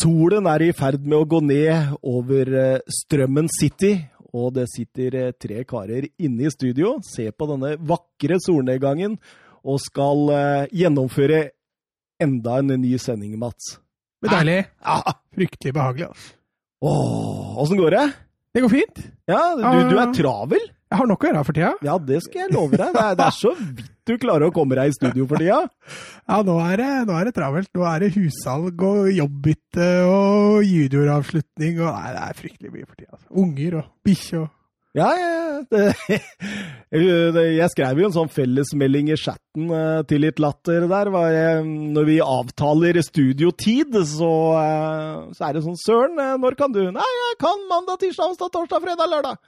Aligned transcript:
Solen 0.00 0.46
er 0.48 0.62
i 0.64 0.72
ferd 0.76 1.02
med 1.04 1.18
å 1.18 1.26
gå 1.28 1.40
ned 1.44 1.96
over 2.06 2.50
eh, 2.56 2.90
Strømmen 3.00 3.50
City, 3.52 3.96
og 4.32 4.54
det 4.56 4.68
sitter 4.72 5.16
eh, 5.18 5.32
tre 5.36 5.64
karer 5.68 6.06
inne 6.22 6.46
i 6.46 6.52
studio, 6.52 6.94
ser 7.04 7.34
på 7.36 7.48
denne 7.50 7.74
vakre 7.76 8.38
solnedgangen 8.40 9.18
og 9.60 9.80
skal 9.82 10.30
eh, 10.32 10.70
gjennomføre 10.82 11.42
enda 12.22 12.60
en 12.62 12.72
ny 12.80 12.94
sending, 13.02 13.34
Mats. 13.40 13.74
Men 14.24 14.32
deilig. 14.38 14.58
Ja. 14.84 15.16
Fryktelig 15.36 15.74
behagelig. 15.76 16.08
altså. 16.12 16.32
Åh, 16.80 17.60
åssen 17.60 17.80
går 17.80 17.96
det? 17.96 18.06
Det 18.54 18.64
går 18.64 18.72
fint. 18.72 19.02
Ja, 19.28 19.42
du, 19.58 19.64
du 19.90 19.98
er 20.00 20.14
travel? 20.16 20.64
Jeg 20.90 20.98
har 20.98 21.06
nok 21.06 21.22
å 21.22 21.28
gjøre 21.28 21.46
for 21.46 21.54
tida. 21.54 21.70
Ja, 21.86 21.96
det 22.02 22.16
skal 22.24 22.40
jeg 22.42 22.50
love 22.50 22.74
deg. 22.74 22.90
Det 22.96 23.02
er, 23.02 23.16
det 23.18 23.26
er 23.28 23.34
så 23.36 23.52
vidt 23.54 23.90
du 24.10 24.16
klarer 24.18 24.48
å 24.48 24.54
komme 24.54 24.74
deg 24.74 24.90
i 24.90 24.94
studio 24.96 25.26
for 25.30 25.38
tida. 25.38 25.60
Ja, 26.26 26.40
nå 26.46 26.56
er, 26.64 26.80
det, 26.80 26.88
nå 27.06 27.14
er 27.14 27.28
det 27.28 27.34
travelt. 27.36 27.70
Nå 27.78 27.84
er 27.86 28.02
det 28.02 28.08
hussalg 28.16 28.82
og 28.88 29.10
jobbbytte 29.14 29.90
og 30.10 30.64
junioravslutning 30.66 31.78
og 31.84 31.92
Nei, 31.94 32.08
det 32.16 32.24
er 32.24 32.40
fryktelig 32.40 32.72
mye 32.74 32.88
for 32.88 32.96
tida. 32.98 33.12
Altså. 33.14 33.28
Unger 33.44 33.78
og 33.82 33.92
bikkje 34.08 34.40
og 34.40 34.48
Ja, 34.98 35.12
ja, 35.14 35.30
ja. 35.30 35.46
Jeg 37.60 37.70
skrev 37.70 38.02
jo 38.02 38.08
en 38.08 38.16
sånn 38.16 38.34
fellesmelding 38.34 39.12
i 39.14 39.20
chatten 39.20 39.70
eh, 39.70 40.00
til 40.10 40.24
litt 40.26 40.42
latter 40.42 40.88
der. 40.90 41.12
Jeg, 41.30 41.62
når 41.94 42.10
vi 42.10 42.18
avtaler 42.24 42.98
studiotid, 43.06 43.94
så, 44.10 44.34
eh, 44.58 45.14
så 45.38 45.46
er 45.46 45.54
det 45.54 45.62
sånn 45.68 45.78
Søren, 45.78 46.18
eh, 46.18 46.34
når 46.42 46.58
kan 46.58 46.74
du? 46.74 46.82
Nei, 46.90 47.10
jeg 47.22 47.38
kan 47.46 47.62
mandag, 47.70 48.02
tirsdag, 48.02 48.34
onsdag, 48.34 48.50
torsdag, 48.58 48.82
fredag, 48.88 49.14
lørdag. 49.14 49.38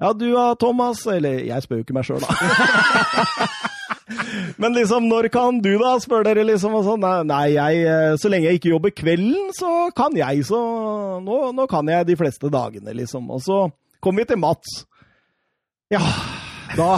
Ja, 0.00 0.12
du 0.16 0.30
da, 0.32 0.54
Thomas? 0.56 1.04
Eller 1.06 1.42
jeg 1.44 1.66
spør 1.66 1.80
jo 1.80 1.84
ikke 1.84 1.96
meg 1.96 2.08
sjøl, 2.08 2.24
da. 2.24 3.48
Men 4.60 4.74
liksom, 4.76 5.06
når 5.08 5.28
kan 5.32 5.60
du 5.62 5.70
da, 5.80 5.94
spør 6.02 6.24
dere 6.26 6.44
liksom. 6.48 6.74
Og 6.78 6.86
sånn. 6.88 7.06
Nei, 7.28 7.44
jeg, 7.56 7.84
eh, 7.84 8.16
så 8.20 8.32
lenge 8.32 8.50
jeg 8.50 8.60
ikke 8.60 8.74
jobber 8.74 8.94
kvelden, 8.96 9.52
så 9.56 9.88
kan 9.96 10.16
jeg. 10.16 10.44
Så 10.48 10.60
nå, 11.24 11.40
nå 11.56 11.68
kan 11.70 11.88
jeg 11.92 12.08
de 12.10 12.18
fleste 12.20 12.52
dagene, 12.52 12.96
liksom. 12.96 13.28
Og 13.32 13.44
så 13.44 13.62
kommer 14.00 14.24
vi 14.24 14.32
til 14.32 14.42
Mats. 14.42 14.84
Ja, 15.90 16.02
da 16.78 16.94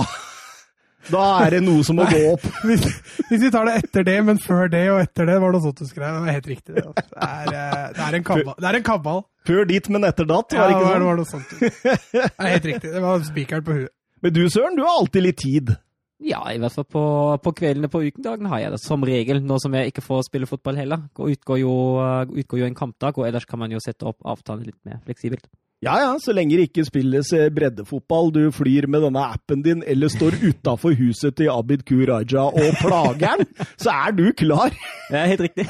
Da 1.10 1.22
er 1.42 1.56
det 1.56 1.62
noe 1.64 1.82
som 1.86 1.98
må 1.98 2.06
gå 2.10 2.20
opp. 2.30 2.44
hvis, 2.68 2.84
hvis 3.30 3.42
vi 3.42 3.50
tar 3.54 3.66
det 3.68 3.78
etter 3.82 4.06
det, 4.06 4.16
men 4.26 4.38
før 4.42 4.70
det 4.72 4.84
og 4.92 5.00
etter 5.02 5.28
det, 5.30 5.38
var 5.42 5.56
det 5.56 5.62
sånt 5.64 5.82
du 5.82 5.88
skrev. 5.88 6.06
Det 6.06 6.26
var 6.26 6.36
helt 6.38 6.50
riktig. 6.52 6.74
Det, 6.76 6.84
altså. 6.86 7.08
det, 7.14 7.28
er, 7.28 7.56
eh, 7.62 7.88
det 7.96 8.04
er 8.06 8.18
en 8.18 8.28
kabal. 8.28 8.54
Det 8.58 8.70
er 8.70 8.78
en 8.78 8.86
kabal. 8.86 9.24
Før 9.48 9.64
dit, 9.72 9.88
men 9.90 10.06
etter 10.06 10.28
datt, 10.30 10.54
var 10.54 10.70
det 10.70 10.76
det 10.76 10.76
ikke 10.76 10.84
det 10.84 10.92
sånn? 10.92 11.08
var 11.08 11.18
noe 11.18 11.30
sånt. 11.32 11.56
Det 11.58 12.28
er 12.30 12.52
helt 12.52 12.70
riktig. 12.70 12.92
Det 12.94 13.02
var 13.02 13.26
spikeren 13.26 13.66
på 13.66 13.78
huet. 13.80 13.92
Men 14.22 14.34
du, 14.36 14.44
Søren, 14.54 14.76
du 14.78 14.84
har 14.86 15.00
alltid 15.00 15.26
litt 15.26 15.40
tid. 15.42 15.74
Ja, 16.22 16.42
i 16.52 16.58
hvert 16.62 16.74
fall 16.76 16.86
på, 16.86 17.02
på 17.42 17.52
kveldene 17.58 17.90
på 17.90 18.04
ukedagen 18.06 18.46
har 18.50 18.60
jeg 18.62 18.74
det 18.74 18.80
som 18.82 19.02
regel, 19.06 19.40
nå 19.42 19.58
som 19.62 19.74
jeg 19.74 19.90
ikke 19.90 20.04
får 20.04 20.28
spille 20.28 20.46
fotball 20.46 20.78
heller. 20.78 21.02
Det 21.10 21.34
Utgår 21.34 21.58
jo, 21.64 21.74
uh, 21.98 22.22
utgår 22.30 22.62
jo 22.62 22.68
en 22.68 22.78
kampdag, 22.78 23.18
og 23.18 23.26
ellers 23.26 23.48
kan 23.48 23.58
man 23.62 23.74
jo 23.74 23.82
sette 23.82 24.06
opp 24.06 24.22
avtalen 24.22 24.68
litt 24.68 24.78
mer 24.86 25.02
fleksibelt. 25.06 25.48
Ja 25.82 25.96
ja, 25.98 26.10
så 26.22 26.30
lenge 26.30 26.54
det 26.54 26.68
ikke 26.68 26.84
spilles 26.86 27.32
eh, 27.34 27.48
breddefotball, 27.50 28.28
du 28.30 28.42
flyr 28.54 28.86
med 28.86 29.02
denne 29.02 29.24
appen 29.34 29.64
din, 29.64 29.80
eller 29.82 30.12
står 30.12 30.36
utafor 30.38 30.94
huset 30.94 31.34
til 31.40 31.50
Abid 31.50 31.82
Q. 31.88 32.04
Raja 32.06 32.44
og 32.46 32.78
plager 32.78 33.32
han, 33.32 33.42
så 33.82 33.90
er 33.90 34.14
du 34.14 34.28
klar. 34.38 34.70
Det 35.10 35.18
er 35.18 35.32
helt 35.32 35.42
riktig. 35.48 35.66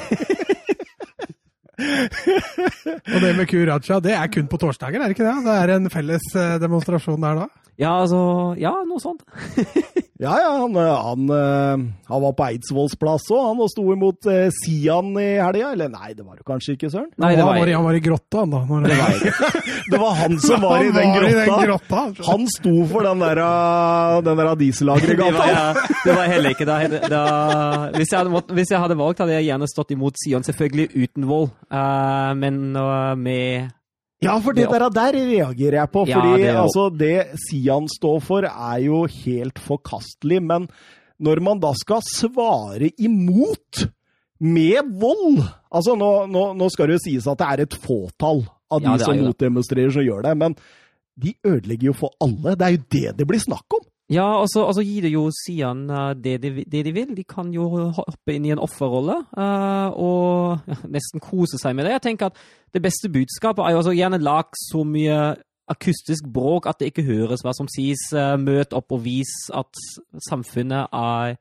Og 3.09 3.17
det 3.25 3.33
med 3.39 3.49
Q 3.49 3.65
Raja, 3.71 3.97
det 4.05 4.13
er 4.19 4.29
kun 4.37 4.51
på 4.51 4.61
torsdager, 4.61 5.01
er 5.01 5.09
det 5.09 5.17
ikke 5.17 5.25
det? 5.25 5.35
Det 5.49 5.57
er 5.63 5.75
en 5.79 5.89
felles 5.97 6.29
eh, 6.37 6.59
demonstrasjon 6.61 7.25
der 7.25 7.41
da? 7.41 7.49
Ja, 7.81 7.95
altså 8.03 8.53
Ja, 8.61 8.75
noe 8.87 9.01
sånt. 9.01 9.23
Ja 10.23 10.37
ja, 10.39 10.51
han, 10.61 10.75
eh, 10.79 10.89
han, 11.03 11.23
eh, 11.35 11.81
han 12.07 12.21
var 12.23 12.31
på 12.37 12.45
Eidsvolls 12.45 12.93
plass 12.95 13.25
òg, 13.33 13.41
han 13.49 13.59
og 13.59 13.67
sto 13.73 13.83
imot 13.91 14.27
eh, 14.31 14.45
Sian 14.55 15.09
i 15.19 15.25
helga. 15.41 15.71
Eller 15.75 15.89
nei, 15.91 16.13
det 16.15 16.23
var 16.23 16.37
det 16.39 16.45
kanskje 16.47 16.77
ikke, 16.77 16.87
Søren? 16.93 17.09
Nei, 17.19 17.33
det 17.35 17.41
han, 17.41 17.49
var 17.49 17.59
var, 17.59 17.67
i- 17.67 17.75
han 17.75 17.83
var 17.89 17.97
i 17.97 18.03
grotta, 18.05 18.43
han 18.45 18.53
da. 18.53 18.61
Når 18.69 18.85
Det 18.87 18.99
var. 19.01 19.17
Det 19.91 19.99
var 20.05 20.13
han 20.21 20.37
som 20.45 20.63
var 20.63 20.85
i 20.85 20.93
den 20.95 21.09
Han 21.09 21.17
var 21.17 21.27
i 21.27 21.33
den 21.33 21.49
grotta. 21.49 21.65
grotta. 21.65 22.29
Han 22.29 22.47
sto 22.53 22.75
for 22.93 23.09
den 23.09 23.25
der, 23.25 23.43
eh, 23.43 24.21
den 24.29 24.39
der 24.45 24.53
Det 24.63 25.19
var, 25.33 25.51
ja, 25.51 25.65
det 26.05 26.15
var 26.21 26.31
heller 26.31 26.55
ikke 26.55 26.69
da, 26.71 26.79
da 27.11 27.23
hvis, 27.97 28.13
jeg 28.13 28.21
hadde, 28.21 28.31
mått- 28.37 28.53
hvis 28.55 28.71
jeg 28.71 28.79
hadde 28.85 28.99
valgt, 29.03 29.19
hadde 29.25 29.35
jeg 29.41 29.49
gjerne 29.49 29.67
stått 29.73 29.91
imot 29.97 30.23
Sian, 30.23 30.45
selvfølgelig 30.47 30.87
uten 31.03 31.27
vold. 31.27 31.49
uh, 31.73 32.31
men 32.39 32.77
uh, 32.79 33.11
med 33.19 33.73
Ja, 34.23 34.37
for 34.43 34.55
det 34.57 34.67
der, 34.71 34.87
der 34.93 35.17
reagerer 35.17 35.79
jeg 35.81 35.91
på. 35.93 36.05
Ja, 36.09 36.19
Fordi 36.19 36.41
det 36.41 36.49
er 36.51 36.59
altså, 36.61 36.87
det 36.89 37.15
Sian 37.45 37.89
står 37.91 38.21
for, 38.25 38.47
er 38.47 38.79
jo 38.85 39.03
helt 39.05 39.59
forkastelig. 39.61 40.41
Men 40.43 40.67
når 41.23 41.41
man 41.45 41.61
da 41.63 41.73
skal 41.77 42.03
svare 42.07 42.89
imot 42.97 43.85
med 44.43 44.95
vold 44.99 45.43
Altså, 45.73 45.95
nå, 45.97 46.09
nå, 46.29 46.41
nå 46.53 46.65
skal 46.69 46.91
det 46.91 46.99
jo 46.99 47.03
sies 47.07 47.27
at 47.31 47.39
det 47.39 47.45
er 47.49 47.61
et 47.63 47.75
fåtall 47.81 48.43
av 48.69 48.81
de 48.83 48.91
Ja, 48.91 48.97
som 49.01 49.17
motdemonstrerer, 49.17 49.89
som 49.95 50.05
gjør 50.05 50.21
det. 50.27 50.33
Men 50.37 50.53
de 51.17 51.33
ødelegger 51.45 51.87
jo 51.87 51.95
for 51.97 52.13
alle. 52.21 52.53
Det 52.59 52.67
er 52.67 52.75
jo 52.75 52.83
det 52.93 53.15
det 53.17 53.27
blir 53.29 53.41
snakk 53.41 53.77
om. 53.77 53.81
Ja, 54.11 54.25
og 54.41 54.49
så, 54.51 54.65
og 54.67 54.73
så 54.75 54.83
gir 54.83 55.05
det 55.05 55.13
jo 55.13 55.29
Sian 55.31 55.85
uh, 55.89 56.11
det, 56.11 56.35
de, 56.43 56.65
det 56.67 56.83
de 56.85 56.91
vil. 56.95 57.13
De 57.15 57.23
kan 57.23 57.53
jo 57.55 57.69
hoppe 57.95 58.35
inn 58.35 58.45
i 58.45 58.51
en 58.51 58.61
offerrolle 58.61 59.15
uh, 59.37 59.95
og 59.95 60.67
ja, 60.67 60.77
nesten 60.91 61.23
kose 61.23 61.59
seg 61.61 61.77
med 61.77 61.87
det. 61.87 61.95
Jeg 61.95 62.05
tenker 62.09 62.31
at 62.31 62.43
det 62.75 62.83
beste 62.83 63.11
budskapet 63.13 63.63
er 63.63 63.73
jo 63.73 63.81
altså 63.81 63.95
gjerne 63.95 64.19
lag 64.19 64.51
så 64.59 64.83
mye 64.83 65.17
akustisk 65.71 66.27
bråk 66.27 66.67
at 66.67 66.81
det 66.81 66.91
ikke 66.91 67.07
høres 67.07 67.45
hva 67.45 67.55
som 67.55 67.69
sies. 67.71 68.09
Uh, 68.11 68.35
møt 68.41 68.75
opp 68.75 68.91
og 68.91 69.05
vis 69.05 69.31
at 69.55 69.83
samfunnet 70.27 70.91
er 70.91 71.37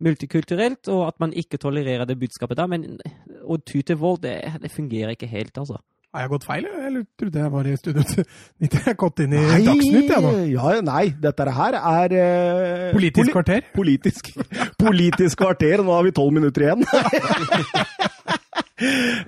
multikulturelt, 0.00 0.88
og 0.92 1.06
at 1.08 1.20
man 1.20 1.32
ikke 1.32 1.60
tolererer 1.60 2.04
det 2.08 2.18
budskapet 2.20 2.58
der. 2.58 2.68
Men 2.68 2.98
å 3.44 3.60
ty 3.60 3.80
til 3.84 4.00
vold, 4.00 4.22
det, 4.24 4.38
det 4.60 4.72
fungerer 4.72 5.14
ikke 5.14 5.28
helt, 5.30 5.56
altså. 5.56 5.80
Har 6.16 6.22
jeg 6.24 6.30
gått 6.32 6.44
feil, 6.48 6.64
eller 6.72 7.02
trodde 7.20 7.40
jeg 7.42 7.52
var 7.52 7.66
i 7.68 7.74
studio 7.76 8.02
til 8.08 8.22
Jeg 8.64 8.82
har 8.86 8.94
gått 9.02 9.20
inn 9.20 9.34
i 9.36 9.42
Dagsnytt, 9.66 10.08
jeg 10.14 10.22
nå. 10.24 10.30
ja, 10.54 10.70
nei, 10.86 11.02
dette 11.20 11.44
her 11.58 11.76
er 11.76 12.14
eh, 12.16 12.86
Politisk 12.96 13.26
poli- 13.26 13.34
kvarter. 13.34 13.66
Politisk, 13.76 14.30
politisk 14.86 15.42
kvarter. 15.44 15.84
Nå 15.84 15.92
har 15.92 16.06
vi 16.08 16.14
tolv 16.16 16.32
minutter 16.38 16.64
igjen. 16.70 16.86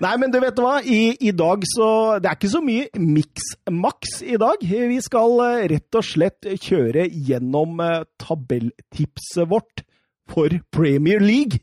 Nei, 0.04 0.10
men 0.20 0.28
du 0.32 0.36
vet 0.42 0.58
hva? 0.60 0.74
I, 0.84 1.14
I 1.24 1.30
dag 1.32 1.62
så 1.70 1.86
Det 2.20 2.28
er 2.28 2.36
ikke 2.36 2.50
så 2.52 2.60
mye 2.64 2.88
miks-maks 3.00 4.18
i 4.28 4.36
dag. 4.40 4.60
Vi 4.64 4.98
skal 5.04 5.38
eh, 5.46 5.62
rett 5.72 5.96
og 6.00 6.04
slett 6.04 6.48
kjøre 6.64 7.06
gjennom 7.12 7.80
eh, 7.84 8.02
tabelltipset 8.20 9.48
vårt 9.48 9.84
for 10.28 10.52
Premier 10.74 11.20
League. 11.24 11.62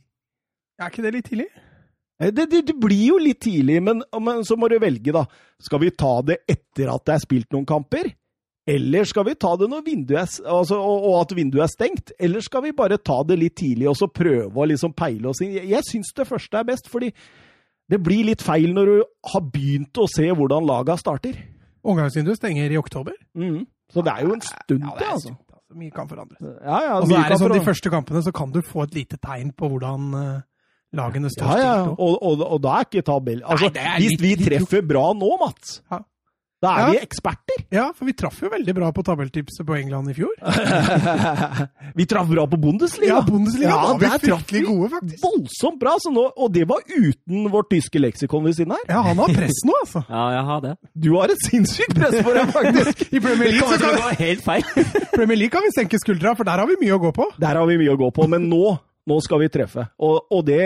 Er 0.82 0.90
ikke 0.90 1.06
det 1.06 1.14
litt 1.20 1.30
tidlig? 1.30 1.50
Eh, 2.22 2.32
Det, 2.32 2.46
det, 2.52 2.62
det 2.70 2.76
blir 2.80 3.08
jo 3.14 3.18
litt 3.22 3.42
tidlig, 3.44 3.82
men, 3.84 4.04
men 4.22 4.44
så 4.48 4.58
må 4.60 4.70
du 4.72 4.78
velge, 4.80 5.12
da. 5.16 5.26
Skal 5.62 5.82
vi 5.84 5.92
ta 5.92 6.22
det 6.26 6.42
etter 6.48 6.92
at 6.94 7.06
det 7.08 7.16
er 7.16 7.24
spilt 7.24 7.52
noen 7.56 7.68
kamper? 7.68 8.12
Eller 8.66 9.06
skal 9.06 9.28
vi 9.28 9.36
ta 9.38 9.52
det 9.62 9.68
når 9.70 9.84
vinduet 9.86 10.18
er, 10.24 10.30
altså, 10.50 10.80
og, 10.82 11.04
og 11.06 11.18
at 11.20 11.36
vinduet 11.38 11.68
er 11.68 11.70
stengt? 11.70 12.14
Eller 12.18 12.42
skal 12.42 12.64
vi 12.66 12.72
bare 12.74 12.98
ta 12.98 13.20
det 13.28 13.38
litt 13.38 13.54
tidlig 13.62 13.92
og 13.92 13.98
så 14.00 14.08
prøve 14.10 14.58
å 14.58 14.66
liksom 14.72 14.96
peile 14.98 15.30
oss 15.30 15.44
inn? 15.46 15.52
Jeg, 15.54 15.70
jeg 15.70 15.86
syns 15.86 16.10
det 16.18 16.26
første 16.26 16.58
er 16.58 16.66
best, 16.72 16.90
fordi 16.90 17.12
det 17.94 18.00
blir 18.02 18.26
litt 18.26 18.42
feil 18.42 18.72
når 18.74 18.90
du 18.90 18.96
har 19.36 19.44
begynt 19.54 20.02
å 20.02 20.08
se 20.10 20.26
hvordan 20.32 20.66
laga 20.66 20.96
starter. 20.98 21.38
Omgangsvinduet 21.86 22.40
stenger 22.40 22.74
i 22.74 22.80
oktober. 22.82 23.14
Mm. 23.38 23.68
Så 23.94 24.02
det 24.02 24.16
er 24.16 24.26
jo 24.26 24.34
en 24.34 24.42
stund 24.42 24.82
til, 24.82 24.90
ja, 25.06 25.12
altså. 25.14 25.36
altså. 25.36 25.62
Mye 25.76 25.94
kan 25.94 26.10
forandres. 26.10 26.42
Ja, 26.42 26.80
ja, 26.88 26.98
Og 26.98 27.06
så 27.10 27.20
er 27.20 27.30
det 27.30 27.38
sånn, 27.44 27.54
De 27.54 27.66
første 27.68 27.92
kampene 27.94 28.26
så 28.26 28.34
kan 28.34 28.50
du 28.54 28.62
få 28.66 28.88
et 28.88 28.96
lite 28.98 29.22
tegn 29.22 29.52
på 29.54 29.70
hvordan 29.70 30.10
eh, 30.18 30.44
lagene 30.96 31.30
står 31.34 31.46
Ja, 31.52 31.58
ja, 31.62 31.76
stilt. 31.84 32.00
og, 32.00 32.18
og, 32.32 32.46
og 32.56 32.62
da 32.66 32.80
er 32.80 32.90
ikke 32.90 33.06
tabell 33.06 33.42
Altså, 33.46 33.72
Nei, 33.76 33.96
hvis 34.02 34.12
litt- 34.18 34.22
vi 34.26 34.36
litt- 34.36 34.46
treffer 34.50 34.86
bra 34.88 35.08
nå, 35.14 35.32
Mats, 35.42 35.82
Ja. 35.92 36.00
da 36.64 36.70
er 36.72 36.80
Ja. 36.80 36.92
vi 36.92 36.98
eksperter. 37.06 37.64
Ja, 37.72 37.92
for 37.94 38.06
vi 38.08 38.14
traff 38.18 38.40
jo 38.42 38.50
veldig 38.50 38.74
bra 38.74 38.88
på 38.96 39.04
tabelltipset 39.06 39.66
på 39.68 39.76
England 39.78 40.10
i 40.10 40.14
fjor. 40.18 40.32
vi 41.96 42.06
traff 42.10 42.28
bra 42.30 42.46
på 42.48 42.58
Bundesliga. 42.58 43.16
Ja, 43.18 43.22
Bundesliga 43.28 43.76
var 43.76 44.00
vi 44.00 44.10
fryktelig 44.24 44.64
gode, 44.68 44.90
faktisk. 44.96 45.22
Voldsomt 45.26 45.80
bra, 45.82 45.94
så 46.02 46.12
nå, 46.16 46.24
og 46.36 46.54
det 46.56 46.66
var 46.70 46.82
uten 46.88 47.50
vårt 47.54 47.70
tyske 47.74 48.00
leksikon 48.02 48.44
ved 48.48 48.56
siden 48.58 48.74
her. 48.76 48.86
Ja, 48.90 49.02
han 49.06 49.18
har 49.22 49.34
press 49.36 49.62
nå, 49.68 49.76
altså. 49.84 50.04
Ja, 50.10 50.24
jeg 50.38 50.44
har 50.50 50.64
det. 50.66 50.74
Du 51.06 51.10
har 51.20 51.34
et 51.36 51.46
sinnssykt 51.50 51.96
press 52.00 52.18
for 52.22 52.34
deg, 52.40 52.50
faktisk! 52.56 53.06
I 53.16 53.20
Premier 53.28 53.52
League, 53.52 53.70
så 53.70 53.80
kan, 53.84 54.02
Vi... 54.02 54.18
helt 54.24 54.44
feil. 54.48 54.66
Premier 55.18 55.38
League 55.44 55.54
kan 55.54 55.66
vi 55.68 55.74
senke 55.76 56.00
skuldra, 56.02 56.36
for 56.40 56.48
der 56.48 56.64
har 56.64 56.68
vi 56.72 56.80
mye 56.82 56.98
å 56.98 57.02
gå 57.04 57.14
på. 57.20 57.30
Der 57.42 57.60
har 57.62 57.70
vi 57.70 57.78
mye 57.84 57.94
å 57.94 58.00
gå 58.00 58.10
på, 58.16 58.28
men 58.32 58.50
nå, 58.52 58.78
nå 59.10 59.20
skal 59.24 59.44
vi 59.44 59.52
treffe. 59.54 59.88
Og, 60.04 60.32
og 60.34 60.46
det 60.48 60.64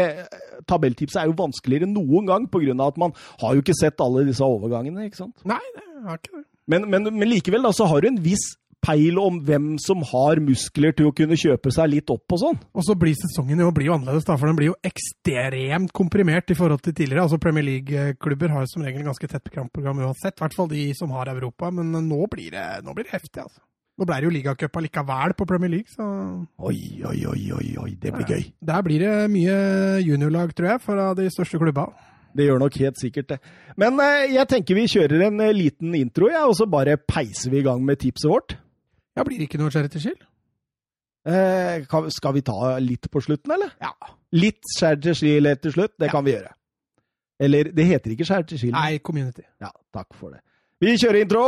tabelltipset 0.70 1.24
er 1.24 1.30
jo 1.30 1.38
vanskeligere 1.40 1.88
enn 1.88 1.98
noen 1.98 2.30
gang, 2.30 2.48
av 2.50 2.88
at 2.88 3.02
man 3.02 3.16
har 3.42 3.56
jo 3.56 3.64
ikke 3.64 3.78
sett 3.78 4.02
alle 4.04 4.26
disse 4.28 4.46
overgangene, 4.46 5.08
ikke 5.10 5.24
sant? 5.24 5.36
Nei, 5.48 5.62
det 5.76 5.86
har 6.08 6.22
ikke 6.22 6.40
det. 6.40 6.46
Men, 6.70 6.86
men, 6.92 7.10
men 7.10 7.32
likevel, 7.32 7.64
da, 7.66 7.74
så 7.74 7.88
har 7.90 8.04
du 8.04 8.12
en 8.12 8.22
viss 8.22 8.52
peil 8.86 9.18
om 9.20 9.40
hvem 9.44 9.74
som 9.82 10.04
har 10.08 10.40
muskler 10.44 10.94
til 10.96 11.10
å 11.10 11.14
kunne 11.16 11.38
kjøpe 11.40 11.72
seg 11.74 11.90
litt 11.92 12.12
opp 12.14 12.36
og 12.36 12.42
sånn. 12.42 12.60
Og 12.72 12.86
så 12.88 12.96
blir 13.00 13.18
sesongen 13.18 13.60
jo 13.64 13.72
blir 13.76 13.90
jo 13.90 13.96
annerledes, 13.98 14.28
da, 14.28 14.38
for 14.40 14.50
den 14.50 14.60
blir 14.60 14.72
jo 14.72 14.78
ekstremt 14.88 15.92
komprimert 15.96 16.54
i 16.54 16.58
forhold 16.58 16.84
til 16.86 16.96
tidligere. 16.96 17.26
Altså 17.26 17.42
Premier 17.42 17.68
League-klubber 17.68 18.54
har 18.56 18.70
som 18.72 18.86
regel 18.86 19.08
ganske 19.08 19.32
tett 19.32 19.52
kampprogram 19.54 20.00
uansett, 20.06 20.38
i 20.38 20.46
hvert 20.46 20.56
fall 20.56 20.72
de 20.72 20.86
som 20.98 21.12
har 21.18 21.32
Europa. 21.34 21.74
Men 21.76 21.92
nå 22.08 22.30
blir 22.32 22.54
det, 22.56 22.68
nå 22.86 22.96
blir 22.96 23.10
det 23.10 23.18
heftig, 23.18 23.44
altså. 23.44 23.60
Nå 24.00 24.06
ble 24.08 24.16
det 24.22 24.24
jo 24.30 24.32
ligacup 24.32 24.78
allikevel 24.80 25.34
på 25.36 25.46
Premier 25.50 25.72
League, 25.74 25.92
så 25.92 26.06
Oi, 26.70 26.78
oi, 27.04 27.18
oi, 27.28 27.42
oi, 27.58 27.66
oi, 27.84 27.90
det 28.00 28.14
blir 28.16 28.30
gøy. 28.32 28.46
der 28.64 28.82
blir 28.86 29.00
det 29.04 29.16
mye 29.34 29.58
juniorlag, 30.06 30.54
tror 30.56 30.70
jeg, 30.72 30.82
fra 30.86 31.10
de 31.20 31.26
største 31.30 31.60
klubba. 31.60 31.90
Det 32.38 32.46
gjør 32.46 32.60
nok 32.62 32.76
helt 32.80 33.00
sikkert 33.02 33.30
det. 33.34 33.40
Men 33.76 34.00
eh, 34.00 34.32
jeg 34.36 34.48
tenker 34.48 34.76
vi 34.78 34.86
kjører 34.88 35.26
en 35.28 35.42
eh, 35.42 35.52
liten 35.52 35.96
intro, 35.98 36.30
ja, 36.32 36.46
og 36.48 36.56
så 36.56 36.66
bare 36.70 36.96
peiser 36.98 37.52
vi 37.52 37.60
i 37.60 37.66
gang 37.66 37.84
med 37.84 38.00
tipset 38.00 38.30
vårt. 38.32 38.56
Ja, 39.18 39.24
Blir 39.28 39.38
det 39.42 39.50
ikke 39.50 39.60
noe 39.60 39.72
charity 39.74 40.00
shield? 40.00 40.22
Eh, 41.28 41.84
skal 42.16 42.34
vi 42.38 42.42
ta 42.46 42.78
litt 42.80 43.10
på 43.12 43.22
slutten, 43.22 43.52
eller? 43.52 43.74
Ja. 43.84 43.92
Litt 44.32 44.62
charity 44.78 45.14
shield 45.18 45.60
til 45.66 45.72
slutt, 45.76 45.98
det 46.00 46.08
Ja. 46.08 46.12
kan 46.12 46.24
vi 46.26 46.32
gjøre. 46.38 46.54
Eller, 47.40 47.64
det 47.76 47.86
heter 47.86 48.12
ikke 48.12 48.26
charity 48.26 48.58
shield. 48.58 48.74
Nei, 48.76 48.98
community. 49.00 49.42
Ja, 49.62 49.70
takk 49.94 50.14
for 50.14 50.30
det. 50.32 50.40
Vi 50.80 50.96
kjører 50.96 51.22
intro! 51.26 51.44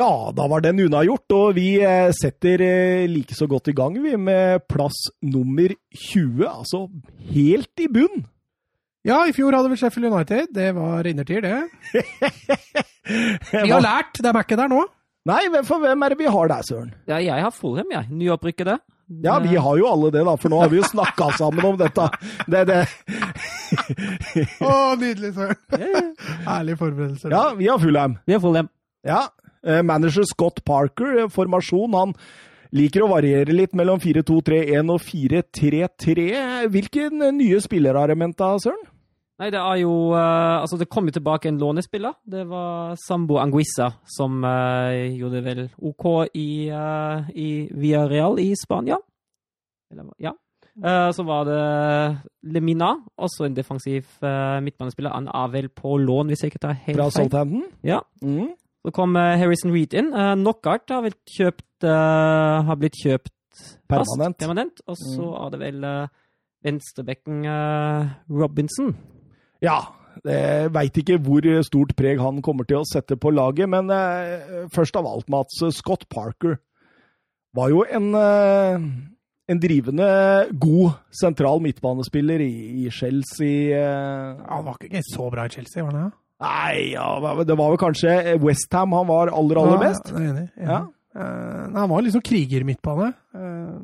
Ja, 0.00 0.32
da 0.32 0.46
var 0.48 0.62
den 0.64 0.78
unnagjort, 0.80 1.28
og 1.36 1.56
vi 1.58 1.74
eh, 1.84 2.08
setter 2.16 2.62
eh, 2.64 3.06
like 3.10 3.36
så 3.36 3.44
godt 3.50 3.68
i 3.68 3.74
gang 3.76 3.98
vi 4.00 4.14
med 4.16 4.62
plass 4.70 4.96
nummer 5.20 5.74
20, 5.92 6.46
altså 6.48 6.86
helt 7.34 7.82
i 7.84 7.88
bunn. 7.92 8.22
Ja, 9.04 9.18
i 9.28 9.34
fjor 9.36 9.52
hadde 9.56 9.68
vi 9.72 9.76
Sheffield 9.80 10.08
United. 10.08 10.54
Det 10.56 10.70
var 10.76 11.08
innertier, 11.08 11.44
det. 11.44 11.60
Vi 13.50 13.70
har 13.72 13.80
lært. 13.80 14.20
Det 14.20 14.28
er 14.28 14.38
ikke 14.44 14.58
der 14.60 14.68
nå. 14.70 14.82
Nei, 15.28 15.40
for 15.66 15.82
hvem 15.82 16.04
er 16.04 16.12
det 16.12 16.18
vi 16.20 16.28
har 16.32 16.50
der, 16.52 16.64
Søren? 16.64 16.92
Ja, 17.08 17.16
jeg 17.20 17.42
har 17.42 17.52
Fulham, 17.52 17.88
jeg. 17.92 18.06
Nyopprykket, 18.12 18.68
det. 18.68 18.76
Ja, 19.24 19.38
vi 19.42 19.56
har 19.56 19.80
jo 19.80 19.88
alle 19.90 20.12
det, 20.14 20.22
da, 20.28 20.36
for 20.38 20.52
nå 20.52 20.60
har 20.60 20.70
vi 20.70 20.78
jo 20.78 20.86
snakka 20.86 21.32
sammen 21.40 21.64
om 21.66 21.80
dette. 21.80 22.06
Det, 22.46 22.62
det. 22.68 22.78
Å, 24.62 24.94
nydelig, 25.00 25.32
søren. 25.34 26.12
Ærlige 26.46 26.78
forberedelser. 26.84 27.34
Ja, 27.34 27.42
vi 27.58 27.68
har 27.72 27.80
Fulham. 27.82 28.16
Vi 28.28 28.36
har 28.36 28.44
Fulham. 28.44 28.70
Ja. 29.08 29.24
Eh, 29.66 29.82
Manager 29.82 30.24
Scott 30.28 30.64
Parker, 30.64 31.24
eh, 31.24 31.32
formasjon. 31.32 31.96
Han 31.98 32.14
liker 32.76 33.04
å 33.04 33.10
variere 33.10 33.54
litt 33.56 33.74
mellom 33.76 34.00
4-2-3-1 34.02 34.94
og 34.94 35.02
4-3-3. 35.02 36.30
Hvilken 36.70 37.26
eh, 37.26 37.36
nye 37.36 37.60
spillere 37.62 38.02
har 38.02 38.12
de 38.12 38.18
henta, 38.22 38.54
Søren? 38.62 38.88
Nei, 39.40 39.48
det 39.48 39.60
er 39.60 39.78
jo 39.80 39.92
uh, 40.12 40.60
Altså, 40.60 40.76
det 40.76 40.90
kom 40.92 41.08
jo 41.08 41.14
tilbake 41.16 41.48
en 41.48 41.60
lånespiller. 41.60 42.18
Det 42.28 42.44
var 42.48 42.92
Sambo 43.00 43.38
Anguissa, 43.40 43.88
som 44.04 44.44
uh, 44.44 44.92
gjorde 45.16 45.38
det 45.38 45.44
vel 45.46 45.62
OK 45.80 46.04
i, 46.36 46.68
uh, 46.68 47.24
i 47.32 47.64
Villarreal 47.72 48.36
i 48.42 48.50
Spania. 48.58 49.00
Eller, 49.90 50.12
ja. 50.20 50.36
Så 50.80 51.24
var 51.26 51.44
det 51.44 51.62
Lemina, 52.54 52.92
også 53.18 53.44
en 53.44 53.56
defensiv 53.56 54.06
midtbanespiller. 54.22 55.12
Han 55.12 55.26
er 55.28 55.50
vel 55.52 55.66
på 55.76 55.96
lån, 55.98 56.30
hvis 56.30 56.44
jeg 56.44 56.54
ikke 56.54 56.62
tar 56.62 56.78
helt 56.86 56.96
Fra 56.96 57.08
feil. 57.10 57.26
Southampton? 57.26 57.64
Ja. 57.84 57.98
Mm. 58.22 58.54
Så 58.86 58.92
kom 58.96 59.16
eh, 59.20 59.36
Harrison 59.40 59.72
Reed 59.74 59.92
inn. 59.94 60.12
Uh, 60.14 60.32
Knockout 60.40 60.88
har 60.88 61.02
vel 61.04 61.12
kjøpt 61.28 61.84
eh, 61.84 62.56
Har 62.68 62.78
blitt 62.80 62.96
kjøpt 63.02 63.32
fast, 63.52 63.78
Permanent. 63.90 64.38
permanent. 64.40 64.80
Og 64.88 64.96
så 64.96 65.20
Mm. 65.20 65.34
er 65.44 65.50
det 65.50 65.60
vel 65.60 65.84
uh, 65.84 66.06
venstrebekken 66.64 67.42
Robinson. 68.30 68.94
Ja. 69.64 69.80
Jeg 70.24 70.72
veit 70.74 70.96
ikke 71.00 71.18
hvor 71.22 71.44
stort 71.64 71.94
preg 71.96 72.18
han 72.20 72.40
kommer 72.42 72.66
til 72.68 72.80
å 72.80 72.84
sette 72.88 73.16
på 73.16 73.30
laget, 73.32 73.68
men 73.70 73.88
først 74.74 74.96
av 74.98 75.06
alt, 75.06 75.28
Mats, 75.32 75.60
Scott 75.76 76.08
Parker 76.10 76.58
var 77.56 77.70
jo 77.72 77.84
en, 77.88 78.10
en 78.14 79.60
drivende 79.62 80.08
god 80.60 80.98
sentral 81.14 81.62
midtbanespiller 81.64 82.42
i, 82.42 82.50
i 82.84 82.90
Chelsea. 82.92 83.78
Han 84.50 84.66
var 84.66 84.76
ikke 84.82 85.00
så 85.08 85.30
bra 85.32 85.46
i 85.48 85.54
Chelsea, 85.54 85.84
var 85.86 85.94
han 85.96 86.10
det? 86.10 86.19
Nei, 86.40 86.92
ja, 86.94 87.06
det 87.44 87.56
var 87.56 87.68
vel 87.74 87.80
kanskje 87.80 88.36
Westham 88.40 88.94
han 88.96 89.08
var 89.10 89.28
aller, 89.28 89.60
aller 89.60 89.80
best. 89.82 90.08
Ja, 90.08 90.22
enig. 90.24 90.46
enig. 90.56 90.68
Ja. 90.70 90.80
Uh, 91.10 91.66
han 91.74 91.90
var 91.90 92.04
liksom 92.06 92.22
kriger 92.24 92.64
midtbane. 92.64 93.10
Uh, 93.36 93.80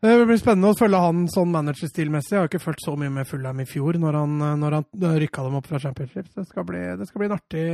det 0.00 0.26
blir 0.28 0.38
spennende 0.40 0.70
å 0.72 0.76
følge 0.78 1.00
han 1.02 1.24
sånn 1.28 1.50
managerstilmessig. 1.52 2.32
Jeg 2.32 2.40
har 2.40 2.48
ikke 2.48 2.62
fulgt 2.62 2.84
så 2.86 2.94
mye 2.96 3.12
med 3.12 3.28
Fullheim 3.28 3.58
i 3.60 3.66
fjor, 3.68 3.98
når 4.00 4.16
han, 4.16 4.38
når 4.62 4.76
han 4.78 5.16
rykka 5.20 5.44
dem 5.44 5.58
opp 5.58 5.68
fra 5.68 5.80
Championship. 5.82 6.30
Så 6.30 6.40
det 6.40 6.48
skal 6.48 6.64
bli, 6.68 6.80
det 6.96 7.08
skal 7.08 7.20
bli 7.20 7.28
en 7.28 7.36
artig, 7.36 7.64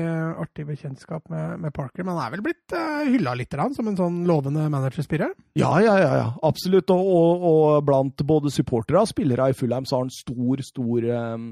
artig 0.42 0.66
bekjentskap 0.66 1.30
med, 1.30 1.60
med 1.62 1.74
Parker. 1.76 2.02
Men 2.02 2.16
han 2.16 2.24
er 2.24 2.34
vel 2.34 2.42
blitt 2.48 2.74
uh, 2.74 3.04
hylla 3.06 3.36
litt 3.38 3.54
han, 3.54 3.76
som 3.76 3.86
en 3.86 4.00
sånn 4.00 4.18
lovende 4.26 4.66
managerspiller? 4.72 5.36
Ja, 5.60 5.70
ja, 5.84 5.94
ja, 6.02 6.10
ja. 6.18 6.26
absolutt. 6.46 6.90
Og, 6.90 7.12
og, 7.14 7.46
og 7.52 7.86
blant 7.86 8.26
både 8.26 8.50
supportere 8.54 9.04
og 9.04 9.12
spillere 9.12 9.52
i 9.52 9.56
Fullheim 9.56 9.86
så 9.86 10.00
har 10.00 10.08
han 10.08 10.14
stor, 10.14 10.66
stor 10.66 11.08
um, 11.38 11.48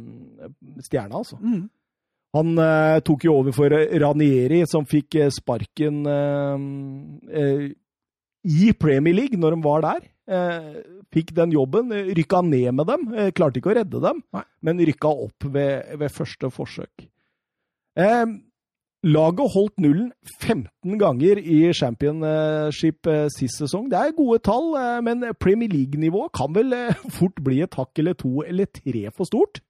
stjerne, 0.82 1.22
altså. 1.22 1.38
Mm. 1.38 1.68
Han 2.34 2.58
uh, 2.58 2.98
tok 3.06 3.28
jo 3.28 3.36
over 3.38 3.54
for 3.54 3.70
Ranieri, 4.02 4.64
som 4.66 4.86
fikk 4.90 5.20
eh, 5.22 5.30
sparken 5.30 6.02
uh, 6.02 6.58
uh, 7.30 7.68
i 8.42 8.72
Premier 8.74 9.14
League 9.14 9.38
når 9.38 9.54
de 9.54 9.66
var 9.68 9.84
der. 9.86 10.02
Eh, 10.24 10.80
fikk 11.12 11.34
den 11.36 11.52
jobben, 11.52 11.92
eh, 11.92 12.14
rykka 12.16 12.40
ned 12.42 12.72
med 12.72 12.86
dem. 12.88 13.02
Eh, 13.12 13.30
klarte 13.30 13.60
ikke 13.60 13.74
å 13.74 13.76
redde 13.76 14.00
dem, 14.00 14.22
Nei. 14.32 14.44
men 14.62 14.78
rykka 14.78 15.10
opp 15.26 15.44
ved, 15.44 15.98
ved 16.00 16.10
første 16.10 16.48
forsøk. 16.48 17.08
Eh, 17.96 18.24
laget 19.04 19.52
holdt 19.52 19.76
nullen 19.84 20.12
15 20.40 20.96
ganger 20.98 21.36
i 21.38 21.70
championship 21.76 23.04
sist 23.36 23.60
sesong. 23.60 23.90
Det 23.90 24.00
er 24.00 24.16
gode 24.16 24.40
tall, 24.40 24.72
men 25.04 25.20
Premier 25.38 25.68
League-nivå 25.68 26.30
kan 26.32 26.54
vel 26.56 26.72
fort 27.18 27.36
bli 27.44 27.60
et 27.60 27.76
hakk 27.76 28.00
eller 28.00 28.16
to 28.16 28.40
eller 28.48 28.64
tre 28.64 29.10
for 29.12 29.28
stort? 29.28 29.60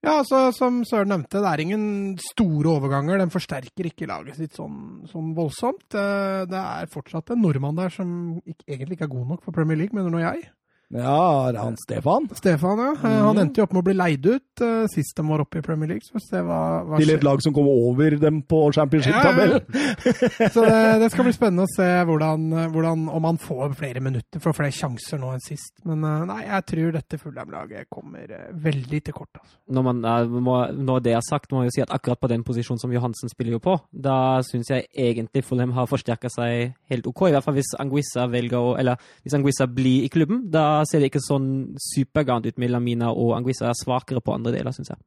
Ja, 0.00 0.14
altså, 0.22 0.46
som 0.56 0.78
Søren 0.88 1.10
nevnte, 1.12 1.42
det 1.44 1.48
er 1.50 1.60
ingen 1.60 1.82
store 2.24 2.70
overganger. 2.78 3.18
Den 3.20 3.32
forsterker 3.32 3.84
ikke 3.90 4.08
laget 4.08 4.38
sitt 4.38 4.54
sånn, 4.56 5.04
sånn 5.10 5.34
voldsomt. 5.36 5.92
Eh, 5.92 6.46
Det 6.48 6.56
er 6.56 6.88
fortsatt 6.92 7.30
en 7.34 7.42
nordmann 7.44 7.76
der 7.76 7.92
som 7.92 8.40
ikke, 8.46 8.64
egentlig 8.66 8.96
ikke 8.96 9.04
er 9.10 9.12
god 9.12 9.28
nok 9.34 9.44
for 9.44 9.52
Premier 9.52 9.76
League, 9.76 9.92
mener 9.92 10.10
nå 10.10 10.22
jeg. 10.24 10.48
Ja, 10.90 11.50
det 11.52 11.60
er 11.60 11.62
han 11.62 11.76
Stefan. 11.78 12.24
Stefan, 12.34 12.80
ja. 12.82 12.92
Eh, 13.06 13.18
Han 13.22 13.38
endte 13.38 13.60
jo 13.60 13.66
opp 13.68 13.74
med 13.76 13.84
å 13.84 13.86
bli 13.86 13.94
leid 13.94 14.24
ut 14.26 14.62
eh, 14.64 14.88
sist 14.90 15.14
de 15.14 15.22
var 15.28 15.44
oppe 15.44 15.60
i 15.60 15.62
Premier 15.62 15.92
League. 15.92 16.02
Hva, 16.10 16.82
hva 16.82 16.98
Til 16.98 17.12
et 17.14 17.22
lag 17.22 17.42
som 17.44 17.54
kommer 17.54 17.76
over 17.86 18.16
dem 18.18 18.40
på 18.42 18.58
championship-tabellen. 18.74 19.62
Så 20.54 20.64
det, 20.66 20.80
det 21.04 21.10
skal 21.14 21.28
bli 21.28 21.34
spennende 21.36 21.68
å 21.68 21.70
se 21.70 21.86
hvordan, 22.08 22.48
hvordan, 22.74 23.04
om 23.06 23.28
han 23.28 23.38
får 23.38 23.76
flere 23.78 24.02
minutter, 24.02 24.42
får 24.42 24.56
flere 24.58 24.74
sjanser 24.74 25.22
nå 25.22 25.30
enn 25.36 25.44
sist. 25.44 25.76
Men 25.86 26.02
eh, 26.08 26.24
nei, 26.32 26.40
jeg 26.48 26.66
tror 26.72 26.98
dette 26.98 27.20
Fulham-laget 27.22 27.86
kommer 27.92 28.34
veldig 28.50 29.02
til 29.06 29.14
kort. 29.14 29.30
Altså. 29.38 29.60
Når, 29.70 29.86
man, 29.92 30.02
må, 30.42 30.58
når 30.74 31.06
det 31.06 31.14
er 31.20 31.24
sagt, 31.28 31.52
må 31.54 31.62
man 31.62 31.70
jo 31.70 31.76
si 31.76 31.84
at 31.86 31.94
akkurat 31.94 32.18
på 32.18 32.32
den 32.34 32.42
posisjonen 32.46 32.82
som 32.82 32.96
Johansen 32.96 33.30
spiller 33.30 33.60
jo 33.60 33.62
på, 33.62 33.76
da 33.94 34.40
syns 34.46 34.74
jeg 34.74 34.88
egentlig 34.90 35.46
Fulham 35.46 35.76
har 35.78 35.86
forsterka 35.90 36.32
seg 36.34 36.74
helt 36.90 37.06
OK. 37.06 37.28
I 37.28 37.36
hvert 37.36 37.46
fall 37.46 37.58
hvis 37.60 37.76
Anguissa 37.78 38.26
velger 38.30 38.58
å 38.58 38.76
Eller 38.80 38.98
hvis 39.22 39.38
Anguissa 39.38 39.70
blir 39.70 40.08
i 40.08 40.12
klubben, 40.12 40.48
da 40.50 40.79
ser 40.88 41.02
det 41.02 41.10
ikke 41.10 41.22
sånn 41.24 41.48
supergant 41.80 42.46
ut 42.46 42.60
med 42.60 42.72
Lamina 42.72 43.10
og 43.12 43.34
Anguissa 43.36 43.70
er 43.70 43.78
svakere 43.78 44.22
på 44.24 44.34
andre 44.36 44.54
deler, 44.54 44.74
syns 44.76 44.92
jeg. 44.92 45.02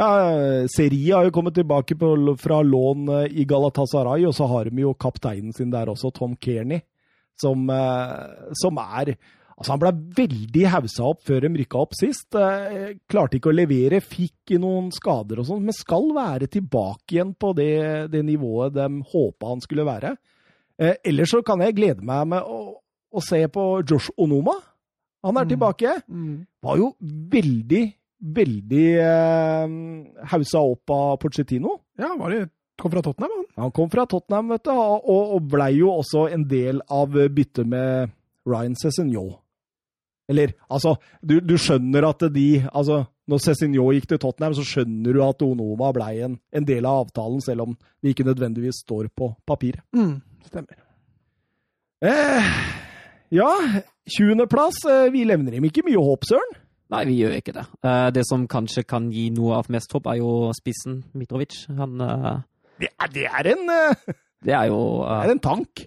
Ja, 0.00 0.08
Seri 0.70 1.00
har 1.10 1.26
jo 1.26 1.34
kommet 1.34 1.56
tilbake 1.58 1.96
på, 1.98 2.12
fra 2.40 2.60
lån 2.64 3.10
eh, 3.18 3.34
i 3.42 3.44
Galatasaray, 3.48 4.24
og 4.28 4.36
så 4.36 4.46
har 4.48 4.70
de 4.70 4.86
jo 4.86 4.94
kapteinen 4.94 5.52
sin 5.56 5.72
der 5.72 5.90
også, 5.92 6.12
Tom 6.16 6.38
Kearney, 6.40 6.80
som, 7.40 7.68
eh, 7.74 8.54
som 8.62 8.80
er 8.80 9.16
Altså, 9.60 9.74
han 9.74 9.80
ble 9.82 9.90
veldig 10.16 10.62
haussa 10.72 11.04
opp 11.04 11.18
før 11.28 11.44
de 11.44 11.50
rykka 11.60 11.80
opp 11.82 11.90
sist. 11.92 12.32
Eh, 12.32 12.94
klarte 13.10 13.36
ikke 13.36 13.50
å 13.50 13.56
levere, 13.58 13.98
fikk 14.00 14.54
noen 14.56 14.88
skader 14.94 15.42
og 15.42 15.50
sånn, 15.50 15.66
men 15.66 15.76
skal 15.76 16.08
være 16.16 16.48
tilbake 16.48 17.18
igjen 17.18 17.34
på 17.36 17.50
det, 17.58 17.74
det 18.08 18.22
nivået 18.24 18.72
de 18.78 18.86
håpa 19.12 19.50
han 19.50 19.60
skulle 19.60 19.84
være. 19.84 20.14
Eh, 20.80 20.96
ellers 21.12 21.34
så 21.34 21.42
kan 21.44 21.60
jeg 21.60 21.76
glede 21.76 22.06
meg 22.08 22.30
med 22.32 22.40
å, 22.40 22.78
å 22.80 23.24
se 23.26 23.42
på 23.52 23.66
Josh 23.84 24.08
Onoma. 24.16 24.56
Han 25.24 25.36
er 25.36 25.44
Mm. 25.44 25.48
tilbake. 25.52 25.94
Var 26.62 26.76
jo 26.80 26.94
veldig, 27.02 27.82
veldig 28.22 28.86
eh, 29.00 29.68
hausa 30.32 30.58
opp 30.60 30.90
av 30.90 31.16
Pochettino. 31.20 31.78
Ja, 31.98 32.14
var 32.16 32.30
det 32.30 32.48
kom 32.80 32.90
fra 32.90 33.02
Tottenham, 33.04 33.30
han. 33.36 33.44
Han 33.64 33.70
kom 33.76 33.90
fra 33.92 34.06
Tottenham, 34.08 34.48
vet 34.48 34.64
du, 34.64 34.70
og, 34.72 35.04
og 35.34 35.42
blei 35.52 35.74
jo 35.76 35.90
også 35.92 36.30
en 36.32 36.46
del 36.48 36.80
av 36.88 37.12
byttet 37.12 37.66
med 37.68 38.08
Ryan 38.48 38.74
Cézinho. 38.80 39.26
Eller, 40.30 40.54
altså, 40.70 40.94
du, 41.20 41.40
du 41.40 41.56
skjønner 41.58 42.06
at 42.08 42.22
de 42.32 42.62
altså, 42.72 43.02
Når 43.28 43.38
Cézinho 43.44 43.90
gikk 43.92 44.06
til 44.08 44.18
Tottenham, 44.22 44.54
så 44.54 44.62
skjønner 44.64 45.12
du 45.12 45.20
at 45.22 45.42
Onoma 45.42 45.92
blei 45.92 46.22
en, 46.24 46.38
en 46.54 46.64
del 46.64 46.86
av 46.88 47.04
avtalen, 47.04 47.40
selv 47.44 47.62
om 47.66 47.76
det 48.02 48.14
ikke 48.14 48.24
nødvendigvis 48.26 48.80
står 48.86 49.10
på 49.14 49.28
papiret. 49.46 49.82
Mm, 49.94 50.16
stemmer. 50.48 50.78
Eh, 52.02 52.48
ja, 53.36 53.50
20.-plass. 54.08 54.84
Eh, 54.88 55.10
vi 55.12 55.24
levner 55.28 55.56
dem 55.56 55.66
ikke 55.68 55.84
mye 55.86 56.00
håp, 56.00 56.24
Søren. 56.28 56.56
Nei, 56.90 57.04
vi 57.06 57.18
gjør 57.20 57.36
ikke 57.38 57.54
det. 57.54 57.66
Eh, 57.86 58.08
det 58.14 58.24
som 58.26 58.48
kanskje 58.50 58.82
kan 58.88 59.10
gi 59.14 59.28
noe 59.34 59.60
av 59.60 59.68
mest 59.70 59.92
håp, 59.94 60.08
er 60.10 60.18
jo 60.22 60.50
spissen 60.56 61.02
Mitrovic. 61.14 61.62
Han 61.78 62.00
eh, 62.00 62.40
Det 62.80 62.90
er, 62.96 63.12
det 63.14 63.28
er, 63.28 63.52
en, 63.52 63.70
Det 64.44 64.56
er 64.56 64.66
jo 64.72 64.80
det 65.04 65.28
er 65.28 65.34
en 65.36 65.44
tank. 65.44 65.84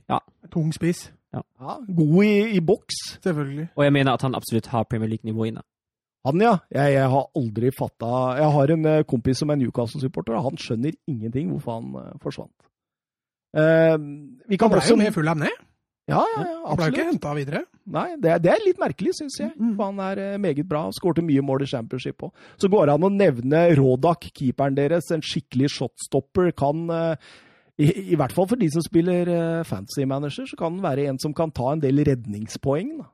Tung 0.54 0.72
spiss, 0.76 1.10
Ja, 1.34 1.42
god 1.90 2.18
i, 2.24 2.34
i 2.58 2.60
boks. 2.62 3.20
selvfølgelig. 3.24 3.72
Og 3.76 3.84
jeg 3.84 3.94
mener 3.94 4.14
at 4.14 4.22
han 4.22 4.36
absolutt 4.36 4.68
har 4.70 4.84
Premier 4.86 5.10
League-nivå 5.10 5.48
inne. 5.50 5.64
Han, 6.26 6.40
ja. 6.40 6.54
Jeg, 6.72 6.94
jeg 6.94 7.08
har 7.10 7.26
aldri 7.36 7.72
fatta 7.76 8.12
Jeg 8.38 8.52
har 8.54 8.72
en 8.72 8.86
kompis 9.04 9.42
som 9.42 9.50
er 9.50 9.58
Newcastle-supporter, 9.60 10.38
og 10.38 10.46
han 10.52 10.62
skjønner 10.62 10.94
ingenting 11.10 11.50
hvorfor 11.52 11.82
han 11.82 12.20
forsvant. 12.22 12.54
Uh, 13.54 13.98
vi 14.48 14.58
kan 14.58 14.70
Han 14.70 14.78
ble 14.78 14.82
også 14.86 14.94
jo 14.96 15.02
med 15.02 15.12
full 15.14 15.28
ned. 15.42 15.58
Ja, 16.10 16.20
ja, 16.20 16.42
ja, 16.44 16.56
Han 16.68 16.76
ble 16.76 16.88
ikke 16.90 17.00
absolutt. 17.00 17.12
henta 17.14 17.34
videre. 17.38 17.60
Nei, 17.96 18.08
det 18.20 18.32
er, 18.34 18.42
det 18.44 18.50
er 18.52 18.64
litt 18.66 18.80
merkelig, 18.82 19.14
syns 19.16 19.38
jeg. 19.40 19.54
Mm. 19.56 19.70
For 19.78 19.88
han 19.88 20.02
er 20.04 20.20
eh, 20.20 20.36
meget 20.42 20.68
bra. 20.68 20.82
Skårte 20.92 21.24
mye 21.24 21.44
mål 21.46 21.64
i 21.64 21.70
championship 21.72 22.26
òg. 22.28 22.34
Så 22.60 22.68
går 22.72 22.90
det 22.90 22.96
an 22.98 23.08
å 23.08 23.12
nevne 23.14 23.62
Rodak, 23.80 24.28
keeperen 24.36 24.76
deres. 24.76 25.08
En 25.16 25.24
skikkelig 25.24 25.72
shotstopper. 25.78 26.52
Kan 26.60 26.84
eh, 26.92 27.32
i, 27.80 27.88
I 28.14 28.20
hvert 28.20 28.36
fall 28.36 28.50
for 28.52 28.60
de 28.60 28.68
som 28.74 28.84
spiller 28.84 29.32
fantasy 29.68 30.04
manager, 30.10 30.46
så 30.50 30.60
kan 30.60 30.76
han 30.76 30.84
være 30.84 31.08
en 31.10 31.22
som 31.24 31.34
kan 31.34 31.56
ta 31.56 31.72
en 31.72 31.84
del 31.84 32.04
redningspoeng. 32.12 32.98
Da. 33.00 33.08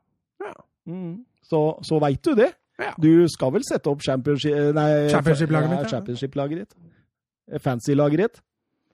Ja. 0.49 0.55
Mm. 0.89 1.13
Så, 1.45 1.61
så 1.85 2.01
veit 2.01 2.25
du 2.25 2.33
det. 2.41 2.51
Ja. 2.79 2.93
Du 2.97 3.27
skal 3.29 3.53
vel 3.53 3.63
sette 3.67 3.91
opp 3.91 4.01
championship-laget 4.05 4.75
ja, 4.79 5.81
ja. 5.83 5.87
championship-laget 5.93 6.63
ditt. 6.65 6.77
Fancy-laget 7.61 8.25
ditt. 8.25 8.41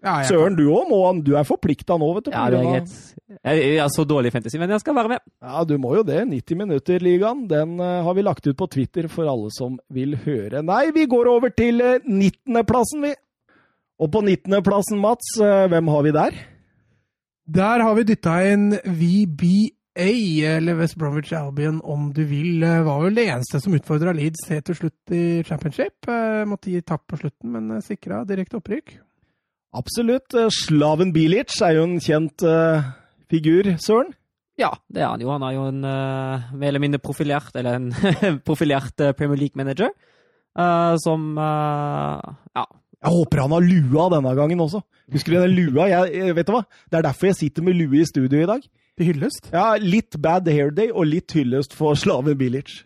Ja, 0.05 0.19
Søren, 0.29 0.53
du 0.57 0.67
òg 0.69 0.89
må 0.91 0.99
Du 1.25 1.33
er 1.33 1.47
forplikta 1.47 1.97
nå, 1.97 2.11
vet 2.19 2.27
du. 2.27 2.31
Ja, 2.35 2.45
det 2.53 2.61
er 2.61 2.67
greit. 2.69 2.95
Jeg, 3.41 3.75
er 3.81 3.89
så 3.89 4.05
dårlig 4.05 4.29
i 4.29 4.35
fantasy, 4.35 4.59
men 4.61 4.69
jeg 4.69 4.83
skal 4.83 4.95
være 4.97 5.15
med. 5.15 5.23
Ja, 5.41 5.63
du 5.65 5.75
må 5.81 5.95
jo 5.97 6.05
det. 6.05 6.21
90 6.29 6.59
minutter-ligaen. 6.61 7.45
Den 7.49 7.79
eh, 7.81 8.01
har 8.05 8.17
vi 8.17 8.25
lagt 8.25 8.45
ut 8.45 8.57
på 8.59 8.69
Twitter 8.69 9.09
for 9.11 9.27
alle 9.31 9.49
som 9.55 9.79
vil 9.93 10.13
høre. 10.25 10.61
Nei, 10.65 10.91
vi 10.95 11.07
går 11.09 11.31
over 11.33 11.53
til 11.57 11.81
uh, 11.81 11.97
19.-plassen, 12.05 13.07
vi. 13.09 13.15
Og 13.99 14.11
på 14.11 14.21
19.-plassen, 14.21 14.99
Mats, 15.01 15.37
eh, 15.41 15.65
hvem 15.71 15.89
har 15.93 16.05
vi 16.05 16.13
der? 16.15 16.37
Der 17.45 17.83
har 17.85 17.95
vi 17.95 18.03
dytta 18.09 18.35
inn 18.49 18.71
VBA, 18.83 20.09
eller 20.55 20.79
West 20.81 20.97
Bromwich 20.99 21.31
Albion 21.37 21.79
om 21.83 22.11
du 22.13 22.23
vil. 22.27 22.63
Eh, 22.63 22.83
Var 22.83 23.03
vel 23.03 23.15
det 23.15 23.27
eneste 23.29 23.61
som 23.63 23.75
utfordra 23.77 24.11
Leeds 24.17 24.49
helt 24.49 24.65
til 24.65 24.79
slutt 24.81 25.13
i 25.15 25.43
championship. 25.47 26.09
Eh, 26.09 26.43
Måtte 26.49 26.73
gi 26.73 26.81
tapp 26.81 27.05
på 27.07 27.21
slutten, 27.21 27.53
men 27.53 27.81
sikra 27.85 28.23
direkte 28.27 28.59
opprykk. 28.59 28.97
Absolutt. 29.75 30.33
eh, 30.33 30.51
Slaven 30.53 31.11
Bilic 31.15 31.55
er 31.61 31.75
jo 31.77 31.83
en 31.87 31.99
kjent 32.03 32.45
uh, 32.47 32.85
figur, 33.31 33.73
Søren. 33.83 34.13
Ja, 34.55 34.69
det 34.87 35.03
er 35.03 35.09
han 35.11 35.19
jo. 35.23 35.33
Han 35.33 35.43
er 35.43 35.55
jo 35.57 35.65
en 35.67 35.83
uh, 35.83 36.47
mer 36.55 36.71
eller 36.71 36.83
mindre 36.83 37.01
profilert, 37.03 37.51
eller 37.59 37.75
en 37.75 37.89
profilert 38.47 39.03
eh, 39.03 39.11
Premier 39.17 39.41
League-manager. 39.43 39.91
Uh, 40.55 40.95
som 41.03 41.35
Ja. 41.35 42.63
Jeg 43.05 43.11
håper 43.11 43.41
han 43.43 43.51
har 43.53 43.61
lua 43.61 44.05
denne 44.15 44.31
gangen 44.37 44.61
også. 44.63 44.79
Husker 45.13 45.35
du 45.35 45.41
den 45.43 45.53
lua? 45.53 45.85
Jeg, 45.91 46.15
jeg, 46.15 46.35
vet 46.37 46.47
du 46.47 46.55
hva? 46.55 46.63
Det 46.89 46.97
er 46.97 47.03
derfor 47.05 47.27
jeg 47.29 47.37
sitter 47.37 47.65
med 47.67 47.75
lue 47.77 47.99
i 47.99 48.07
studio 48.07 48.39
i 48.41 48.47
dag. 48.49 48.63
Til 48.97 49.11
hyllest. 49.11 49.51
Ja, 49.53 49.75
Litt 49.77 50.15
bad 50.23 50.47
hair 50.49 50.71
day 50.73 50.89
og 50.89 51.05
litt 51.11 51.35
hyllest 51.35 51.75
for 51.75 51.99
Slaven 51.99 52.39
Bilic. 52.39 52.79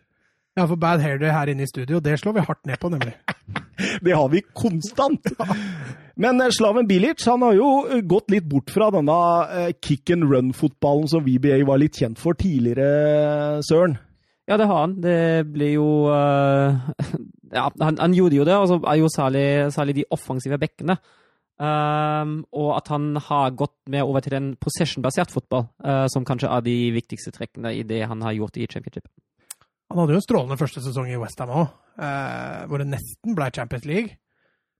Ja, 0.57 0.65
for 0.65 0.75
Bad 0.75 0.99
Hair 0.99 1.21
Day 1.21 1.31
her 1.31 1.47
inne 1.47 1.63
i 1.63 1.69
studio, 1.69 2.01
det 2.03 2.17
slår 2.19 2.33
vi 2.35 2.43
hardt 2.43 2.65
ned 2.67 2.81
på, 2.81 2.89
nemlig. 2.91 3.13
Det 4.03 4.11
har 4.11 4.27
vi 4.27 4.41
konstant. 4.51 5.29
Men 6.19 6.41
eh, 6.43 6.51
Slaven 6.51 6.87
Bilic 6.87 7.23
han 7.27 7.43
har 7.47 7.55
jo 7.55 7.69
eh, 7.87 8.03
gått 8.03 8.31
litt 8.33 8.47
bort 8.51 8.71
fra 8.73 8.89
denne 8.93 9.17
eh, 9.55 9.71
kick 9.79 10.11
and 10.15 10.27
run-fotballen 10.27 11.07
som 11.11 11.23
VBA 11.23 11.61
var 11.67 11.79
litt 11.81 11.99
kjent 12.01 12.19
for 12.19 12.37
tidligere, 12.39 13.63
Søren. 13.65 13.97
Ja, 14.49 14.57
det 14.57 14.65
har 14.65 14.81
han. 14.81 14.97
Det 14.97 15.45
blir 15.53 15.75
jo 15.75 15.87
uh, 16.09 16.73
Ja, 17.53 17.67
han, 17.81 17.99
han 18.01 18.15
gjorde 18.17 18.39
jo 18.39 18.45
det, 18.47 18.55
og 18.57 18.65
så 18.71 18.79
er 18.81 18.97
jo 18.97 19.09
særlig, 19.13 19.45
særlig 19.73 19.95
de 19.99 20.05
offensive 20.13 20.57
bekkene. 20.61 20.95
Um, 21.59 22.39
og 22.55 22.69
at 22.77 22.89
han 22.89 23.11
har 23.19 23.53
gått 23.57 23.75
med 23.91 24.05
over 24.07 24.23
til 24.25 24.33
en 24.37 24.51
possession-basert 24.57 25.33
fotball, 25.33 25.67
uh, 25.85 26.05
som 26.09 26.25
kanskje 26.25 26.49
er 26.49 26.65
de 26.65 26.75
viktigste 26.95 27.33
trekkene 27.35 27.75
i 27.77 27.83
det 27.85 28.03
han 28.09 28.23
har 28.25 28.37
gjort 28.37 28.57
i 28.57 28.65
championship. 28.69 29.09
Han 29.91 30.01
hadde 30.01 30.15
jo 30.15 30.21
en 30.21 30.25
strålende 30.25 30.57
første 30.61 30.81
sesong 30.85 31.11
i 31.11 31.19
Westham 31.19 31.53
òg, 31.53 31.69
uh, 32.01 32.65
hvor 32.69 32.81
det 32.81 32.89
nesten 32.89 33.37
ble 33.37 33.51
Champions 33.53 33.85
League. 33.89 34.17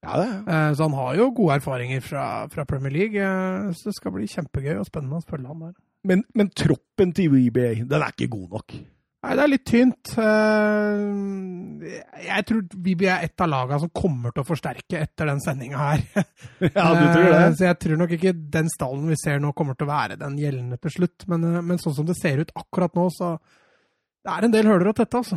Ja, 0.05 0.13
det. 0.21 0.27
er. 0.47 0.73
så 0.79 0.85
han 0.87 0.93
har 0.95 1.15
jo 1.19 1.25
gode 1.35 1.57
erfaringer 1.59 1.99
fra, 2.05 2.25
fra 2.53 2.63
Premier 2.69 2.93
League, 2.95 3.19
eh, 3.19 3.71
så 3.75 3.89
det 3.89 3.95
skal 3.97 4.13
bli 4.15 4.29
kjempegøy 4.31 4.77
og 4.79 4.87
spennende 4.87 5.19
å 5.19 5.25
følge 5.27 5.49
han 5.51 5.65
der. 5.65 5.73
Men, 6.07 6.23
men 6.39 6.49
troppen 6.55 7.11
til 7.17 7.27
VBA, 7.33 7.73
den 7.89 7.99
er 8.05 8.13
ikke 8.15 8.29
god 8.31 8.55
nok. 8.55 8.77
Nei, 9.19 9.33
det 9.35 9.43
er 9.43 9.49
litt 9.51 9.65
tynt. 9.67 10.11
Eh, 10.15 11.97
Jeg 12.29 12.45
tror 12.47 12.61
vi 12.85 12.93
er 13.03 13.25
et 13.27 13.43
av 13.43 13.49
lagene 13.51 13.79
som 13.83 13.91
kommer 13.91 14.31
til 14.31 14.45
å 14.45 14.47
forsterke 14.47 15.01
etter 15.03 15.27
den 15.27 15.41
sendinga 15.43 15.81
her. 15.89 16.05
Ja, 16.63 16.85
du 16.95 17.03
tror 17.11 17.27
Eh, 17.27 17.33
det? 17.35 17.57
Så 17.59 17.67
jeg 17.67 17.79
tror 17.83 17.99
nok 17.99 18.13
ikke 18.15 18.33
den 18.55 18.71
stallen 18.71 19.11
vi 19.11 19.17
ser 19.19 19.43
nå, 19.43 19.51
kommer 19.57 19.75
til 19.75 19.89
å 19.89 19.91
være 19.91 20.15
den 20.21 20.39
gjeldende 20.39 20.79
til 20.79 20.95
slutt. 20.95 21.27
Men, 21.27 21.43
eh, 21.51 21.59
men 21.67 21.83
sånn 21.83 21.97
som 21.99 22.07
det 22.07 22.15
ser 22.21 22.39
ut 22.45 22.55
akkurat 22.55 22.95
nå, 22.95 23.09
så 23.11 23.33
det 24.23 24.31
er 24.37 24.47
en 24.47 24.55
del 24.55 24.67
høler 24.71 24.93
å 24.93 24.95
tette, 24.95 25.19
altså. 25.19 25.35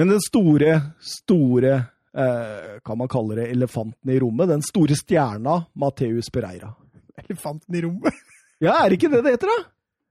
Men 0.00 0.14
den 0.14 0.24
store, 0.24 0.78
store 1.04 1.74
eh, 1.76 1.88
Kan 2.10 2.98
man 2.98 3.08
kalle 3.08 3.36
det 3.38 3.44
elefanten 3.52 4.10
i 4.10 4.18
rommet? 4.18 4.48
Den 4.50 4.64
store 4.66 4.96
stjerna 4.98 5.60
Mateus 5.78 6.30
Pereira. 6.34 6.72
Elefanten 7.22 7.74
i 7.74 7.84
rommet. 7.86 8.14
Ja, 8.60 8.74
er 8.84 8.90
det 8.92 8.98
ikke 8.98 9.08
det 9.08 9.22
det 9.24 9.30
heter, 9.38 9.48
da? 9.48 9.62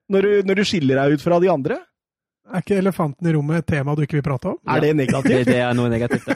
Når 0.10 0.26
du, 0.26 0.32
når 0.50 0.58
du 0.58 0.64
skiller 0.66 0.98
deg 0.98 1.12
ut 1.14 1.22
fra 1.22 1.38
de 1.38 1.52
andre? 1.54 1.76
Er 2.50 2.64
ikke 2.64 2.80
elefanten 2.82 3.28
i 3.30 3.34
rommet 3.36 3.62
et 3.62 3.68
tema 3.70 3.94
du 3.94 4.02
ikke 4.02 4.18
vil 4.18 4.26
prate 4.26 4.50
om? 4.50 4.58
Er 4.66 4.82
det 4.82 4.96
negativt? 4.98 5.46
det 5.46 5.60
er 5.62 5.76
noe 5.78 5.92
negativt. 5.92 6.26
det. 6.26 6.34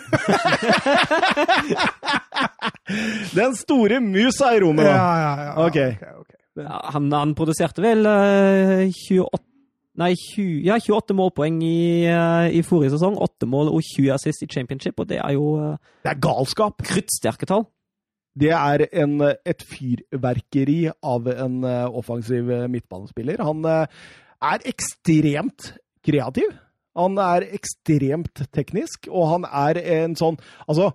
Den 3.40 3.56
store 3.58 3.98
musa 4.04 4.52
i 4.54 4.62
rommet, 4.62 4.86
da. 4.86 4.94
ja, 4.94 5.32
ja. 5.48 5.56
Ok. 5.66 5.80
ok. 6.22 6.38
Ja, 6.62 6.84
han, 6.94 7.10
han 7.18 7.34
produserte 7.34 7.82
vel 7.82 8.06
uh, 8.06 8.86
28 8.94 9.42
Nei, 10.00 10.16
20, 10.18 10.64
ja, 10.66 10.80
28 10.82 11.14
målpoeng 11.14 11.60
i, 11.62 12.06
eh, 12.10 12.48
i 12.58 12.64
forrige 12.66 12.96
sesong. 12.96 13.20
8 13.22 13.46
mål 13.46 13.70
og 13.70 13.84
20 13.86 14.16
assist 14.16 14.42
i 14.42 14.50
championship, 14.50 14.98
og 15.00 15.12
det 15.12 15.20
er 15.22 15.36
jo 15.36 15.54
uh, 15.62 15.78
Det 16.02 16.16
er 16.16 16.24
galskap. 16.24 16.82
kruttsterke 16.82 17.46
tall. 17.46 17.68
Det 18.34 18.50
er 18.50 18.88
en, 19.04 19.20
et 19.22 19.62
fyrverkeri 19.70 20.80
av 20.90 21.28
en 21.30 21.60
eh, 21.70 21.98
offensiv 22.02 22.50
eh, 22.50 22.66
midtbanespiller. 22.72 23.44
Han 23.46 23.62
eh, 23.70 24.00
er 24.42 24.66
ekstremt 24.70 25.74
kreativ. 26.06 26.56
Han 26.98 27.18
er 27.22 27.46
ekstremt 27.54 28.44
teknisk, 28.54 29.08
og 29.10 29.30
han 29.32 29.46
er 29.50 29.80
en 30.00 30.18
sånn 30.18 30.36
Altså, 30.70 30.92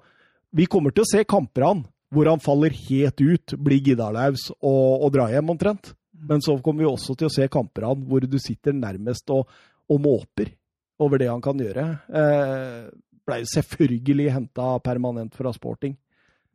vi 0.55 0.67
kommer 0.71 0.95
til 0.95 1.03
å 1.03 1.11
se 1.11 1.25
kamper 1.27 1.67
han 1.67 1.87
hvor 2.15 2.31
han 2.31 2.41
faller 2.41 2.73
helt 2.73 3.21
ut, 3.21 3.53
blir 3.61 3.83
giddalaus 3.85 4.47
og, 4.63 5.05
og 5.05 5.11
drar 5.13 5.35
hjem 5.35 5.51
omtrent. 5.53 5.91
Men 6.29 6.43
så 6.43 6.57
kommer 6.65 6.83
vi 6.85 6.91
også 6.91 7.15
til 7.19 7.29
å 7.29 7.33
se 7.33 7.47
kamper 7.53 7.87
av 7.91 8.01
hvor 8.09 8.25
du 8.27 8.39
sitter 8.43 8.75
nærmest 8.75 9.31
og, 9.31 9.47
og 9.89 10.01
måper 10.03 10.51
over 10.99 11.21
det 11.23 11.29
han 11.31 11.43
kan 11.45 11.61
gjøre. 11.63 11.85
Eh, 12.11 12.89
Blei 13.29 13.43
selvfølgelig 13.47 14.31
henta 14.35 14.79
permanent 14.83 15.35
fra 15.37 15.53
sporting. 15.55 15.95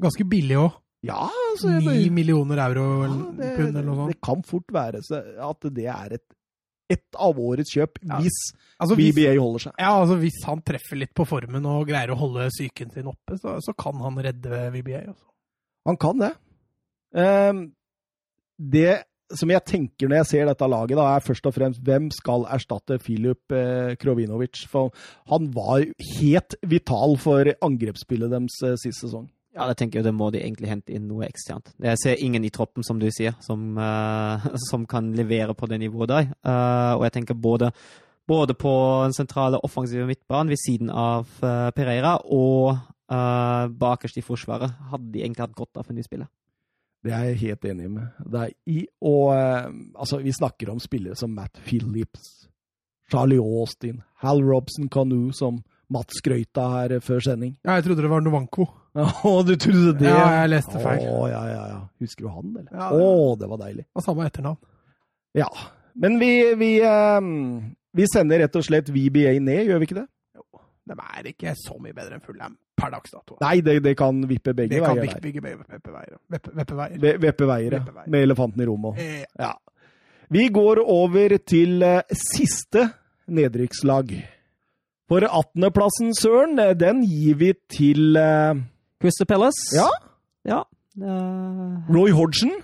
Ganske 0.02 0.26
billig 0.28 0.58
òg. 0.60 0.80
Ja, 1.04 1.28
altså 1.52 1.70
Ni 1.84 2.08
millioner 2.16 2.62
euro 2.64 2.84
ja, 2.88 3.08
eller 3.10 3.32
det, 3.38 3.50
pund 3.58 3.74
eller 3.76 3.88
noe 3.92 4.06
det 4.08 4.22
kan 4.24 4.40
fort 4.48 4.72
være 4.72 5.02
så 5.04 5.18
at 5.50 5.66
det 5.76 5.88
er 5.92 6.14
et, 6.16 6.24
ett 6.96 7.18
av 7.20 7.40
årets 7.44 7.74
kjøp, 7.76 8.00
Ja. 8.08 8.22
hvis 8.24 8.38
Altså, 8.80 8.96
BBA 9.00 9.34
holder 9.40 9.66
seg. 9.66 9.74
ja, 9.80 9.90
altså, 10.00 10.16
hvis 10.22 10.40
han 10.48 10.62
treffer 10.64 11.00
litt 11.00 11.14
på 11.16 11.26
formen 11.28 11.66
og 11.68 11.88
greier 11.92 12.12
å 12.16 12.20
holde 12.20 12.48
psyken 12.56 12.92
sin 12.96 13.08
oppe, 13.12 13.36
så, 13.40 13.58
så 13.64 13.76
kan 13.76 14.00
han 14.04 14.18
redde 14.24 14.62
VBA. 14.74 15.04
Også. 15.12 15.28
Han 15.92 16.00
kan 16.00 16.24
det. 16.24 16.32
Um, 17.14 17.62
det 18.58 19.04
som 19.38 19.52
jeg 19.54 19.66
tenker 19.68 20.10
når 20.10 20.22
jeg 20.22 20.30
ser 20.32 20.50
dette 20.50 20.70
laget, 20.70 20.98
da, 21.00 21.08
er 21.14 21.26
først 21.26 21.48
og 21.50 21.56
fremst 21.56 21.84
hvem 21.86 22.10
skal 22.14 22.48
erstatte 22.54 23.00
Filip 23.04 23.54
eh, 23.56 23.94
Krovinovic? 24.00 24.66
For 24.72 24.94
han 25.32 25.50
var 25.56 25.86
helt 26.18 26.58
vital 26.70 27.18
for 27.22 27.54
angrepsspillet 27.66 28.34
deres 28.34 28.60
eh, 28.66 28.78
sist 28.82 29.06
sesong. 29.06 29.28
Ja, 29.54 29.68
det 29.70 29.78
tenker 29.78 30.00
jeg 30.00 30.08
det 30.08 30.16
må 30.18 30.32
de 30.34 30.42
egentlig 30.42 30.72
hente 30.72 30.96
inn 30.96 31.06
noe 31.06 31.28
eksternt. 31.28 31.76
Jeg 31.82 32.00
ser 32.02 32.22
ingen 32.26 32.46
i 32.46 32.52
troppen, 32.54 32.86
som 32.86 32.98
du 33.02 33.06
sier, 33.14 33.36
som, 33.46 33.76
eh, 33.78 34.48
som 34.70 34.88
kan 34.90 35.12
levere 35.18 35.54
på 35.58 35.70
det 35.70 35.82
nivået 35.84 36.10
der. 36.10 36.32
Uh, 36.42 36.98
og 36.98 37.06
jeg 37.08 37.20
tenker 37.20 37.38
både, 37.38 37.70
både 38.30 38.58
på 38.58 38.74
den 39.06 39.14
sentrale 39.14 39.62
offensive 39.62 40.08
midtbanen 40.10 40.50
ved 40.50 40.62
siden 40.62 40.90
av 40.90 41.30
uh, 41.46 41.70
Pereira 41.76 42.18
og 42.26 42.74
uh, 42.74 43.70
bakerst 43.70 44.18
i 44.18 44.26
forsvaret 44.26 44.74
hadde 44.90 45.12
de 45.14 45.22
egentlig 45.22 45.46
hatt 45.46 45.60
godt 45.60 45.84
av 45.84 45.90
en 45.90 46.02
ny 46.02 46.06
spiller. 46.06 46.32
Det 47.04 47.12
er 47.12 47.26
jeg 47.32 47.40
helt 47.42 47.66
enig 47.68 47.90
med 47.92 48.30
deg 48.32 48.54
i. 48.72 48.86
Og 49.04 49.34
eh, 49.36 49.68
altså, 50.00 50.22
vi 50.24 50.32
snakker 50.36 50.72
om 50.72 50.80
spillere 50.80 51.18
som 51.20 51.34
Matt 51.36 51.60
Phillips, 51.66 52.48
Charlie 53.12 53.44
Austin, 53.44 54.00
Hal 54.24 54.40
Robson 54.48 54.88
Canoe, 54.92 55.34
som 55.36 55.60
Matt 55.92 56.16
skrøyta 56.16 56.70
her 56.72 56.96
før 57.04 57.20
sending. 57.26 57.58
Ja, 57.66 57.76
jeg 57.76 57.90
trodde 57.90 58.06
det 58.06 58.14
var 58.14 58.24
Novanko. 58.24 58.70
Å, 58.96 59.36
du 59.44 59.54
trodde 59.60 59.98
det? 60.00 60.08
Ja, 60.08 60.30
jeg 60.40 60.54
leste 60.54 60.80
feil. 60.80 61.04
Å, 61.12 61.28
ja, 61.28 61.44
ja, 61.52 61.62
ja. 61.74 61.80
Husker 62.04 62.30
du 62.30 62.32
han, 62.32 62.56
eller? 62.56 62.72
Ja, 62.72 62.90
Å, 62.96 63.14
det 63.42 63.52
var 63.52 63.64
deilig. 63.66 63.88
Og 63.94 64.06
samme 64.06 64.30
etternavn. 64.30 64.60
Ja. 65.38 65.50
Men 66.00 66.18
vi, 66.22 66.32
vi, 66.58 66.74
eh, 66.88 67.20
vi 68.00 68.10
sender 68.10 68.46
rett 68.46 68.56
og 68.58 68.66
slett 68.66 68.90
VBA 68.94 69.36
ned, 69.44 69.68
gjør 69.68 69.84
vi 69.84 69.92
ikke 69.92 70.00
det? 70.00 70.08
Jo. 70.40 70.48
De 70.88 70.98
er 71.04 71.34
ikke 71.36 71.58
så 71.60 71.76
mye 71.84 71.96
bedre 71.96 72.16
enn 72.16 72.24
Fulham 72.24 72.56
per 72.76 72.90
dags 72.92 73.12
dato. 73.14 73.38
Nei, 73.42 73.60
det, 73.62 73.78
det 73.86 73.94
kan 74.00 74.22
vippe 74.28 74.54
begge 74.58 74.76
Det 74.76 74.82
kan 74.84 74.98
veier 74.98 75.06
vi 75.06 75.14
der. 75.14 75.22
bygge 75.22 75.42
veppeveier. 75.74 76.18
Veppe- 76.34 76.54
Veppeveier. 76.58 76.98
Ve- 77.04 77.18
Veppe 77.22 77.48
veier. 77.50 77.76
Veppe 77.78 77.94
veier. 78.00 78.10
Med 78.16 78.24
elefanten 78.30 78.62
i 78.64 78.68
rommet. 78.70 79.00
Eh, 79.00 79.26
Ja. 79.40 79.54
Vi 80.34 80.48
går 80.50 80.80
over 80.90 81.38
til 81.46 81.84
eh, 81.86 82.02
siste 82.18 82.88
nedrykkslag. 83.30 84.14
For 85.12 85.22
18.-plassen, 85.28 86.14
Søren, 86.18 86.58
eh, 86.64 86.74
den 86.80 87.04
gir 87.06 87.36
vi 87.38 87.52
til 87.70 88.18
uh... 88.18 88.56
Christer 89.04 89.26
Palace. 89.30 89.76
Ja, 89.78 89.90
Ja. 90.48 90.62
Uh... 90.98 91.84
Roy 91.94 92.10
Hodgson. 92.16 92.56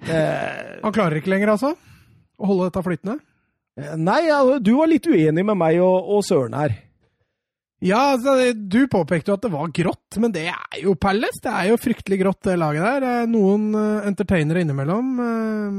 Uh... 0.00 0.80
Han 0.84 0.92
klarer 0.94 1.18
ikke 1.20 1.32
lenger, 1.34 1.52
altså, 1.56 1.74
å 2.38 2.48
holde 2.48 2.68
dette 2.70 2.82
flytende. 2.86 3.18
nei, 3.98 4.20
du 4.64 4.72
var 4.78 4.88
litt 4.90 5.06
uenig 5.06 5.44
med 5.46 5.58
meg 5.58 5.78
og, 5.84 6.08
og 6.16 6.24
Søren 6.26 6.54
her. 6.58 6.72
Ja, 7.84 7.98
altså, 8.16 8.32
du 8.58 8.80
påpekte 8.90 9.30
jo 9.30 9.36
at 9.38 9.44
det 9.44 9.52
var 9.52 9.68
grått, 9.70 10.16
men 10.18 10.32
det 10.34 10.48
er 10.50 10.80
jo 10.82 10.96
Palace. 10.98 11.38
Det 11.44 11.50
er 11.52 11.68
jo 11.70 11.76
fryktelig 11.78 12.16
grått, 12.24 12.40
det 12.48 12.56
laget 12.58 12.82
der. 12.82 13.26
Noen 13.30 13.68
eh, 13.78 14.08
entertainere 14.08 14.64
innimellom. 14.64 15.12
eh, 15.22 15.76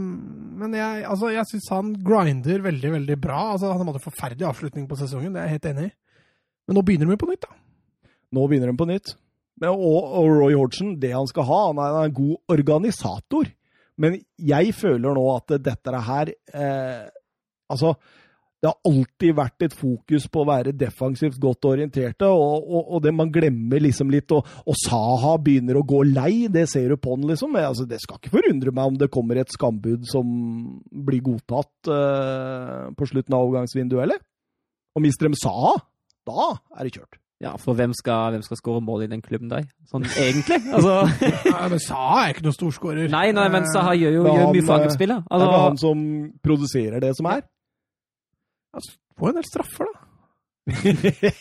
Men 0.61 0.77
jeg, 0.77 1.01
altså, 1.11 1.31
jeg 1.35 1.49
syns 1.49 1.67
han 1.75 1.89
grinder 1.99 2.63
veldig, 2.63 2.93
veldig 2.95 3.17
bra. 3.19 3.41
Altså, 3.55 3.73
han 3.73 3.83
hadde 3.83 3.99
en 3.99 4.05
forferdelig 4.05 4.47
avslutning 4.47 4.87
på 4.87 4.99
sesongen, 5.01 5.33
det 5.35 5.41
er 5.41 5.49
jeg 5.49 5.57
helt 5.57 5.67
enig 5.73 5.89
i. 5.89 5.91
Men 6.69 6.79
nå 6.79 6.85
begynner 6.87 7.11
de 7.11 7.19
på 7.19 7.29
nytt, 7.33 7.43
da. 7.49 7.59
Nå 8.37 8.45
begynner 8.47 8.71
de 8.71 8.79
på 8.79 8.87
nytt. 8.87 9.15
Og, 9.59 9.75
og 9.75 10.27
Roy 10.37 10.55
Hodgson, 10.55 10.93
det 11.01 11.11
han 11.11 11.27
skal 11.27 11.47
ha, 11.49 11.59
han 11.73 11.81
er 11.83 11.99
en 12.07 12.15
god 12.15 12.55
organisator. 12.55 13.49
Men 13.99 14.15
jeg 14.39 14.71
føler 14.77 15.17
nå 15.17 15.25
at 15.35 15.57
dette 15.59 16.03
her 16.07 16.31
eh, 16.55 17.09
Altså, 17.69 17.91
det 18.59 18.67
har 18.67 18.75
alltid 18.89 19.35
vært 19.37 19.63
et 19.63 19.75
fokus 19.77 20.25
på 20.27 20.41
å 20.41 20.47
være 20.49 20.73
defensivt 20.75 21.37
godt 21.39 21.63
orienterte, 21.69 22.27
og, 22.27 22.65
og, 22.67 22.89
og 22.97 23.03
det 23.05 23.13
man 23.15 23.29
glemmer 23.31 23.79
liksom 23.85 24.09
litt. 24.11 24.33
Og, 24.35 24.43
og 24.67 24.75
Saha 24.81 25.37
begynner 25.39 25.77
å 25.79 25.83
gå 25.87 26.01
lei, 26.09 26.49
det 26.51 26.65
ser 26.67 26.91
du 26.91 26.97
på 26.99 27.13
han, 27.15 27.23
liksom. 27.29 27.53
Men, 27.55 27.69
altså, 27.69 27.85
det 27.87 28.01
skal 28.03 28.19
ikke 28.19 28.33
forundre 28.33 28.73
meg 28.75 28.91
om 28.91 28.97
det 28.99 29.07
kommer 29.15 29.39
et 29.39 29.53
skambud 29.55 30.03
som 30.11 30.27
blir 30.91 31.21
godtatt 31.23 31.87
eh, 31.95 32.89
på 32.99 33.07
slutten 33.07 33.37
av 33.37 33.45
overgangsvinduet, 33.47 34.03
eller? 34.03 34.19
Og 34.97 35.05
mister 35.05 35.29
de 35.31 35.39
Saha, 35.39 35.77
da 36.27 36.49
er 36.75 36.89
det 36.89 36.91
kjørt. 36.97 37.15
ja, 37.39 37.53
for 37.63 37.77
hvem 37.79 37.93
skal, 37.95 38.33
hvem 38.35 38.41
skal 38.43 38.59
skåre 38.59 38.81
mål 38.83 39.05
i 39.05 39.07
den 39.13 39.21
klubben 39.23 39.47
der? 39.53 39.69
Sånn 39.87 40.03
egentlig? 40.19 40.57
Altså, 40.75 40.97
Ja, 41.53 41.61
men 41.71 41.79
Saha 41.79 42.25
er 42.25 42.33
ikke 42.35 42.43
noen 42.49 42.57
storskårer. 42.57 43.07
nei, 43.13 43.29
nei, 43.31 43.47
men 43.55 43.69
Saha 43.71 43.95
gjør 43.95 44.17
jo 44.17 44.25
gjør 44.27 44.51
mye 44.51 44.65
for 44.67 44.75
angrepsspillet. 44.81 45.23
Altså, 45.31 45.47
det 45.47 45.55
er 45.55 45.63
han 45.63 45.77
Altså, 45.79 45.87
som 45.87 46.03
produserer 46.43 46.99
det 47.07 47.13
som 47.15 47.31
er. 47.31 47.45
Altså, 48.75 48.95
Få 49.19 49.31
en 49.31 49.39
del 49.39 49.47
straffer, 49.47 49.89
da. 49.89 50.05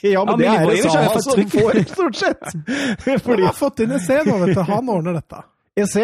ja, 0.02 0.24
men 0.24 0.40
Ja, 0.40 0.40
det 0.40 0.48
er 0.48 0.70
det 0.70 0.78
samme 0.90 1.20
som 1.22 1.42
får, 1.52 1.82
stort 1.92 2.16
sett. 2.16 2.46
Han 3.04 3.20
Fordi 3.22 3.44
har 3.44 3.54
fått 3.56 3.82
inn 3.84 3.92
EC 3.98 4.08
nå, 4.26 4.38
vet 4.42 4.56
du. 4.56 4.62
Han 4.70 4.90
ordner 4.92 5.18
dette. 5.18 5.42
EC, 5.78 5.96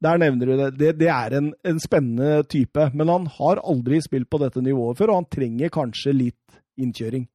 der 0.00 0.20
nevner 0.22 0.48
du 0.48 0.54
det. 0.56 0.68
Det, 0.78 0.92
det 1.00 1.10
er 1.12 1.36
en, 1.40 1.50
en 1.66 1.80
spennende 1.82 2.44
type. 2.48 2.86
Men 2.96 3.12
han 3.12 3.26
har 3.36 3.60
aldri 3.60 4.00
spilt 4.04 4.30
på 4.32 4.40
dette 4.40 4.62
nivået 4.64 5.00
før, 5.00 5.12
og 5.12 5.22
han 5.22 5.30
trenger 5.32 5.72
kanskje 5.74 6.14
litt 6.16 6.60
innkjøring. 6.80 7.26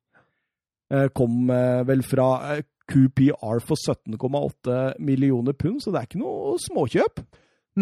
Eh, 0.93 1.09
Kom 1.17 1.51
eh, 1.53 1.83
vel 1.85 2.01
fra 2.05 2.29
eh, 2.55 2.63
QPR 2.89 3.61
for 3.65 3.77
17,8 3.81 4.95
millioner 5.01 5.57
pund, 5.57 5.81
så 5.81 5.93
det 5.93 6.01
er 6.01 6.09
ikke 6.09 6.21
noe 6.21 6.55
småkjøp. 6.61 7.21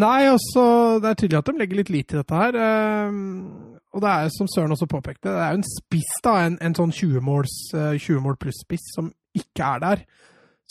Nei, 0.00 0.26
altså, 0.26 0.64
det 1.00 1.10
er 1.12 1.18
tydelig 1.20 1.38
at 1.38 1.48
de 1.48 1.58
legger 1.60 1.80
litt 1.80 1.92
lit 1.94 2.12
i 2.12 2.18
dette 2.18 2.38
her. 2.40 2.56
Og 3.94 4.02
det 4.02 4.10
er, 4.10 4.32
som 4.34 4.48
Søren 4.50 4.74
også 4.74 4.88
påpekte, 4.90 5.30
det 5.30 5.38
er 5.38 5.54
jo 5.54 5.60
en 5.60 5.68
spiss, 5.68 6.16
da, 6.24 6.34
en, 6.42 6.58
en 6.64 6.74
sånn 6.74 6.92
20-måls, 6.94 7.54
eh, 7.78 7.94
20 7.94 8.24
mål 8.24 8.36
pluss-spiss 8.42 8.88
som 8.96 9.12
ikke 9.38 9.68
er 9.68 9.84
der. 9.84 10.04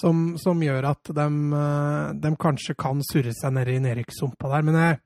Som, 0.02 0.34
som 0.42 0.60
gjør 0.60 0.90
at 0.90 1.12
de, 1.16 1.26
eh, 1.56 2.08
de 2.20 2.32
kanskje 2.42 2.76
kan 2.76 3.00
surre 3.08 3.32
seg 3.38 3.54
ned 3.56 3.70
i 3.72 3.78
nedrykkssumpa 3.86 4.50
der. 4.52 4.66
Men 4.68 4.80
jeg, 4.82 4.98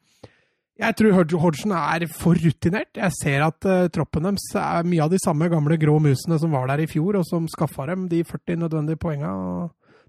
jeg 0.82 0.98
tror 0.98 1.18
Hodgson 1.44 1.76
er 1.78 2.08
for 2.10 2.40
rutinert. 2.42 2.98
Jeg 2.98 3.18
ser 3.20 3.46
at 3.46 3.68
uh, 3.68 3.90
troppen 3.94 4.30
deres 4.30 4.48
er 4.62 4.88
mye 4.88 5.04
av 5.06 5.14
de 5.14 5.20
samme 5.22 5.50
gamle 5.52 5.78
grå 5.82 5.98
musene 6.02 6.38
som 6.42 6.54
var 6.54 6.70
der 6.72 6.84
i 6.86 6.90
fjor, 6.90 7.20
og 7.20 7.26
som 7.28 7.50
skaffa 7.50 7.88
dem 7.90 8.06
de 8.10 8.24
40 8.26 8.62
nødvendige 8.64 9.02
poenga. 9.02 9.32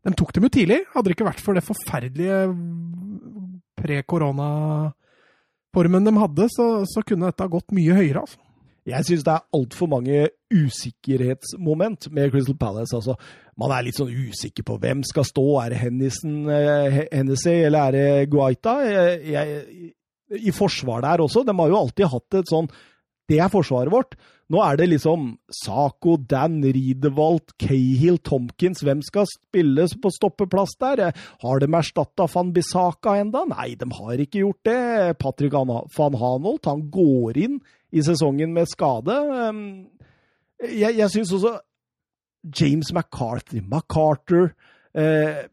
De 0.04 0.14
tok 0.16 0.32
dem 0.36 0.46
jo 0.46 0.52
tidlig. 0.54 0.80
Hadde 0.94 1.10
det 1.10 1.16
ikke 1.16 1.28
vært 1.28 1.44
for 1.44 1.58
det 1.58 1.66
forferdelige 1.66 2.40
pre-korona-formen 5.72 6.04
de 6.04 6.18
hadde, 6.18 6.48
så, 6.54 6.68
så 6.88 7.02
kunne 7.06 7.30
dette 7.30 7.48
gått 7.48 7.74
mye 7.76 7.96
høyere. 7.96 8.20
altså. 8.24 8.38
Jeg 8.88 9.04
syns 9.04 9.24
det 9.26 9.32
er 9.34 9.44
altfor 9.52 9.88
mange 9.92 10.28
usikkerhetsmoment 10.48 12.08
med 12.10 12.30
Crystal 12.32 12.56
Palace. 12.56 12.96
Altså, 12.96 13.18
man 13.60 13.74
er 13.74 13.84
litt 13.84 13.98
sånn 13.98 14.08
usikker 14.08 14.64
på 14.64 14.78
hvem 14.80 15.02
skal 15.04 15.26
stå. 15.28 15.44
Er 15.60 15.74
det 15.74 15.80
Hennison, 15.82 16.48
eh, 16.48 17.02
Hennessy 17.12 17.52
eller 17.66 17.78
er 17.78 17.92
det 17.92 18.30
Guaita? 18.32 18.78
Jeg, 18.88 19.20
jeg, 19.34 19.90
I 20.40 20.54
forsvar 20.56 21.04
der 21.04 21.20
også. 21.20 21.44
De 21.44 21.52
har 21.58 21.68
jo 21.68 21.82
alltid 21.82 22.08
hatt 22.08 22.40
et 22.40 22.48
sånn 22.48 22.70
Det 23.28 23.42
er 23.44 23.52
forsvaret 23.52 23.92
vårt. 23.92 24.16
Nå 24.48 24.62
er 24.64 24.78
det 24.80 24.86
liksom 24.88 25.34
Saco, 25.52 26.16
Dan 26.16 26.62
Riedewald, 26.64 27.52
Cahill, 27.60 28.16
Tompkins 28.24 28.80
Hvem 28.80 29.02
skal 29.04 29.28
spille 29.28 29.84
på 30.00 30.12
stoppeplass 30.14 30.72
der? 30.80 31.12
Har 31.42 31.60
de 31.60 31.68
erstatta 31.68 32.24
van 32.32 32.54
Bissaka 32.56 33.18
enda? 33.20 33.44
Nei, 33.50 33.74
de 33.76 33.90
har 33.98 34.24
ikke 34.24 34.40
gjort 34.40 34.64
det. 34.64 35.18
Patrick 35.20 35.52
van 35.52 36.18
Hanolt 36.22 36.70
han 36.70 36.86
går 36.92 37.42
inn 37.44 37.60
i 37.92 38.04
sesongen 38.04 38.56
med 38.56 38.70
skade. 38.72 39.16
Um, 39.48 39.62
Jeg, 40.58 40.96
jeg 40.98 41.10
syns 41.12 41.30
også 41.36 41.52
James 42.60 42.88
McCarthy, 42.90 43.60
MacArthur 43.62 44.48
eh, 44.94 45.44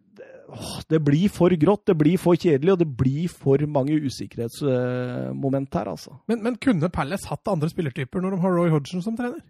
åh, 0.50 0.82
Det 0.90 1.00
blir 1.04 1.30
for 1.34 1.50
grått, 1.50 1.86
det 1.90 1.98
blir 1.98 2.18
for 2.22 2.36
kjedelig, 2.36 2.74
og 2.74 2.80
det 2.82 2.88
blir 2.98 3.28
for 3.32 3.62
mange 3.68 3.98
usikkerhetsmoment 4.06 5.78
her, 5.80 5.92
altså. 5.92 6.18
Men, 6.28 6.44
men 6.46 6.60
kunne 6.62 6.90
Palace 6.94 7.30
hatt 7.30 7.48
andre 7.52 7.70
spillertyper 7.72 8.24
når 8.24 8.36
de 8.36 8.42
har 8.46 8.58
Roy 8.58 8.74
Hodgson 8.74 9.04
som 9.06 9.18
trener? 9.18 9.42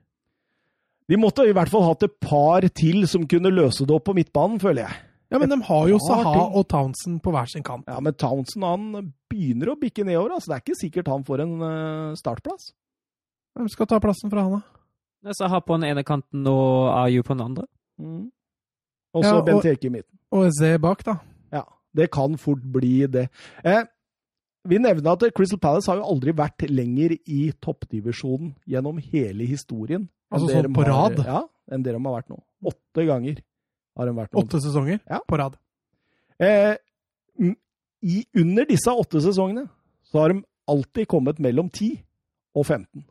De 1.06 1.18
måtte 1.22 1.46
i 1.46 1.54
hvert 1.54 1.70
fall 1.70 1.86
hatt 1.86 2.06
et 2.08 2.16
par 2.24 2.66
til 2.74 3.06
som 3.10 3.28
kunne 3.30 3.52
løse 3.54 3.86
det 3.86 3.94
opp 3.94 4.08
på 4.08 4.16
midtbanen, 4.18 4.58
føler 4.62 4.88
jeg. 4.88 5.04
Ja, 5.34 5.40
men 5.42 5.50
de 5.50 5.58
har 5.68 5.88
jo 5.90 5.98
Saha 6.02 6.46
og 6.56 6.68
Townsend 6.70 7.20
på 7.26 7.34
hver 7.34 7.50
sin 7.50 7.66
kant. 7.66 7.86
Ja, 7.90 8.00
Men 8.00 8.14
Townsend 8.14 8.64
han 8.64 9.14
begynner 9.30 9.74
å 9.74 9.80
bikke 9.80 10.06
nedover. 10.06 10.36
altså 10.38 10.52
Det 10.52 10.56
er 10.56 10.64
ikke 10.64 10.80
sikkert 10.80 11.10
han 11.12 11.26
får 11.26 11.44
en 11.44 11.56
eh, 11.66 12.16
startplass. 12.20 12.70
Hvem 13.58 13.70
skal 13.74 13.90
ta 13.90 14.00
plassen 14.04 14.32
fra 14.32 14.46
han, 14.46 14.60
da? 14.62 15.34
Saha 15.34 15.62
på 15.66 15.78
den 15.80 15.90
ene 15.90 16.04
kanten 16.06 16.46
og 16.48 16.92
Ayu 16.94 17.24
på 17.26 17.34
den 17.34 17.46
andre. 17.48 17.66
Mm. 17.98 18.30
Og 19.16 19.24
så 19.24 19.32
Ja, 19.32 19.40
og- 19.40 19.46
Benteke 19.48 19.86
i 19.88 19.90
midten. 19.94 20.18
Og 20.36 20.46
Eze 20.50 20.78
bak, 20.82 21.04
da. 21.08 21.16
Ja, 21.54 21.64
det 21.96 22.10
kan 22.12 22.36
fort 22.38 22.62
bli 22.62 23.08
det. 23.08 23.30
Eh, 23.64 23.84
vi 24.68 24.78
nevner 24.78 25.12
at 25.14 25.24
Crystal 25.34 25.60
Palace 25.60 25.88
har 25.88 25.98
jo 26.02 26.04
aldri 26.10 26.34
vært 26.36 26.68
lenger 26.70 27.16
i 27.26 27.52
toppdivisjonen 27.64 28.56
gjennom 28.68 29.00
hele 29.00 29.46
historien. 29.48 30.10
Altså 30.34 30.50
sånn 30.50 30.74
på 30.74 30.84
har- 30.84 30.92
rad? 31.16 31.26
Ja, 31.26 31.44
enn 31.72 31.84
det 31.84 31.94
de 31.94 32.00
har 32.04 32.22
vært 32.22 32.30
nå. 32.30 32.42
Åtte 32.66 33.06
ganger 33.08 33.38
har 33.98 34.06
de 34.06 34.12
vært 34.12 34.32
nå. 34.34 34.44
Åtte 34.44 34.60
sesonger 34.60 35.00
Ja. 35.10 35.20
på 35.30 35.38
rad. 35.38 35.56
Eh, 36.40 36.76
i, 38.04 38.26
under 38.36 38.66
disse 38.66 38.88
åtte 38.92 39.22
sesongene 39.22 39.70
så 40.12 40.20
har 40.20 40.34
de 40.34 40.44
alltid 40.68 41.08
kommet 41.08 41.40
mellom 41.40 41.70
10 41.72 42.02
og 42.56 42.66
15. 42.66 43.06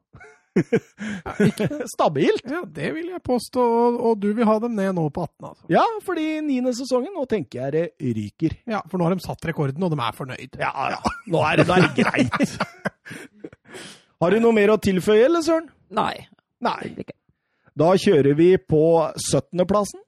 Stabilt! 1.95 2.45
Ja, 2.47 2.63
det 2.67 2.93
vil 2.95 3.09
jeg 3.11 3.23
påstå, 3.27 3.65
og, 3.65 3.99
og 4.09 4.21
du 4.23 4.29
vil 4.37 4.47
ha 4.49 4.57
dem 4.63 4.77
ned 4.79 4.95
nå 4.97 5.09
på 5.15 5.25
18, 5.27 5.49
altså. 5.49 5.67
Ja, 5.73 5.83
fordi 6.07 6.27
niende 6.47 6.75
sesongen, 6.77 7.13
nå 7.17 7.27
tenker 7.31 7.65
jeg 7.65 7.75
det 7.75 8.15
ryker. 8.21 8.57
Ja, 8.71 8.85
for 8.91 9.01
nå 9.01 9.09
har 9.09 9.17
de 9.17 9.25
satt 9.25 9.45
rekorden, 9.51 9.83
og 9.83 9.93
de 9.95 9.99
er 9.99 10.17
fornøyd. 10.17 10.61
Ja, 10.63 10.73
ja. 10.95 11.15
Nå 11.31 11.43
er 11.49 11.61
det, 11.61 11.67
da 11.71 11.81
er 11.81 11.89
det 11.89 12.07
greit. 12.07 12.57
Har 14.23 14.33
du 14.33 14.39
noe 14.41 14.55
mer 14.57 14.71
å 14.73 14.81
tilføye, 14.81 15.27
eller, 15.27 15.43
Søren? 15.45 15.67
Nei. 15.93 16.15
Nei. 16.65 16.95
Da 17.77 17.91
kjører 17.99 18.37
vi 18.39 18.55
på 18.57 18.81
17.-plassen. 19.19 20.01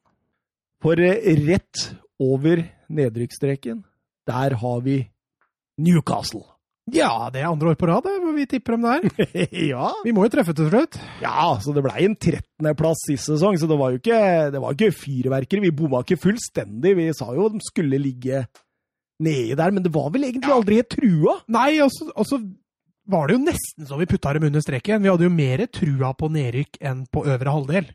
For 0.81 0.97
rett 0.97 1.83
over 2.23 2.63
nedrykksstreken, 2.93 3.83
der 4.31 4.57
har 4.63 4.81
vi 4.87 5.01
Newcastle. 5.83 6.45
Ja, 6.95 7.29
det 7.35 7.41
er 7.41 7.49
andre 7.49 7.73
år 7.73 7.79
på 7.81 7.89
rad, 7.91 8.05
hvor 8.23 8.35
vi 8.37 8.45
tipper 8.47 8.77
dem 8.77 8.85
der. 8.87 9.25
ja. 9.73 9.89
Vi 10.07 10.13
må 10.15 10.27
jo 10.27 10.33
treffe 10.37 10.55
til 10.55 10.69
slutt. 10.71 10.99
ja, 11.23 11.49
så 11.59 11.75
det 11.75 11.83
blei 11.83 12.05
en 12.07 12.15
13.-plass 12.15 13.09
sist 13.09 13.27
sesong, 13.33 13.59
så 13.59 13.67
det 13.67 13.79
var 13.81 13.91
jo 13.95 13.99
ikke, 13.99 14.21
det 14.55 14.63
var 14.63 14.77
ikke 14.77 14.93
fyrverkeri. 14.95 15.65
Vi 15.67 15.75
bomma 15.75 16.05
ikke 16.05 16.21
fullstendig. 16.29 16.95
Vi 17.01 17.09
sa 17.19 17.33
jo 17.35 17.49
de 17.51 17.63
skulle 17.67 17.99
ligge 17.99 18.45
nede 19.19 19.59
der, 19.59 19.75
men 19.75 19.83
det 19.83 19.91
var 19.95 20.13
vel 20.15 20.29
egentlig 20.29 20.55
aldri 20.55 20.79
helt 20.79 20.95
trua. 20.95 21.37
Nei, 21.51 21.71
og 21.83 22.23
så 22.29 22.39
var 23.11 23.29
det 23.29 23.37
jo 23.37 23.45
nesten 23.45 23.87
så 23.87 23.99
vi 23.99 24.09
putta 24.11 24.35
dem 24.37 24.47
under 24.49 24.63
streken. 24.63 25.03
Vi 25.03 25.11
hadde 25.11 25.27
jo 25.27 25.35
mer 25.35 25.67
trua 25.71 26.13
på 26.19 26.31
nedrykk 26.33 26.79
enn 26.87 27.07
på 27.11 27.25
øvre 27.27 27.55
halvdel. 27.55 27.91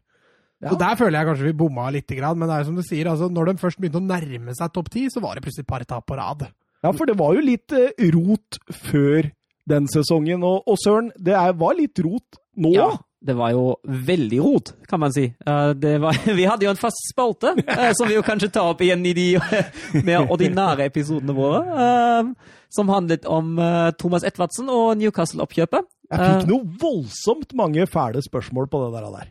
Ja. 0.62 0.73
Så 0.73 0.77
Der 0.77 0.97
føler 0.99 1.17
jeg 1.17 1.27
kanskje 1.32 1.47
vi 1.47 1.58
bomma 1.58 1.88
litt, 1.89 2.12
men 2.12 2.43
det 2.45 2.54
er 2.54 2.62
jo 2.62 2.69
som 2.69 2.77
du 2.77 2.84
sier, 2.86 3.08
altså, 3.10 3.32
når 3.34 3.49
de 3.49 3.62
først 3.63 3.80
begynte 3.82 4.01
å 4.01 4.06
nærme 4.06 4.54
seg 4.54 4.73
topp 4.75 4.91
ti, 4.93 5.08
så 5.10 5.23
var 5.23 5.36
det 5.36 5.45
plutselig 5.45 5.65
et 5.65 5.71
par 5.71 5.86
tap 5.89 6.06
på 6.06 6.17
rad. 6.19 6.45
Ja, 6.82 6.91
for 6.96 7.10
det 7.10 7.17
var 7.20 7.36
jo 7.38 7.44
litt 7.46 7.74
eh, 7.78 7.94
rot 8.15 8.58
før 8.89 9.30
den 9.70 9.88
sesongen. 9.91 10.44
Og, 10.48 10.65
og 10.65 10.80
Søren, 10.82 11.12
det 11.17 11.36
er, 11.38 11.54
var 11.58 11.78
litt 11.78 12.02
rot 12.02 12.39
nå. 12.58 12.74
Ja, 12.76 12.89
det 13.22 13.36
var 13.38 13.52
jo 13.54 13.66
veldig 13.84 14.40
rot, 14.42 14.74
kan 14.90 15.00
man 15.00 15.14
si. 15.14 15.28
Uh, 15.46 15.74
var, 16.02 16.18
vi 16.40 16.48
hadde 16.50 16.66
jo 16.66 16.72
en 16.74 16.80
fast 16.80 17.04
spalte, 17.12 17.54
uh, 17.68 17.92
som 17.98 18.10
vi 18.10 18.18
jo 18.18 18.26
kanskje 18.26 18.50
tar 18.56 18.72
opp 18.74 18.82
igjen 18.82 19.06
i 19.06 19.14
de 19.18 19.28
mer 20.08 20.26
ordinære 20.26 20.88
episodene 20.90 21.36
våre. 21.38 21.62
Uh, 21.70 22.58
som 22.72 22.88
handlet 22.88 23.26
om 23.28 23.58
Thomas 24.00 24.24
Edvardsen 24.24 24.70
og 24.72 24.94
Newcastle-oppkjøpet. 24.96 25.90
Jeg 26.08 26.22
fikk 26.24 26.46
noe 26.48 26.78
voldsomt 26.80 27.52
mange 27.60 27.84
fæle 27.84 28.22
spørsmål 28.24 28.70
på 28.72 28.80
det 28.86 29.02
der. 29.04 29.26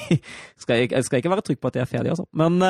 skal 0.60 0.82
jeg, 0.82 0.90
jeg, 0.92 1.06
skal 1.06 1.22
ikke 1.22 1.32
være 1.32 1.46
trygg 1.48 1.62
på 1.62 1.70
at 1.72 1.78
jeg 1.78 1.86
er 1.86 1.88
ferdig, 1.88 2.12
altså. 2.12 2.26
Men 2.36 2.60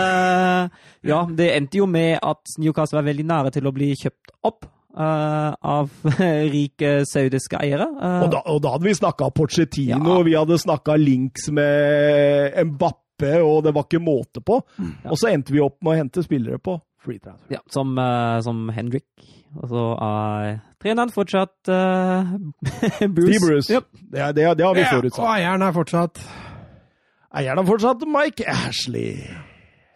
ja, 1.03 1.19
det 1.27 1.49
endte 1.57 1.83
jo 1.83 1.91
med 1.91 2.23
at 2.23 2.55
Newcastle 2.63 3.01
var 3.01 3.09
veldig 3.11 3.27
nære 3.27 3.53
til 3.59 3.67
å 3.67 3.75
bli 3.75 3.91
kjøpt 4.05 4.37
opp 4.47 4.71
Uh, 4.95 5.51
av 5.59 5.91
rike 6.55 7.01
saudiske 7.11 7.59
eiere. 7.59 7.89
Uh, 7.99 8.21
og, 8.23 8.29
da, 8.31 8.43
og, 8.47 8.61
da, 8.63 8.75
hadde 8.77 8.87
vi 8.87 8.93
snakka 8.95 9.31
Porcetino, 9.35 10.21
ja. 10.21 10.23
vi 10.23 10.35
hadde 10.39 10.59
snakka 10.63 10.95
links 11.01 11.49
med 11.51 12.55
Mbappe, 12.71 13.33
og 13.43 13.65
det 13.67 13.73
var 13.75 13.89
ikke 13.89 14.03
måte 14.05 14.43
på. 14.45 14.61
Mm, 14.79 14.93
ja. 15.03 15.09
Og 15.11 15.19
så 15.19 15.33
endte 15.33 15.55
vi 15.55 15.63
opp 15.65 15.81
med 15.83 15.97
å 15.97 15.99
hente 15.99 16.23
spillere 16.23 16.61
på 16.63 16.77
free 17.03 17.19
transfer. 17.19 17.57
Ja, 17.57 17.63
som, 17.75 17.97
uh, 17.99 18.39
som 18.47 18.69
Hendrik. 18.75 19.09
Og 19.55 19.67
så 19.71 19.83
er 20.03 20.55
treneren 20.83 21.11
fortsatt 21.15 21.71
Bruce. 23.17 23.35
Steve 23.35 23.43
Bruce. 23.49 23.75
Yep. 23.75 23.91
Det, 23.99 24.31
det, 24.39 24.47
det, 24.61 24.67
har 24.67 24.79
vi 24.79 24.87
forutsatt. 24.87 25.23
og 25.25 25.31
eieren 25.35 25.63
er 25.63 25.75
fortsatt 25.75 26.23
Eieren 27.35 27.65
er 27.65 27.67
fortsatt 27.67 28.07
Mike 28.07 28.47
Ashley. 28.47 29.27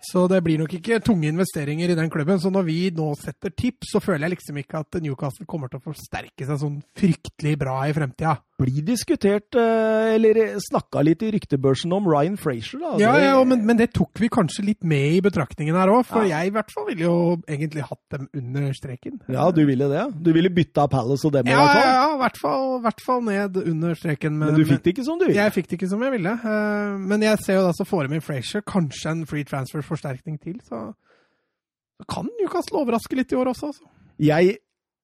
Så 0.08 0.24
det 0.30 0.40
blir 0.44 0.60
nok 0.60 0.72
ikke 0.78 1.00
tunge 1.04 1.28
investeringer 1.28 1.92
i 1.92 1.96
den 1.98 2.10
klubben. 2.12 2.40
Så 2.40 2.52
når 2.52 2.66
vi 2.68 2.78
nå 2.96 3.10
setter 3.20 3.52
tips, 3.52 3.92
så 3.92 4.02
føler 4.02 4.26
jeg 4.26 4.38
liksom 4.38 4.60
ikke 4.62 4.82
at 4.82 5.00
Newcastle 5.04 5.48
kommer 5.48 5.70
til 5.70 5.82
å 5.82 5.88
forsterke 5.90 6.48
seg 6.48 6.60
sånn 6.62 6.78
fryktelig 6.96 7.58
bra 7.60 7.80
i 7.88 7.96
fremtida. 7.96 8.38
Blir 8.58 8.82
diskutert, 8.82 9.54
eh, 9.54 10.16
eller 10.16 10.56
snakka 10.58 11.04
litt 11.06 11.20
i 11.22 11.28
ryktebørsen 11.30 11.92
om 11.94 12.08
Ryan 12.10 12.34
Frazier, 12.40 12.80
da. 12.82 12.96
Ja, 12.98 13.12
ja 13.22 13.44
men, 13.46 13.60
men, 13.62 13.78
det 13.78 13.92
tok 13.94 14.18
vi 14.18 14.26
kanskje 14.34 14.64
litt 14.66 14.82
med 14.82 15.12
i 15.14 15.20
betraktningen 15.22 15.78
her 15.78 15.92
òg. 15.92 16.02
For 16.08 16.26
ja. 16.26 16.40
jeg 16.40 16.50
i 16.50 16.54
hvert 16.56 16.74
fall 16.74 16.88
ville 16.88 17.04
jo 17.04 17.18
egentlig 17.46 17.84
hatt 17.86 18.16
dem 18.16 18.26
under 18.34 18.72
streken. 18.74 19.20
Ja, 19.30 19.46
du 19.54 19.62
ville 19.68 19.86
det? 19.92 20.08
Du 20.26 20.32
ville 20.34 20.50
bytta 20.50 20.88
Palace 20.90 21.28
og 21.28 21.36
dem 21.36 21.46
ja, 21.46 21.54
i 21.54 21.62
hvert 21.62 21.76
fall? 21.76 21.92
Ja, 21.92 22.08
i 22.08 22.18
hvert 22.24 22.42
fall, 22.42 22.66
hvert 22.88 23.04
fall 23.06 23.22
ned 23.28 23.60
under 23.62 23.94
streken. 23.94 24.34
Men, 24.40 24.50
men, 24.50 24.58
du 24.58 24.72
fikk 24.72 24.82
det 24.88 24.96
ikke 24.96 25.06
som 25.06 25.22
du 25.22 25.28
ville? 25.28 25.38
Jeg 25.38 25.54
fikk 25.54 25.70
det 25.70 25.78
ikke 25.78 25.92
som 25.94 26.02
jeg 26.02 26.16
ville. 26.16 26.34
Eh, 26.34 26.98
men 27.14 27.26
jeg 27.28 27.42
ser 27.44 27.60
jo 27.60 27.64
da 27.68 27.76
så 27.78 27.86
får 27.86 28.08
de 28.08 28.18
inn 28.18 28.26
Frazier, 28.26 28.66
kanskje 28.66 29.14
en 29.14 29.22
free 29.30 29.46
transfer 29.46 29.86
forsterkning 29.98 30.38
til, 30.40 30.56
så, 30.64 30.92
så 31.98 32.08
kan 32.10 32.30
Newcastle 32.38 32.80
overraske 32.80 33.18
litt 33.18 33.34
i 33.34 33.38
år 33.38 33.52
også. 33.52 33.74
Så. 33.76 33.90
Jeg, 34.22 34.58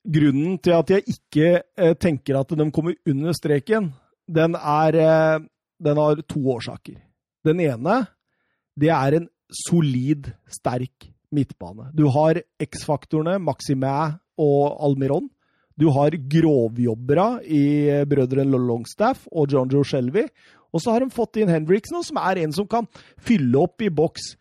grunnen 0.05 0.59
til 0.63 0.79
at 0.79 0.95
jeg 0.95 1.07
ikke 1.11 1.51
eh, 1.61 1.95
tenker 1.99 2.41
at 2.41 2.55
de 2.55 2.71
kommer 2.75 2.97
under 3.11 3.37
streken, 3.37 3.93
den, 4.31 4.57
er, 4.57 5.01
eh, 5.03 5.45
den 5.83 6.01
har 6.01 6.23
to 6.31 6.41
årsaker. 6.55 7.01
Den 7.45 7.61
ene, 7.61 8.05
det 8.81 8.91
er 8.95 9.19
en 9.19 9.29
solid, 9.67 10.33
sterk 10.51 11.11
midtbane. 11.35 11.91
Du 11.95 12.07
har 12.15 12.41
X-faktorene 12.63 13.39
Maximæ 13.43 13.95
og 14.41 14.77
Almiron. 14.87 15.29
Du 15.79 15.89
har 15.91 16.15
grovjobbere 16.31 17.43
i 17.51 17.65
brødrene 18.07 18.59
Longstaff 18.59 19.27
og 19.33 19.51
John 19.51 19.71
Joe 19.71 19.85
Shelby. 19.85 20.29
Og 20.75 20.83
så 20.83 20.95
har 20.95 21.03
de 21.03 21.15
fått 21.15 21.39
inn 21.39 21.51
Henriksen, 21.51 22.01
som 22.03 22.19
er 22.23 22.43
en 22.43 22.55
som 22.55 22.67
kan 22.71 22.87
fylle 23.23 23.59
opp 23.63 23.83
i 23.83 23.91
boks 23.95 24.35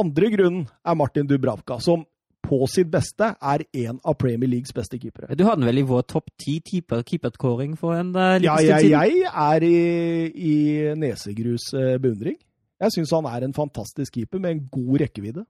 andre 0.00 0.30
grunnen 0.34 0.66
er 0.84 0.98
Martin 0.98 1.28
Dubravka, 1.28 1.78
som 1.82 2.04
på 2.44 2.58
sitt 2.68 2.90
beste 2.92 3.30
er 3.40 3.64
en 3.86 3.98
av 4.04 4.16
Premier 4.20 4.50
Leagues 4.50 4.74
beste 4.76 4.98
keepere. 5.00 5.32
Du 5.36 5.46
hadde 5.48 5.64
vel 5.64 5.80
i 5.80 5.86
vår 5.88 6.04
topp 6.10 6.28
ti 6.40 6.58
keeperkåring 6.60 7.76
for 7.80 7.96
en 7.96 8.12
uh, 8.12 8.36
liten 8.36 8.50
ja, 8.50 8.58
stund 8.60 8.84
siden? 8.84 8.92
Jeg 8.92 9.30
er 9.46 9.66
i, 9.68 9.78
i 10.34 10.56
nesegrus 11.00 11.70
uh, 11.72 11.94
beundring. 12.02 12.36
Jeg 12.84 12.96
syns 12.96 13.14
han 13.16 13.28
er 13.30 13.46
en 13.46 13.56
fantastisk 13.56 14.18
keeper 14.18 14.42
med 14.42 14.56
en 14.56 14.64
god 14.72 15.06
rekkevidde. 15.06 15.46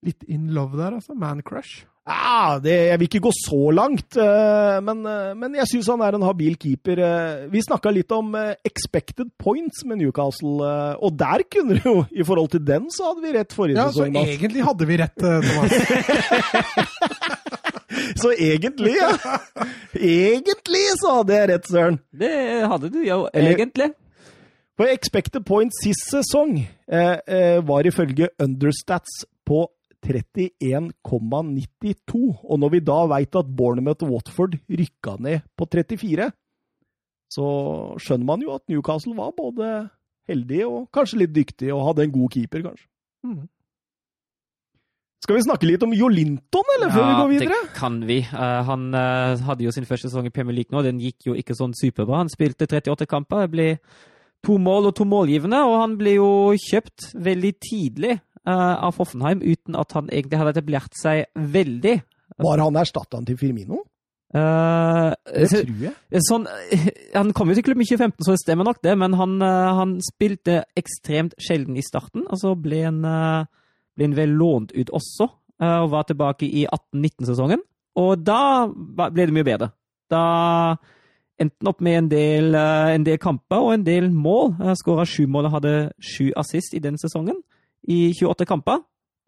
Litt 0.00 0.24
in 0.28 0.48
love 0.56 0.78
der, 0.78 0.94
altså? 0.96 1.14
Man 1.14 1.42
crush? 1.44 1.84
Ja, 2.08 2.56
det, 2.62 2.72
jeg 2.88 2.98
vil 2.98 3.08
ikke 3.10 3.20
gå 3.26 3.30
så 3.36 3.70
langt, 3.76 4.16
uh, 4.16 4.78
men, 4.82 5.02
uh, 5.04 5.30
men, 5.36 5.54
jeg 5.60 5.68
syns 5.68 5.90
han 5.92 6.00
er 6.02 6.16
en 6.16 6.24
habil 6.24 6.56
keeper. 6.58 7.02
Uh, 7.04 7.42
vi 7.52 7.60
snakka 7.62 7.92
litt 7.92 8.10
om 8.16 8.32
expected 8.66 9.28
points 9.38 9.84
med 9.86 10.00
Newcastle, 10.00 10.70
og 10.98 11.18
der 11.20 11.44
kunne 11.52 11.76
det 11.76 11.84
jo 11.84 12.00
I 12.10 12.24
forhold 12.26 12.50
til 12.54 12.64
den 12.66 12.88
så 12.92 13.10
hadde 13.10 13.26
vi 13.26 13.34
rett 13.36 13.54
forrige 13.54 13.78
ja, 13.78 13.88
sesong. 13.92 14.16
Ja, 14.16 14.24
så 14.24 14.34
egentlig 14.34 14.66
hadde 14.66 14.88
vi 14.88 14.98
rett, 15.00 15.16
Thomas. 15.20 15.72
så 18.22 18.32
egentlig, 18.34 18.94
ja. 18.96 19.10
Egentlig 19.94 20.84
så 21.02 21.18
hadde 21.20 21.36
jeg 21.36 21.50
rett, 21.52 21.68
Søren. 21.68 21.98
Det 22.10 22.36
hadde 22.72 22.90
du 22.94 23.02
jo, 23.04 23.26
egentlig. 23.34 23.90
For 24.80 24.88
expected 24.88 25.44
points 25.44 25.82
sist 25.84 26.08
sesong 26.08 26.62
var 26.88 27.86
ifølge 27.86 28.30
Understats 28.40 29.20
på 29.46 29.66
31,92. 30.06 32.20
Og 32.44 32.60
når 32.60 32.68
vi 32.74 32.80
da 32.84 33.06
veit 33.10 33.36
at 33.36 33.56
Bournemouth 33.56 34.04
og 34.06 34.12
Watford 34.16 34.52
rykka 34.68 35.16
ned 35.20 35.38
på 35.58 35.64
34, 35.68 36.30
så 37.30 37.46
skjønner 38.02 38.26
man 38.26 38.42
jo 38.42 38.54
at 38.56 38.68
Newcastle 38.70 39.16
var 39.18 39.30
både 39.36 39.88
heldig 40.30 40.66
og 40.66 40.90
kanskje 40.94 41.18
litt 41.24 41.34
dyktig, 41.34 41.72
og 41.74 41.86
hadde 41.90 42.02
en 42.06 42.14
god 42.14 42.28
keeper, 42.34 42.60
kanskje. 42.70 42.86
Mm. 43.26 43.48
Skal 45.20 45.36
vi 45.36 45.44
snakke 45.44 45.68
litt 45.68 45.82
om 45.84 45.92
Jolinton, 45.92 46.70
eller, 46.76 46.92
før 46.94 47.04
vi 47.04 47.18
går 47.18 47.32
videre? 47.34 47.58
Ja, 47.58 47.66
det 47.66 47.76
kan 47.76 47.98
vi. 48.08 48.18
Uh, 48.32 48.60
han 48.66 48.86
uh, 48.96 49.42
hadde 49.46 49.66
jo 49.66 49.74
sin 49.74 49.86
første 49.86 50.08
sesong 50.08 50.30
i 50.30 50.32
Premier 50.32 50.56
League 50.56 50.72
nå. 50.72 50.80
Den 50.86 51.02
gikk 51.02 51.28
jo 51.28 51.36
ikke 51.36 51.58
sånn 51.58 51.76
superbra. 51.76 52.22
Han 52.22 52.32
spilte 52.32 52.66
38 52.66 53.10
kamper. 53.10 53.44
Det 53.44 53.52
ble 53.52 53.68
to 54.46 54.56
mål 54.56 54.88
og 54.88 54.96
to 54.96 55.04
målgivende, 55.04 55.60
og 55.68 55.76
han 55.82 55.98
ble 56.00 56.16
jo 56.16 56.30
kjøpt 56.56 57.10
veldig 57.20 57.52
tidlig 57.60 58.16
av 58.48 58.96
Hoffenheim 58.96 59.42
uten 59.44 59.76
at 59.76 59.92
han 59.92 60.08
egentlig 60.08 60.38
hadde 60.40 60.54
etablert 60.56 60.94
seg 60.96 61.26
veldig. 61.36 61.98
Var 62.40 62.62
han 62.62 62.78
erstatteren 62.80 63.26
til 63.28 63.38
Firmino? 63.40 63.82
Uh, 64.30 65.10
det 65.26 65.48
tror 65.50 65.80
jeg. 65.82 66.22
Sånn, 66.22 66.44
han 67.18 67.32
kom 67.34 67.50
jo 67.50 67.56
til 67.58 67.66
klubben 67.66 67.82
i 67.82 67.88
2015, 67.88 68.22
så 68.22 68.36
det 68.36 68.42
stemmer 68.44 68.68
nok 68.68 68.78
det, 68.86 68.94
men 69.00 69.16
han, 69.18 69.40
uh, 69.42 69.72
han 69.80 69.96
spilte 70.06 70.62
ekstremt 70.78 71.34
sjelden 71.42 71.78
i 71.78 71.84
starten. 71.84 72.28
Og 72.30 72.38
så 72.42 72.54
ble 72.54 72.84
han, 72.86 73.02
ble 73.02 74.08
han 74.08 74.16
vel 74.18 74.36
lånt 74.38 74.74
ut 74.76 74.94
også, 74.94 75.28
og 75.60 75.90
var 75.92 76.06
tilbake 76.08 76.46
i 76.48 76.62
18-19-sesongen. 76.64 77.60
Og 78.00 78.22
da 78.24 78.64
ble 78.70 79.26
det 79.26 79.34
mye 79.36 79.44
bedre. 79.44 79.72
Da 80.08 80.22
endte 81.40 81.58
han 81.60 81.68
opp 81.68 81.82
med 81.84 81.98
en 81.98 82.08
del, 82.08 82.56
en 82.56 83.04
del 83.04 83.18
kamper 83.20 83.66
og 83.66 83.74
en 83.74 83.84
del 83.84 84.08
mål. 84.14 84.54
Skåra 84.78 85.04
sju 85.04 85.26
mål 85.28 85.50
og 85.50 85.56
hadde 85.58 85.74
sju 86.00 86.30
assist 86.40 86.72
i 86.78 86.80
den 86.80 86.96
sesongen 87.02 87.42
i 87.90 88.00
28 88.14 88.48
kamper. 88.48 88.80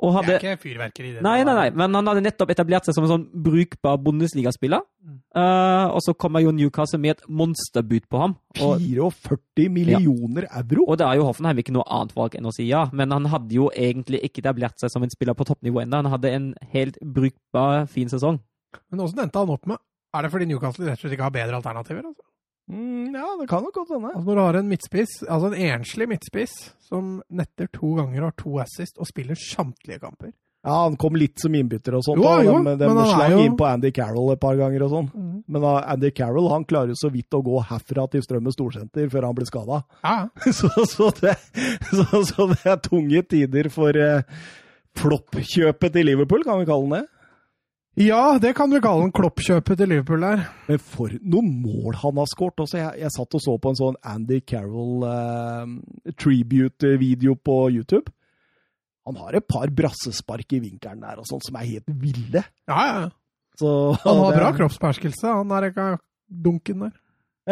Og 0.03 0.11
hadde, 0.17 0.33
det 0.33 0.49
er 0.49 0.57
ikke 0.57 0.65
fyrverkeri, 0.65 1.11
det. 1.15 1.21
Nei, 1.23 1.45
nei, 1.47 1.53
nei, 1.55 1.69
men 1.79 1.95
han 1.95 2.09
hadde 2.11 2.25
nettopp 2.25 2.51
etablert 2.51 2.89
seg 2.89 2.97
som 2.97 3.05
en 3.07 3.11
sånn 3.13 3.27
brukbar 3.45 4.01
Bundesliga-spiller. 4.03 4.83
Mm. 4.99 5.19
Uh, 5.37 5.93
og 5.95 6.01
så 6.03 6.15
kommer 6.19 6.43
jo 6.43 6.51
Newcastle 6.55 6.99
med 6.99 7.15
et 7.15 7.23
monsterbud 7.31 8.09
på 8.11 8.19
ham. 8.19 8.35
Og, 8.59 8.83
44 8.83 9.69
millioner 9.71 10.49
ja. 10.49 10.65
euro! 10.65 10.89
Og 10.89 10.99
det 10.99 11.07
er 11.07 11.21
jo 11.21 11.29
Hoffenheim 11.29 11.63
ikke 11.63 11.77
noe 11.77 11.87
annet 11.87 12.17
valg 12.19 12.35
enn 12.39 12.51
å 12.51 12.55
si 12.57 12.67
ja, 12.67 12.83
men 12.91 13.15
han 13.15 13.31
hadde 13.31 13.55
jo 13.55 13.69
egentlig 13.71 14.25
ikke 14.27 14.43
etablert 14.43 14.83
seg 14.83 14.91
som 14.91 15.07
en 15.07 15.15
spiller 15.15 15.39
på 15.39 15.47
toppnivå 15.47 15.85
ennå. 15.85 16.03
Han 16.03 16.17
hadde 16.17 16.35
en 16.35 16.51
helt 16.75 16.99
brukbar, 16.99 17.87
fin 17.93 18.11
sesong. 18.11 18.43
Men 18.91 19.07
åssen 19.07 19.23
endte 19.23 19.39
han 19.39 19.55
opp 19.55 19.69
med 19.69 19.79
Er 20.17 20.25
det 20.25 20.33
fordi 20.33 20.51
Newcastle 20.51 20.89
rett 20.89 20.99
og 20.99 21.05
slett 21.05 21.15
ikke 21.15 21.29
har 21.29 21.39
bedre 21.39 21.63
alternativer? 21.63 22.11
altså? 22.11 22.27
Mm, 22.73 23.15
ja, 23.15 23.27
det 23.41 23.49
kan 23.49 23.63
nok 23.63 23.75
godt 23.75 23.91
hende. 23.93 24.13
Altså 24.15 24.29
når 24.29 24.39
du 24.39 24.43
har 24.43 24.59
en 24.63 24.69
midtspiss, 24.71 25.17
altså 25.29 25.51
en 25.51 25.59
enslig 25.73 26.07
midtspiss, 26.09 26.55
som 26.89 27.19
netter 27.29 27.69
to 27.73 27.97
ganger 27.99 28.23
og 28.23 28.31
har 28.31 28.39
to 28.41 28.55
assist 28.63 29.01
og 29.01 29.09
spiller 29.09 29.37
samtlige 29.39 30.01
kamper 30.01 30.33
Ja, 30.63 30.85
han 30.85 30.97
kom 31.01 31.17
litt 31.19 31.43
som 31.43 31.55
innbytter 31.59 31.99
og 31.99 32.05
sånt. 32.07 32.23
Jo, 32.23 32.33
jo, 32.47 32.57
de, 32.65 32.75
de 32.79 33.07
slang 33.11 33.35
jo... 33.35 33.45
inn 33.45 33.57
på 33.59 33.67
Andy 33.67 33.91
Carroll 33.95 34.33
et 34.33 34.41
par 34.41 34.57
ganger 34.57 34.87
og 34.87 34.93
sånn. 34.93 35.09
Mm. 35.13 35.39
Men 35.53 35.67
uh, 35.67 35.79
Andy 35.93 36.13
Carroll 36.15 36.49
han 36.53 36.67
klarer 36.71 36.97
så 36.99 37.11
vidt 37.13 37.35
å 37.35 37.43
gå 37.45 37.65
herfra 37.69 38.07
til 38.13 38.25
Strømmen 38.25 38.55
storsenter 38.55 39.09
før 39.13 39.29
han 39.29 39.37
blir 39.37 39.51
skada. 39.51 39.83
Ja. 40.07 40.17
så, 40.61 40.71
så, 40.89 41.11
det, 41.19 41.35
så, 41.91 42.07
så, 42.29 42.49
det, 42.55 42.63
er 42.63 42.79
tunge 42.85 43.25
tider 43.35 43.69
for 43.75 43.99
uh, 43.99 44.23
floppkjøpet 45.03 45.99
til 45.99 46.09
Liverpool, 46.13 46.47
kan 46.47 46.63
vi 46.63 46.71
kalle 46.71 46.89
den 46.89 47.01
det? 47.01 47.05
Ja, 48.01 48.39
det 48.41 48.55
kan 48.57 48.73
du 48.73 48.79
kalle 48.81 49.05
en 49.05 49.13
kloppkjøpet 49.13 49.77
til 49.77 49.91
Liverpool 49.93 50.23
der. 50.25 50.47
Men 50.65 50.79
for 50.81 51.13
noen 51.21 51.51
mål 51.61 51.99
han 52.01 52.21
har 52.23 52.29
skåret. 52.31 52.65
Jeg, 52.73 52.89
jeg, 53.03 53.13
satt 53.13 53.37
og 53.37 53.43
så 53.45 53.57
på 53.61 53.73
en 53.73 53.79
sånn 53.83 53.99
Andy 54.09 54.39
Carroll 54.49 55.05
uh, 55.05 55.67
tribute-video 56.17 57.37
på 57.37 57.59
YouTube. 57.75 58.09
Han 59.05 59.19
har 59.21 59.37
et 59.37 59.45
par 59.45 59.69
brassespark 59.77 60.57
i 60.57 60.63
vinkelen 60.63 61.03
der 61.05 61.21
og 61.21 61.29
sånn 61.29 61.43
som 61.45 61.59
er 61.61 61.69
helt 61.69 61.93
ville. 62.01 62.45
Ja, 62.71 62.81
ja. 62.81 63.05
Så, 63.61 63.69
han 64.07 64.23
har 64.23 64.33
det, 64.33 64.41
bra 64.41 64.51
kroppsperskelse, 64.57 65.37
han 65.43 65.53
er 65.53 65.69
ikke 65.69 65.89
dunken 66.33 66.87
der. 66.87 66.97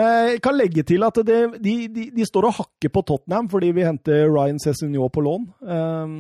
Jeg 0.00 0.38
kan 0.44 0.54
legge 0.54 0.84
til 0.86 1.02
at 1.02 1.16
det, 1.26 1.38
de, 1.58 1.74
de, 1.90 2.04
de, 2.14 2.24
står 2.24 2.46
og 2.46 2.60
hakker 2.60 2.92
på 2.94 3.02
Tottenham 3.02 3.48
fordi 3.50 3.72
vi 3.74 3.82
henter 3.82 4.28
Ryan 4.30 4.60
Cézinho 4.62 5.10
på 5.10 5.24
lån. 5.26 5.48
Um, 5.66 6.12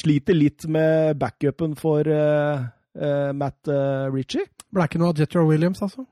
sliter 0.00 0.34
litt 0.34 0.64
med 0.64 1.20
backupen 1.20 1.76
for 1.78 2.08
uh, 2.08 2.64
uh, 2.98 3.30
Matt 3.36 3.70
uh, 3.70 4.08
Ritchie. 4.12 4.46
Ble 4.70 4.86
ikke 4.86 5.00
noe 5.02 5.12
av 5.12 5.20
Jetro 5.20 5.44
Williams, 5.48 5.82
altså? 5.84 6.06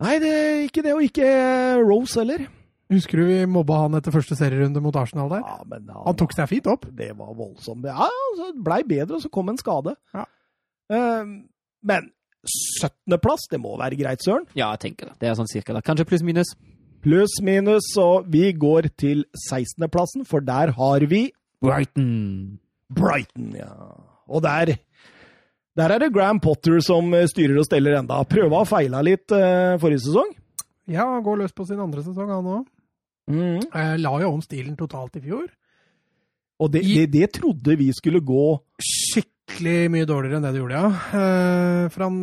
Nei, 0.00 0.16
det 0.22 0.30
er 0.32 0.62
ikke 0.64 0.84
det, 0.84 0.94
og 0.96 1.04
ikke 1.04 1.28
Rose 1.84 2.20
heller. 2.22 2.46
Husker 2.90 3.20
du 3.20 3.28
vi 3.28 3.42
mobba 3.46 3.84
han 3.84 3.94
etter 4.00 4.14
første 4.14 4.34
serierunde 4.38 4.80
mot 4.82 4.96
Arsenal 4.98 5.28
der? 5.30 5.44
Ja, 5.46 5.60
men 5.68 5.84
han, 5.92 6.02
Han 6.08 6.16
tok 6.18 6.32
seg 6.34 6.48
fint 6.50 6.66
opp. 6.70 6.88
Det 6.96 7.12
var 7.18 7.36
voldsomt. 7.38 7.86
Ja, 7.86 8.08
altså, 8.08 8.48
det 8.50 8.64
blei 8.66 8.80
bedre, 8.88 9.20
og 9.20 9.22
så 9.22 9.30
kom 9.32 9.52
en 9.52 9.60
skade. 9.60 9.94
Ja. 10.16 10.24
Uh, 10.90 11.36
men 11.86 12.10
17.-plass, 12.80 13.46
det 13.52 13.60
må 13.62 13.76
være 13.78 13.98
greit, 14.00 14.24
Søren. 14.24 14.48
Ja, 14.56 14.72
jeg 14.74 14.82
tenker 14.88 15.10
det. 15.10 15.18
Det 15.20 15.30
er 15.30 15.38
sånn 15.38 15.50
cirka 15.50 15.76
Da. 15.76 15.84
Kanskje 15.84 16.08
pluss 16.08 16.24
minus. 16.26 16.54
Pluss 17.04 17.38
minus, 17.44 17.92
og 18.00 18.26
vi 18.32 18.50
går 18.52 18.90
til 19.00 19.22
16.-plassen, 19.46 20.26
for 20.28 20.44
der 20.44 20.74
har 20.76 21.06
vi 21.08 21.28
Brighton. 21.60 22.58
Brighton, 22.96 23.52
ja. 23.54 23.70
Og 24.30 24.42
der 24.42 24.78
der 25.80 25.94
er 25.94 26.02
det 26.02 26.12
Graham 26.14 26.40
Potter 26.42 26.78
som 26.84 27.08
eh, 27.16 27.28
styrer 27.30 27.60
og 27.60 27.66
steller 27.68 27.96
enda. 28.00 28.20
Prøva 28.28 28.62
og 28.62 28.68
feila 28.68 29.00
litt 29.06 29.32
eh, 29.32 29.78
forrige 29.80 30.04
sesong. 30.06 30.34
Ja, 30.90 31.06
han 31.06 31.24
går 31.24 31.42
løs 31.42 31.56
på 31.56 31.66
sin 31.68 31.80
andre 31.80 32.04
sesong, 32.04 32.28
han 32.28 32.52
òg. 32.58 32.68
Mm. 33.30 33.58
Eh, 33.62 33.96
la 34.02 34.14
jo 34.24 34.34
om 34.34 34.44
stilen 34.44 34.76
totalt 34.78 35.16
i 35.20 35.24
fjor. 35.24 35.48
Og 36.60 36.72
det, 36.74 36.84
det, 36.84 37.06
det 37.14 37.28
trodde 37.38 37.76
vi 37.80 37.86
skulle 37.96 38.20
gå 38.20 38.46
Skikkelig 38.84 39.88
mye 39.94 40.08
dårligere 40.08 40.36
enn 40.36 40.44
det 40.44 40.50
det 40.52 40.60
gjorde, 40.60 40.80
ja. 40.82 40.90
Eh, 41.16 41.84
for 41.90 42.04
han 42.04 42.18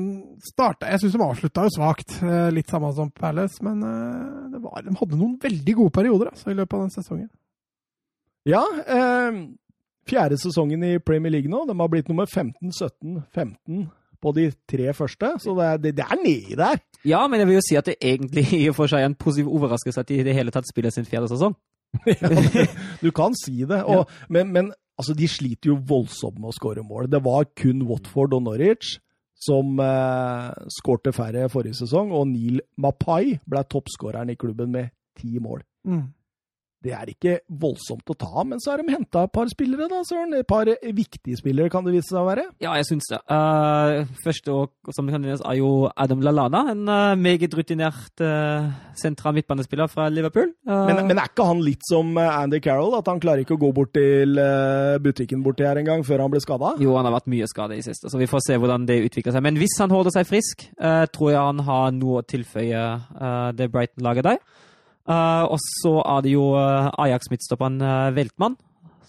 starta 0.45 0.91
Jeg 0.91 1.01
syns 1.01 1.15
de 1.15 1.23
avslutta 1.25 1.65
jo 1.65 1.73
svakt. 1.73 2.19
Litt 2.53 2.69
samme 2.71 2.91
som 2.95 3.09
Palace, 3.11 3.63
men 3.65 3.81
det 4.53 4.61
var, 4.61 4.83
de 4.85 4.95
hadde 4.99 5.19
noen 5.19 5.35
veldig 5.41 5.77
gode 5.81 5.95
perioder 5.97 6.31
altså, 6.33 6.51
i 6.53 6.59
løpet 6.59 6.77
av 6.77 6.85
den 6.85 6.93
sesongen. 6.93 7.31
Ja, 8.47 8.63
eh, 8.87 9.41
fjerde 10.07 10.39
sesongen 10.41 10.83
i 10.87 10.97
Premier 11.03 11.33
League 11.37 11.51
nå. 11.51 11.65
De 11.67 11.75
har 11.77 11.91
blitt 11.91 12.09
nummer 12.11 12.25
15, 12.25 12.71
17, 12.71 13.23
15 13.35 13.87
på 14.21 14.33
de 14.33 14.47
tre 14.69 14.93
første, 14.97 15.29
så 15.39 15.53
det 15.57 15.65
er, 15.65 15.77
det, 15.77 15.95
det 15.99 16.05
er 16.07 16.21
nedi 16.23 16.57
der. 16.57 16.79
Ja, 17.05 17.21
men 17.29 17.39
jeg 17.39 17.47
vil 17.49 17.59
jo 17.59 17.65
si 17.67 17.77
at 17.77 17.85
det 17.85 17.99
egentlig 18.01 18.47
i 18.57 18.63
og 18.71 18.75
for 18.79 18.89
seg 18.89 19.03
er 19.03 19.11
en 19.11 19.17
positiv 19.19 19.51
overraskelse 19.53 20.01
at 20.01 20.09
de 20.09 20.17
i 20.17 20.25
det 20.25 20.33
hele 20.35 20.53
tatt 20.53 20.69
spiller 20.69 20.93
sin 20.93 21.05
fjerde 21.05 21.29
sesong. 21.31 21.55
Du 23.03 23.11
kan 23.15 23.35
si 23.37 23.61
det. 23.63 23.83
Og, 23.85 24.09
Men, 24.29 24.49
men 24.53 24.71
altså, 24.97 25.13
de 25.13 25.27
sliter 25.29 25.71
jo 25.71 25.81
voldsomt 25.87 26.39
med 26.39 26.49
å 26.49 26.55
skåre 26.55 26.83
mål. 26.83 27.11
Det 27.11 27.21
var 27.23 27.45
kun 27.55 27.85
Watford 27.87 28.33
og 28.33 28.47
Norwich 28.49 28.97
som 29.37 29.77
eh, 29.79 30.51
skårte 30.79 31.13
færre 31.13 31.45
forrige 31.53 31.77
sesong, 31.77 32.09
og 32.09 32.25
Neil 32.31 32.61
Mapai 32.81 33.37
ble 33.45 33.61
toppskåreren 33.69 34.33
i 34.33 34.37
klubben 34.39 34.71
med 34.73 34.89
ti 35.17 35.37
mål. 35.37 35.61
Mm. 35.85 36.07
Det 36.85 36.91
er 36.93 37.09
ikke 37.09 37.39
voldsomt 37.49 38.05
å 38.13 38.15
ta 38.15 38.27
av, 38.29 38.45
men 38.51 38.59
så 38.61 38.69
har 38.71 38.81
de 38.83 38.93
henta 38.93 39.23
et 39.25 39.31
par 39.33 39.49
spillere, 39.49 39.87
da, 39.89 40.03
Søren. 40.05 40.35
Et 40.37 40.45
par 40.47 40.69
viktige 40.69 41.39
spillere, 41.39 41.71
kan 41.73 41.81
det 41.83 41.95
vise 41.95 42.11
seg 42.11 42.19
å 42.21 42.27
være. 42.27 42.43
Ja, 42.61 42.75
jeg 42.77 42.85
syns 42.85 43.09
det. 43.09 43.17
Uh, 43.25 44.05
første 44.21 44.53
år, 44.53 44.67
som 44.93 45.09
kan 45.09 45.23
nevnes 45.23 45.41
er 45.41 45.57
jo 45.57 45.71
Adam 45.89 46.21
Lallana, 46.21 46.61
en 46.75 46.83
uh, 46.85 47.15
meget 47.17 47.55
rutinert 47.57 48.21
uh, 48.21 48.69
sentral 48.99 49.33
midtbanespiller 49.39 49.89
fra 49.89 50.05
Liverpool. 50.13 50.51
Men, 50.67 51.01
men 51.09 51.17
er 51.17 51.31
ikke 51.31 51.47
han 51.49 51.63
litt 51.65 51.81
som 51.89 52.13
Andy 52.21 52.61
Carroll, 52.63 52.93
at 52.99 53.09
han 53.09 53.23
klarer 53.23 53.41
ikke 53.41 53.57
å 53.57 53.63
gå 53.65 53.71
bort 53.73 53.95
til 53.97 54.37
butikken 55.01 55.41
borti 55.45 55.65
her 55.65 55.79
engang 55.81 56.05
før 56.05 56.25
han 56.25 56.33
ble 56.33 56.43
skada? 56.43 56.75
Jo, 56.81 56.93
han 56.99 57.09
har 57.09 57.15
vært 57.17 57.31
mye 57.33 57.49
skadet 57.49 57.81
i 57.81 57.85
siste, 57.85 58.11
så 58.11 58.21
vi 58.21 58.29
får 58.29 58.45
se 58.45 58.59
hvordan 58.61 58.85
det 58.89 58.99
utvikler 59.07 59.33
seg. 59.33 59.45
Men 59.47 59.57
hvis 59.57 59.77
han 59.81 59.93
holder 59.93 60.13
seg 60.13 60.29
frisk, 60.29 60.67
tror 61.15 61.33
jeg 61.33 61.41
han 61.41 61.65
har 61.67 61.91
noe 61.97 62.21
å 62.21 62.25
tilføye 62.27 62.85
det 63.57 63.71
Brighton-laget 63.73 64.29
der. 64.29 64.41
Eh, 65.07 65.43
og 65.47 65.59
så 65.63 65.93
er 66.03 66.23
det 66.25 66.33
jo 66.33 66.49
uh, 66.57 66.89
Ajax-midtstopperen 66.99 67.79
uh, 67.79 68.15
Veltmann, 68.15 68.57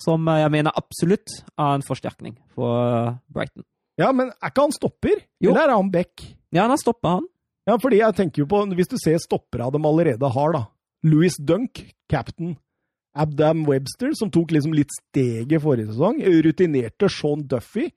som 0.03 0.29
eh, 0.31 0.43
jeg 0.45 0.55
mener 0.55 0.79
absolutt 0.79 1.41
er 1.59 1.75
en 1.75 1.85
forsterkning 1.87 2.37
for 2.55 2.79
eh, 2.79 3.17
Brighton. 3.35 3.67
Ja, 3.99 4.13
men 4.15 4.31
er 4.31 4.53
ikke 4.53 4.69
han 4.69 4.75
stopper? 4.75 5.25
Jo. 5.43 5.51
Eller 5.51 5.73
er 5.73 5.75
han 5.75 5.91
back? 5.91 6.23
Ja, 6.55 6.65
han 6.65 6.75
har 6.75 6.81
stoppa, 6.81 7.19
han. 7.19 7.27
Ja, 7.69 7.77
fordi 7.83 7.99
jeg 8.01 8.17
tenker 8.17 8.45
jo 8.45 8.49
på, 8.49 8.63
hvis 8.79 8.91
du 8.91 8.97
ser 9.03 9.19
stoppere 9.21 9.67
de 9.75 9.81
allerede 9.91 10.31
har, 10.37 10.55
da. 10.55 10.63
Louis 11.05 11.35
Dunk, 11.43 11.83
captain. 12.11 12.57
Abdam 13.19 13.65
Webster, 13.67 14.13
som 14.15 14.31
tok 14.31 14.55
liksom 14.55 14.77
litt 14.77 14.95
steget 14.95 15.65
forrige 15.65 15.91
sesong. 15.91 16.23
Rutinerte 16.47 17.11
Sean 17.11 17.43
Duffy. 17.51 17.89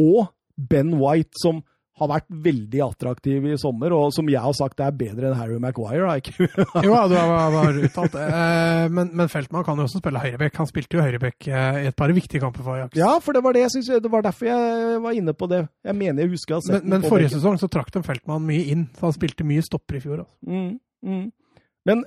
Og 0.00 0.32
Ben 0.56 0.94
White, 0.96 1.36
som 1.42 1.60
har 2.02 2.10
vært 2.10 2.28
veldig 2.44 2.82
attraktiv 2.84 3.46
i 3.52 3.56
sommer, 3.60 3.94
og 3.96 4.12
som 4.14 4.28
jeg 4.30 4.42
har 4.42 4.54
sagt 4.56 4.82
er 4.84 4.94
bedre 4.96 5.30
enn 5.30 5.38
Harry 5.38 5.58
Maguire. 5.62 6.04
Da, 6.08 6.18
ikke? 6.20 6.48
Jo, 6.86 6.96
du 7.08 7.16
har, 7.16 7.32
har 7.54 7.78
uttalt 7.86 8.16
det. 8.16 8.26
Eh, 8.26 8.86
men, 8.92 9.12
men 9.18 9.30
Feltmann 9.32 9.66
kan 9.66 9.78
jo 9.78 9.86
også 9.86 10.02
spille 10.02 10.22
høyrebekk. 10.22 10.58
Han 10.62 10.70
spilte 10.70 10.98
jo 10.98 11.04
høyrebekk 11.04 11.48
eh, 11.50 11.80
i 11.84 11.90
et 11.90 11.98
par 11.98 12.12
viktige 12.14 12.42
kamper 12.42 12.66
for 12.66 12.78
Ajax. 12.78 12.98
ja, 12.98 13.12
for 13.22 13.36
det 13.36 13.44
var 13.44 13.56
det 13.56 13.66
jeg 13.66 13.74
synes, 13.76 13.92
det 14.04 14.12
var 14.12 14.26
derfor 14.26 14.50
jeg 14.50 14.98
var 15.06 15.18
inne 15.18 15.36
på 15.36 15.48
det. 15.52 15.62
Jeg 15.86 15.98
mener 15.98 16.26
jeg 16.26 16.34
husker 16.34 16.56
å 16.56 16.60
ha 16.60 16.66
sett 16.66 16.82
Men, 16.82 16.98
men 17.02 17.06
forrige 17.08 17.34
sesong 17.36 17.60
så 17.60 17.70
trakk 17.72 17.92
de 17.94 18.02
Feltmann 18.06 18.44
mye 18.46 18.66
inn, 18.74 18.88
så 18.98 19.08
han 19.08 19.16
spilte 19.16 19.46
mye 19.46 19.64
stopper 19.64 19.98
i 19.98 20.02
fjor. 20.04 20.24
Altså. 20.24 20.36
Mm, 20.48 20.74
mm. 21.06 21.24
Men, 21.88 22.04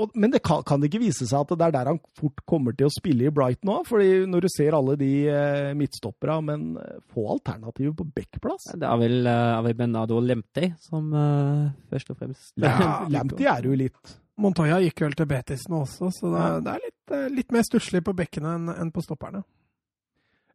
og, 0.00 0.14
men 0.18 0.32
det 0.34 0.40
kan, 0.46 0.62
kan 0.66 0.80
det 0.82 0.88
ikke 0.90 1.02
vise 1.04 1.26
seg 1.28 1.42
at 1.44 1.52
det 1.58 1.66
er 1.68 1.74
der 1.76 1.90
han 1.92 2.00
fort 2.18 2.40
kommer 2.48 2.74
til 2.76 2.88
å 2.88 2.92
spille 2.94 3.28
i 3.28 3.32
Brighton 3.34 3.72
òg? 3.74 3.84
Fordi 3.88 4.08
når 4.30 4.46
du 4.46 4.48
ser 4.52 4.76
alle 4.78 4.96
de 5.00 5.10
eh, 5.30 5.70
midtstoppere, 5.78 6.38
men 6.46 6.64
eh, 6.80 6.96
få 7.14 7.26
alternativer 7.36 7.94
på 8.00 8.06
backplass. 8.16 8.70
Det 8.80 8.88
er 8.88 8.98
vel, 9.02 9.20
uh, 9.28 9.58
er 9.58 9.62
vel 9.68 9.76
Bernardo 9.82 10.18
Lemte 10.24 10.72
som 10.82 11.12
uh, 11.14 11.68
først 11.92 12.10
og 12.14 12.18
fremst 12.22 12.52
Ja, 12.64 12.74
Lamptey 13.14 13.46
er 13.50 13.68
jo 13.70 13.76
litt 13.78 14.16
Montoya 14.40 14.78
gikk 14.80 15.02
vel 15.04 15.12
til 15.18 15.26
Betis 15.28 15.66
nå 15.68 15.82
også, 15.84 16.08
så 16.16 16.30
det, 16.32 16.42
er- 16.46 16.60
det 16.64 16.72
er 16.72 16.84
litt, 16.86 17.14
eh, 17.16 17.26
litt 17.36 17.50
mer 17.52 17.64
stusslig 17.66 18.00
på 18.06 18.14
bekkene 18.16 18.54
enn 18.56 18.70
enn 18.72 18.92
på 18.94 19.02
stopperne. 19.04 19.42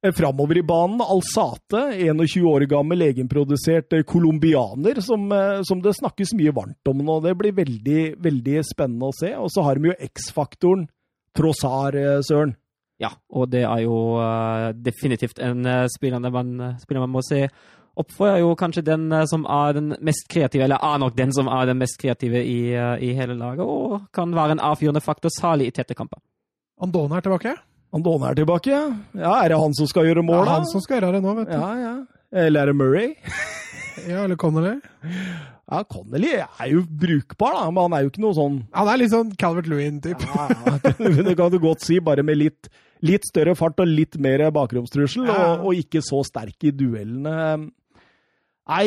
Eh, 0.05 0.11
Framover 0.15 0.57
i 0.57 0.63
banen, 0.63 1.01
Alsate, 1.01 1.81
21 1.97 2.45
år 2.47 2.65
gammel 2.69 3.01
egenprodusert 3.07 3.93
eh, 3.93 4.03
colombianer, 4.07 5.01
som, 5.01 5.25
eh, 5.31 5.61
som 5.67 5.81
det 5.81 5.95
snakkes 5.97 6.35
mye 6.39 6.53
varmt 6.55 6.91
om 6.91 7.01
nå. 7.05 7.17
Det 7.25 7.33
blir 7.39 7.55
veldig, 7.57 8.03
veldig 8.23 8.61
spennende 8.67 9.09
å 9.09 9.15
se. 9.15 9.33
Og 9.39 9.49
så 9.53 9.65
har 9.65 9.79
de 9.79 9.91
jo 9.91 9.97
X-faktoren, 10.09 10.85
Trossar, 11.35 11.97
Søren. 12.23 12.55
Ja, 13.01 13.09
og 13.27 13.49
det 13.51 13.65
er 13.67 13.81
jo 13.83 13.97
definitivt 14.79 15.41
en 15.43 15.67
spiller, 15.91 16.23
man, 16.31 16.77
spiller 16.79 17.03
man 17.03 17.11
må 17.11 17.25
se 17.27 17.41
opp 17.99 18.13
for. 18.15 18.29
Er 18.31 18.39
jo 18.39 18.53
kanskje 18.55 18.85
den 18.87 19.09
som 19.27 19.43
er 19.51 19.75
den 19.75 19.97
mest 19.99 20.29
kreative, 20.31 20.63
eller 20.63 20.79
er 20.79 21.03
nok 21.03 21.17
den 21.19 21.35
som 21.35 21.51
er 21.51 21.67
den 21.67 21.81
mest 21.81 21.99
kreative 21.99 22.39
i, 22.39 22.71
i 22.71 23.11
hele 23.19 23.35
laget, 23.35 23.67
og 23.67 24.07
kan 24.15 24.31
være 24.31 24.55
en 24.55 24.63
avgjørende 24.71 25.03
faktor, 25.03 25.33
særlig 25.35 25.73
i 25.73 25.75
tette 25.75 25.97
kamper. 25.99 26.23
Andone 26.79 27.19
er 27.19 27.27
tilbake. 27.27 27.57
Andone 27.93 28.30
er 28.32 28.36
tilbake. 28.36 28.71
ja. 28.71 28.86
Ja, 29.13 29.43
Er 29.43 29.50
det 29.50 29.60
han 29.60 29.74
som 29.74 29.88
skal 29.88 30.06
gjøre 30.06 30.24
mål, 30.26 30.41
er 30.43 30.45
Ja, 30.50 30.56
han 30.60 30.65
som 30.65 30.82
skal 30.82 31.02
gjøre 31.02 31.13
det 31.13 31.24
nå, 31.24 31.36
vet 31.36 31.48
du. 31.48 31.54
Ja, 31.54 31.74
ja. 31.80 31.95
Eller 32.45 32.62
er 32.62 32.65
det 32.74 32.76
Murray? 32.76 33.15
Ja, 34.10 34.26
eller 34.26 34.36
Connolly. 34.36 34.74
Ja, 35.71 35.84
Connolly 35.88 36.34
er 36.36 36.67
jo 36.67 36.82
brukbar, 36.84 37.54
da, 37.56 37.69
men 37.71 37.86
han 37.86 37.93
er 37.95 38.02
jo 38.04 38.10
ikke 38.12 38.21
noe 38.26 38.36
sånn 38.36 38.58
Han 38.76 38.89
er 38.91 39.00
litt 39.00 39.13
sånn 39.13 39.30
Calvert 39.39 39.69
Lewin-type. 39.71 40.19
ja, 40.36 40.50
ja, 40.52 40.74
Det 41.30 41.36
kan 41.39 41.50
du 41.54 41.58
godt 41.63 41.82
si, 41.82 42.02
bare 42.04 42.21
med 42.28 42.38
litt, 42.41 42.67
litt 43.08 43.24
større 43.30 43.56
fart 43.56 43.80
og 43.80 43.88
litt 43.88 44.17
mer 44.19 44.43
bakromstrussel, 44.52 45.24
og, 45.32 45.63
og 45.69 45.80
ikke 45.80 46.04
så 46.04 46.19
sterk 46.28 46.67
i 46.67 46.74
duellene. 46.76 47.69
Nei 48.67 48.86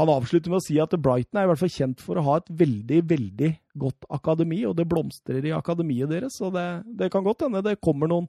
Kan 0.00 0.10
avslutte 0.16 0.48
med 0.50 0.58
å 0.62 0.64
si 0.64 0.80
at 0.80 0.96
Brighton 0.96 1.38
er 1.42 1.44
i 1.46 1.52
hvert 1.52 1.60
fall 1.60 1.72
kjent 1.76 2.00
for 2.00 2.16
å 2.16 2.24
ha 2.26 2.38
et 2.40 2.48
veldig, 2.64 3.00
veldig 3.10 3.50
godt 3.84 4.06
akademi, 4.16 4.62
og 4.68 4.74
det 4.80 4.88
blomstrer 4.88 5.44
i 5.44 5.52
akademiet 5.52 6.08
deres, 6.10 6.38
så 6.40 6.48
det, 6.54 6.66
det 6.98 7.10
kan 7.12 7.24
godt 7.26 7.44
hende 7.46 7.60
det 7.66 7.76
kommer 7.84 8.08
noen 8.10 8.28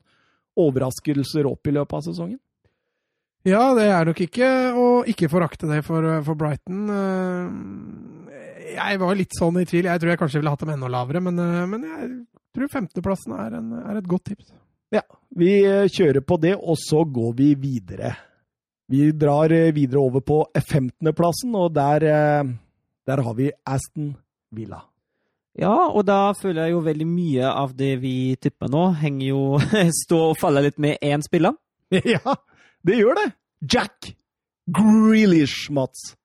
overraskelser 0.59 1.47
opp 1.47 1.69
i 1.71 1.75
løpet 1.77 1.95
av 2.01 2.03
sesongen. 2.09 2.39
Ja, 3.47 3.71
det 3.73 3.87
er 3.89 4.05
nok 4.05 4.19
ikke 4.21 4.47
å 4.77 4.87
ikke 5.09 5.29
forakte 5.31 5.65
det 5.71 5.79
for, 5.87 6.05
for 6.27 6.37
Brighton. 6.37 6.83
Jeg 8.75 8.99
var 9.01 9.15
litt 9.17 9.33
sånn 9.37 9.57
i 9.61 9.65
tvil. 9.67 9.87
Jeg 9.89 10.01
tror 10.03 10.11
jeg 10.13 10.19
kanskje 10.21 10.41
ville 10.41 10.51
hatt 10.53 10.61
dem 10.61 10.73
enda 10.75 10.89
lavere, 10.91 11.21
men, 11.25 11.39
men 11.71 11.87
jeg 11.87 12.09
tror 12.55 12.69
15.-plassen 12.75 13.33
er, 13.39 13.55
en- 13.57 13.79
er 13.81 13.97
et 14.01 14.09
godt 14.11 14.27
tips. 14.29 14.51
Ja, 14.93 15.01
vi 15.39 15.55
kjører 15.95 16.21
på 16.27 16.37
det, 16.43 16.53
og 16.59 16.75
så 16.79 17.01
går 17.07 17.33
vi 17.39 17.49
videre. 17.55 18.13
Vi 18.91 19.11
drar 19.15 19.51
eh, 19.55 19.71
videre 19.71 20.01
over 20.03 20.19
på 20.19 20.41
15.-plassen, 20.57 21.53
og 21.55 21.71
der, 21.75 22.03
eh, 22.03 22.49
der 23.07 23.21
har 23.23 23.35
vi 23.37 23.51
Aston 23.63 24.09
Villa. 24.51 24.81
Ja, 25.55 25.71
og 25.91 26.03
da 26.07 26.33
føler 26.35 26.65
jeg 26.65 26.75
jo 26.75 26.81
veldig 26.83 27.07
mye 27.07 27.51
av 27.51 27.71
det 27.75 27.93
vi 28.01 28.35
tipper 28.39 28.71
nå, 28.71 28.85
henger 29.01 29.25
jo 29.29 29.41
Står 30.03 30.29
og 30.31 30.39
faller 30.39 30.67
litt 30.67 30.79
med 30.79 30.99
én 31.03 31.23
spiller. 31.23 31.55
ja, 32.15 32.35
det 32.87 32.99
gjør 32.99 33.19
det! 33.19 33.29
Jack 33.71 34.11
Grealish, 34.67 35.71
Mats. 35.71 36.15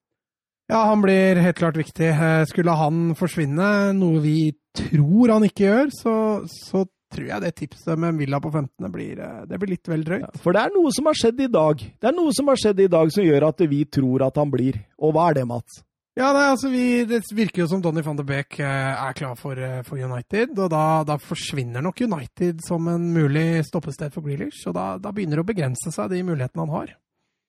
Ja, 0.66 0.88
han 0.90 1.02
blir 1.04 1.38
helt 1.38 1.58
klart 1.58 1.78
viktig. 1.78 2.10
Eh, 2.10 2.42
Skulle 2.50 2.74
han 2.74 3.12
forsvinne, 3.18 3.92
noe 3.94 4.22
vi 4.26 4.38
tror 4.74 5.36
han 5.36 5.46
ikke 5.46 5.68
gjør, 5.68 5.94
så, 5.94 6.16
så 6.50 6.82
tror 7.12 7.26
jeg 7.28 7.42
det 7.44 7.54
tipset 7.58 7.98
med 7.98 8.18
Villa 8.20 8.40
på 8.42 8.50
15. 8.52 8.90
blir, 8.92 9.18
eh, 9.20 9.42
det 9.46 9.58
blir 9.60 9.74
litt 9.74 9.88
vel 9.88 10.04
drøyt. 10.06 10.38
For 10.42 10.56
det 10.56 10.66
er 10.66 10.74
noe 10.74 10.92
som 10.94 11.06
har 11.06 11.18
skjedd 11.18 11.40
i 11.40 11.50
dag. 11.52 11.82
Det 12.00 12.10
er 12.10 12.16
noe 12.16 12.34
som 12.36 12.48
har 12.50 12.60
skjedd 12.60 12.80
i 12.80 12.92
dag 12.92 13.12
som 13.14 13.24
gjør 13.24 13.48
at 13.48 13.66
vi 13.70 13.84
tror 13.84 14.26
at 14.26 14.36
han 14.40 14.50
blir. 14.50 14.80
Og 14.98 15.14
hva 15.14 15.30
er 15.30 15.40
det, 15.40 15.46
Mats? 15.46 15.82
Ja, 16.16 16.30
nei, 16.32 16.46
altså 16.48 16.70
vi, 16.72 17.04
Det 17.04 17.20
virker 17.36 17.60
jo 17.62 17.68
som 17.68 17.82
Donny 17.84 18.00
van 18.00 18.16
de 18.16 18.24
Beek 18.24 18.58
eh, 18.64 18.92
er 18.96 19.16
klar 19.18 19.34
for, 19.36 19.58
eh, 19.60 19.82
for 19.84 20.00
United. 20.00 20.58
og 20.58 20.70
da, 20.72 21.04
da 21.04 21.18
forsvinner 21.20 21.84
nok 21.84 22.00
United 22.00 22.62
som 22.64 22.88
en 22.88 23.10
mulig 23.12 23.64
stoppested 23.68 24.14
for 24.14 24.24
Grealish. 24.24 24.66
og 24.66 24.74
Da, 24.78 24.86
da 24.96 25.12
begynner 25.12 25.36
det 25.36 25.44
å 25.44 25.50
begrense 25.52 25.92
seg, 25.92 26.10
de 26.10 26.22
mulighetene 26.24 26.64
han 26.64 26.72
har. 26.72 26.94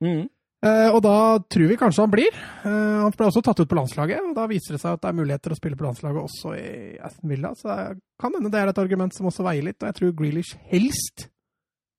Mm. 0.04 0.28
Eh, 0.66 0.90
og 0.90 1.04
da 1.06 1.38
tror 1.54 1.70
vi 1.70 1.78
kanskje 1.78 2.02
han 2.02 2.14
blir. 2.14 2.38
Eh, 2.66 3.00
han 3.04 3.14
ble 3.14 3.30
også 3.30 3.44
tatt 3.46 3.60
ut 3.62 3.70
på 3.70 3.78
landslaget, 3.78 4.24
og 4.26 4.38
da 4.38 4.48
viser 4.50 4.74
det 4.76 4.82
seg 4.82 4.98
at 4.98 5.04
det 5.04 5.12
er 5.12 5.20
muligheter 5.20 5.54
å 5.54 5.58
spille 5.60 5.78
på 5.78 5.86
landslaget 5.86 6.24
også 6.24 6.54
i 6.58 6.70
Aston 6.98 7.34
Villa. 7.34 7.54
Så 7.58 7.70
det 7.70 8.00
kan 8.22 8.34
hende 8.34 8.54
det 8.54 8.64
er 8.64 8.72
et 8.72 8.82
argument 8.82 9.14
som 9.14 9.30
også 9.30 9.46
veier 9.46 9.68
litt, 9.68 9.78
og 9.82 9.92
jeg 9.92 10.00
tror 10.00 10.16
Grealish 10.18 10.58
helst 10.72 11.28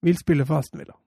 vil 0.03 0.19
spille 0.19 0.47
for 0.49 0.59
Aston 0.59 0.83
Villa. 0.83 0.99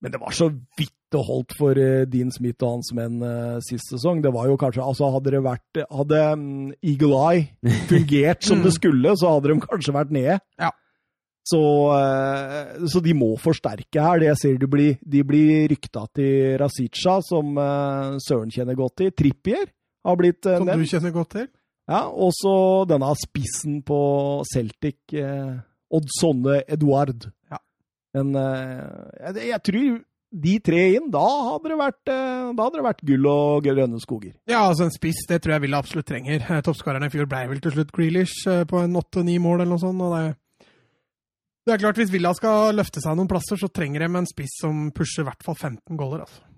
Men 0.00 0.14
det 0.14 0.22
var 0.22 0.32
så 0.36 0.48
vidt 0.78 0.94
det 1.10 1.20
holdt 1.24 1.54
for 1.58 1.78
uh, 1.80 2.04
Dean 2.06 2.28
Smith 2.30 2.62
og 2.62 2.76
hans 2.76 2.92
menn 2.94 3.16
uh, 3.24 3.58
sist 3.64 3.88
sesong. 3.90 4.20
Det 4.22 4.30
var 4.30 4.46
jo 4.46 4.58
kanskje, 4.60 4.84
altså 4.84 5.08
Hadde 5.10 5.32
det 5.32 5.40
vært 5.42 5.80
Hadde 5.88 6.20
um, 6.36 6.44
Eagle 6.84 7.18
Eye 7.18 7.72
fungert 7.90 8.44
som 8.46 8.62
det 8.62 8.74
skulle, 8.76 9.16
så 9.18 9.32
hadde 9.34 9.50
de 9.50 9.56
kanskje 9.64 9.96
vært 9.96 10.12
nede. 10.14 10.36
Ja. 10.60 10.70
Så, 11.48 11.60
uh, 11.94 12.86
så, 12.90 13.00
de 13.04 13.14
må 13.16 13.30
forsterke 13.40 14.02
her. 14.04 14.20
Det 14.20 14.30
jeg 14.32 14.40
ser 14.42 14.58
de 14.60 14.70
blir, 14.70 14.98
de 15.00 15.22
blir 15.26 15.68
rykta 15.72 16.04
til 16.16 16.58
Rasica, 16.60 17.18
som 17.24 17.56
Søren 18.24 18.52
kjenner 18.52 18.76
godt 18.78 18.98
til. 19.02 19.14
Trippier 19.16 19.64
har 20.06 20.18
blitt 20.20 20.44
nevnt. 20.44 20.74
Som 20.74 20.84
du 20.84 20.92
kjenner 20.92 21.14
godt 21.14 21.32
til? 21.36 21.48
Ja, 21.88 22.02
og 22.12 22.34
så 22.36 22.52
denne 22.88 23.08
spissen 23.16 23.80
på 23.86 24.00
Celtic, 24.50 25.14
Odd 25.14 26.10
Sonne 26.18 26.60
Eduard. 26.68 27.30
Ja. 27.48 27.62
En, 28.20 28.36
jeg, 28.36 29.48
jeg 29.48 29.62
tror 29.64 29.96
de 30.28 30.58
tre 30.60 30.82
inn, 30.98 31.06
da 31.12 31.24
hadde 31.24 31.70
det 31.72 31.78
vært, 31.80 32.02
da 32.08 32.64
hadde 32.66 32.76
det 32.76 32.84
vært 32.84 33.06
gull 33.08 33.28
og 33.30 33.64
grønne 33.64 34.00
skoger. 34.02 34.34
Ja, 34.50 34.66
altså 34.66 34.84
en 34.84 34.92
spiss, 34.92 35.22
det 35.28 35.40
tror 35.44 35.56
jeg 35.56 35.64
Villa 35.64 35.80
absolutt 35.80 36.08
trenger. 36.10 36.44
Toppskåreren 36.66 37.08
i 37.08 37.12
fjor 37.12 37.28
ble 37.30 37.46
vel 37.54 37.62
til 37.64 37.74
slutt 37.74 37.94
Grealish 37.96 38.44
på 38.68 38.82
en 38.84 39.00
åtte-ni 39.00 39.38
mål 39.40 39.62
eller 39.62 39.72
noe 39.72 39.82
sånt. 39.82 40.04
og 40.04 40.12
det, 40.16 40.36
det 41.68 41.74
er 41.76 41.82
klart, 41.82 41.98
Hvis 42.00 42.12
Villa 42.12 42.32
skal 42.32 42.76
løfte 42.78 43.02
seg 43.04 43.16
noen 43.18 43.28
plasser, 43.28 43.58
så 43.60 43.68
trenger 43.68 44.00
de 44.00 44.08
en 44.16 44.28
spiss 44.28 44.60
som 44.62 44.88
pusher 44.96 45.26
i 45.26 45.28
hvert 45.28 45.44
fall 45.44 45.58
15 45.58 45.98
goller. 46.00 46.24
altså. 46.24 46.48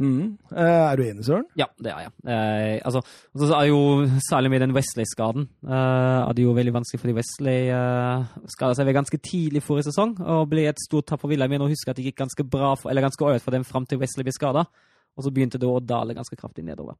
Mm. 0.00 0.38
Er 0.56 0.96
du 0.96 1.02
enig, 1.04 1.24
Søren? 1.26 1.44
Ja, 1.60 1.66
det 1.78 1.92
er 1.92 2.06
jeg. 2.06 2.12
Eh, 2.24 2.80
altså, 2.88 3.02
så 3.36 3.50
er 3.52 3.66
jo 3.68 3.80
Særlig 4.30 4.50
med 4.50 4.62
den 4.64 4.72
Wesley-skaden 4.72 5.44
eh, 5.68 6.20
er 6.24 6.32
det 6.32 6.46
jo 6.46 6.54
veldig 6.56 6.72
vanskelig 6.72 7.02
fordi 7.02 7.16
Wesley 7.18 7.68
eh, 7.68 8.30
skada 8.48 8.78
seg 8.78 8.88
ved 8.88 8.96
ganske 8.96 9.20
tidlig 9.20 9.62
forrige 9.62 9.90
sesong 9.90 10.14
og 10.24 10.48
ble 10.48 10.64
et 10.70 10.80
stort 10.80 11.10
tap 11.10 11.20
for 11.20 11.28
Villa. 11.28 11.44
Jeg 11.44 11.52
mener 11.52 11.68
å 11.68 11.72
huske 11.72 11.92
at 11.92 12.00
det 12.00 12.08
gikk 12.08 12.22
ganske 12.22 12.48
bra 12.48 12.72
for, 12.80 12.90
eller 12.90 13.04
ganske 13.04 13.28
ålreit 13.28 13.44
for 13.44 13.54
dem 13.54 13.68
fram 13.68 13.86
til 13.86 14.00
Wesley 14.00 14.24
ble 14.24 14.34
skada. 14.34 14.64
Og 15.18 15.26
så 15.26 15.34
begynte 15.34 15.60
det 15.60 15.68
å 15.68 15.82
dale 15.84 16.16
ganske 16.16 16.38
kraftig 16.38 16.64
nedover. 16.64 16.96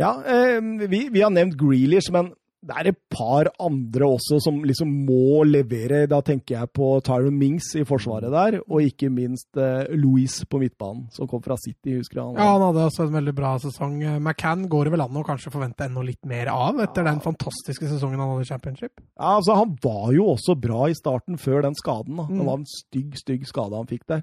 Ja, 0.00 0.14
eh, 0.24 0.60
vi, 0.88 1.06
vi, 1.12 1.20
har 1.24 1.32
nevnt 1.32 1.56
Grealish, 1.60 2.12
men 2.12 2.32
det 2.62 2.76
er 2.78 2.88
et 2.92 2.98
par 3.10 3.48
andre 3.62 4.06
også 4.06 4.38
som 4.44 4.60
liksom 4.66 4.90
må 5.06 5.42
levere. 5.48 6.04
Da 6.10 6.20
tenker 6.22 6.60
jeg 6.60 6.70
på 6.78 6.92
Tyron 7.02 7.34
Mings 7.38 7.72
i 7.78 7.82
forsvaret 7.86 8.30
der, 8.30 8.60
og 8.62 8.86
ikke 8.86 9.10
minst 9.10 9.58
eh, 9.58 9.90
Louise 9.98 10.46
på 10.46 10.60
midtbanen, 10.62 11.08
som 11.10 11.26
kom 11.30 11.42
fra 11.42 11.56
City. 11.58 11.96
husker 11.98 12.20
jeg. 12.20 12.36
Ja, 12.38 12.52
han 12.54 12.62
hadde 12.68 12.86
også 12.86 13.08
en 13.08 13.16
veldig 13.16 13.34
bra 13.34 13.56
sesong. 13.62 13.98
McCann 14.20 14.68
går 14.70 14.86
det 14.86 14.94
vel 14.94 15.02
an 15.02 15.18
å 15.18 15.24
kanskje 15.26 15.50
forvente 15.54 15.88
enda 15.88 16.06
litt 16.06 16.22
mer 16.28 16.52
av 16.54 16.78
etter 16.84 17.02
ja. 17.02 17.10
den 17.10 17.22
fantastiske 17.24 17.90
sesongen 17.90 18.22
han 18.22 18.30
hadde 18.30 18.46
i 18.46 18.50
Championship? 18.52 18.94
Ja, 19.18 19.34
altså 19.40 19.58
Han 19.58 19.74
var 19.82 20.12
jo 20.14 20.30
også 20.36 20.54
bra 20.58 20.86
i 20.86 20.96
starten, 20.98 21.40
før 21.42 21.66
den 21.66 21.78
skaden. 21.78 22.20
da. 22.20 22.28
Det 22.30 22.46
var 22.46 22.60
en 22.60 22.68
stygg, 22.70 23.18
stygg 23.18 23.46
skade 23.50 23.78
han 23.78 23.90
fikk 23.90 24.06
der. 24.12 24.22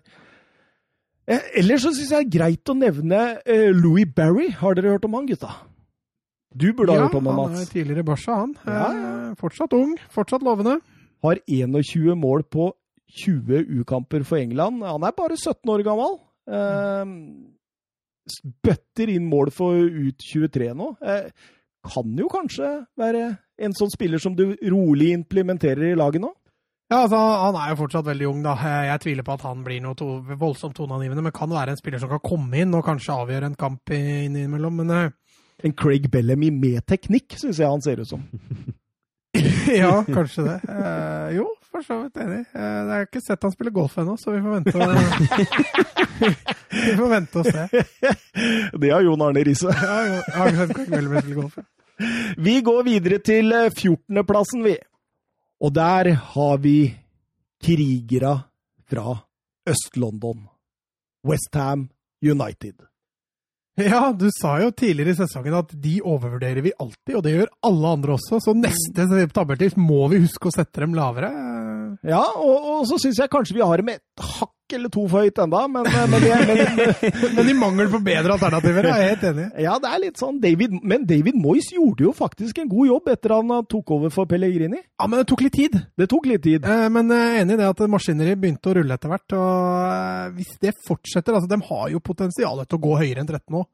Eh, 1.29 1.51
ellers 1.59 1.83
så 1.83 1.91
syns 1.93 2.09
jeg 2.09 2.23
det 2.23 2.25
er 2.25 2.37
greit 2.39 2.71
å 2.71 2.77
nevne 2.77 3.19
eh, 3.43 3.67
Louis 3.75 4.07
Barry. 4.07 4.47
Har 4.63 4.79
dere 4.79 4.95
hørt 4.95 5.05
om 5.05 5.19
han, 5.19 5.27
gutta? 5.29 5.51
Du 6.55 6.71
burde 6.73 6.95
ha 6.95 7.05
hørt 7.05 7.15
om 7.15 7.27
ham, 7.29 7.35
Mats. 7.35 7.51
Ja, 7.51 7.55
han 7.57 7.65
er 7.65 7.71
tidligere 7.73 8.05
Barca, 8.07 8.39
han. 8.41 8.55
Ja. 8.65 8.87
Eh, 8.89 9.35
fortsatt 9.39 9.73
ung, 9.77 9.97
fortsatt 10.13 10.45
lovende. 10.45 10.79
Har 11.23 11.39
21 11.47 12.15
mål 12.17 12.43
på 12.49 12.71
20 13.25 13.65
U-kamper 13.81 14.25
for 14.25 14.37
England. 14.41 14.83
Han 14.85 15.03
er 15.03 15.15
bare 15.17 15.37
17 15.37 15.69
år 15.69 15.83
gammel. 15.85 16.17
Eh, 16.49 17.05
bøtter 18.65 19.13
inn 19.13 19.29
mål 19.29 19.51
for 19.53 19.77
ut-23 19.77 20.73
nå. 20.77 20.91
Eh, 21.05 21.29
kan 21.89 22.17
jo 22.17 22.27
kanskje 22.31 22.73
være 22.99 23.23
en 23.59 23.75
sånn 23.77 23.91
spiller 23.93 24.21
som 24.21 24.35
du 24.35 24.51
rolig 24.71 25.13
implementerer 25.15 25.91
i 25.91 25.97
laget 25.97 26.23
nå? 26.23 26.33
Ja, 26.89 27.03
altså, 27.03 27.17
Han 27.17 27.55
er 27.55 27.69
jo 27.69 27.81
fortsatt 27.83 28.05
veldig 28.05 28.27
ung. 28.27 28.41
da. 28.43 28.55
Jeg 28.89 29.01
tviler 29.01 29.23
på 29.23 29.33
at 29.33 29.41
han 29.45 29.63
blir 29.63 29.81
noe 29.81 29.95
to 29.95 30.23
voldsomt 30.41 30.75
toneangivende, 30.75 31.21
men 31.21 31.31
kan 31.31 31.49
være 31.49 31.69
en 31.75 31.77
spiller 31.77 31.99
som 31.99 32.09
kan 32.09 32.19
komme 32.19 32.57
inn 32.57 32.73
og 32.73 32.85
kanskje 32.85 33.13
avgjøre 33.13 33.45
en 33.51 33.55
kamp 33.55 33.93
innimellom. 33.93 34.81
Men 34.81 34.89
eh, 34.89 35.11
en 35.63 35.73
Craig 35.73 36.09
Bellamy 36.11 36.49
med 36.51 36.85
teknikk, 36.87 37.35
syns 37.39 37.59
jeg 37.59 37.69
han 37.69 37.83
ser 37.83 38.01
ut 38.01 38.09
som. 38.09 38.23
ja, 39.81 40.03
kanskje 40.07 40.45
det. 40.45 40.57
Uh, 40.69 41.27
jo, 41.35 41.47
for 41.69 41.85
så 41.85 41.99
vidt 42.03 42.21
enig. 42.23 42.41
Uh, 42.53 42.63
jeg 42.63 42.93
har 42.93 43.07
ikke 43.07 43.23
sett 43.23 43.45
han 43.45 43.53
spille 43.53 43.73
golf 43.75 43.97
ennå, 44.01 44.15
så 44.19 44.33
vi 44.35 44.43
får 44.45 44.55
vente 44.57 44.75
og 44.77 44.87
Vi 46.69 46.95
får 46.95 47.11
vente 47.11 47.41
og 47.41 47.49
se. 47.49 47.83
Det 48.81 48.91
har 48.93 49.05
Jon 49.05 49.25
Arne 49.25 49.43
Riise. 49.45 49.73
ja, 49.73 49.97
jeg 50.07 50.23
har 50.35 50.51
ikke 50.51 50.61
sett 50.63 50.75
Craig 50.77 50.93
Bellamy 50.95 51.23
spille 51.23 51.41
golf. 51.41 51.59
Vi 52.39 52.59
går 52.63 52.83
videre 52.87 53.19
til 53.19 53.51
14.-plassen, 53.51 54.63
vi. 54.63 54.77
Og 55.59 55.73
der 55.75 56.13
har 56.35 56.61
vi 56.63 56.77
krigere 57.59 58.37
fra 58.87 59.17
Øst-London. 59.67 60.47
Westham 61.27 61.89
United. 62.23 62.88
Ja, 63.79 64.11
du 64.11 64.27
sa 64.33 64.57
jo 64.59 64.71
tidligere 64.75 65.13
i 65.13 65.17
sesongen 65.21 65.55
at 65.55 65.69
de 65.71 65.99
overvurderer 66.03 66.63
vi 66.65 66.73
alltid, 66.75 67.13
og 67.15 67.23
det 67.23 67.35
gjør 67.35 67.51
alle 67.69 67.93
andre 67.95 68.15
også. 68.17 68.41
Så 68.43 68.55
neste 68.57 69.05
tabelltips 69.31 69.77
må 69.79 70.07
vi 70.11 70.19
huske 70.25 70.49
å 70.49 70.53
sette 70.53 70.83
dem 70.83 70.97
lavere. 70.97 71.29
Ja, 72.07 72.23
og, 72.37 72.71
og 72.73 72.87
så 72.89 72.99
syns 73.01 73.19
jeg 73.21 73.31
kanskje 73.31 73.57
vi 73.57 73.65
har 73.65 73.81
dem 73.81 73.91
et 73.93 74.23
hakk 74.37 74.55
eller 74.77 74.91
to 74.93 75.05
for 75.09 75.25
høyt 75.25 75.39
enda, 75.41 75.63
men, 75.71 75.87
men, 75.89 76.11
men, 76.13 76.59
men, 77.39 77.49
i 77.49 77.55
mangel 77.57 77.89
på 77.89 78.01
bedre 78.05 78.35
alternativer 78.35 78.85
er 78.85 79.01
jeg 79.01 79.13
helt 79.13 79.25
enig. 79.31 79.47
Ja, 79.65 79.77
det 79.81 79.89
er 79.89 80.03
litt 80.03 80.21
sånn 80.21 80.37
David, 80.43 80.75
Men 80.85 81.07
David 81.09 81.39
Moyes 81.41 81.71
gjorde 81.73 82.05
jo 82.05 82.13
faktisk 82.13 82.61
en 82.61 82.69
god 82.69 82.91
jobb 82.91 83.09
etter 83.15 83.33
han 83.33 83.55
tok 83.71 83.95
over 83.97 84.13
for 84.13 84.29
Pellegrini. 84.29 84.81
Ja, 84.99 85.07
men 85.09 85.21
det 85.21 85.27
tok 85.31 85.43
litt 85.45 85.57
tid. 85.57 85.79
Det 85.97 86.09
tok 86.11 86.29
litt 86.29 86.45
tid. 86.45 86.67
Eh, 86.69 86.85
men 86.93 87.09
jeg 87.15 87.33
er 87.33 87.41
enig 87.41 87.57
i 87.57 87.61
det 87.63 87.69
at 87.71 87.83
maskineriet 87.89 88.41
begynte 88.41 88.71
å 88.71 88.77
rulle 88.77 88.99
etter 88.99 89.13
hvert. 89.13 89.37
og 89.39 90.37
Hvis 90.37 90.53
det 90.61 90.75
fortsetter 90.85 91.39
altså 91.39 91.49
De 91.49 91.61
har 91.71 91.89
jo 91.95 92.03
potensial 92.03 92.61
til 92.65 92.79
å 92.79 92.83
gå 92.85 92.97
høyere 93.01 93.23
enn 93.23 93.31
13 93.31 93.57
nå. 93.57 93.65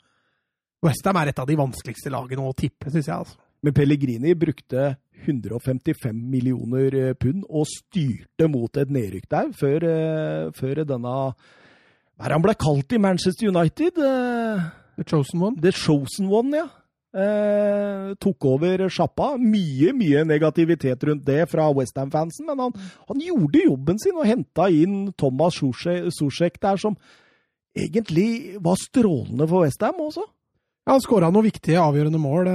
Westham 0.86 1.19
er 1.19 1.32
et 1.32 1.41
av 1.41 1.49
de 1.49 1.58
vanskeligste 1.60 2.13
lagene 2.13 2.45
å 2.45 2.56
tippe, 2.56 2.91
syns 2.93 3.10
jeg. 3.10 3.15
altså. 3.15 3.39
Men 3.65 3.73
Pellegrini 3.73 4.36
brukte 4.38 4.95
155 5.25 6.13
millioner 6.13 6.95
eh, 6.99 7.13
pund 7.17 7.47
og 7.49 7.65
styrte 7.65 8.45
mot 8.51 8.78
et 8.78 8.91
nedrykk 8.93 9.25
der 9.32 9.51
før, 9.58 9.86
uh, 9.89 10.51
før 10.54 10.84
denne 10.86 11.13
Hva 11.15 12.28
er 12.28 12.30
det 12.30 12.38
han 12.38 12.45
ble 12.45 12.54
kalt 12.62 12.93
i 12.93 13.01
Manchester 13.01 13.49
United? 13.49 13.97
Uh, 13.97 14.67
The 14.99 15.08
Chosen 15.10 15.41
One? 15.41 15.58
The 15.63 15.73
Chosen 15.73 16.30
One, 16.30 16.54
ja. 16.62 16.67
Eh, 17.15 18.12
tok 18.19 18.45
over 18.49 18.86
sjappa. 18.91 19.34
Mye 19.39 19.93
mye 19.95 20.25
negativitet 20.28 21.04
rundt 21.08 21.23
det 21.28 21.45
fra 21.47 21.69
Westham-fansen, 21.71 22.43
men 22.49 22.60
han, 22.60 22.73
han, 23.08 23.21
gjorde 23.23 23.62
jobben 23.63 23.99
sin 24.04 24.17
og 24.19 24.28
henta 24.28 24.67
inn 24.67 25.13
Thomas 25.15 25.62
Susek 25.62 26.60
der, 26.60 26.80
som 26.80 26.97
egentlig 27.71 28.60
var 28.63 28.75
strålende 28.82 29.47
for 29.47 29.63
Westham 29.63 30.01
også. 30.04 30.28
Ja, 30.86 30.93
han 30.93 31.02
skåra 31.02 31.32
noen 31.34 31.48
viktige, 31.48 31.82
avgjørende 31.82 32.21
mål, 32.21 32.50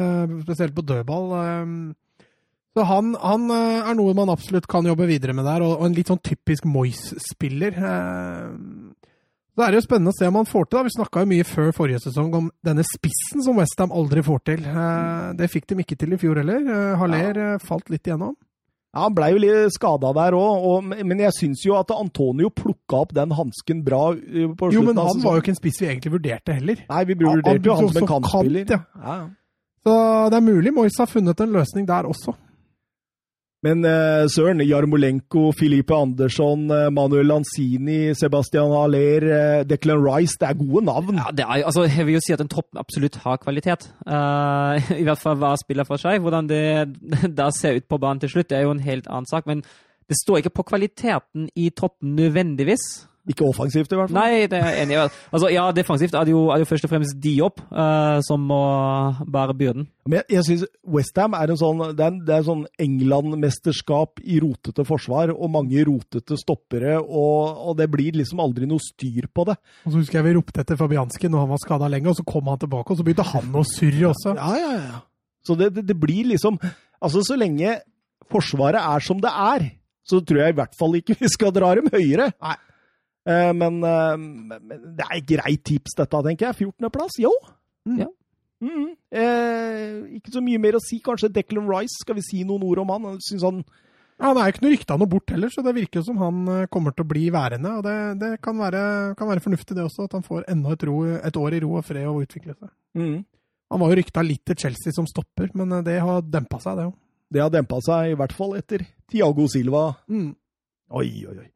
spesielt 0.44 0.76
på 0.76 0.84
dødball. 0.86 1.32
Så 2.76 2.86
han, 2.86 3.14
han, 3.18 3.50
eh, 3.50 3.88
er 3.90 3.96
noe 3.98 4.14
man 4.14 4.30
absolutt 4.30 4.68
kan 4.70 4.86
jobbe 4.86 5.08
videre 5.10 5.34
med 5.34 5.46
der, 5.48 5.64
og, 5.66 5.82
en 5.84 5.96
litt 5.96 6.10
sånn 6.10 6.22
typisk 6.22 6.68
Moyes-spiller. 6.70 7.74
Eh, 7.74 9.08
så 9.58 9.64
er 9.64 9.72
det 9.72 9.80
jo 9.80 9.86
spennende 9.88 10.14
å 10.14 10.16
se 10.16 10.28
om 10.30 10.38
han 10.38 10.48
får 10.48 10.68
til. 10.68 10.76
da. 10.78 10.84
Vi 10.86 10.94
snakka 10.94 11.24
mye 11.28 11.46
før 11.48 11.72
forrige 11.74 12.04
sesong 12.06 12.30
om 12.38 12.46
denne 12.64 12.86
spissen 12.86 13.42
som 13.44 13.58
Westham 13.58 13.90
aldri 13.92 14.22
får 14.24 14.44
til. 14.52 14.62
Eh, 14.70 15.26
det 15.40 15.50
fikk 15.50 15.66
de 15.72 15.80
ikke 15.82 15.98
til 15.98 16.14
i 16.14 16.20
fjor 16.22 16.40
heller. 16.40 16.70
Haller 17.00 17.42
ja. 17.42 17.50
falt 17.58 17.90
litt 17.90 18.06
igjennom. 18.06 18.38
Ja, 18.90 19.04
Han 19.06 19.14
blei 19.14 19.30
jo 19.30 19.38
litt 19.38 19.74
skada 19.76 20.10
der 20.16 20.34
òg, 20.34 20.88
men 21.06 21.20
jeg 21.22 21.30
syns 21.36 21.62
jo 21.62 21.76
at 21.78 21.92
Antonio 21.94 22.50
plukka 22.50 23.04
opp 23.04 23.12
den 23.14 23.30
hansken 23.38 23.84
bra. 23.86 24.14
på 24.58 24.70
Jo, 24.74 24.82
men 24.82 24.98
han 24.98 25.22
var 25.22 25.38
jo 25.38 25.44
ikke 25.44 25.54
en 25.54 25.60
spiss 25.60 25.78
vi 25.78 25.86
egentlig 25.92 26.14
vurderte 26.16 26.56
heller. 26.58 26.82
Nei, 26.90 27.04
vi 27.06 27.14
vurderte 27.20 27.70
jo 27.70 27.76
han 27.78 27.90
som 27.92 28.02
en 28.02 28.10
kantspiller. 28.10 28.66
Kant, 28.66 28.88
ja. 28.98 29.04
Ja. 29.06 29.20
Så 29.80 29.92
det 30.28 30.36
er 30.36 30.44
mulig 30.44 30.72
Moyes 30.76 30.98
har 30.98 31.08
funnet 31.08 31.40
en 31.40 31.54
løsning 31.54 31.86
der 31.88 32.08
også. 32.10 32.34
Men 33.60 33.84
uh, 33.84 34.24
søren, 34.32 34.62
Jarmolenko, 34.64 35.50
Filipe 35.52 35.92
Andersson, 35.92 36.62
uh, 36.72 36.86
Manuel 36.96 37.28
Lanzini, 37.28 38.14
Sebastian 38.16 38.72
Haller, 38.72 39.26
uh, 39.28 39.64
Declan 39.68 40.00
Rice 40.00 40.38
Det 40.40 40.48
er 40.48 40.56
gode 40.56 40.84
navn. 40.86 41.20
Ja, 41.20 41.28
det 41.36 41.44
er, 41.44 41.66
altså, 41.68 41.84
Jeg 41.84 42.06
vil 42.08 42.16
jo 42.16 42.22
si 42.24 42.32
at 42.32 42.40
en 42.40 42.48
troppen 42.48 42.80
absolutt 42.80 43.20
har 43.20 43.36
kvalitet. 43.42 43.90
I 45.02 45.04
hvert 45.04 45.20
fall 45.20 45.36
hver 45.36 45.60
spiller 45.60 45.84
for 45.84 46.00
seg. 46.00 46.22
Hvordan 46.24 46.48
det 46.48 46.64
da 47.40 47.50
ser 47.52 47.76
ut 47.76 47.88
på 47.88 48.00
banen 48.00 48.24
til 48.24 48.32
slutt, 48.32 48.48
det 48.48 48.58
er 48.58 48.64
jo 48.64 48.72
en 48.72 48.84
helt 48.86 49.10
annen 49.10 49.28
sak. 49.28 49.44
Men 49.50 49.60
det 50.08 50.16
står 50.24 50.40
ikke 50.40 50.56
på 50.56 50.68
kvaliteten 50.72 51.50
i 51.54 51.68
troppen 51.76 52.16
nødvendigvis. 52.16 53.09
Ikke 53.28 53.44
offensivt, 53.44 53.92
i 53.92 53.98
hvert 53.98 54.08
fall. 54.08 54.16
Nei, 54.16 54.46
det 54.48 54.56
er 54.56 54.78
enig. 54.80 54.96
Altså, 55.28 55.50
ja, 55.52 55.66
defensivt 55.76 56.14
er 56.16 56.24
det 56.24 56.32
jo, 56.32 56.46
er 56.48 56.56
det 56.56 56.64
jo 56.64 56.70
først 56.70 56.86
og 56.86 56.92
fremst 56.94 57.18
Diop 57.20 57.60
uh, 57.68 58.16
som 58.24 58.46
må 58.48 58.60
bære 59.28 59.56
byrden. 59.58 59.84
Men 60.08 60.16
jeg, 60.18 60.26
jeg 60.38 60.46
syns 60.46 60.64
Westham 60.88 61.36
er 61.36 61.52
en 61.52 61.58
sånn 61.60 61.82
Det 61.98 62.06
er, 62.06 62.16
det 62.26 62.32
er 62.34 62.46
sånn 62.46 62.62
England-mesterskap 62.80 64.22
i 64.24 64.38
rotete 64.40 64.86
forsvar 64.88 65.34
og 65.34 65.52
mange 65.52 65.84
rotete 65.86 66.38
stoppere, 66.40 66.96
og, 66.96 67.60
og, 67.60 67.74
det 67.78 67.90
blir 67.92 68.16
liksom 68.16 68.40
aldri 68.40 68.68
noe 68.70 68.80
styr 68.82 69.28
på 69.28 69.44
det. 69.50 69.58
Og 69.84 69.92
så 69.92 70.00
husker 70.00 70.20
jeg 70.20 70.28
vi 70.30 70.34
ropte 70.38 70.64
etter 70.64 70.80
Fabianski 70.80 71.28
når 71.28 71.44
han 71.44 71.52
var 71.52 71.62
skada 71.62 71.90
lenge, 71.92 72.08
og 72.14 72.16
så 72.18 72.24
kom 72.26 72.48
han 72.48 72.62
tilbake, 72.64 72.88
og 72.88 72.98
så 73.02 73.06
begynte 73.06 73.28
han 73.34 73.52
å 73.52 73.66
surre 73.68 74.08
også. 74.14 74.34
Ja, 74.40 74.54
ja, 74.56 74.72
ja. 74.80 75.04
Så 75.44 75.56
det, 75.60 75.70
det, 75.76 75.86
det 75.92 75.96
blir 75.96 76.32
liksom 76.32 76.58
Altså, 77.00 77.22
så 77.24 77.32
lenge 77.40 77.78
Forsvaret 78.30 78.76
er 78.76 79.00
som 79.02 79.20
det 79.24 79.30
er, 79.32 79.62
så 80.06 80.20
tror 80.20 80.42
jeg 80.42 80.52
i 80.52 80.56
hvert 80.58 80.76
fall 80.78 80.98
ikke 80.98 81.16
vi 81.18 81.30
skal 81.32 81.54
dra 81.54 81.70
dem 81.78 81.88
høyere. 81.90 82.28
Nei. 82.36 82.58
Eh, 83.28 83.52
men, 83.52 83.82
eh, 83.84 84.16
men, 84.16 84.70
det 84.96 85.06
er 85.06 85.26
greit 85.34 85.64
tips, 85.66 85.96
dette, 85.98 86.22
tenker 86.26 86.50
jeg. 86.50 86.70
14.-plass, 86.70 87.20
jo. 87.22 87.32
Mm. 87.88 88.00
Ja. 88.04 88.08
Mm. 88.60 88.88
Eh, 89.16 90.18
ikke 90.18 90.34
så 90.34 90.42
mye 90.44 90.60
mer 90.60 90.76
å 90.76 90.82
si. 90.84 91.00
Kanskje 91.04 91.32
Declan 91.32 91.68
Rice, 91.68 92.00
skal 92.02 92.18
vi 92.18 92.24
si 92.26 92.42
noen 92.44 92.64
ord 92.68 92.82
om 92.82 92.92
han? 92.94 93.08
Synes 93.24 93.46
han 93.46 93.62
ja, 94.20 94.34
Det 94.36 94.40
er 94.40 94.48
jo 94.50 94.52
ikke 94.52 94.64
noe 94.66 94.72
rykte 94.74 94.92
av 94.92 95.00
noe 95.00 95.08
bort 95.08 95.32
heller, 95.32 95.48
så 95.48 95.62
det 95.64 95.72
virker 95.78 96.02
som 96.04 96.18
han 96.20 96.40
eh, 96.52 96.66
kommer 96.72 96.92
til 96.92 97.06
å 97.06 97.08
bli 97.08 97.22
værende. 97.32 97.70
og 97.78 97.86
Det, 97.86 97.96
det 98.20 98.32
kan, 98.44 98.58
være, 98.60 98.82
kan, 99.16 99.30
være, 99.30 99.44
fornuftig, 99.46 99.76
det 99.78 99.86
også, 99.86 100.08
at 100.10 100.16
han 100.18 100.26
får 100.26 100.44
enda 100.52 100.74
et, 100.76 100.84
ro, 100.88 100.96
et 101.16 101.38
år 101.40 101.56
i 101.56 101.60
ro 101.64 101.70
og 101.80 101.86
fred 101.88 102.08
og 102.08 102.26
utvikle 102.26 102.56
seg. 102.58 102.72
Mm. 103.00 103.22
Han 103.70 103.80
var 103.80 103.92
jo 103.92 104.00
rykta 104.00 104.24
litt 104.26 104.42
til 104.50 104.58
Chelsea 104.60 104.92
som 104.92 105.08
stopper, 105.08 105.48
men 105.56 105.78
det 105.86 105.96
har 106.02 106.20
dempa 106.26 106.58
seg, 106.60 106.76
det 106.76 106.90
òg. 106.90 106.98
Det 107.30 107.40
har 107.40 107.52
dempa 107.54 107.78
seg, 107.86 108.10
i 108.10 108.18
hvert 108.18 108.34
fall 108.34 108.56
etter 108.58 108.84
Tiago 109.08 109.46
Silva. 109.48 109.86
Mm. 110.10 110.32
Oi, 111.00 111.08
oi, 111.30 111.36
oi. 111.38 111.48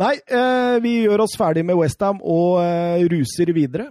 Nei, 0.00 0.14
eh, 0.16 0.78
vi 0.80 0.94
gjør 1.04 1.26
oss 1.26 1.36
ferdig 1.36 1.64
med 1.66 1.76
Westham 1.76 2.22
og 2.24 2.62
eh, 2.62 3.04
ruser 3.10 3.52
videre. 3.52 3.90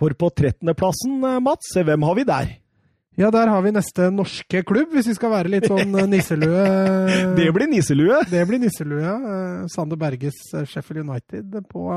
For 0.00 0.14
på 0.16 0.30
13.-plassen, 0.32 1.18
eh, 1.28 1.40
Mats, 1.44 1.74
hvem 1.76 2.06
har 2.08 2.16
vi 2.16 2.24
der? 2.28 2.54
Ja, 3.20 3.28
der 3.34 3.50
har 3.52 3.60
vi 3.60 3.74
neste 3.74 4.06
norske 4.14 4.62
klubb, 4.64 4.94
hvis 4.94 5.10
vi 5.10 5.16
skal 5.18 5.34
være 5.34 5.50
litt 5.52 5.66
sånn 5.68 5.92
nisselue. 6.08 6.62
det 7.36 7.50
blir 7.52 7.68
nisselue. 7.68 8.22
Det 8.30 8.46
blir 8.48 8.62
nisselue, 8.62 9.12
Sander 9.68 10.00
Berges 10.00 10.40
Sheffield 10.64 11.04
United 11.04 11.60
på 11.68 11.90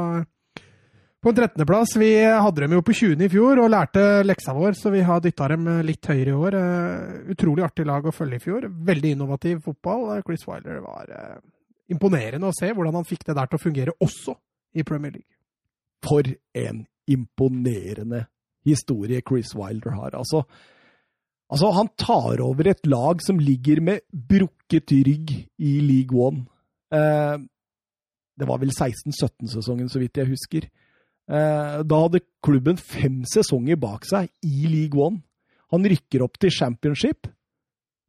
på 1.24 1.32
en 1.32 1.38
13.-plass. 1.38 1.94
Vi 1.96 2.10
hadde 2.20 2.66
dem 2.66 2.74
jo 2.76 2.82
på 2.84 2.92
20. 2.92 3.22
i 3.24 3.32
fjor 3.32 3.62
og 3.64 3.70
lærte 3.72 4.02
leksa 4.28 4.52
vår, 4.58 4.76
så 4.76 4.92
vi 4.92 5.06
har 5.08 5.22
dytta 5.24 5.48
dem 5.54 5.70
litt 5.88 6.12
høyere 6.12 6.34
i 6.34 6.36
år. 6.36 6.58
Utrolig 7.32 7.64
artig 7.64 7.88
lag 7.88 8.04
å 8.04 8.12
følge 8.12 8.42
i 8.42 8.44
fjor. 8.44 8.68
Veldig 8.92 9.14
innovativ 9.16 9.64
fotball. 9.64 10.18
Chris 10.28 10.44
Wiler 10.50 10.84
var 10.84 11.16
imponerende 11.92 12.50
å 12.50 12.56
se 12.56 12.70
hvordan 12.72 13.00
han 13.00 13.08
fikk 13.08 13.26
det 13.28 13.36
der 13.38 13.50
til 13.50 13.60
å 13.60 13.64
fungere 13.64 13.96
også 14.04 14.36
i 14.78 14.86
Premier 14.88 15.16
League. 15.16 15.40
For 16.04 16.28
en 16.58 16.86
imponerende 17.10 18.26
historie 18.68 19.24
Chris 19.28 19.52
Wilder 19.56 19.96
har. 19.98 20.16
Altså, 20.16 20.44
altså 21.52 21.72
han 21.76 21.92
tar 22.00 22.44
over 22.44 22.70
et 22.72 22.86
lag 22.88 23.24
som 23.24 23.42
ligger 23.42 23.82
med 23.84 24.06
brukket 24.12 24.96
rygg 25.08 25.34
i 25.60 25.74
League 25.84 26.16
One. 26.16 26.46
Eh, 26.94 27.38
det 28.40 28.48
var 28.50 28.62
vel 28.62 28.72
16-17-sesongen, 28.74 29.92
så 29.92 30.02
vidt 30.02 30.18
jeg 30.18 30.32
husker. 30.32 30.70
Eh, 31.30 31.78
da 31.84 32.02
hadde 32.06 32.24
klubben 32.44 32.80
fem 32.80 33.22
sesonger 33.30 33.80
bak 33.80 34.08
seg 34.10 34.32
i 34.48 34.68
League 34.72 35.00
One. 35.00 35.22
Han 35.74 35.86
rykker 35.90 36.24
opp 36.26 36.40
til 36.42 36.54
championship. 36.54 37.28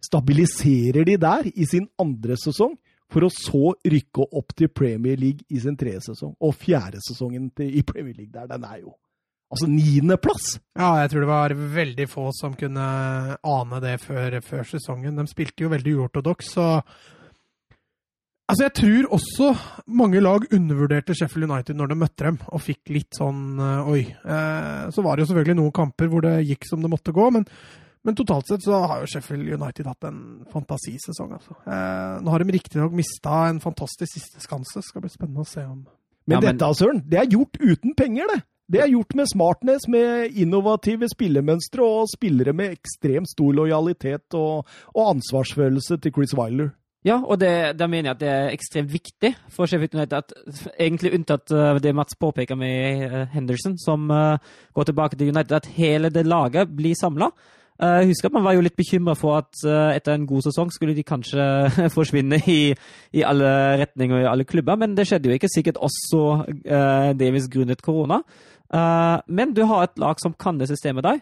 Stabiliserer 0.04 1.06
de 1.08 1.16
der 1.20 1.48
i 1.54 1.66
sin 1.68 1.86
andre 2.00 2.36
sesong 2.40 2.74
for 3.12 3.26
å 3.26 3.32
så 3.32 3.74
rykke 3.84 4.28
opp 4.34 4.54
til 4.58 4.70
Premier 4.74 5.18
League 5.20 5.46
i 5.48 5.60
sin 5.62 5.76
tredje 5.78 6.08
sesong. 6.10 6.34
Og 6.40 6.54
fjerde 6.58 7.02
sesongen 7.04 7.50
til, 7.56 7.70
i 7.78 7.84
Premier 7.86 8.16
League 8.16 8.32
der, 8.34 8.48
den 8.50 8.66
er 8.68 8.82
jo 8.82 8.94
altså 9.54 9.68
niendeplass! 9.70 10.56
Ja, 10.74 10.96
jeg 11.02 11.12
tror 11.12 11.22
det 11.22 11.30
var 11.30 11.56
veldig 11.76 12.06
få 12.10 12.28
som 12.34 12.56
kunne 12.58 12.86
ane 13.38 13.82
det 13.84 13.98
før, 14.02 14.40
før 14.42 14.64
sesongen. 14.66 15.18
De 15.20 15.26
spilte 15.30 15.66
jo 15.66 15.74
veldig 15.74 15.98
uortodoks, 16.00 16.56
så 16.56 16.70
Altså, 18.44 18.66
jeg 18.66 18.74
tror 18.76 19.06
også 19.16 19.46
mange 19.96 20.20
lag 20.20 20.42
undervurderte 20.52 21.14
Sheffield 21.16 21.46
United 21.48 21.78
når 21.78 21.88
de 21.88 21.96
møtte 21.96 22.26
dem, 22.26 22.34
og 22.52 22.60
fikk 22.60 22.90
litt 22.92 23.16
sånn 23.16 23.56
Oi. 23.88 24.02
Eh, 24.04 24.82
så 24.92 25.04
var 25.04 25.16
det 25.16 25.24
jo 25.24 25.30
selvfølgelig 25.30 25.56
noen 25.62 25.72
kamper 25.72 26.10
hvor 26.12 26.26
det 26.26 26.34
gikk 26.50 26.68
som 26.68 26.84
det 26.84 26.90
måtte 26.92 27.14
gå, 27.16 27.30
men 27.32 27.46
men 28.04 28.16
totalt 28.16 28.48
sett 28.48 28.64
så 28.66 28.82
har 28.84 29.02
jo 29.02 29.10
Sheffield 29.14 29.48
United 29.56 29.88
hatt 29.88 30.08
en 30.08 30.18
fantasisesong. 30.52 31.36
Altså. 31.38 31.56
Eh, 31.64 32.16
nå 32.20 32.32
har 32.32 32.44
de 32.44 32.56
riktignok 32.56 32.92
mista 32.96 33.46
en 33.48 33.62
fantastisk 33.64 34.12
siste 34.18 34.42
skanse. 34.44 34.82
Skal 34.84 35.04
bli 35.04 35.12
spennende 35.12 35.44
å 35.44 35.48
se 35.48 35.64
om 35.64 35.80
Men, 36.24 36.36
ja, 36.36 36.40
men... 36.40 36.50
dette, 36.50 36.68
Søren, 36.76 37.00
det 37.08 37.20
er 37.20 37.32
gjort 37.32 37.58
uten 37.60 37.96
penger, 37.96 38.28
det! 38.32 38.42
Det 38.64 38.80
er 38.80 38.88
gjort 38.88 39.12
med 39.12 39.28
smartness, 39.28 39.84
med 39.92 40.38
innovative 40.40 41.04
spillemønstre 41.12 41.84
og 41.84 42.08
spillere 42.08 42.54
med 42.56 42.72
ekstremt 42.72 43.28
stor 43.28 43.52
lojalitet 43.52 44.36
og, 44.40 44.70
og 44.94 45.10
ansvarsfølelse 45.10 45.98
til 46.00 46.14
Chris 46.16 46.32
Wiler. 46.38 46.70
Ja, 47.04 47.18
og 47.20 47.36
det, 47.42 47.76
da 47.76 47.84
mener 47.92 48.08
jeg 48.08 48.16
at 48.16 48.22
det 48.22 48.30
er 48.32 48.54
ekstremt 48.54 48.88
viktig 48.88 49.34
for 49.52 49.68
Sheffield 49.68 49.98
United 49.98 50.16
at 50.16 50.32
egentlig 50.80 51.12
unntatt 51.12 51.52
uh, 51.52 51.76
det 51.76 51.92
Mats 51.92 52.16
påpeker 52.16 52.56
med 52.56 53.04
uh, 53.04 53.18
Henderson, 53.34 53.76
som 53.76 54.08
uh, 54.08 54.40
går 54.72 54.88
tilbake 54.88 55.20
til 55.20 55.34
United, 55.34 55.52
at 55.52 55.68
hele 55.76 56.08
det 56.08 56.24
laget 56.24 56.72
blir 56.72 56.96
samla. 56.96 57.28
Eh, 57.82 57.96
jeg 58.04 58.12
husker 58.12 58.30
at 58.30 58.36
man 58.36 58.44
var 58.46 58.54
jo 58.54 58.62
litt 58.62 58.76
bekymra 58.78 59.16
for 59.18 59.40
at 59.40 59.64
eh, 59.66 59.96
etter 59.98 60.14
en 60.14 60.28
god 60.30 60.46
sesong 60.46 60.70
skulle 60.70 60.94
de 60.94 61.02
kanskje 61.06 61.42
forsvinne 61.96 62.38
i, 62.46 62.60
i, 62.70 63.24
alle 63.26 63.50
retninger 63.82 64.20
og 64.20 64.22
i 64.22 64.30
alle 64.30 64.46
klubber, 64.46 64.78
men 64.78 64.94
det 64.94 65.08
skjedde 65.10 65.30
jo 65.30 65.38
ikke. 65.38 65.50
Sikkert 65.54 65.78
også 65.82 66.20
uh, 66.46 67.10
delvis 67.18 67.50
grunnet 67.50 67.82
korona. 67.84 68.22
Men 68.74 69.52
du 69.54 69.60
har 69.70 69.84
et 69.84 70.00
lag 70.02 70.18
som 70.18 70.32
kan 70.40 70.56
det 70.58 70.66
systemet 70.66 71.04
der. 71.04 71.20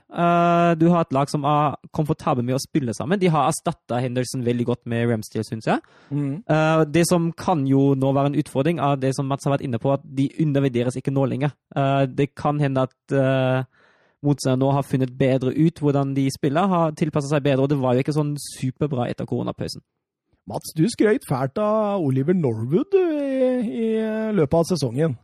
Du 0.80 0.86
har 0.88 1.02
et 1.02 1.12
lag 1.12 1.28
som 1.28 1.42
er 1.44 1.74
komfortabel 1.92 2.46
med 2.46 2.56
å 2.56 2.60
spille 2.62 2.94
sammen. 2.96 3.20
De 3.20 3.28
har 3.28 3.50
erstatta 3.50 3.98
Henderson 4.00 4.46
veldig 4.46 4.64
godt 4.70 4.86
med 4.88 5.10
Ramsdale, 5.10 5.44
syns 5.44 5.68
jeg. 5.68 5.82
Mm. 6.08 6.46
Det 6.94 7.02
som 7.10 7.28
kan 7.36 7.66
jo 7.68 7.90
nå 7.98 8.14
være 8.16 8.32
en 8.32 8.38
utfordring, 8.40 8.80
er 8.80 8.96
det 9.02 9.12
som 9.18 9.28
Mats 9.28 9.44
har 9.44 9.58
vært 9.58 9.66
inne 9.66 9.82
på, 9.82 9.92
at 9.92 10.06
de 10.06 10.30
undervurderes 10.40 10.96
ikke 10.96 11.12
nå 11.12 11.26
lenger. 11.34 11.52
det 12.14 12.30
kan 12.38 12.62
hende 12.62 12.86
at 12.88 13.68
motstanderne 14.22 14.62
nå 14.62 14.70
har 14.76 14.86
funnet 14.86 15.12
bedre 15.18 15.52
ut 15.56 15.82
hvordan 15.82 16.14
de 16.16 16.28
spiller, 16.34 16.70
har 16.70 16.94
tilpassa 16.98 17.32
seg 17.32 17.44
bedre. 17.44 17.66
Og 17.66 17.72
det 17.72 17.80
var 17.82 17.96
jo 17.96 18.04
ikke 18.04 18.14
sånn 18.16 18.36
superbra 18.40 19.08
etter 19.10 19.28
koronapausen. 19.28 19.82
Mats, 20.50 20.72
du 20.74 20.82
skrøt 20.90 21.26
fælt 21.28 21.58
av 21.62 22.02
Oliver 22.02 22.34
Norwood 22.34 22.96
i, 22.98 23.52
i 23.62 23.90
løpet 24.34 24.58
av 24.58 24.66
sesongen. 24.72 25.14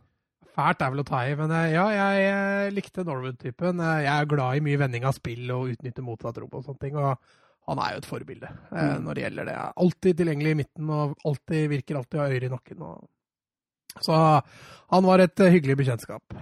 Fælt 0.55 0.81
er 0.83 0.93
vel 0.93 1.03
å 1.03 1.07
ta 1.07 1.21
i, 1.27 1.35
men 1.39 1.51
eh, 1.55 1.73
ja, 1.75 1.85
jeg, 1.95 2.23
jeg 2.25 2.71
likte 2.75 3.05
Norwood-typen. 3.07 3.83
Eh, 3.83 3.99
jeg 4.05 4.13
er 4.13 4.31
glad 4.31 4.57
i 4.57 4.63
mye 4.63 4.79
vending 4.81 5.05
av 5.07 5.15
spill 5.15 5.51
og 5.55 5.73
utnytte 5.73 6.03
motsatt 6.03 6.39
rom 6.41 6.55
og 6.55 6.65
sånne 6.65 6.83
ting. 6.83 6.97
og 6.99 7.15
han 7.69 7.77
er 7.83 7.93
jo 7.93 7.99
et 8.01 8.07
forbilde 8.09 8.47
eh, 8.49 8.95
mm. 8.95 9.03
når 9.05 9.15
det 9.15 9.23
gjelder 9.25 9.49
det. 9.51 9.57
Alltid 9.83 10.21
tilgjengelig 10.21 10.53
i 10.55 10.59
midten 10.63 10.93
og 10.95 11.27
alltid, 11.29 11.67
virker 11.75 11.99
alltid 11.99 12.19
å 12.19 12.23
ha 12.23 12.31
øyre 12.33 12.47
i 12.47 12.53
nakken. 12.55 12.87
Og... 12.87 13.99
Så 14.07 14.21
han 14.95 15.05
var 15.05 15.23
et 15.23 15.43
hyggelig 15.45 15.77
bekjentskap. 15.83 16.39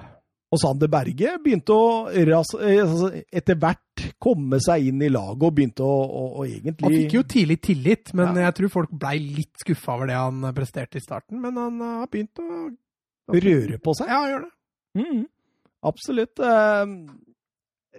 Og 0.47 0.59
Sander 0.61 0.87
Berge 0.87 1.33
begynte 1.43 1.75
å 1.75 1.87
eh, 2.07 2.29
altså, 2.31 3.09
etter 3.35 3.57
hvert 3.59 4.03
komme 4.21 4.61
seg 4.63 4.87
inn 4.89 5.01
i 5.03 5.09
laget 5.11 5.43
og 5.43 5.55
begynte 5.57 5.83
å, 5.83 5.95
å, 6.05 6.21
å 6.39 6.45
egentlig 6.47 6.87
Han 6.87 6.95
fikk 6.95 7.15
jo 7.17 7.23
tidlig 7.27 7.57
tillit, 7.65 8.13
men 8.15 8.31
ja. 8.31 8.47
jeg 8.47 8.57
tror 8.61 8.73
folk 8.77 8.93
blei 8.95 9.17
litt 9.19 9.59
skuffa 9.59 9.97
over 9.97 10.11
det 10.11 10.19
han 10.19 10.47
presterte 10.55 11.01
i 11.01 11.03
starten. 11.03 11.41
Men 11.43 11.59
han 11.59 11.81
har 11.83 12.11
begynt 12.11 12.39
å, 12.43 12.67
Røre 13.27 13.75
på 13.83 13.91
seg? 13.97 14.07
Ja, 14.07 14.21
han 14.23 14.29
gjør 14.31 14.43
det. 14.45 14.53
Mm, 14.97 15.23
absolutt. 15.89 16.39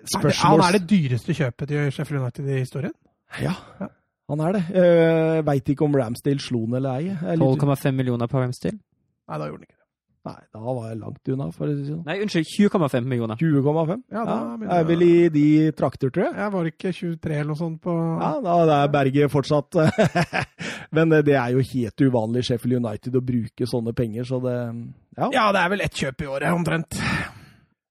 Spørsmål 0.09 0.55
Han 0.55 0.63
er 0.65 0.79
det 0.79 0.89
dyreste 0.89 1.37
kjøpet 1.37 1.69
til 1.69 1.91
Sheffield 1.93 2.23
United 2.23 2.49
i 2.49 2.61
historien? 2.63 2.95
Ja, 3.43 3.53
ja. 3.81 3.91
han 4.33 4.45
er 4.47 4.57
det. 4.57 4.63
Uh, 4.73 5.41
Veit 5.47 5.69
ikke 5.69 5.85
om 5.85 5.97
Ramsdale 6.01 6.41
slo 6.41 6.63
han 6.65 6.79
eller 6.81 7.03
ei. 7.03 7.37
12,5 7.37 7.93
millioner 7.99 8.31
på 8.31 8.41
Ramsdale? 8.41 8.79
Nei, 8.79 9.37
da 9.37 9.51
gjorde 9.51 9.61
han 9.61 9.69
ikke. 9.69 9.78
Nei, 10.29 10.45
da 10.55 10.63
var 10.63 10.89
jeg 10.91 10.99
langt 11.01 11.31
unna, 11.35 11.49
for 11.55 11.71
å 11.71 11.77
si 11.77 11.87
sånn. 11.89 12.03
Nei, 12.07 12.19
unnskyld, 12.25 12.51
20,5 12.53 13.09
millioner. 13.09 13.41
20,5? 13.41 14.05
Ja, 14.15 14.25
da 14.29 14.37
ja, 14.63 14.69
er 14.79 14.87
vel 14.89 15.05
i 15.07 15.15
de 15.35 15.47
trakter, 15.79 16.13
tror 16.15 16.29
jeg. 16.29 16.37
Jeg 16.43 16.55
var 16.55 16.71
ikke 16.73 16.93
23 16.93 17.39
eller 17.39 17.51
noe 17.53 17.61
sånt 17.61 17.81
på 17.85 17.95
Ja, 17.95 18.33
da 18.45 18.83
er 18.83 18.93
Berget 18.93 19.33
fortsatt 19.33 19.81
Men 20.97 21.13
det 21.13 21.35
er 21.37 21.57
jo 21.57 21.65
helt 21.73 22.05
uvanlig 22.05 22.45
Sheffield 22.49 22.81
United 22.81 23.19
å 23.19 23.25
bruke 23.25 23.69
sånne 23.69 23.95
penger, 23.97 24.29
så 24.29 24.41
det 24.45 24.57
Ja, 25.19 25.33
ja 25.35 25.49
det 25.57 25.65
er 25.65 25.75
vel 25.75 25.85
ett 25.85 26.05
kjøp 26.05 26.25
i 26.25 26.31
året, 26.31 26.53
omtrent. 26.55 27.01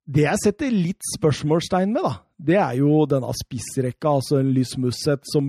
Det 0.08 0.24
jeg 0.24 0.44
setter 0.44 0.72
litt 0.72 1.04
spørsmålstegn 1.18 1.92
med, 1.92 2.06
da, 2.06 2.14
det 2.38 2.56
er 2.62 2.76
jo 2.78 3.06
denne 3.10 3.32
spissrekka. 3.34 4.12
Altså 4.20 4.38
en 4.42 4.52
Lys 4.54 4.76
Musset 4.78 5.24
som 5.32 5.48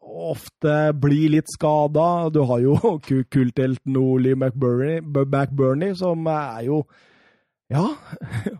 ofte 0.00 0.78
blir 0.96 1.28
litt 1.36 1.50
skada. 1.52 2.30
Du 2.32 2.40
har 2.48 2.62
jo 2.64 2.76
kulthelten 3.36 3.96
Oli 4.00 4.32
McBurney, 4.34 5.00
McBurney, 5.04 5.94
som 5.94 6.26
er 6.32 6.64
jo 6.70 6.82
Ja. 7.70 7.84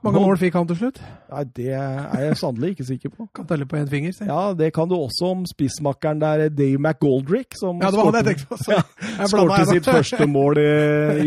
Mange 0.04 0.20
mål 0.26 0.36
fikk 0.38 0.54
han 0.54 0.68
til 0.70 0.76
slutt? 0.78 1.00
Nei, 1.32 1.40
Det 1.56 1.70
er 1.74 2.20
jeg 2.28 2.36
sannelig 2.38 2.68
ikke 2.76 2.84
sikker 2.92 3.10
på. 3.10 3.24
Kan 3.34 3.48
telle 3.50 3.66
på 3.66 3.80
én 3.80 3.88
finger. 3.90 4.12
Se. 4.14 4.28
Ja, 4.28 4.52
Det 4.54 4.68
kan 4.76 4.86
du 4.88 4.94
også 4.94 5.32
om 5.32 5.42
spissmakkeren 5.50 6.20
der, 6.22 6.44
Dave 6.48 6.78
McGoldrick, 6.78 7.56
som 7.58 7.80
Ja, 7.82 7.90
skårte- 7.90 9.66
sitt 9.72 9.88
første 9.88 10.26
mål 10.30 10.60
i, 10.62 10.70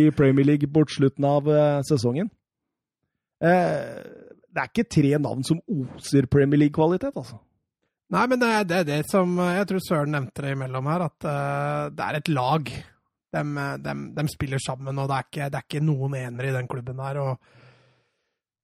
i 0.06 0.10
Premier 0.16 0.46
League 0.54 0.70
bort 0.72 0.94
slutten 0.96 1.26
av 1.28 1.50
eh, 1.52 1.82
sesongen. 1.90 2.30
Eh, 3.44 4.23
det 4.54 4.62
er 4.62 4.70
ikke 4.70 4.92
tre 5.00 5.18
navn 5.18 5.44
som 5.48 5.62
oser 5.66 6.30
Premier 6.30 6.62
League-kvalitet, 6.62 7.16
altså. 7.18 7.40
Nei, 8.14 8.28
men 8.30 8.42
det 8.42 8.50
er 8.54 8.66
det, 8.70 8.82
det 8.92 9.00
som 9.10 9.32
Jeg 9.42 9.66
tror 9.70 9.82
Søren 9.82 10.14
nevnte 10.14 10.44
det 10.46 10.54
imellom 10.54 10.90
her, 10.92 11.08
at 11.08 11.26
uh, 11.26 11.90
det 11.90 12.06
er 12.06 12.20
et 12.20 12.30
lag. 12.30 12.72
De, 13.34 14.26
spiller 14.30 14.62
sammen, 14.62 15.00
og 15.02 15.10
det 15.10 15.16
er, 15.16 15.28
ikke, 15.28 15.50
det 15.50 15.58
er 15.58 15.66
ikke 15.66 15.82
noen 15.82 16.14
enere 16.20 16.52
i 16.52 16.54
den 16.54 16.70
klubben 16.70 17.02
her. 17.02 17.18
og 17.24 17.62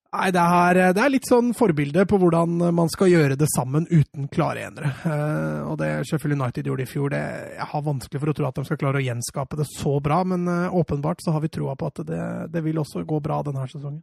Nei, 0.10 0.28
det 0.34 0.42
er, 0.42 0.78
det 0.98 1.02
er 1.02 1.12
litt 1.14 1.28
sånn 1.30 1.52
forbilde 1.58 2.02
på 2.10 2.18
hvordan 2.22 2.56
man 2.74 2.90
skal 2.90 3.12
gjøre 3.12 3.36
det 3.38 3.46
sammen 3.54 3.86
uten 3.90 4.26
klare 4.34 4.68
enere. 4.68 4.92
Uh, 5.02 5.72
og 5.72 5.80
det 5.82 5.90
Sheffield 6.10 6.38
United 6.38 6.70
gjorde 6.70 6.86
i 6.86 6.90
fjor, 6.90 7.10
det, 7.14 7.24
jeg 7.56 7.68
har 7.74 7.86
vanskelig 7.86 8.22
for 8.22 8.34
å 8.34 8.38
tro 8.38 8.48
at 8.50 8.62
de 8.62 8.68
skal 8.70 8.82
klare 8.86 9.02
å 9.02 9.06
gjenskape 9.06 9.58
det 9.58 9.70
så 9.70 9.98
bra, 10.06 10.22
men 10.30 10.46
uh, 10.50 10.78
åpenbart 10.78 11.26
så 11.26 11.34
har 11.34 11.46
vi 11.46 11.54
troa 11.54 11.74
på 11.78 11.90
at 11.90 12.06
det, 12.06 12.24
det 12.54 12.66
vil 12.66 12.82
også 12.82 13.06
gå 13.10 13.22
bra 13.26 13.42
denne 13.46 13.66
sesongen. 13.70 14.02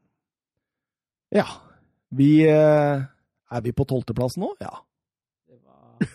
Ja. 1.35 1.47
Vi 2.15 2.31
eh, 2.47 3.03
Er 3.51 3.63
vi 3.65 3.73
på 3.73 3.85
tolvteplass 3.89 4.37
nå? 4.39 4.53
Ja. 4.63 4.73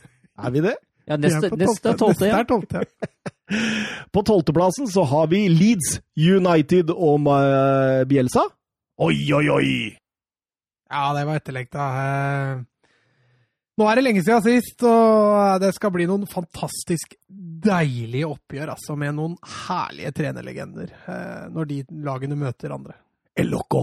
Er 0.42 0.52
vi 0.56 0.62
det? 0.64 0.76
Ja, 1.10 1.18
neste, 1.18 1.50
er 1.50 1.56
tolvte- 1.58 1.92
ja. 1.92 2.02
neste 2.08 2.30
er 2.40 2.46
tolvte, 2.50 2.82
ja. 2.82 3.62
På 4.16 4.22
tolvteplassen 4.24 4.88
så 4.88 5.04
har 5.10 5.28
vi 5.32 5.42
Leeds 5.52 5.98
United 6.16 6.92
og 6.94 7.26
eh, 7.34 8.04
Bielsa. 8.08 8.46
Oi, 9.02 9.18
oi, 9.36 9.46
oi! 9.52 9.72
Ja, 10.92 11.10
det 11.18 11.26
var 11.28 11.40
etterlengta. 11.42 11.88
Eh, 12.06 12.62
Nå 13.80 13.88
er 13.90 13.98
det 13.98 14.04
lenge 14.06 14.22
siden 14.24 14.44
sist, 14.46 14.84
og 14.86 15.60
det 15.64 15.72
skal 15.76 15.92
bli 15.96 16.06
noen 16.08 16.28
fantastisk 16.30 17.16
deilige 17.28 18.28
oppgjør 18.30 18.74
altså, 18.76 18.96
med 19.00 19.16
noen 19.18 19.36
herlige 19.66 20.12
trenerlegender 20.20 20.92
når 21.56 21.70
de 21.70 21.78
lagene 22.06 22.38
møter 22.38 22.76
andre. 22.76 22.98
El 23.36 23.50
Loco. 23.50 23.82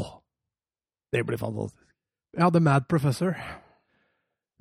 Det 1.10 1.24
blir 1.26 1.40
fantastisk. 1.40 1.87
Ja, 2.36 2.50
The 2.50 2.60
Mad 2.60 2.88
Professor. 2.88 3.36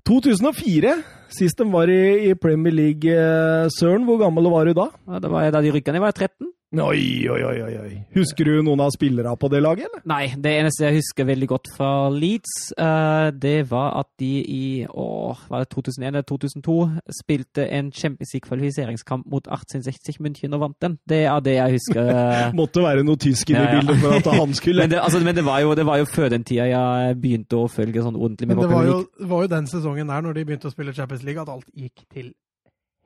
2004, 0.07 0.93
sist 1.35 1.59
de 1.59 1.65
var 1.71 1.89
i, 1.91 2.29
i 2.29 2.35
Premier 2.39 2.71
League. 2.73 3.11
eh, 3.11 3.67
Søren, 3.79 4.05
hvor 4.07 4.17
gammel 4.21 4.47
var 4.51 4.65
du 4.69 4.73
da? 4.77 4.87
Ja, 5.07 5.19
det 5.19 5.31
var 5.31 5.49
da 5.51 5.61
de 5.61 5.73
rykka 5.75 5.91
ned, 5.91 5.99
var 5.99 6.13
jeg 6.13 6.29
13. 6.31 6.53
Oi, 6.75 7.23
oi, 7.31 7.43
oi, 7.47 7.59
oi, 7.63 7.75
oi. 7.79 7.91
Husker 8.11 8.43
du 8.43 8.57
noen 8.59 8.81
av 8.83 8.89
spillerne 8.91 9.31
på 9.39 9.47
det 9.47 9.61
laget, 9.63 9.87
eller? 9.87 10.01
Nei, 10.11 10.33
det 10.35 10.51
eneste 10.59 10.83
jeg 10.83 10.97
husker 10.97 11.27
veldig 11.29 11.47
godt 11.47 11.69
fra 11.71 11.91
Leeds, 12.11 12.73
eh, 12.75 13.27
det 13.31 13.69
var 13.69 13.93
at 14.01 14.09
de 14.19 14.31
i 14.43 14.65
åh, 14.83 15.45
var 15.47 15.63
det 15.63 15.69
2001 15.71 16.09
eller 16.09 16.25
2002 16.27 16.75
spilte 17.21 17.69
en 17.71 17.93
Champions 17.95 18.33
League-kvalifiseringskamp 18.35 19.29
mot 19.31 19.47
1860 19.47 20.19
München 20.19 20.57
og 20.57 20.65
vant 20.65 20.75
den. 20.83 20.97
Det 21.07 21.21
er 21.23 21.45
det 21.45 21.53
jeg 21.55 21.77
husker. 21.77 22.11
eh. 22.17 22.51
Måtte 22.59 22.83
være 22.83 23.07
noe 23.07 23.15
tysk 23.15 23.53
i 23.53 23.55
det 23.55 23.63
Ja, 23.63 23.71
ja. 23.71 23.79
bildet 23.79 24.03
for 24.03 24.17
at 24.17 24.29
han 24.41 24.59
skulle 24.59 24.83
Men, 24.83 24.91
det, 24.91 24.99
altså, 25.05 25.23
men 25.23 25.39
det, 25.39 25.45
var 25.47 25.63
jo, 25.63 25.71
det 25.79 25.87
var 25.87 26.03
jo 26.03 26.11
før 26.11 26.35
den 26.35 26.43
tida 26.43 26.67
jeg 26.67 27.15
begynte 27.23 27.61
å 27.63 27.71
følge 27.71 28.03
sånn 28.03 28.19
ordentlig 28.19 28.51
med 28.51 28.59
Men 28.59 28.67
det 28.67 28.75
var, 28.75 28.91
jo, 28.91 28.99
var 29.31 29.47
jo 29.47 29.53
den 29.55 29.71
sesongen 29.71 30.11
der, 30.11 30.27
når 30.27 30.35
de 30.35 30.45
begynte 30.51 30.67
å 30.67 30.75
spille 30.75 30.91
Champions 30.99 31.23
League, 31.23 31.39
at 31.39 31.55
alt 31.55 31.71
gikk 31.71 32.03
til 32.11 32.33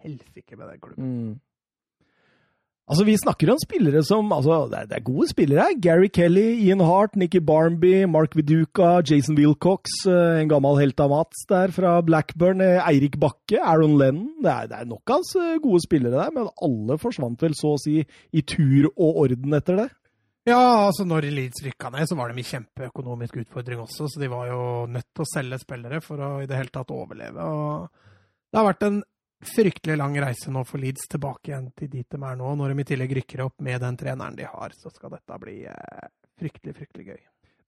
helsike 0.02 0.58
med 0.58 0.66
den 0.66 0.82
klubben. 0.82 1.14
Mm. 1.14 1.40
Altså, 2.90 3.06
Vi 3.06 3.14
snakker 3.16 3.52
om 3.54 3.60
spillere 3.62 4.02
som 4.04 4.32
altså, 4.34 4.66
det, 4.72 4.82
er, 4.92 5.04
gode 5.06 5.28
spillere. 5.30 5.70
Gary 5.80 6.10
Kelly, 6.12 6.58
Ian 6.66 6.82
Hart, 6.84 7.16
Nicky 7.16 7.40
Barmby, 7.40 8.06
Mark 8.10 8.36
Viduka, 8.36 9.00
Jason 9.06 9.38
Wilcox, 9.38 10.02
eh, 10.10 10.42
en 10.42 10.50
gammel 10.52 10.80
helt 10.82 11.00
av 11.00 11.14
Mats 11.14 11.46
der 11.48 11.72
fra 11.72 11.94
Blackburn, 12.04 12.60
eh, 12.62 12.82
Eirik 12.90 13.20
Bakke, 13.22 13.62
Aaron 13.62 13.96
Lennon. 14.02 14.34
Det 14.44 14.52
er, 14.52 14.68
det 14.68 14.82
er 14.82 14.90
nok 14.90 15.14
av 15.14 15.24
eh, 15.40 15.56
gode 15.64 15.84
spillere 15.86 16.18
der, 16.18 16.36
men 16.36 16.52
alle 16.68 17.00
forsvant 17.00 17.46
vel 17.46 17.56
så 17.56 17.76
å 17.78 17.80
si 17.80 18.02
i 18.02 18.44
tur 18.44 18.90
og 18.92 19.24
orden 19.28 19.56
etter 19.56 19.84
det. 19.84 19.90
Ja, 20.50 20.88
altså 20.88 21.06
når 21.06 21.30
Leeds 21.30 21.62
rykka 21.62 21.92
ned, 21.94 22.10
så 22.10 22.18
var 22.18 22.32
de 22.32 22.42
i 22.42 22.48
kjempeøkonomisk 22.50 23.38
utfordring 23.44 23.84
også, 23.84 24.10
så 24.10 24.20
de 24.20 24.30
var 24.32 24.48
jo 24.50 24.62
nødt 24.90 25.08
til 25.14 25.24
å 25.24 25.30
selge 25.30 25.62
spillere 25.62 26.02
for 26.02 26.18
å 26.18 26.32
i 26.42 26.48
det 26.50 26.58
hele 26.58 26.74
tatt 26.74 26.92
overleve. 26.92 27.46
og 27.46 27.88
Det 28.50 28.58
har 28.60 28.68
vært 28.72 28.88
en 28.90 29.04
fryktelig 29.42 29.98
lang 29.98 30.16
reise 30.22 30.52
nå 30.54 30.64
for 30.68 30.82
Leeds 30.82 31.10
tilbake 31.12 31.52
igjen 31.52 31.70
til 31.78 31.90
dit 31.92 32.08
de 32.08 32.20
er 32.20 32.40
nå. 32.40 32.54
Når 32.56 32.74
de 32.74 32.84
i 32.84 32.88
tillegg 32.92 33.16
rykker 33.20 33.46
opp 33.48 33.62
med 33.66 33.82
den 33.82 33.98
treneren 34.00 34.38
de 34.38 34.48
har, 34.48 34.76
så 34.78 34.92
skal 34.94 35.14
dette 35.16 35.40
bli 35.42 35.58
eh, 35.70 36.10
fryktelig, 36.40 36.76
fryktelig 36.78 37.08
gøy. 37.08 37.22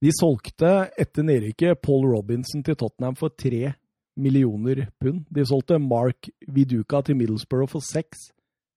De 0.04 0.12
solgte 0.12 0.72
etter 1.00 1.26
nedrykket 1.26 1.82
Paul 1.82 2.06
Robinson 2.12 2.64
til 2.66 2.76
Tottenham 2.76 3.16
for 3.16 3.34
tre 3.40 3.74
millioner 4.20 4.88
pund. 5.02 5.24
De 5.34 5.46
solgte 5.48 5.80
Mark 5.80 6.30
Viduka 6.48 7.02
til 7.02 7.18
Middlesbrough 7.18 7.72
for 7.72 7.86
seks 7.86 8.30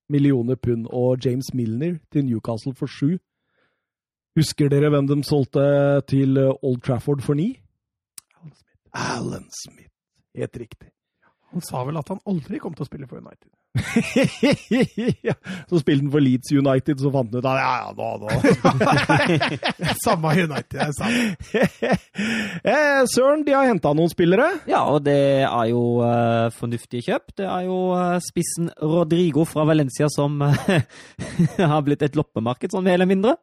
millioner 0.09 0.55
pund, 0.55 0.87
og 0.95 1.19
James 1.25 1.51
Milner 1.53 1.99
til 2.15 2.29
Newcastle 2.29 2.75
for 2.79 2.87
sju. 2.87 3.17
Husker 4.39 4.71
dere 4.71 4.93
hvem 4.93 5.09
de 5.11 5.23
solgte 5.27 5.67
til 6.07 6.39
Old 6.39 6.83
Trafford 6.87 7.25
for 7.25 7.35
ni? 7.35 7.57
Alan 8.95 9.49
Smith. 9.51 9.93
Helt 10.37 10.57
riktig. 10.57 10.96
Han 11.57 11.65
sa 11.65 11.81
vel 11.89 11.97
at 11.97 12.11
han 12.13 12.19
aldri 12.29 12.59
kom 12.61 12.75
til 12.77 12.85
å 12.85 12.89
spille 12.91 13.07
for 13.09 13.23
United. 13.23 13.49
ja. 15.29 15.35
Så 15.69 15.81
spilte 15.83 16.05
han 16.05 16.13
for 16.13 16.21
Leeds 16.25 16.53
United, 16.53 17.01
så 17.01 17.11
fant 17.13 17.33
han 17.33 17.41
ut 17.41 17.49
at 17.49 17.59
ja, 17.61 17.73
ja, 17.81 17.91
nå, 17.97 18.09
nå. 18.23 18.29
Samme 20.05 20.33
United, 20.37 20.77
er 20.81 20.93
samme. 20.97 21.37
eh, 22.73 23.01
Søren, 23.13 23.45
de 23.47 23.55
har 23.57 23.69
henta 23.69 23.93
noen 23.97 24.13
spillere. 24.13 24.49
Ja, 24.69 24.83
og 24.93 25.03
det 25.07 25.17
er 25.49 25.71
jo 25.71 25.83
uh, 26.05 26.49
fornuftig 26.57 27.05
kjøp. 27.09 27.33
Det 27.41 27.49
er 27.49 27.67
jo 27.69 27.79
uh, 27.97 28.17
spissen 28.25 28.69
Rodrigo 28.81 29.45
fra 29.49 29.65
Valencia 29.69 30.09
som 30.13 30.37
eh, 30.45 30.85
har 31.61 31.85
blitt 31.87 32.05
et 32.07 32.17
loppemarked, 32.21 32.73
sånn 32.77 32.85
mer 32.87 32.99
eller 33.01 33.11
mindre. 33.11 33.37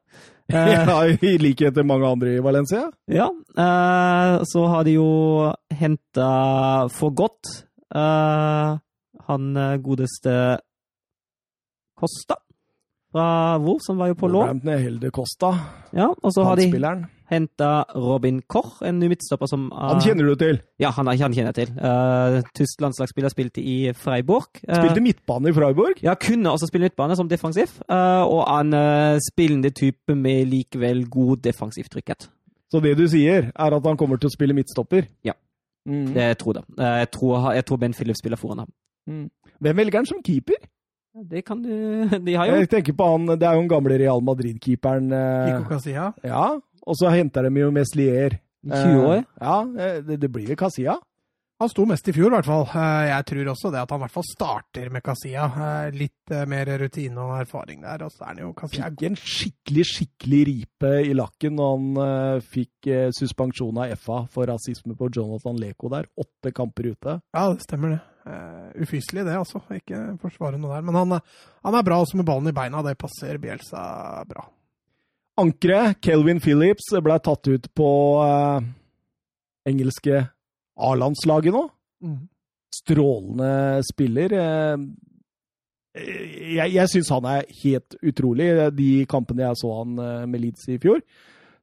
Eh, 0.53 0.73
Ja, 0.73 0.97
I 1.09 1.35
likhet 1.41 1.77
med 1.81 1.87
mange 1.93 2.09
andre 2.13 2.37
i 2.37 2.41
Valencia. 2.43 2.87
Ja, 3.09 3.29
eh, 3.57 4.39
så 4.49 4.65
har 4.69 4.85
de 4.87 4.97
jo 4.97 5.09
henta 5.77 6.31
for 6.93 7.13
godt 7.15 7.53
eh, 7.95 8.77
han 9.27 9.57
eh, 9.57 9.77
godeste 9.83 10.37
Costa 11.99 12.39
fra 13.13 13.57
hvor, 13.61 13.77
som 13.85 13.99
var 14.01 14.09
jo 14.09 14.15
på 14.17 14.29
lån. 14.33 14.63
Helde 14.65 15.11
Costa, 15.13 15.53
Ja, 15.93 16.09
og 16.09 16.33
så 16.33 16.43
har 16.47 16.57
de 16.57 16.65
henta 17.29 17.69
Robin 17.95 18.41
Koch, 18.49 18.81
en 18.85 18.99
ny 18.99 19.07
midtstopper 19.11 19.49
som 19.49 19.67
uh, 19.71 19.93
Han 19.93 20.01
kjenner 20.03 20.27
du 20.27 20.35
til. 20.37 20.59
Ja, 20.81 20.91
han, 20.93 21.07
han 21.07 21.33
kjenner 21.33 21.53
jeg 21.53 21.59
til. 21.59 21.75
Uh, 21.77 22.41
Tysk 22.57 22.81
landslagsspiller 22.83 23.33
spilte 23.33 23.61
i 23.61 23.93
Freiburg. 23.97 24.49
Uh, 24.65 24.75
Spilte 24.79 25.01
midtbane 25.05 25.49
i 25.49 25.55
Freiburg. 25.55 26.01
ja, 26.03 26.17
kunne 26.19 26.51
også 26.51 26.69
spille 26.69 26.89
midtbane 26.89 27.17
som 27.17 27.29
defensiv, 27.29 27.77
og 27.89 28.43
en 28.49 28.73
uh, 28.73 29.21
spillende 29.29 29.69
type 29.69 30.15
med 30.17 30.49
likevel 30.51 31.05
god 31.09 31.45
defensiv 31.45 31.89
trygghet. 31.93 32.29
Så 32.73 32.81
det 32.81 32.97
du 32.97 33.05
sier, 33.07 33.51
er 33.53 33.77
at 33.77 33.85
han 33.85 33.97
kommer 33.97 34.17
til 34.17 34.31
å 34.31 34.33
spille 34.33 34.57
midtstopper? 34.57 35.05
Ja. 35.25 35.37
Mm. 35.89 36.05
Det 36.13 36.21
jeg 36.29 36.37
tror 36.37 36.53
det. 36.53 36.63
Eh, 36.79 36.97
jeg, 37.03 37.09
tror, 37.11 37.51
jeg 37.53 37.65
tror 37.65 37.77
Ben 37.77 37.93
Phillips 37.93 38.19
spiller 38.23 38.37
foran 38.39 38.59
ham. 38.63 38.69
Mm. 39.07 39.25
Hvem 39.59 39.77
velger 39.77 39.97
han 39.99 40.05
som 40.05 40.21
keeper? 40.23 40.61
Det 41.29 41.43
kan 41.45 41.59
du 41.61 41.69
De 42.25 42.33
har 42.35 42.47
jo 42.47 42.55
Jeg 42.61 42.69
tenker 42.71 42.93
på 42.97 43.05
han, 43.11 43.27
Det 43.37 43.43
er 43.45 43.53
jo 43.53 43.59
den 43.61 43.69
gamle 43.69 43.97
Real 43.99 44.21
Madrid-keeperen. 44.23 45.09
Kiko 45.11 45.61
Eh, 45.61 45.67
Casilla. 45.69 46.11
ja, 46.23 46.45
og 46.87 46.95
så 46.99 47.09
henter 47.13 47.49
de 47.49 47.59
jo 47.61 47.71
Meslier. 47.71 48.39
20 48.65 49.03
år. 49.05 49.15
Eh, 49.17 49.23
ja, 49.41 49.57
eh, 49.61 49.97
det, 50.07 50.21
det 50.21 50.31
blir 50.31 50.47
jo 50.49 50.55
Casilla. 50.55 50.95
Han 51.63 51.69
sto 51.71 51.85
mest 51.87 52.09
i 52.11 52.13
fjor, 52.15 52.27
i 52.27 52.35
hvert 52.35 52.47
fall. 52.49 52.65
Eh, 52.75 53.05
Jeg 53.07 53.23
tror 53.29 53.49
også 53.53 53.69
det 53.71 53.79
at 53.79 53.91
han 53.93 54.01
i 54.01 54.03
hvert 54.03 54.11
fall 54.17 54.25
starter 54.27 54.89
med 54.91 55.03
Casilla. 55.05 55.45
Eh, 55.47 55.93
Litt 55.95 56.33
eh, 56.35 56.41
mer 56.51 56.67
rutine 56.81 57.23
og 57.23 57.37
erfaring 57.39 57.79
der, 57.85 58.03
og 58.03 58.11
så 58.11 58.25
er 58.25 58.31
han 58.33 58.41
jo 58.41 58.49
Casilla 58.57 58.89
Fikk 58.89 59.03
en 59.07 59.15
skikkelig, 59.21 59.85
skikkelig 59.87 60.41
ripe 60.49 60.91
i 61.07 61.13
lakken 61.15 61.55
når 61.55 61.71
han 61.77 62.41
fikk 62.43 62.89
suspensjon 63.15 63.79
av 63.79 63.93
FA 64.01 64.17
for 64.33 64.51
rasisme 64.51 64.97
på 64.99 65.07
Jonathan 65.15 65.61
Leko 65.63 65.91
der. 65.93 66.09
Åtte 66.19 66.51
kamper 66.55 66.89
ute. 66.91 67.15
Ja, 67.31 67.45
det 67.53 67.63
stemmer 67.63 67.95
det. 67.95 68.01
Ufyselig 68.83 69.23
det, 69.29 69.37
altså. 69.39 69.63
Ikke 69.79 70.03
forsvare 70.19 70.59
noe 70.59 70.75
der. 70.75 70.83
Men 70.89 70.99
han, 70.99 71.17
han 71.63 71.79
er 71.79 71.87
bra 71.87 72.01
også 72.03 72.19
med 72.19 72.27
ballen 72.27 72.51
i 72.51 72.55
beina. 72.59 72.83
Det 72.83 72.97
passer 72.99 73.39
Bielsa 73.39 73.85
bra. 74.27 74.49
Ankeret, 75.39 76.01
Kelvin 76.03 76.43
Phillips, 76.43 76.91
ble 77.03 77.15
tatt 77.23 77.47
ut 77.55 77.71
på 77.79 77.89
eh, 78.27 78.71
engelske 79.71 80.25
A-landslaget 80.77 81.53
nå. 81.53 81.65
Mm. 82.03 82.21
Strålende 82.73 83.81
spiller. 83.85 84.33
eh, 84.33 84.77
Jeg, 86.57 86.71
jeg 86.73 86.89
syns 86.89 87.09
han 87.13 87.25
er 87.29 87.43
helt 87.63 87.95
utrolig, 88.01 88.47
de 88.73 89.05
kampene 89.05 89.45
jeg 89.45 89.59
så 89.61 89.73
han 89.83 89.99
eh, 90.01 90.23
med 90.25 90.41
Leeds 90.41 90.65
i 90.73 90.79
fjor. 90.81 91.03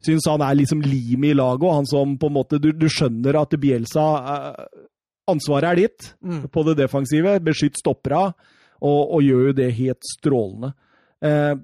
Syns 0.07 0.29
han 0.31 0.41
er 0.47 0.55
liksom 0.57 0.81
limet 0.87 1.33
i 1.33 1.37
laget, 1.37 1.65
og 1.67 1.75
han 1.81 1.89
som 1.91 2.15
på 2.17 2.31
en 2.31 2.37
måte 2.39 2.61
Du, 2.63 2.71
du 2.73 2.87
skjønner 2.89 3.37
at 3.43 3.57
Bielsa 3.61 4.05
eh, 4.37 4.87
Ansvaret 5.31 5.69
er 5.73 5.77
ditt 5.83 6.15
Mm. 6.23 6.47
på 6.51 6.63
det 6.67 6.77
defensive. 6.79 7.37
Beskytt 7.45 7.77
stoppera, 7.79 8.33
og, 8.81 9.01
og 9.15 9.21
gjør 9.23 9.51
jo 9.51 9.53
det 9.59 9.69
helt 9.77 10.07
strålende. 10.15 10.73
Eh, 11.23 11.55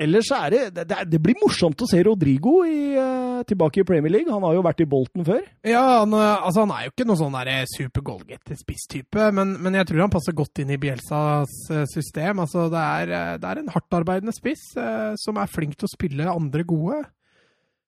ellers 0.00 0.30
er 0.34 0.54
det, 0.54 0.62
det, 0.88 0.98
det 1.12 1.20
blir 1.22 1.38
morsomt 1.42 1.82
å 1.84 1.88
se 1.88 2.00
Rodrigo 2.06 2.60
i, 2.66 2.96
uh, 2.96 3.42
tilbake 3.48 3.82
i 3.82 3.86
Premier 3.86 4.14
League. 4.14 4.32
Han 4.32 4.44
har 4.46 4.56
jo 4.56 4.64
vært 4.66 4.82
i 4.84 4.88
Bolten 4.90 5.26
før. 5.26 5.44
Ja, 5.66 5.84
han, 6.00 6.16
altså, 6.16 6.64
han 6.64 6.74
er 6.74 6.86
jo 6.86 6.94
ikke 6.94 7.06
noen 7.08 7.20
sånn 7.20 7.38
super 7.70 8.04
goalgetter-spisstype, 8.08 9.30
men, 9.36 9.54
men, 9.62 9.78
jeg 9.78 9.90
tror 9.90 10.04
han 10.06 10.12
passer 10.12 10.36
godt 10.36 10.62
inn 10.62 10.74
i 10.74 10.80
Bielsas 10.80 11.54
system. 11.92 12.42
Altså, 12.44 12.66
det, 12.72 12.82
er, 13.04 13.38
det 13.40 13.48
er 13.48 13.62
en 13.62 13.72
hardtarbeidende 13.72 14.34
spiss 14.36 14.72
som 15.20 15.40
er 15.40 15.50
flink 15.50 15.78
til 15.78 15.88
å 15.88 15.94
spille 15.94 16.28
andre 16.30 16.66
gode. 16.68 17.02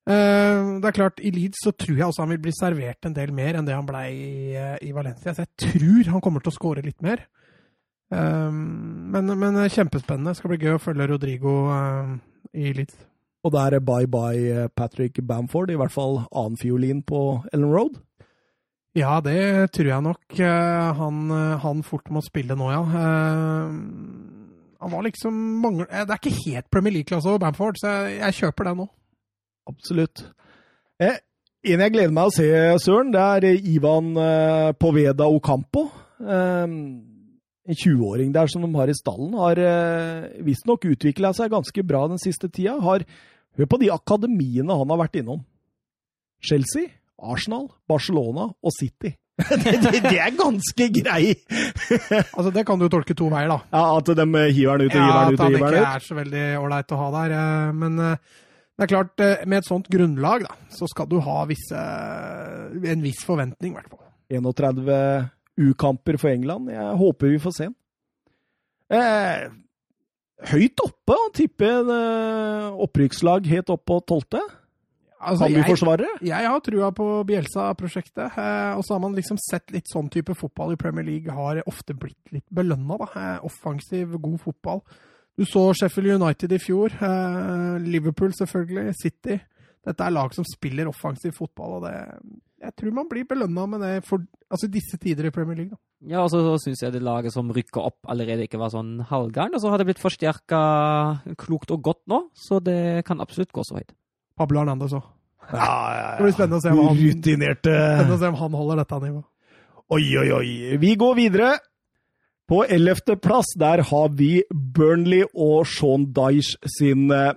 Det 0.03 0.89
er 0.89 0.97
klart, 0.97 1.21
I 1.23 1.31
Leeds 1.31 1.61
så 1.63 1.71
tror 1.79 1.95
jeg 1.95 2.09
også 2.09 2.25
han 2.25 2.33
vil 2.35 2.43
bli 2.43 2.55
servert 2.57 3.07
en 3.07 3.15
del 3.15 3.31
mer 3.35 3.59
enn 3.59 3.69
det 3.69 3.77
han 3.77 3.87
ble 3.87 4.03
i, 4.11 4.33
uh, 4.57 4.75
i 4.83 4.91
Valencia. 4.95 5.35
Så 5.35 5.45
jeg 5.45 5.69
tror 5.69 6.15
han 6.17 6.25
kommer 6.25 6.43
til 6.43 6.51
å 6.51 6.57
skåre 6.57 6.85
litt 6.85 6.99
mer. 7.05 7.23
Uh, 8.13 8.53
men, 8.53 9.33
men, 9.41 9.59
kjempespennende. 9.73 10.33
Det 10.33 10.41
skal 10.41 10.53
bli 10.53 10.61
gøy 10.63 10.77
å 10.77 10.83
følge 10.83 11.09
Rodrigo 11.11 11.57
i 12.53 12.73
Leeds. 12.77 12.97
Og 13.43 13.51
det 13.55 13.63
er 13.65 13.83
bye 13.83 14.07
bye 14.07 14.69
Patrick 14.77 15.19
Bamford, 15.27 15.73
i 15.73 15.79
hvert 15.81 15.95
fall 15.95 16.21
annenfiolin 16.31 17.03
på 17.03 17.43
Ellen 17.53 17.73
Road? 17.73 17.97
Ja, 18.95 19.17
det 19.25 19.73
tror 19.75 19.89
jeg 19.89 20.05
nok 20.05 20.37
han, 20.39 21.31
han 21.65 21.81
fort 21.83 22.11
må 22.13 22.21
spille 22.23 22.55
nå, 22.55 22.69
ja. 22.71 22.83
han 24.79 24.93
var 24.93 25.07
liksom 25.09 25.33
mangel... 25.65 25.89
Det 25.89 26.05
er 26.05 26.21
ikke 26.21 26.43
helt 26.45 26.69
Premier 26.71 27.01
League-klasse 27.01 27.33
over 27.33 27.41
Bamford, 27.43 27.81
så 27.81 27.97
jeg, 27.97 28.21
jeg 28.21 28.39
kjøper 28.43 28.69
det 28.69 28.77
nå. 28.83 28.87
Absolutt. 29.71 30.25
Eh, 31.03 31.19
en 31.73 31.85
jeg 31.85 31.95
gleder 31.95 32.15
meg 32.15 32.31
å 32.31 32.35
se, 32.35 32.49
Søren, 32.83 33.13
det 33.15 33.23
er 33.23 33.47
Ivan 33.71 34.13
eh, 34.19 34.71
Poveda 34.79 35.29
Ocampo. 35.31 35.87
Eh, 36.23 36.77
en 37.69 37.79
20-åring 37.79 38.33
der 38.35 38.51
som 38.51 38.65
de 38.65 38.71
har 38.75 38.91
i 38.91 38.97
stallen, 38.97 39.35
har 39.39 39.61
eh, 39.61 40.43
visstnok 40.43 40.87
utvikla 40.91 41.33
seg 41.37 41.53
ganske 41.53 41.85
bra 41.87 42.05
den 42.11 42.21
siste 42.23 42.51
tida. 42.51 42.75
Har, 42.83 43.05
hør 43.59 43.71
på 43.71 43.81
de 43.83 43.91
akademiene 43.95 44.79
han 44.81 44.95
har 44.95 45.03
vært 45.05 45.21
innom. 45.23 45.45
Chelsea, 46.43 46.91
Arsenal, 47.23 47.69
Barcelona 47.89 48.49
og 48.51 48.75
City. 48.75 49.15
det, 49.49 49.79
det, 49.81 50.01
det, 50.05 50.19
er 50.21 50.35
ganske 50.37 50.89
grei! 50.93 51.33
altså 52.37 52.51
Det 52.53 52.67
kan 52.69 52.83
du 52.83 52.89
tolke 52.93 53.15
to 53.17 53.31
veier, 53.33 53.49
da. 53.49 53.61
Ja, 53.73 53.85
At 53.97 54.11
de 54.11 54.27
hiver 54.53 54.83
den 54.83 54.91
ut 54.91 54.97
og 54.97 55.05
hiver 55.07 55.31
den 55.31 55.37
ut. 55.37 55.39
Ja, 55.39 55.47
At 55.47 55.47
han 55.47 55.59
ikke 55.59 55.85
er 55.95 56.05
så 56.05 56.19
veldig 56.19 56.47
ålreit 56.61 56.93
å 56.93 56.99
ha 57.01 57.11
der. 57.17 57.37
Eh, 57.39 57.69
men 57.79 58.03
eh, 58.03 58.33
det 58.73 58.87
er 58.87 58.91
klart, 58.91 59.15
eh, 59.23 59.47
med 59.47 59.63
et 59.63 59.69
sånt 59.71 59.89
grunnlag, 59.93 60.49
da, 60.49 60.59
så 60.75 60.89
skal 60.91 61.09
du 61.11 61.21
ha 61.23 61.39
visse, 61.47 61.87
en 62.93 63.07
viss 63.07 63.23
forventning, 63.29 63.73
i 63.73 63.79
hvert 63.79 63.93
fall. 63.93 64.03
31 64.33 64.83
U-kamper 65.61 66.19
for 66.21 66.33
England. 66.33 66.71
Jeg 66.73 66.97
håper 67.01 67.35
vi 67.35 67.43
får 67.43 67.57
se 67.57 67.69
ham. 67.69 67.77
Eh, 68.93 69.45
høyt 70.53 70.83
oppe 70.85 71.17
å 71.17 71.31
tippe 71.35 71.69
en 71.69 71.93
eh, 71.93 72.83
opprykkslag 72.87 73.47
helt 73.53 73.73
opp 73.73 73.85
på 73.89 74.01
tolvte. 74.09 74.43
Altså, 75.23 75.47
kan 75.47 75.55
vi 75.55 75.63
forsvare 75.71 76.03
det? 76.03 76.27
Jeg 76.27 76.51
har 76.51 76.63
trua 76.67 76.89
på 76.97 77.07
Bielsa-prosjektet. 77.29 78.35
Eh, 78.43 78.73
og 78.75 78.83
så 78.85 78.97
har 78.97 79.03
man 79.05 79.15
liksom 79.15 79.39
sett 79.39 79.71
litt 79.75 79.91
sånn 79.91 80.11
type 80.13 80.35
fotball 80.39 80.75
i 80.75 80.81
Premier 80.81 81.07
League 81.07 81.37
har 81.37 81.63
ofte 81.71 81.95
blitt 81.95 82.35
litt 82.35 82.49
belønna. 82.51 82.99
Eh, 83.07 83.47
offensiv, 83.47 84.17
god 84.19 84.41
fotball. 84.43 84.83
Du 85.39 85.47
så 85.49 85.69
Sheffield 85.79 86.19
United 86.19 86.53
i 86.53 86.61
fjor. 86.61 86.93
Eh, 86.99 87.79
Liverpool, 87.87 88.35
selvfølgelig. 88.37 88.97
City. 88.99 89.39
Dette 89.87 90.07
er 90.07 90.15
lag 90.15 90.35
som 90.35 90.47
spiller 90.47 90.91
offensiv 90.91 91.35
fotball, 91.39 91.79
og 91.79 91.87
det, 91.87 91.95
jeg 92.63 92.75
tror 92.79 92.93
man 92.95 93.09
blir 93.11 93.25
belønna 93.27 93.65
med 93.67 93.81
det 93.83 93.93
for 94.07 94.23
altså 94.53 94.69
disse 94.71 94.99
tider 95.03 95.27
i 95.27 95.33
Premier 95.35 95.57
League. 95.59 95.73
Da. 95.75 95.81
Ja, 96.13 96.23
og 96.25 96.31
så 96.31 96.41
syns 96.63 96.83
jeg 96.83 96.95
det 96.95 97.03
laget 97.03 97.35
som 97.35 97.51
rykker 97.55 97.83
opp, 97.83 97.99
allerede 98.11 98.47
ikke 98.47 98.61
var 98.61 98.71
sånn 98.75 99.01
halvgærent. 99.09 99.57
Og 99.59 99.63
så 99.63 99.71
har 99.73 99.83
det 99.83 99.89
blitt 99.91 100.03
forsterka 100.03 100.61
klokt 101.41 101.75
og 101.75 101.83
godt 101.83 102.03
nå, 102.11 102.21
så 102.39 102.61
det 102.63 103.03
kan 103.09 103.23
absolutt 103.23 103.53
gå 103.55 103.65
så 103.67 103.81
høyt. 103.81 103.93
Pablo 104.39 104.63
Hernandez 104.63 104.95
òg. 104.99 105.05
Ja, 105.53 105.59
ja, 105.59 105.99
ja. 105.99 106.09
Det 106.17 106.25
blir 106.27 106.35
spennende 106.37 106.61
å 106.61 106.65
se, 106.65 106.71
han, 106.71 106.97
Rutinerte. 107.03 107.75
spennende 107.75 108.17
å 108.17 108.23
se 108.23 108.31
om 108.31 108.41
han 108.41 108.57
holder 108.61 108.83
dette 108.83 109.01
nivået. 109.03 109.29
Oi, 109.93 110.05
oi, 110.23 110.29
oi. 110.33 110.51
Vi 110.81 110.95
går 110.97 111.19
videre. 111.19 111.51
På 112.49 112.63
ellevteplass 112.65 113.53
der 113.61 113.83
har 113.89 114.09
vi 114.19 114.31
Burnley 114.51 115.23
og 115.33 115.67
Sean 115.71 116.09
Dyche 116.15 116.59
sin 116.79 117.11
eh, 117.15 117.35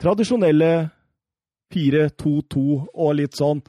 tradisjonelle 0.00 0.70
4-2-2 1.74 2.62
og 2.94 3.10
litt 3.18 3.36
sånn 3.38 3.60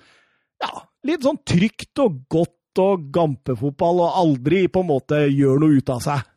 Ja, 0.62 0.72
litt 1.06 1.26
sånn 1.26 1.42
trygt 1.48 2.02
og 2.04 2.22
godt 2.32 2.82
og 2.82 3.10
gampefotball, 3.16 4.02
og 4.04 4.18
aldri 4.20 4.66
på 4.68 4.84
en 4.84 4.90
måte 4.90 5.22
gjør 5.32 5.62
noe 5.64 5.80
ut 5.80 5.92
av 5.94 6.02
seg. 6.04 6.32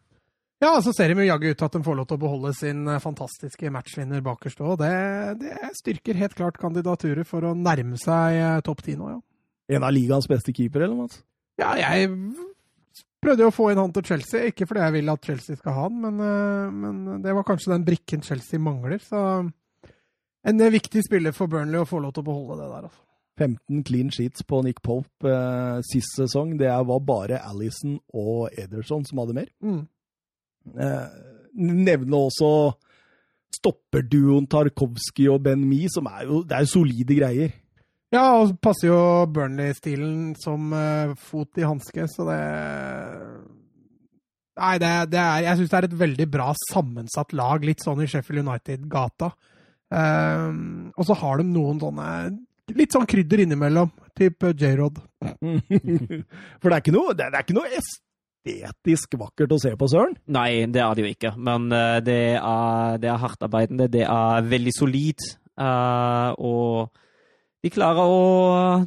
Ja, 0.59 0.73
så 0.83 0.91
ser 0.95 1.13
de 1.13 1.23
jo 1.23 1.29
jaggu 1.29 1.53
ut 1.53 1.59
til 1.59 1.67
at 1.69 1.75
de 1.77 1.85
får 1.87 1.97
lov 2.01 2.07
til 2.11 2.19
å 2.19 2.23
beholde 2.25 2.51
sin 2.59 2.83
eh, 2.91 2.99
fantastiske 3.03 3.71
matchvinner 3.71 4.23
bakerst 4.27 4.59
òg. 4.59 4.81
Det, 4.81 4.91
det, 5.45 5.55
styrker 5.79 6.19
helt 6.19 6.35
klart 6.39 6.59
kandidaturet 6.59 7.29
for 7.31 7.47
å 7.47 7.55
nærme 7.55 7.99
seg 8.01 8.39
eh, 8.41 8.59
topp 8.67 8.83
ti 8.87 8.97
nå, 8.99 9.13
ja. 9.13 9.21
En 9.77 9.85
av 9.87 9.93
ligaens 9.95 10.27
beste 10.27 10.55
keepere, 10.57 10.89
eller, 10.89 11.07
noe? 11.07 11.23
Ja, 11.61 11.75
jeg 11.79 12.11
Prøvde 13.19 13.43
jo 13.43 13.51
å 13.51 13.55
få 13.55 13.65
inn 13.73 13.81
han 13.81 13.91
til 13.91 14.05
Chelsea, 14.07 14.47
ikke 14.47 14.69
fordi 14.71 14.83
jeg 14.85 14.95
vil 14.95 15.11
at 15.11 15.25
Chelsea 15.27 15.59
skal 15.59 15.75
ha 15.75 15.87
han, 15.89 15.97
men, 16.05 16.21
eh, 16.23 16.75
men 16.83 17.23
det 17.25 17.35
var 17.35 17.47
kanskje 17.47 17.73
den 17.73 17.87
brikken 17.87 18.23
Chelsea 18.23 18.63
mangler. 18.63 19.03
Så 19.03 19.21
en 20.47 20.65
viktig 20.75 21.03
spiller 21.03 21.35
for 21.35 21.51
Burnley 21.51 21.83
å 21.83 21.89
få 21.89 21.99
lov 22.03 22.15
til 22.15 22.23
å 22.23 22.29
beholde 22.31 22.61
det 22.61 22.69
der. 22.71 22.87
altså. 22.87 23.08
15 23.39 23.85
clean 23.87 24.11
sheets 24.15 24.45
på 24.47 24.61
Nick 24.67 24.83
Pope 24.85 25.31
eh, 25.31 25.79
sist 25.87 26.19
sesong. 26.19 26.57
Det 26.59 26.71
var 26.91 27.07
bare 27.07 27.41
Alison 27.47 27.99
og 28.15 28.51
Ederson 28.59 29.07
som 29.09 29.23
hadde 29.23 29.37
mer. 29.39 29.53
Mm. 29.63 29.83
Eh, 30.75 31.07
nevne 31.59 32.21
også 32.29 32.51
stopperduoen 33.59 34.47
Tarkovskij 34.51 35.31
og 35.33 35.43
Ben 35.47 35.63
Mi, 35.67 35.87
som 35.91 36.07
er 36.11 36.27
jo, 36.29 36.43
det 36.47 36.57
er 36.57 36.67
jo 36.67 36.73
solide 36.75 37.17
greier. 37.19 37.55
Ja, 38.15 38.25
og 38.41 38.57
passer 38.65 38.89
jo 38.89 38.99
Burnley-stilen 39.35 40.33
som 40.41 40.73
eh, 40.73 41.15
fot 41.21 41.61
i 41.61 41.67
hanske, 41.69 42.09
så 42.09 42.29
det 42.31 42.43
Nei, 44.59 44.73
det, 44.83 44.89
det 45.13 45.19
er 45.23 45.45
Jeg 45.45 45.59
syns 45.59 45.71
det 45.71 45.79
er 45.79 45.87
et 45.87 46.01
veldig 46.01 46.27
bra 46.33 46.49
sammensatt 46.73 47.35
lag, 47.37 47.63
litt 47.63 47.85
sånn 47.85 48.01
i 48.03 48.09
Sheffield 48.11 48.43
United-gata. 48.43 49.29
Um, 49.89 50.91
og 50.99 51.07
så 51.09 51.15
har 51.17 51.39
de 51.39 51.47
noen 51.49 51.79
sånne 51.81 52.09
litt 52.77 52.95
sånn 52.95 53.09
krydder 53.09 53.45
innimellom, 53.45 53.91
type 54.17 54.53
J-Rod. 54.53 55.01
For 56.61 56.69
det 56.69 56.77
er 56.77 56.83
ikke 56.83 56.95
noe, 56.95 57.17
det 57.17 57.29
er 57.29 57.43
ikke 57.43 57.57
noe 57.57 57.73
estetisk 57.79 59.19
vakkert 59.21 59.55
å 59.57 59.61
se 59.63 59.75
på, 59.79 59.89
Søren? 59.91 60.17
Nei, 60.35 60.67
det 60.71 60.83
er 60.85 60.97
det 60.97 61.05
jo 61.05 61.13
ikke. 61.13 61.35
Men 61.37 61.69
uh, 61.73 61.99
det 62.05 62.21
er, 62.39 62.99
det 63.03 63.13
er 63.13 63.23
hardtarbeidende, 63.25 63.91
det 63.93 64.05
er 64.07 64.49
veldig 64.49 64.75
solid. 64.77 65.29
Uh, 65.59 66.33
og 66.39 67.65
de 67.65 67.73
klarer 67.75 68.11
å 68.13 68.21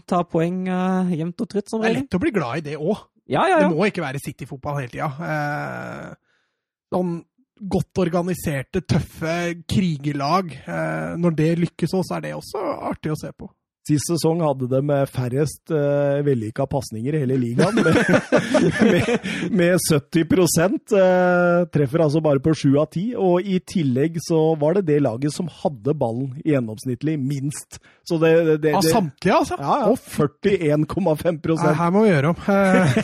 ta 0.08 0.22
poeng 0.28 0.64
uh, 0.70 1.12
jevnt 1.12 1.44
og 1.44 1.52
trutt, 1.52 1.72
som 1.72 1.82
regel. 1.84 2.02
Det 2.02 2.06
er 2.06 2.08
lett 2.08 2.20
å 2.20 2.24
bli 2.24 2.36
glad 2.36 2.62
i 2.62 2.68
det 2.72 2.78
òg. 2.80 3.08
Ja, 3.32 3.46
ja, 3.48 3.62
ja. 3.62 3.68
Det 3.68 3.76
må 3.78 3.88
ikke 3.88 4.04
være 4.04 4.20
City-fotball 4.20 4.82
hele 4.82 4.94
tida. 4.94 5.12
Uh, 5.20 6.16
sånn 6.92 7.20
godt 7.62 8.02
organiserte, 8.02 8.82
tøffe 8.82 9.64
krigerlag. 9.70 10.54
Eh, 10.66 11.18
når 11.22 11.36
det 11.38 11.50
lykkes 11.66 11.96
òg, 11.98 12.06
så 12.08 12.18
er 12.18 12.26
det 12.26 12.36
også 12.38 12.62
artig 12.90 13.14
å 13.14 13.20
se 13.20 13.32
på. 13.38 13.50
Sist 13.82 14.12
sesong 14.12 14.44
hadde 14.46 14.68
de 14.70 14.98
færrest 15.10 15.72
uh, 15.74 16.20
vellykka 16.22 16.68
pasninger 16.70 17.16
i 17.18 17.22
hele 17.24 17.38
ligaen, 17.42 17.80
med, 17.82 17.96
med, 18.94 19.08
med 19.58 19.80
70 19.90 20.28
uh, 20.94 21.66
Treffer 21.74 22.04
altså 22.06 22.22
bare 22.22 22.44
på 22.46 22.54
sju 22.54 22.76
av 22.78 22.92
ti. 22.94 23.08
Og 23.18 23.42
i 23.42 23.58
tillegg 23.66 24.20
så 24.22 24.52
var 24.62 24.78
det 24.78 24.86
det 24.92 25.00
laget 25.02 25.34
som 25.34 25.50
hadde 25.64 25.96
ballen 25.98 26.36
gjennomsnittlig 26.46 27.18
minst. 27.18 27.82
Så 28.06 28.20
det, 28.22 28.32
det, 28.46 28.58
det 28.68 28.76
Av 28.78 28.86
samtlige, 28.86 29.40
altså? 29.40 29.58
Ja, 29.58 29.76
ja. 29.82 29.90
Og 29.90 29.98
41,5% 29.98 31.76
Her 31.82 31.92
må 31.94 32.06
vi 32.06 32.12
gjøre 32.12 32.32
om. 32.32 32.40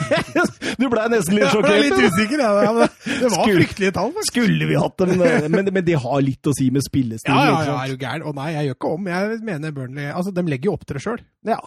du 0.81 0.87
blei 0.93 1.07
nesten 1.13 1.37
litt 1.37 1.51
sjokkert? 1.53 1.73
Jeg 1.73 1.91
ble 1.93 2.01
litt 2.05 2.13
usikker, 2.13 2.43
ja. 2.43 2.53
Det 2.57 2.77
var 2.77 3.33
skulle, 3.33 3.57
fryktelige 3.61 3.95
tall. 3.97 4.13
Faktisk. 4.13 4.33
Skulle 4.33 4.69
vi 4.69 4.77
hatt 4.77 4.97
dem, 5.01 5.25
men, 5.53 5.71
men 5.73 5.85
de 5.85 5.97
har 6.05 6.21
litt 6.25 6.49
å 6.49 6.53
si 6.57 6.69
med 6.73 6.85
spillestil. 6.85 7.33
Ja, 7.33 7.45
ja, 7.49 7.59
ja, 7.71 7.77
er 7.83 7.93
du 7.93 8.05
gæren? 8.05 8.25
Og 8.27 8.37
nei, 8.37 8.51
jeg 8.55 8.69
gjør 8.69 8.79
ikke 8.79 8.93
om. 8.97 9.11
Jeg 9.13 9.41
mener 9.47 9.73
Burnley 9.73 10.09
Altså, 10.11 10.33
de 10.33 10.45
legger 10.49 10.66
jo 10.67 10.77
opp 10.77 10.85
til 10.85 10.99
det 10.99 11.03
sjøl. 11.07 11.25
Ja. 11.47 11.59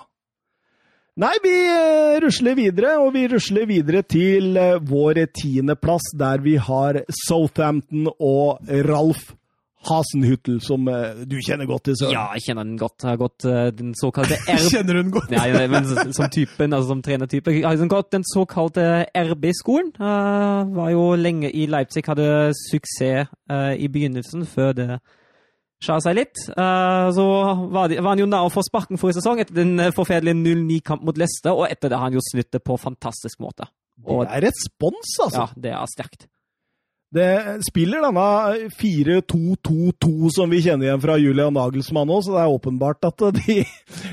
Nei, 1.20 1.34
vi 1.42 1.50
uh, 1.66 2.16
rusler 2.22 2.54
videre, 2.56 2.94
og 3.02 3.10
vi 3.12 3.26
rusler 3.28 3.66
videre 3.68 4.00
til 4.06 4.54
uh, 4.56 4.78
vår 4.78 5.24
tiendeplass, 5.36 6.14
der 6.16 6.40
vi 6.40 6.54
har 6.56 7.02
Southampton 7.26 8.06
og 8.14 8.62
Ralf 8.86 9.32
Hasenhüttel, 9.90 10.60
som 10.64 10.88
uh, 10.88 11.20
du 11.28 11.36
kjenner 11.44 11.68
godt 11.68 11.88
til, 11.90 11.98
Søren. 11.98 12.14
Ja, 12.14 12.24
jeg 12.38 12.46
kjenner 12.46 12.64
den 12.64 12.78
godt. 12.80 13.02
Jeg 13.02 13.10
har 13.10 13.20
gått 13.20 13.48
den 13.76 13.92
såkalte 14.00 14.38
RB... 14.54 14.64
kjenner 14.70 14.96
du 14.96 15.02
den 15.02 15.12
godt? 15.18 15.34
Nei, 15.34 15.68
men 15.74 15.90
som 15.90 16.32
typen, 16.32 16.72
altså 16.72 16.94
som 16.94 17.04
trenertype. 17.04 17.56
Jeg 17.58 17.68
har 17.68 17.92
gått 17.92 18.12
den 18.16 18.24
såkalte 18.30 18.88
RB-skolen. 19.12 19.92
var 20.00 20.92
jo 20.94 21.08
lenge 21.20 21.52
i 21.52 21.66
Leipzig, 21.68 22.06
hadde 22.08 22.52
suksess 22.70 23.28
i 23.76 23.92
begynnelsen, 23.92 24.46
før 24.48 24.72
det 24.78 24.92
skjære 25.80 26.04
seg 26.04 26.18
litt. 26.18 26.42
Uh, 26.54 27.08
så 27.16 27.26
var, 27.72 27.94
han 28.06 28.22
jo 28.22 28.28
nær 28.28 28.48
å 28.48 28.52
få 28.52 28.64
sparken 28.66 29.00
forrige 29.00 29.20
sesong 29.20 29.40
etter 29.42 29.56
den 29.56 29.78
eh, 29.80 29.94
forferdelige 29.96 30.38
0-9-kamp 30.38 31.06
mot 31.06 31.20
Leicester, 31.20 31.56
og 31.56 31.70
etter 31.70 31.92
det 31.92 32.00
har 32.00 32.08
han 32.08 32.18
jo 32.18 32.24
snudd 32.24 32.50
det 32.52 32.62
på 32.64 32.76
fantastisk 32.80 33.40
måte. 33.42 33.68
Og, 34.04 34.24
det 34.24 34.36
er 34.36 34.46
respons, 34.48 35.16
altså! 35.24 35.48
Ja, 35.48 35.62
det 35.64 35.72
er 35.76 35.90
sterkt. 35.92 36.28
Det 37.10 37.30
spiller 37.66 38.04
denne 38.04 38.68
4-2-2-2 38.78 40.30
som 40.30 40.52
vi 40.52 40.60
kjenner 40.62 40.86
igjen 40.86 41.02
fra 41.02 41.16
Julian 41.18 41.56
Nagelsmann 41.56 42.12
òg, 42.12 42.22
så 42.22 42.36
det 42.36 42.44
er 42.44 42.54
åpenbart 42.54 43.08
at 43.08 43.24
de, 43.40 43.56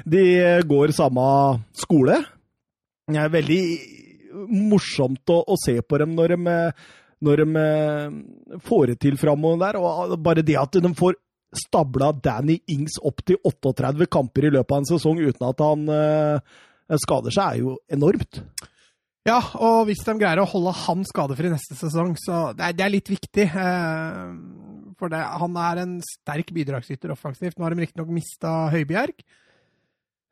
de 0.09 0.23
går 0.65 0.95
samme 0.97 1.27
skole. 1.77 2.17
Det 3.07 3.21
er 3.21 3.35
veldig 3.35 3.61
morsomt 4.49 5.29
å, 5.33 5.43
å 5.45 5.59
se 5.61 5.77
på 5.81 5.99
dem 6.01 6.17
når 6.17 6.33
de, 6.33 6.57
når 7.23 7.43
de 7.43 7.61
eh, 7.61 8.17
får 8.65 8.91
det 8.91 8.97
til 9.05 9.21
framover 9.21 9.61
der. 9.61 9.79
Og 9.79 10.17
bare 10.23 10.45
det 10.45 10.57
at 10.59 10.81
de 10.81 10.91
får 10.97 11.15
stabla 11.55 12.11
Danny 12.11 12.57
Ings 12.73 12.97
opp 13.05 13.23
til 13.27 13.39
38 13.47 14.07
kamper 14.11 14.49
i 14.49 14.53
løpet 14.55 14.73
av 14.73 14.81
en 14.81 14.89
sesong 14.89 15.21
uten 15.21 15.45
at 15.47 15.63
han 15.63 15.85
uh, 15.91 16.57
skader 17.03 17.33
seg, 17.33 17.45
er 17.47 17.63
jo 17.63 17.77
enormt. 17.93 18.41
Ja, 19.27 19.41
og 19.59 19.89
hvis 19.89 20.05
de 20.07 20.15
greier 20.21 20.39
å 20.39 20.47
holde 20.47 20.71
han 20.85 21.03
skadefri 21.07 21.49
neste 21.51 21.75
sesong, 21.75 22.13
så 22.21 22.53
det 22.55 22.69
er, 22.69 22.75
det 22.77 22.85
er 22.85 22.93
litt 22.93 23.09
viktig. 23.11 23.47
Eh, 23.59 24.21
for 24.97 25.11
det, 25.11 25.19
han 25.19 25.57
er 25.59 25.81
en 25.81 25.97
sterk 26.05 26.53
bidragsyter 26.55 27.11
offensivt. 27.11 27.57
Nå 27.57 27.67
har 27.67 27.75
de 27.75 27.83
riktignok 27.83 28.13
mista 28.15 28.53
Høibjerg. 28.71 29.19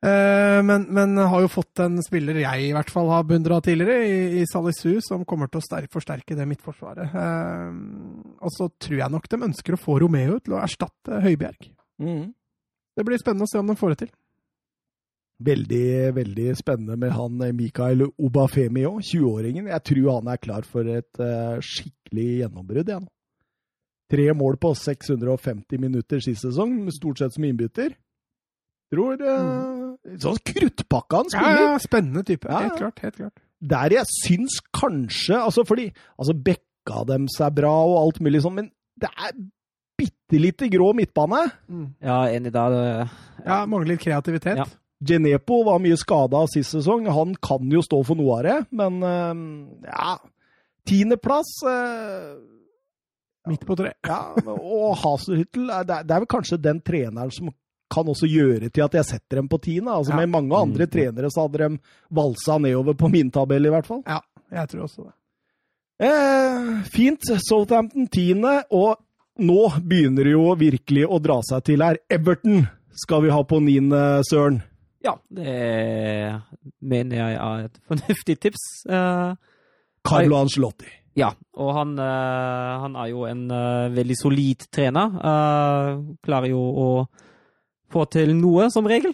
Eh, 0.03 0.63
men, 0.63 0.83
men, 0.93 1.17
har 1.17 1.41
jo 1.41 1.51
fått 1.51 1.79
en 1.81 1.97
spiller 2.03 2.37
jeg 2.43 2.67
i 2.67 2.73
hvert 2.75 2.91
fall 2.91 3.07
har 3.09 3.25
beundra 3.27 3.61
tidligere, 3.63 4.03
i, 4.05 4.41
i 4.41 4.43
Salisu, 4.49 4.99
som 5.05 5.23
kommer 5.27 5.49
til 5.49 5.63
å 5.63 5.85
forsterke 5.91 6.37
det 6.37 6.47
midtforsvaret. 6.49 7.15
Eh, 7.15 7.71
og 8.41 8.53
så 8.53 8.69
tror 8.81 8.99
jeg 8.99 9.13
nok 9.15 9.29
de 9.31 9.41
ønsker 9.49 9.77
å 9.77 9.81
få 9.81 9.99
Romeo 10.03 10.37
til 10.43 10.57
å 10.57 10.61
erstatte 10.61 11.23
Høibjerg. 11.25 11.71
Mm. 12.03 12.29
Det 12.95 13.07
blir 13.07 13.19
spennende 13.21 13.47
å 13.47 13.51
se 13.51 13.61
om 13.61 13.71
de 13.71 13.79
får 13.79 13.95
det 13.95 14.03
til. 14.05 14.13
Veldig, 15.45 15.87
veldig 16.15 16.51
spennende 16.55 16.95
med 16.99 17.11
han 17.15 17.41
eh, 17.43 17.55
Mikael 17.55 18.05
Obafemi 18.05 18.85
òg, 18.87 19.01
20-åringen. 19.03 19.71
Jeg 19.73 19.87
tror 19.89 20.13
han 20.19 20.31
er 20.31 20.43
klar 20.43 20.69
for 20.69 20.87
et 20.91 21.25
skikkelig 21.65 22.29
gjennombrudd. 22.43 22.93
Ja. 22.93 23.01
Tre 24.11 24.25
mål 24.37 24.59
på 24.61 24.69
650 24.77 25.81
minutter 25.81 26.21
sist 26.21 26.45
sesong, 26.45 26.83
stort 26.93 27.23
sett 27.23 27.33
som 27.33 27.47
innbytter. 27.47 27.95
Tror 28.93 29.17
mm. 29.17 30.19
Sånn 30.21 30.37
kruttpakka 30.45 31.23
han 31.23 31.31
spiller! 31.33 31.57
Ja, 31.57 31.73
ja, 31.73 31.81
spennende 31.81 32.23
type. 32.27 32.49
Ja, 32.49 32.61
helt 32.67 32.77
klart. 32.79 33.01
helt 33.03 33.17
klart. 33.17 33.43
Der 33.65 33.95
jeg 33.95 34.05
syns 34.11 34.59
kanskje 34.75 35.39
altså 35.39 35.63
Fordi 35.65 35.87
altså 36.19 36.35
bekka 36.35 37.01
dem 37.09 37.29
seg 37.31 37.55
bra 37.57 37.73
og 37.87 37.97
alt 38.03 38.19
mulig 38.21 38.43
sånn, 38.43 38.59
men 38.59 38.71
det 39.01 39.09
er 39.09 39.33
bitte 39.95 40.39
lite 40.39 40.69
grå 40.69 40.91
midtbane. 40.95 41.41
Mm. 41.71 41.87
Ja, 42.03 42.19
enig 42.29 42.51
der. 42.53 42.75
Ja. 42.75 43.05
ja, 43.45 43.59
mangler 43.65 43.95
litt 43.95 44.03
kreativitet. 44.03 44.59
Ja. 44.59 44.67
Genepo 45.05 45.61
var 45.67 45.81
mye 45.83 45.97
skada 45.99 46.45
sist 46.51 46.75
sesong. 46.75 47.09
Han 47.11 47.35
kan 47.43 47.71
jo 47.71 47.81
stå 47.83 47.99
for 48.07 48.19
noe 48.19 48.37
av 48.39 48.45
det, 48.47 48.57
men 48.75 49.01
uh, 49.03 49.89
ja 49.89 50.15
Tiendeplass 50.85 51.57
uh, 51.65 52.35
Midt 53.49 53.65
på 53.65 53.75
tre. 53.77 53.91
Ja, 54.05 54.33
og 54.55 54.95
Haselhyttel 55.03 55.67
det, 55.85 55.99
det 56.09 56.15
er 56.15 56.23
vel 56.23 56.29
kanskje 56.29 56.57
den 56.61 56.79
treneren 56.85 57.33
som 57.33 57.51
kan 57.91 58.07
også 58.09 58.27
gjøre 58.29 58.69
til 58.73 58.85
at 58.85 58.97
jeg 58.97 59.07
setter 59.07 59.41
dem 59.41 59.49
på 59.51 59.59
tiende. 59.61 59.93
Altså, 59.93 60.13
ja. 60.15 60.21
Med 60.23 60.33
mange 60.33 60.57
andre 60.57 60.87
mm. 60.87 60.91
trenere 60.91 61.31
så 61.33 61.45
hadde 61.45 61.61
de 61.61 61.77
valsa 62.17 62.57
nedover 62.61 62.97
på 62.97 63.11
min 63.13 63.31
tabell, 63.33 63.67
i 63.67 63.73
hvert 63.73 63.87
fall. 63.89 64.01
Ja, 64.07 64.19
jeg 64.61 64.71
tror 64.71 64.87
også 64.87 65.07
det. 65.07 65.13
Eh, 66.05 66.71
fint. 66.91 67.29
Southampton 67.47 68.07
tiende, 68.11 68.57
og 68.75 68.97
nå 69.39 69.59
begynner 69.83 70.27
det 70.27 70.33
jo 70.35 70.49
virkelig 70.59 71.05
å 71.07 71.19
dra 71.23 71.39
seg 71.45 71.63
til 71.69 71.85
her. 71.85 71.99
Everton 72.11 72.65
skal 73.05 73.25
vi 73.25 73.33
ha 73.33 73.41
på 73.47 73.61
niende, 73.63 74.01
Søren. 74.27 74.61
Ja, 75.05 75.13
det 75.29 75.53
mener 76.81 77.19
jeg 77.19 77.37
er 77.37 77.65
et 77.67 77.81
fornuftig 77.87 78.39
tips. 78.41 78.63
Eh, 78.89 79.35
Carlo 80.05 80.39
Ancelotti. 80.41 80.89
Ja, 81.15 81.29
og 81.55 81.69
han, 81.77 81.93
uh, 81.95 82.81
han 82.81 82.97
er 82.99 83.07
jo 83.07 83.21
en 83.23 83.45
uh, 83.47 83.87
veldig 83.95 84.17
solid 84.19 84.65
trener. 84.67 85.13
klarer 86.25 86.51
jo 86.51 86.59
å 86.59 86.87
få 87.93 88.05
til 88.11 88.33
noe, 88.35 88.69
som 88.73 88.87
regel. 88.89 89.13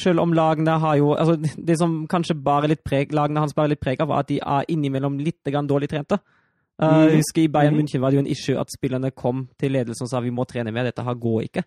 selv 0.00 0.22
om 0.22 0.32
lagene 0.32 0.78
har 0.80 0.96
jo 0.96 1.12
altså 1.14 1.36
Det 1.36 1.76
som 1.78 2.06
kanskje 2.08 2.34
bare 2.34 2.70
litt 2.72 2.84
preg, 2.84 3.12
lagene 3.12 3.40
hans 3.40 3.54
bare 3.54 3.74
litt 3.74 3.80
preg 3.80 4.00
av, 4.00 4.08
var 4.08 4.24
at 4.24 4.28
de 4.28 4.38
er 4.40 4.68
innimellom 4.68 5.18
litt 5.18 5.44
grann 5.44 5.68
dårlig 5.68 5.90
trente. 5.92 6.18
Uh, 6.80 6.86
mm. 6.88 7.16
husker 7.18 7.42
I 7.42 7.50
Bayern 7.52 7.74
mm. 7.74 7.82
München 7.82 8.00
var 8.00 8.10
det 8.10 8.16
jo 8.16 8.24
en 8.24 8.30
issue 8.32 8.56
at 8.56 8.72
spillerne 8.72 9.10
kom 9.12 9.44
til 9.60 9.74
ledelsen 9.76 10.06
og 10.06 10.10
sa 10.14 10.22
vi 10.24 10.32
må 10.32 10.46
trene 10.48 10.72
mer, 10.72 10.88
dette 10.88 11.04
her 11.04 11.18
går 11.20 11.42
ikke. 11.50 11.64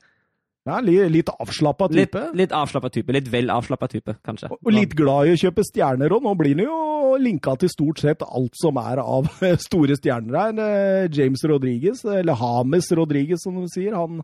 Ja, 0.63 0.79
Litt 0.79 1.27
avslappa 1.27 1.89
type? 1.91 2.19
Litt, 2.21 2.35
litt 2.39 2.53
avslappa 2.55 2.87
type. 2.93 3.11
Litt 3.11 3.27
vel 3.27 3.51
avslappa 3.51 3.89
type, 3.91 4.15
kanskje. 4.23 4.47
Og, 4.55 4.69
litt 4.71 4.93
glad 4.95 5.27
i 5.27 5.33
å 5.35 5.39
kjøpe 5.41 5.65
stjerner 5.67 6.13
òg. 6.15 6.23
Nå 6.23 6.31
blir 6.39 6.55
han 6.55 6.63
jo 6.63 7.17
linka 7.19 7.57
til 7.59 7.71
stort 7.71 7.99
sett 7.99 8.23
alt 8.23 8.55
som 8.55 8.79
er 8.79 9.01
av 9.03 9.27
store 9.67 9.97
stjerner 9.99 10.39
her. 10.39 10.61
Eh, 10.63 11.09
James 11.11 11.43
Rodriguez, 11.51 12.05
eller 12.07 12.39
Hames 12.39 12.87
Rodriguez 12.95 13.43
som 13.43 13.59
de 13.59 13.67
sier, 13.73 13.91
han 13.97 14.23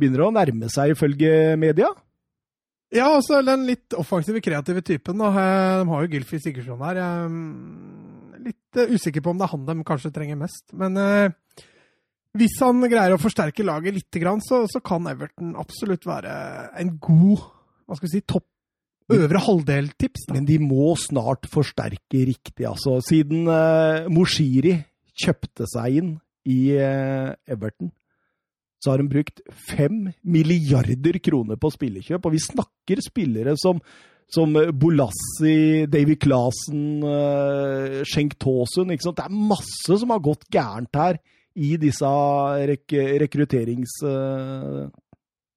begynner 0.00 0.26
å 0.26 0.32
nærme 0.34 0.70
seg 0.72 0.94
ifølge 0.94 1.58
media. 1.60 1.92
Ja, 2.90 3.12
altså 3.12 3.38
den 3.46 3.68
litt 3.68 3.94
offensive, 3.94 4.42
kreative 4.42 4.82
typen. 4.82 5.20
Da. 5.22 5.30
Eh, 5.30 5.76
de 5.82 5.92
har 5.92 6.06
jo 6.06 6.12
Gylfi 6.16 6.40
Sigurdsson 6.42 6.82
her. 6.88 6.98
Jeg 6.98 7.28
er 8.40 8.48
litt 8.48 8.80
eh, 8.80 8.96
usikker 8.96 9.22
på 9.24 9.34
om 9.34 9.38
det 9.38 9.46
er 9.46 9.54
han 9.54 9.68
de 9.68 9.86
kanskje 9.86 10.12
trenger 10.16 10.40
mest. 10.40 10.66
Men 10.74 10.98
hvis 12.38 12.58
han 12.62 12.82
greier 12.90 13.14
å 13.14 13.22
forsterke 13.22 13.66
laget 13.66 13.96
litt, 13.96 14.20
så, 14.46 14.64
så 14.70 14.82
kan 14.82 15.06
Everton 15.10 15.54
absolutt 15.58 16.06
være 16.08 16.34
en 16.78 16.96
god 17.02 17.48
hva 17.90 17.98
skal 17.98 18.06
vi 18.06 18.12
si, 18.12 18.22
topp 18.22 18.46
øvre 19.10 19.42
halvdel-tips. 19.42 20.28
Men 20.34 20.46
de 20.46 20.60
må 20.62 20.94
snart 21.00 21.48
forsterke 21.50 22.24
riktig, 22.28 22.66
altså. 22.68 23.00
Siden 23.02 23.50
eh, 23.50 24.06
Moshiri 24.12 24.76
kjøpte 25.20 25.66
seg 25.70 26.00
inn 26.00 26.12
i 26.48 26.60
eh, 26.78 27.32
Everton, 27.50 27.90
så 28.80 28.92
har 28.92 29.02
de 29.02 29.10
brukt 29.12 29.42
fem 29.68 30.06
milliarder 30.24 31.18
kroner 31.20 31.60
på 31.60 31.70
spillekjøp. 31.74 32.24
Og 32.24 32.32
vi 32.32 32.40
snakker 32.40 33.02
spillere 33.04 33.54
som, 33.60 33.80
som 34.32 34.56
Bolassi, 34.80 35.84
Davy 35.90 36.16
Clasen, 36.20 37.04
uh, 37.04 38.00
Schenk 38.08 38.38
Taasen. 38.40 38.88
Det 38.88 39.12
er 39.26 39.36
masse 39.36 40.00
som 40.00 40.14
har 40.14 40.24
gått 40.24 40.48
gærent 40.52 40.96
her 40.96 41.20
i 41.60 41.74
disse 41.80 42.10
rek 42.72 42.98
rekrutterings... 43.26 44.00
Uh, 44.06 44.88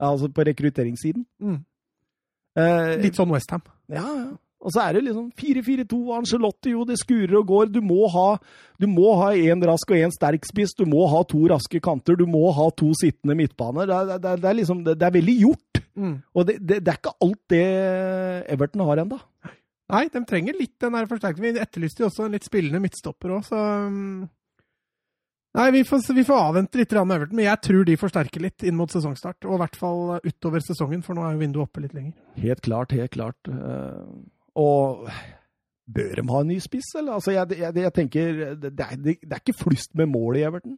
altså 0.04 0.28
på 0.36 0.44
rekrutteringssiden. 0.44 1.24
Mm. 1.40 1.62
Litt 3.00 3.16
sånn 3.16 3.32
Westham. 3.32 3.64
Ja, 3.88 4.04
ja. 4.04 4.32
Og 4.64 4.72
så 4.72 4.86
er 4.86 4.96
det 4.96 5.04
liksom 5.10 5.28
4-4-2, 5.36 5.98
Angelotti, 6.16 6.72
jo, 6.72 6.86
det 6.88 6.96
skurer 7.02 7.36
og 7.42 7.50
går. 7.50 7.72
Du 7.74 7.82
må 7.84 8.08
ha 8.14 8.28
du 8.82 8.88
må 8.90 9.14
ha 9.20 9.30
én 9.38 9.62
rask 9.64 9.92
og 9.94 10.00
én 10.00 10.12
sterk 10.12 10.44
spiss. 10.48 10.74
Du 10.76 10.84
må 10.90 11.06
ha 11.12 11.22
to 11.30 11.40
raske 11.52 11.80
kanter. 11.84 12.18
Du 12.20 12.26
må 12.28 12.50
ha 12.56 12.68
to 12.76 12.90
sittende 13.00 13.38
midtbaner. 13.40 13.88
Det, 13.88 14.18
det, 14.18 14.34
det, 14.42 14.50
er, 14.50 14.58
liksom, 14.60 14.84
det, 14.88 14.98
er 15.00 15.14
veldig 15.16 15.36
gjort. 15.40 15.82
Mm. 15.96 16.16
Og 16.34 16.48
det, 16.50 16.80
er 16.82 16.98
ikke 16.98 17.16
alt 17.24 17.42
det 17.54 17.66
Everton 18.52 18.86
har 18.90 19.04
ennå. 19.06 19.20
Nei, 19.94 20.06
de 20.12 20.24
trenger 20.28 20.58
litt 20.58 20.76
den 20.82 20.96
der 20.98 21.08
forsterkningen. 21.08 21.60
Vi 21.60 21.64
etterlyste 21.64 22.04
jo 22.04 22.10
også 22.10 22.28
en 22.28 22.36
litt 22.36 22.48
spillende 22.48 22.82
midtstopper 22.84 23.38
òg, 23.38 23.44
så 23.50 23.66
um 23.90 24.00
Nei, 25.54 25.68
vi 25.70 25.84
får, 25.86 26.08
vi 26.18 26.24
får, 26.26 26.40
avvente 26.48 26.80
litt 26.80 26.94
med 26.98 27.12
Everton, 27.14 27.38
men 27.38 27.46
jeg 27.46 27.62
tror 27.62 27.84
de 27.86 27.96
forsterker 28.02 28.42
litt 28.42 28.64
inn 28.66 28.74
mot 28.74 28.90
sesongstart. 28.90 29.46
Og 29.46 29.54
i 29.54 29.60
hvert 29.62 29.76
fall 29.78 30.00
utover 30.26 30.64
sesongen, 30.66 31.04
for 31.06 31.14
nå 31.14 31.28
er 31.28 31.36
jo 31.36 31.42
vinduet 31.44 31.68
oppe 31.68 31.84
litt 31.84 31.94
lenger. 31.94 32.16
Helt 32.42 32.64
klart, 32.66 32.96
helt 32.98 33.14
klart. 33.14 33.52
Og 34.60 35.08
bør 35.94 36.16
de 36.20 36.26
ha 36.30 36.42
en 36.44 36.52
ny 36.54 36.60
spiss, 36.64 36.94
eller? 37.00 37.18
Altså, 37.18 37.34
jeg, 37.36 37.60
jeg, 37.60 37.76
jeg 37.84 37.94
tenker 37.94 38.42
det 38.56 38.72
er, 38.72 38.96
det 39.04 39.18
er, 39.30 39.42
ikke 39.42 39.58
flust 39.66 39.94
med 40.00 40.12
mål 40.14 40.40
i 40.40 40.46
Everton. 40.48 40.78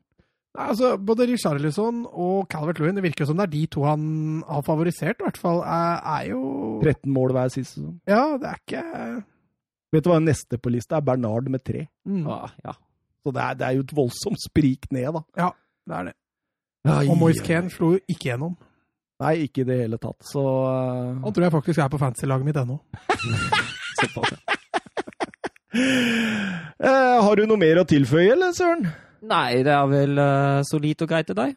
Nei, 0.55 0.69
altså, 0.71 0.95
Både 0.97 1.27
Richarlison 1.27 2.05
og 2.07 2.47
Calvert 2.51 2.79
Lewin, 2.79 2.95
det 2.95 3.03
virker 3.03 3.25
jo 3.25 3.31
som 3.33 3.39
det 3.39 3.49
er 3.49 3.53
de 3.53 3.63
to 3.75 3.83
han 3.83 4.05
har 4.47 4.63
favorisert, 4.65 5.19
i 5.19 5.27
hvert 5.27 5.39
fall, 5.39 5.61
er, 5.67 6.01
er 6.15 6.29
jo 6.31 6.41
13 6.83 7.11
mål 7.11 7.35
hver 7.35 7.51
siste 7.53 7.81
sesong. 7.81 7.97
Ja, 8.07 8.23
det 8.39 8.51
er 8.51 8.61
ikke 8.63 8.83
Vet 9.93 10.03
du 10.03 10.09
hva 10.11 10.19
neste 10.19 10.57
på 10.59 10.71
lista 10.73 10.97
er? 10.97 11.03
Bernard 11.07 11.45
med 11.47 11.61
tre. 11.63 11.85
Mm. 12.03 12.25
Ah, 12.27 12.51
ja. 12.65 12.73
Så 13.23 13.31
det 13.31 13.41
er, 13.41 13.53
det 13.55 13.67
er, 13.67 13.75
jo 13.77 13.83
et 13.85 13.93
voldsomt 13.95 14.41
sprik 14.43 14.89
ned, 14.91 15.07
da. 15.15 15.21
Ja, 15.39 15.49
det 15.87 15.95
er 15.99 16.07
det. 16.09 16.15
Ai, 16.85 17.05
og 17.09 17.15
Moise 17.17 17.45
Kane 17.45 17.71
slo 17.73 17.93
jo 17.95 18.01
ikke 18.11 18.27
gjennom. 18.27 18.57
Nei, 19.23 19.45
ikke 19.45 19.63
i 19.63 19.67
det 19.67 19.77
hele 19.79 19.97
tatt, 20.01 20.19
så 20.27 20.43
uh... 20.43 21.23
Han 21.23 21.31
tror 21.31 21.45
jeg 21.45 21.53
faktisk 21.53 21.79
er 21.79 21.91
på 21.91 21.99
fantasy-laget 22.01 22.47
mitt 22.49 22.57
ennå. 22.59 22.75
uh, 26.83 27.19
har 27.25 27.39
du 27.39 27.45
noe 27.47 27.59
mer 27.61 27.79
å 27.79 27.87
tilføye, 27.87 28.33
eller, 28.33 28.51
Søren? 28.57 28.89
Nei, 29.25 29.63
det 29.65 29.71
er 29.71 29.87
vel 29.87 30.19
uh, 30.19 30.65
solid 30.67 31.05
og 31.05 31.11
greit 31.13 31.29
til 31.31 31.39
deg. 31.39 31.55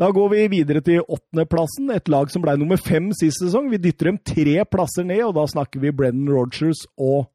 Da 0.00 0.08
går 0.16 0.30
vi 0.32 0.46
videre 0.54 0.80
til 0.80 1.02
åttendeplassen, 1.04 1.90
et 1.92 2.08
lag 2.08 2.32
som 2.32 2.40
ble 2.40 2.54
nummer 2.56 2.80
fem 2.80 3.10
sist 3.12 3.42
sesong. 3.42 3.68
Vi 3.68 3.82
dytter 3.84 4.08
dem 4.08 4.18
tre 4.24 4.64
plasser 4.64 5.04
ned, 5.04 5.20
og 5.26 5.36
da 5.36 5.44
snakker 5.52 5.82
vi 5.82 5.92
Brennan 5.92 6.32
Rogers 6.32 6.86
og 6.96 7.28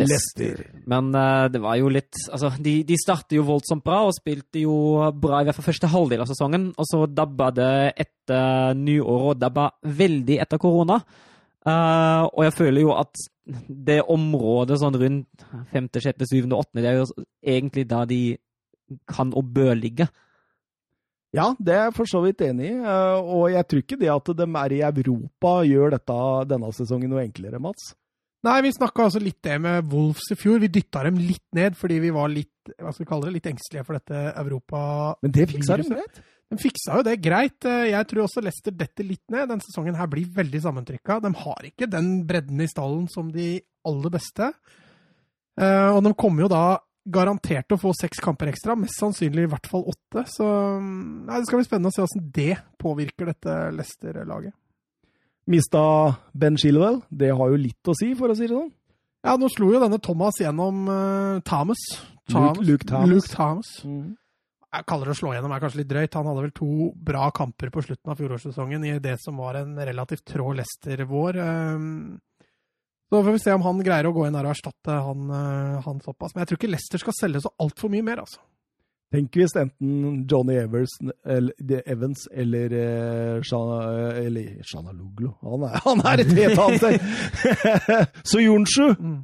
Leicester. 0.00 0.62
Men 0.86 1.10
uh, 1.14 1.46
det 1.52 1.60
var 1.64 1.78
jo 1.80 1.90
litt 1.92 2.18
Altså, 2.30 2.50
de, 2.62 2.74
de 2.86 2.98
startet 3.00 3.36
jo 3.38 3.46
voldsomt 3.48 3.84
bra 3.86 4.02
og 4.06 4.14
spilte 4.16 4.62
jo 4.62 4.76
bra 5.16 5.40
i 5.40 5.48
hvert 5.48 5.56
fall 5.58 5.68
første 5.68 5.90
halvdel 5.92 6.24
av 6.24 6.30
sesongen. 6.30 6.68
Og 6.76 6.88
så 6.88 7.04
dabba 7.10 7.50
det 7.56 7.70
etter 8.06 8.76
nyåret, 8.78 9.36
og 9.36 9.40
dabba 9.40 9.70
veldig 9.82 10.40
etter 10.44 10.60
korona. 10.62 11.00
Uh, 11.66 12.28
og 12.30 12.44
jeg 12.46 12.54
føler 12.54 12.84
jo 12.84 12.92
at 12.94 13.26
det 13.66 14.00
området 14.10 14.78
sånn 14.82 14.98
rundt 15.00 15.46
femte, 15.72 16.02
sjette, 16.02 16.26
syvende, 16.28 16.58
åttende, 16.58 16.82
det 16.84 16.92
er 16.92 17.00
jo 17.00 17.26
egentlig 17.42 17.86
da 17.90 18.04
de 18.06 18.20
kan 19.10 19.32
og 19.34 19.50
bør 19.54 19.74
ligge. 19.78 20.06
Ja, 21.34 21.50
det 21.58 21.74
er 21.74 21.84
jeg 21.88 21.96
for 21.98 22.08
så 22.08 22.22
vidt 22.24 22.42
enig 22.46 22.70
i. 22.70 22.74
eh, 22.78 23.18
Og 23.20 23.50
jeg 23.52 23.66
tror 23.68 23.82
ikke 23.82 23.98
det 24.00 24.10
at 24.12 24.30
de 24.38 24.46
er 24.46 24.72
i 24.72 24.82
Europa 24.86 25.52
gjør 25.66 25.96
dette 25.96 26.18
denne 26.48 26.70
sesongen 26.72 27.10
noe 27.12 27.24
enklere, 27.26 27.60
Mats. 27.60 27.94
Nei, 28.44 28.60
vi 28.62 28.70
snakka 28.76 29.06
altså 29.08 29.20
litt 29.22 29.40
det 29.42 29.56
med 29.62 29.88
Wolves 29.90 30.28
i 30.30 30.36
fjor. 30.38 30.60
Vi 30.62 30.68
dytta 30.70 31.02
dem 31.08 31.16
litt 31.18 31.46
ned 31.56 31.76
fordi 31.78 31.96
vi 32.04 32.10
var 32.14 32.28
litt 32.30 32.52
hva 32.78 32.92
skal 32.92 33.04
vi 33.04 33.08
kalle 33.08 33.28
det, 33.28 33.34
litt 33.38 33.46
engstelige 33.52 33.84
for 33.86 33.96
dette 33.98 34.20
Europa... 34.42 34.80
Men 35.22 35.32
det 35.34 35.46
fiksa 35.52 35.76
de 35.80 35.86
greit. 35.90 36.20
De 36.50 36.58
fiksa 36.62 36.96
jo 36.98 37.04
det 37.06 37.14
greit. 37.22 37.66
Eh, 37.66 37.88
Jeg 37.90 38.06
tror 38.10 38.24
også 38.26 38.42
Leicester 38.42 38.74
detter 38.74 39.06
litt 39.06 39.22
ned. 39.34 39.48
Den 39.50 39.62
sesongen 39.64 39.96
her 39.98 40.06
blir 40.10 40.26
veldig 40.34 40.60
sammentrykka. 40.62 41.20
De 41.24 41.30
har 41.42 41.66
ikke 41.70 41.88
den 41.90 42.10
bredden 42.26 42.60
i 42.62 42.68
stallen 42.70 43.06
som 43.10 43.30
de 43.34 43.56
aller 43.86 44.14
beste. 44.14 44.52
Eh, 45.58 45.90
Og 45.94 46.02
de 46.06 46.12
kommer 46.18 46.46
jo 46.46 46.50
da 46.52 46.64
garantert 47.06 47.70
å 47.70 47.78
få 47.78 47.92
seks 47.94 48.18
kamper 48.22 48.50
ekstra, 48.50 48.74
mest 48.78 48.98
sannsynlig 48.98 49.46
i 49.46 49.50
hvert 49.50 49.66
fall 49.70 49.84
åtte. 49.90 50.24
Så 50.26 50.46
mm, 50.82 51.26
nei, 51.28 51.38
det 51.38 51.46
skal 51.46 51.60
bli 51.62 51.66
spennende 51.68 51.92
å 51.92 51.94
se 51.94 52.02
hvordan 52.02 52.30
det 52.34 52.56
påvirker 52.82 53.30
dette 53.30 53.58
Leicester-laget. 53.78 54.54
Mista 55.46 55.82
Ben 56.34 56.56
Shilwell. 56.58 57.00
Det 57.10 57.30
har 57.38 57.52
jo 57.52 57.58
litt 57.60 57.90
å 57.90 57.94
si, 57.98 58.12
for 58.18 58.32
å 58.32 58.36
si 58.38 58.48
det 58.48 58.54
sånn. 58.56 58.72
Ja, 59.26 59.36
nå 59.40 59.48
slo 59.50 59.72
jo 59.74 59.80
denne 59.82 59.98
Thomas 60.02 60.38
gjennom 60.42 60.84
uh, 60.90 61.40
Thomas. 61.46 61.80
Luke- 62.30 62.62
Luke 62.66 62.86
Thomas. 62.86 63.10
Luke 63.10 63.30
Thomas. 63.32 63.70
Jeg 64.76 64.84
kaller 64.90 65.08
det 65.08 65.14
å 65.14 65.18
slå 65.20 65.30
gjennom 65.32 65.52
er 65.54 65.62
kanskje 65.62 65.80
litt 65.80 65.88
drøyt. 65.90 66.16
Han 66.18 66.26
hadde 66.28 66.42
vel 66.44 66.54
to 66.54 66.68
bra 67.08 67.28
kamper 67.34 67.70
på 67.72 67.82
slutten 67.86 68.12
av 68.12 68.18
fjorårssesongen 68.20 68.84
i 68.90 68.96
det 69.02 69.14
som 69.22 69.38
var 69.40 69.56
en 69.62 69.76
relativt 69.78 70.24
trå 70.34 70.50
Leicester-vår. 70.58 71.38
Um, 71.40 72.18
Så 73.06 73.22
får 73.22 73.32
vi 73.36 73.38
se 73.46 73.54
om 73.54 73.62
han 73.62 73.78
greier 73.86 74.08
å 74.10 74.12
gå 74.12 74.26
inn 74.26 74.34
der 74.34 74.48
og 74.48 74.52
erstatte 74.56 74.90
han, 75.06 75.28
eh, 75.30 75.76
han 75.86 76.00
såpass. 76.02 76.34
Men 76.34 76.42
jeg 76.42 76.48
tror 76.50 76.58
ikke 76.58 76.70
Leicester 76.74 76.98
skal 76.98 77.14
selge 77.14 77.40
så 77.44 77.52
altfor 77.62 77.92
mye 77.94 78.02
mer, 78.02 78.18
altså. 78.24 78.42
Tenk 79.14 79.36
hvis 79.38 79.54
enten 79.54 80.24
Johnny 80.26 80.56
Evers, 80.58 80.96
eller, 81.22 81.82
Evans 81.86 82.24
eller 82.34 82.72
uh, 82.74 83.42
Shana, 83.46 83.78
eller 84.18 84.64
Shana 84.66 84.90
Luglo 84.90 85.36
Han 85.46 85.62
er, 85.68 85.78
han 85.86 86.02
er 86.02 86.24
et 86.24 86.32
helt 86.34 86.58
annet 86.58 86.82
sted! 86.82 87.60
Så 88.30 88.42
Jonsju! 88.42 88.90
Mm. 88.98 89.20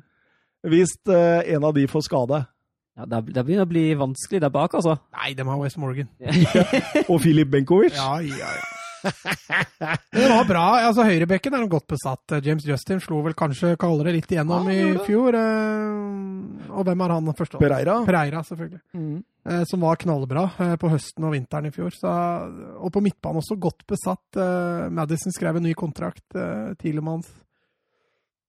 Hvis 0.70 0.95
eh, 1.11 1.55
en 1.57 1.64
av 1.66 1.74
de 1.74 1.89
får 1.91 2.05
skade, 2.07 2.45
Ja, 2.93 3.07
det, 3.09 3.33
det 3.35 3.43
begynner 3.43 3.66
å 3.66 3.70
bli 3.72 3.87
vanskelig 3.99 4.43
der 4.45 4.53
bak, 4.53 4.76
altså. 4.78 4.99
Nei, 5.16 5.33
de 5.35 5.47
har 5.49 5.59
West 5.59 5.80
Morgan. 5.80 6.12
og 7.11 7.18
Filip 7.24 7.51
Benkovic 7.51 7.97
Ja, 7.99 8.20
ja, 8.22 8.53
ja. 8.53 8.82
Det 10.13 10.29
var 10.31 10.45
bra. 10.49 10.65
altså 10.87 11.05
Høyrebekken 11.07 11.55
er 11.57 11.67
godt 11.71 11.87
besatt. 11.91 12.35
James 12.45 12.65
Justin 12.69 13.01
slo 13.03 13.21
vel 13.25 13.35
kanskje 13.39 13.75
kaller 13.81 14.13
litt 14.15 14.31
igjennom 14.31 14.69
Ja, 14.71 14.77
i 14.95 14.97
fjor. 15.07 15.35
eh, 15.39 16.71
Og 16.73 16.87
hvem 16.87 17.05
er 17.05 17.15
han 17.17 17.33
første? 17.37 17.59
Pereira. 17.61 17.99
Pereira, 18.07 18.43
selvfølgelig. 18.47 18.83
Mm. 18.95 19.21
som 19.67 19.81
var 19.83 19.97
knallbra 19.99 20.45
eh, 20.63 20.75
på 20.79 20.89
høsten 20.93 21.25
og 21.27 21.33
vinteren 21.35 21.67
i 21.67 21.75
fjor. 21.75 21.91
Så, 21.97 22.11
og 22.79 22.93
på 22.95 23.03
midtbanen 23.03 23.43
også 23.43 23.59
godt 23.59 23.87
besatt. 23.91 24.25
Eh, 24.39 24.89
Madison 24.95 25.35
skrev 25.35 25.59
en 25.59 25.67
ny 25.67 25.73
kontrakt. 25.75 26.27
Tilemanns. 26.79 27.31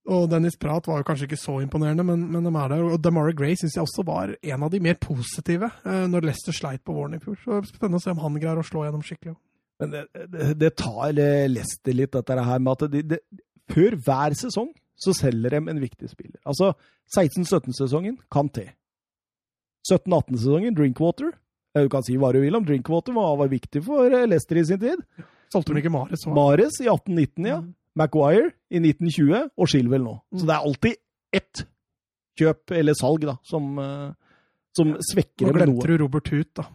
Og 0.04 0.26
Dennis 0.28 0.58
Prat 0.60 0.84
var 0.90 0.98
jo 1.00 1.06
kanskje 1.08 1.30
ikke 1.30 1.38
så 1.40 1.54
imponerende, 1.64 2.04
men, 2.04 2.26
men 2.28 2.44
de 2.44 2.52
er 2.60 2.74
der. 2.74 2.82
Og 2.92 3.00
Damara 3.00 3.32
Gray 3.32 3.56
syns 3.56 3.78
jeg 3.78 3.86
også 3.86 4.04
var 4.04 4.34
en 4.36 4.66
av 4.68 4.72
de 4.74 4.82
mer 4.84 4.98
positive 5.00 5.70
eh, 5.88 6.02
når 6.12 6.28
Leicester 6.28 6.52
sleit 6.56 6.84
på 6.84 6.92
våren 6.98 7.16
i 7.16 7.22
fjor. 7.24 7.38
Så 7.40 7.62
det 7.64 7.72
Spennende 7.72 8.02
å 8.02 8.04
se 8.04 8.12
om 8.12 8.20
han 8.20 8.36
greier 8.36 8.60
å 8.60 8.66
slå 8.68 8.84
gjennom 8.84 9.06
skikkelig. 9.08 9.38
Men 9.82 9.94
det, 9.94 10.04
det, 10.30 10.54
det 10.62 10.72
tar 10.80 11.16
Leicester 11.16 11.96
litt, 11.98 12.14
dette 12.14 12.46
her 12.46 12.62
med 12.62 12.78
at 12.78 12.94
de, 12.94 13.02
de, 13.14 13.20
før 13.72 13.98
hver 14.06 14.36
sesong 14.38 14.72
så 15.04 15.14
selger 15.18 15.56
de 15.56 15.62
en 15.74 15.82
viktig 15.82 16.10
spiller. 16.12 16.40
Altså 16.48 16.74
16-17-sesongen 17.16 18.20
Kanté. 18.32 18.70
17-18-sesongen 19.90 20.78
Drinkwater. 20.78 21.34
Du 21.74 21.90
kan 21.92 22.06
si 22.06 22.16
hva 22.22 22.30
du 22.36 22.40
vil 22.44 22.56
om 22.56 22.66
Drinkwater, 22.66 23.16
hva 23.16 23.34
var 23.40 23.50
viktig 23.52 23.82
for 23.86 24.14
eh, 24.14 24.28
Leicester 24.30 24.60
i 24.62 24.66
sin 24.68 24.82
tid. 24.82 25.02
Solgte 25.52 25.74
de 25.74 25.82
ikke 25.82 25.94
Mares 25.94 26.26
Var. 26.28 26.36
Mares 26.38 26.80
i 26.82 26.90
18-19, 26.90 27.48
ja. 27.50 27.60
Maguire 27.98 28.52
i 28.74 28.80
1920, 28.82 29.50
og 29.58 29.70
Shilwell 29.70 30.06
nå. 30.06 30.16
Så 30.34 30.48
det 30.50 30.54
er 30.56 30.68
alltid 30.70 31.02
ett 31.34 31.66
kjøp 32.40 32.74
eller 32.78 32.98
salg 32.98 33.26
da, 33.30 33.36
som, 33.46 33.74
eh, 33.82 34.38
som 34.78 34.96
svekker 35.12 35.50
Nå 35.50 35.58
glemte 35.58 35.90
du 35.90 35.98
Robert 36.02 36.30
Huth, 36.34 36.54
da. 36.62 36.70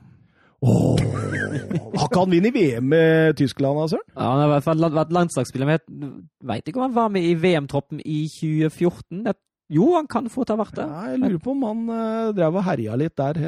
Åh, 0.67 1.48
har 1.59 2.07
ikke 2.07 2.23
han 2.23 2.33
vunnet 2.35 2.55
VM 2.55 2.89
med 2.93 3.37
Tyskland, 3.41 3.81
da, 3.81 3.89
Søren? 3.93 4.09
Ja, 4.15 4.23
han 4.23 4.41
har 4.41 4.49
i 4.49 4.55
hvert 4.55 4.67
fall 4.67 4.89
vært 4.99 5.15
landslagsspiller, 5.17 5.69
men 5.69 5.77
jeg 5.79 6.11
veit 6.51 6.71
ikke 6.71 6.81
om 6.81 6.87
han 6.89 6.97
var 6.97 7.13
med 7.15 7.27
i 7.27 7.37
VM-troppen 7.39 8.03
i 8.05 8.21
2014. 8.33 9.23
Jeg, 9.27 9.39
jo, 9.79 9.91
han 9.97 10.09
kan 10.09 10.31
fort 10.33 10.53
ha 10.53 10.59
vært 10.61 10.77
det. 10.79 10.87
Ja, 10.89 11.03
jeg 11.13 11.23
lurer 11.23 11.41
på 11.45 11.53
om 11.53 11.65
han 11.69 11.81
uh, 11.93 12.31
drev 12.37 12.57
og 12.57 12.67
herja 12.69 12.99
litt 13.01 13.17
der. 13.21 13.41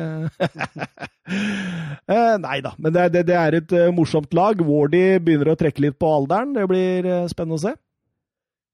uh, 2.11 2.36
nei 2.46 2.58
da, 2.64 2.74
men 2.76 2.96
det, 2.96 3.06
det, 3.16 3.26
det 3.30 3.38
er 3.40 3.61
et 3.61 3.76
uh, 3.76 3.86
morsomt 3.96 4.34
lag. 4.36 4.61
Wardy 4.61 5.04
begynner 5.24 5.54
å 5.54 5.61
trekke 5.61 5.86
litt 5.86 5.98
på 6.00 6.11
alderen. 6.20 6.52
Det 6.58 6.66
blir 6.68 7.08
spennende 7.32 7.61
å 7.61 7.64
se. 7.64 7.76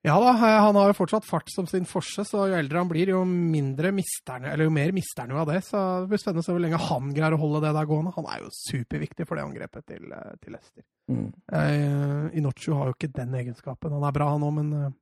Ja 0.07 0.17
da, 0.23 0.33
eh, 0.37 0.61
han 0.63 0.77
har 0.79 0.93
jo 0.93 0.99
fortsatt 1.01 1.25
fart 1.27 1.51
som 1.51 1.67
sin 1.67 1.87
forse, 1.89 2.23
så 2.29 2.45
jo 2.47 2.55
eldre 2.55 2.79
han 2.79 2.91
blir, 2.91 3.11
jo 3.11 3.25
mindre 3.27 3.91
mister 3.95 4.45
eller 4.53 4.69
jo 4.69 4.75
mer 4.75 4.93
mister 4.95 5.25
han 5.25 5.33
jo 5.35 5.41
av 5.43 5.49
det. 5.51 5.63
Så 5.67 5.81
det 6.05 6.13
blir 6.13 6.21
spennende 6.23 6.45
å 6.45 6.47
se 6.47 6.55
hvor 6.55 6.63
lenge 6.63 6.79
han 6.79 7.09
greier 7.17 7.35
å 7.35 7.41
holde 7.43 7.65
det 7.65 7.73
der 7.75 7.89
gående. 7.91 8.13
Han 8.15 8.29
er 8.31 8.45
jo 8.45 8.53
superviktig 8.55 9.27
for 9.27 9.35
det 9.39 9.47
angrepet 9.49 9.87
til, 9.91 10.07
eh, 10.15 10.37
til 10.43 10.55
Leicester. 10.55 10.85
Eh, 11.11 12.39
Inocho 12.39 12.79
har 12.79 12.91
jo 12.91 12.95
ikke 12.97 13.13
den 13.15 13.35
egenskapen. 13.39 13.95
Han 13.95 14.07
er 14.07 14.15
bra, 14.15 14.31
han 14.31 14.47
òg, 14.47 14.55
men 14.61 14.73
eh, 14.79 14.95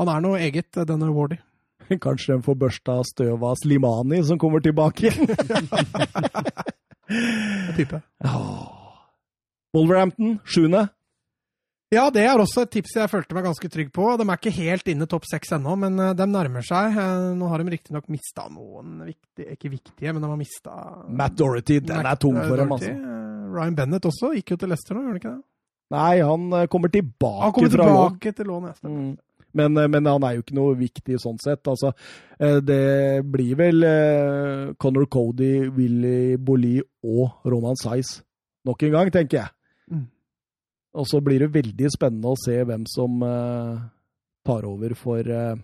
han 0.00 0.12
er 0.12 0.24
noe 0.24 0.40
eget, 0.40 0.70
eh, 0.76 0.86
denne 0.88 1.08
Wardy. 1.14 1.40
Kanskje 2.04 2.36
de 2.36 2.44
får 2.44 2.58
børsta 2.60 2.98
støv 3.04 3.44
av 3.44 3.56
Slimani, 3.60 4.22
som 4.24 4.40
kommer 4.40 4.60
tilbake 4.64 5.06
igjen. 5.08 5.28
Type. 7.76 8.00
Wolverhampton, 9.74 10.38
sjuende. 10.48 10.86
Ja, 11.92 12.08
det 12.10 12.24
er 12.26 12.40
også 12.40 12.64
et 12.64 12.70
tips 12.74 12.94
jeg 12.96 13.10
følte 13.12 13.36
meg 13.36 13.44
ganske 13.46 13.68
trygg 13.70 13.90
på. 13.94 14.06
De 14.18 14.24
er 14.24 14.38
ikke 14.40 14.52
helt 14.56 14.88
inne 14.90 15.06
topp 15.10 15.26
seks 15.30 15.52
ennå, 15.54 15.76
men 15.78 15.98
eh, 16.00 16.14
de 16.16 16.26
nærmer 16.26 16.64
seg. 16.66 16.96
Eh, 16.96 17.26
Nå 17.38 17.50
har 17.52 17.60
de 17.62 17.74
riktignok 17.76 18.08
mista 18.10 18.46
noen 18.50 19.02
viktige, 19.06 19.52
ikke 19.54 19.70
viktige, 19.76 20.12
men 20.16 20.24
de 20.24 20.30
har 20.32 20.40
mista 20.40 20.74
Matt 21.08 21.36
Dorothy, 21.38 21.80
den 21.84 22.06
er 22.08 22.16
tung 22.18 22.38
for 22.40 22.56
dem, 22.58 22.72
altså. 22.74 22.94
Ryan 23.54 23.76
Bennett 23.78 24.08
også 24.08 24.32
gikk 24.34 24.54
jo 24.56 24.58
til 24.64 24.72
Leicester 24.72 24.96
nå, 24.96 25.04
gjorde 25.04 25.12
han 25.14 25.20
ikke 25.22 25.34
det? 25.36 25.44
Nei, 25.94 26.14
han 26.24 26.48
eh, 26.58 26.66
kommer 26.72 26.90
tilbake 26.90 27.44
Han 27.44 27.52
kommer 27.60 27.74
fra 27.76 27.86
lån. 27.86 27.94
tilbake 27.94 28.34
til 28.40 28.50
lån, 28.50 28.68
ja. 28.72 28.74
Mm. 28.88 29.14
Men, 29.54 29.76
eh, 29.78 29.88
men 29.94 30.08
han 30.10 30.24
er 30.26 30.34
jo 30.34 30.42
ikke 30.42 30.56
noe 30.58 30.74
viktig 30.80 31.18
sånn 31.22 31.38
sett. 31.38 31.68
Altså, 31.70 31.92
eh, 32.40 32.56
det 32.64 32.80
blir 33.30 33.54
vel 33.60 33.86
eh, 33.86 34.72
Conor 34.82 35.06
Cody, 35.12 35.68
Willy 35.76 36.34
Bolli 36.42 36.80
og 37.06 37.44
Ronan 37.46 37.78
Size 37.78 38.24
nok 38.66 38.82
en 38.88 38.96
gang, 38.96 39.12
tenker 39.14 39.44
jeg. 39.44 39.52
Og 40.94 41.06
så 41.10 41.20
blir 41.24 41.42
det 41.42 41.54
veldig 41.54 41.90
spennende 41.92 42.32
å 42.32 42.38
se 42.38 42.56
hvem 42.62 42.84
som 42.90 43.22
uh, 43.26 43.78
tar 44.46 44.66
over 44.68 44.94
for, 44.98 45.26
uh, 45.26 45.56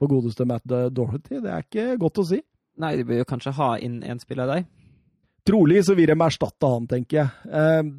for 0.00 0.12
godeste 0.12 0.46
Matt 0.48 0.64
Dorothy. 0.64 1.40
Det 1.40 1.50
er 1.52 1.66
ikke 1.66 1.88
godt 2.00 2.22
å 2.22 2.28
si. 2.30 2.40
Nei, 2.80 2.94
de 2.96 3.04
bør 3.04 3.20
jo 3.20 3.28
kanskje 3.28 3.56
ha 3.58 3.74
inn 3.82 3.98
en 4.06 4.22
spiller 4.22 4.46
av 4.46 4.54
deg. 4.54 4.70
Trolig 5.48 5.82
så 5.84 5.96
vil 5.98 6.08
de 6.12 6.16
erstatte 6.16 6.70
han, 6.70 6.86
tenker 6.88 7.20
jeg. 7.20 7.28
Uh, 7.50 7.90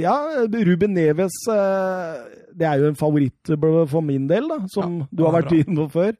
ja, 0.00 0.16
Ruben 0.50 0.96
Neves 0.96 1.36
Det 1.46 2.66
er 2.66 2.80
jo 2.80 2.88
en 2.88 2.96
favoritt 2.98 3.52
for 3.54 4.02
min 4.02 4.24
del, 4.26 4.48
da, 4.50 4.56
som 4.72 4.96
Ja, 5.04 5.06
du 5.12 5.22
har 5.28 5.36
vært 5.36 5.54
inne 5.60 5.84
på 5.84 5.92
før. 5.92 6.16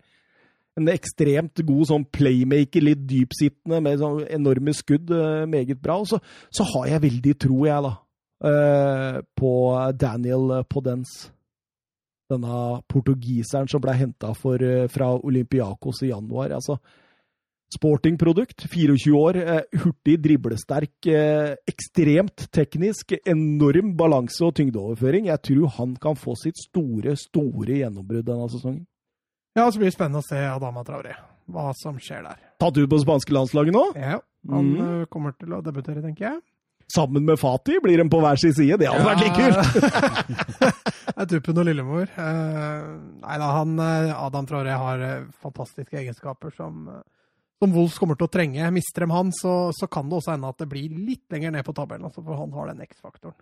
En 0.78 0.92
ekstremt 0.92 1.64
god 1.66 1.88
sånn 1.88 2.04
playmaker, 2.14 2.84
litt 2.86 3.00
dypsittende, 3.08 3.80
med 3.82 3.98
sånn 3.98 4.20
enorme 4.30 4.76
skudd. 4.76 5.10
Meget 5.50 5.80
bra. 5.82 5.96
Og 6.04 6.12
så, 6.12 6.20
så 6.54 6.68
har 6.76 6.92
jeg 6.92 7.04
veldig 7.08 7.34
tro, 7.42 7.56
jeg, 7.66 7.82
da, 7.88 7.96
eh, 8.44 9.20
på 9.36 9.52
Daniel 9.98 10.64
Podence. 10.68 11.30
Denne 12.28 12.82
portugiseren 12.92 13.68
som 13.68 13.80
ble 13.80 13.94
henta 13.96 14.34
fra 14.36 15.14
Olympiakos 15.24 16.02
i 16.04 16.10
januar. 16.10 16.50
altså 16.52 16.78
Sportingprodukt, 17.68 18.62
24 18.72 19.12
år, 19.12 19.36
eh, 19.36 19.62
hurtig, 19.82 20.14
driblesterk, 20.24 21.06
eh, 21.06 21.54
ekstremt 21.68 22.46
teknisk, 22.50 23.12
enorm 23.28 23.94
balanse 23.96 24.40
og 24.46 24.54
tyngdeoverføring. 24.56 25.26
Jeg 25.26 25.42
tror 25.42 25.68
han 25.76 25.94
kan 25.96 26.14
få 26.16 26.32
sitt 26.40 26.56
store, 26.56 27.14
store 27.16 27.76
gjennombrudd 27.82 28.24
denne 28.24 28.48
sesongen. 28.48 28.86
Ja, 29.54 29.66
så 29.70 29.76
blir 29.76 29.90
det 29.90 29.96
spennende 29.98 30.22
å 30.22 30.28
se 30.28 30.36
Adama 30.48 30.82
Traoré. 30.82 31.12
Hva 31.50 31.72
som 31.76 31.98
skjer 31.98 32.22
der. 32.22 32.38
Tatt 32.58 32.76
ut 32.78 32.88
på 32.88 33.00
spanske 33.04 33.32
landslaget 33.36 33.72
nå, 33.72 33.84
Ja, 33.96 34.18
han 34.48 34.64
Mm. 34.74 34.80
eh, 35.02 35.06
kommer 35.06 35.32
til 35.38 35.48
å 35.48 35.62
debutere, 35.62 36.00
tenker 36.02 36.20
jeg. 36.24 36.40
Sammen 36.94 37.24
med 37.24 37.38
Fati, 37.40 37.78
blir 37.82 38.00
de 38.00 38.08
på 38.10 38.20
hver 38.22 38.40
sin 38.40 38.54
side. 38.56 38.78
Det 38.80 38.88
hadde 38.88 39.06
vært 39.06 39.24
litt 39.24 39.36
kult! 39.38 40.74
Er 41.18 41.26
Tuppen 41.26 41.58
og 41.58 41.66
Lillemor. 41.66 42.06
Eh, 42.06 42.82
nei 43.24 43.36
da, 43.40 43.46
han 43.56 43.78
eh, 43.82 44.10
Adam 44.14 44.46
Traoré 44.46 44.74
har 44.78 45.00
eh, 45.02 45.30
fantastiske 45.42 45.96
egenskaper 45.98 46.52
som, 46.54 46.84
som 47.58 47.74
Wolves 47.74 47.96
kommer 47.98 48.18
til 48.18 48.28
å 48.28 48.32
trenge. 48.32 48.68
Mister 48.74 49.02
dem 49.02 49.14
han, 49.16 49.32
så, 49.34 49.72
så 49.74 49.88
kan 49.90 50.06
det 50.06 50.20
også 50.20 50.36
hende 50.36 50.52
at 50.52 50.60
det 50.62 50.68
blir 50.70 50.94
litt 50.94 51.24
lenger 51.34 51.56
ned 51.56 51.66
på 51.66 51.74
tabellen, 51.74 52.06
altså, 52.06 52.22
for 52.22 52.38
han 52.38 52.54
har 52.54 52.70
den 52.70 52.84
X-faktoren. 52.86 53.38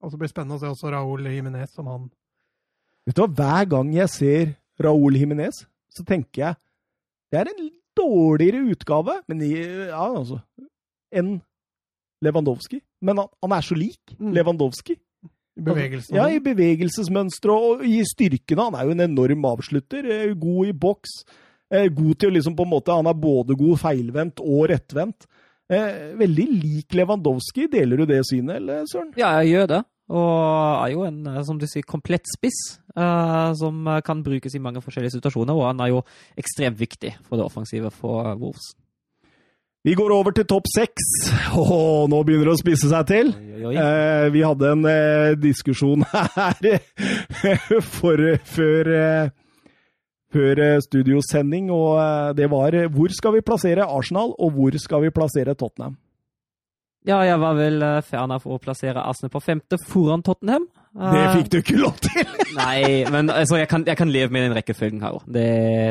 Og 0.00 0.08
så 0.08 0.16
blir 0.16 0.30
det 0.30 0.32
spennende 0.32 0.56
å 0.56 0.62
se 0.62 0.70
også 0.70 0.94
Raúl 0.94 1.28
Jiménez, 1.28 1.74
som 1.76 1.90
han 1.92 2.08
Vet 3.08 3.16
du 3.16 3.22
hva, 3.22 3.28
Hver 3.36 3.68
gang 3.74 3.92
jeg 3.92 4.12
ser 4.12 4.54
Raúl 4.80 5.18
Jiménez, 5.20 5.62
så 5.92 6.06
tenker 6.08 6.44
jeg 6.46 6.60
det 7.30 7.38
er 7.42 7.52
en 7.52 7.68
dårligere 7.94 8.64
utgave 8.72 9.20
men 9.30 9.42
ja, 9.44 10.00
altså, 10.02 10.40
enn 11.14 11.36
Lewandowski. 12.22 12.80
Men 13.02 13.18
han, 13.22 13.28
han 13.42 13.52
er 13.56 13.62
så 13.64 13.76
lik 13.78 14.16
Mm. 14.18 14.32
Lewandowski. 14.36 14.96
I 15.58 15.62
bevegelsen. 15.66 16.14
Ja, 16.16 16.26
i 16.30 16.38
bevegelsesmønsteret 16.40 17.68
og 17.70 17.84
i 17.84 18.00
styrkene. 18.06 18.68
Han 18.70 18.74
er 18.78 18.84
jo 18.88 18.94
en 18.94 19.04
enorm 19.08 19.44
avslutter. 19.50 20.04
eh, 20.06 20.34
God 20.34 20.66
i 20.68 20.72
boks. 20.72 21.10
eh, 21.70 21.88
God 21.88 22.14
til 22.18 22.30
å 22.30 22.34
liksom 22.34 22.56
på 22.56 22.64
en 22.66 22.70
måte 22.70 22.92
Han 22.94 23.06
er 23.06 23.14
både 23.14 23.56
god 23.56 23.78
feilvendt 23.78 24.40
og 24.40 24.68
rettvendt. 24.70 25.26
Eh, 25.70 26.14
Veldig 26.18 26.46
lik 26.62 26.94
Lewandowski. 26.94 27.68
Deler 27.70 27.96
du 27.98 28.06
det 28.06 28.22
synet, 28.26 28.56
eller 28.56 28.84
Søren? 28.90 29.12
Ja, 29.16 29.40
jeg 29.40 29.52
gjør 29.54 29.66
det. 29.68 29.84
Og 30.10 30.84
er 30.86 30.90
jo 30.92 31.04
en, 31.06 31.20
som 31.46 31.58
du 31.58 31.66
sier, 31.70 31.82
komplett 31.86 32.26
spiss, 32.26 32.80
eh, 32.96 33.52
som 33.54 33.84
kan 34.02 34.22
brukes 34.24 34.54
i 34.54 34.58
mange 34.58 34.80
forskjellige 34.82 35.12
situasjoner. 35.20 35.54
Og 35.54 35.66
han 35.68 35.80
er 35.80 35.92
jo 35.92 36.02
ekstremt 36.36 36.76
viktig 36.78 37.14
for 37.28 37.36
det 37.36 37.44
offensive 37.46 37.90
for 37.92 38.34
Wolves. 38.34 38.74
Vi 39.80 39.94
går 39.96 40.12
over 40.12 40.34
til 40.36 40.44
topp 40.44 40.66
seks. 40.68 41.04
Åh, 41.56 42.04
nå 42.12 42.18
begynner 42.28 42.50
det 42.50 42.52
å 42.52 42.60
spisse 42.60 42.90
seg 42.90 43.06
til. 43.08 43.30
Oi, 43.32 43.62
oi. 43.70 43.76
Eh, 43.80 44.26
vi 44.34 44.42
hadde 44.44 44.72
en 44.74 44.82
eh, 44.90 45.36
diskusjon 45.40 46.04
her 46.12 46.82
for, 47.88 48.20
før, 48.44 48.90
eh, 48.92 49.30
før 50.36 50.60
eh, 50.66 50.82
studiosending, 50.84 51.70
og 51.72 51.96
eh, 51.96 52.28
det 52.36 52.50
var 52.52 52.76
eh, 52.76 52.90
hvor 52.92 53.14
skal 53.16 53.38
vi 53.38 53.44
plassere 53.46 53.88
Arsenal, 53.88 54.34
og 54.36 54.52
hvor 54.58 54.76
skal 54.82 55.06
vi 55.06 55.14
plassere 55.16 55.56
Tottenham? 55.56 55.96
Ja, 57.08 57.22
jeg 57.24 57.40
var 57.40 57.56
vel 57.56 57.80
fan 58.04 58.34
av 58.36 58.44
å 58.44 58.58
plassere 58.60 59.00
Arsenal 59.00 59.32
på 59.32 59.40
femte 59.40 59.78
foran 59.88 60.20
Tottenham. 60.26 60.66
Det 60.92 61.22
fikk 61.38 61.48
du 61.48 61.56
ikke 61.62 61.78
lov 61.80 61.96
til! 62.04 62.28
Nei, 62.58 63.06
men 63.08 63.32
altså, 63.32 63.56
jeg, 63.62 63.70
kan, 63.70 63.88
jeg 63.88 63.96
kan 63.96 64.12
leve 64.12 64.36
med 64.36 64.44
den 64.44 64.58
rekkefølgen 64.58 65.00
her 65.06 65.16
òg. 65.16 65.24
Det, 65.24 65.46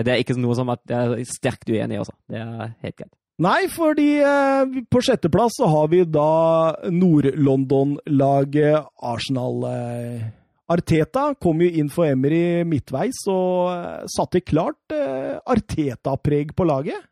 det 0.05 0.13
er 0.13 0.21
ikke 0.21 0.37
noe 0.37 0.53
som 0.59 0.69
at 0.69 0.85
jeg 0.85 1.15
er 1.17 1.25
sterkt 1.33 1.73
uenig 1.73 1.97
i, 1.97 2.03
altså. 2.03 2.13
Det 2.29 2.43
er 2.43 2.75
helt 2.85 2.99
greit. 3.01 3.15
Nei, 3.39 3.69
fordi 3.71 4.19
eh, 4.19 4.83
på 4.91 4.99
sjetteplass 4.99 5.55
så 5.61 5.67
har 5.71 5.87
vi 5.93 6.01
da 6.03 6.75
Nord-London-laget 6.91 8.83
Arsenal. 8.99 9.63
Eh, 9.69 10.25
Arteta 10.69 11.31
kom 11.41 11.61
jo 11.63 11.69
inn 11.71 11.89
for 11.89 12.05
Emery 12.05 12.63
midtveis 12.67 13.27
og 13.31 13.71
eh, 13.71 14.03
satte 14.11 14.41
klart 14.43 14.91
eh, 14.91 15.39
Arteta-preg 15.39 16.51
på 16.57 16.63
laget. 16.67 17.05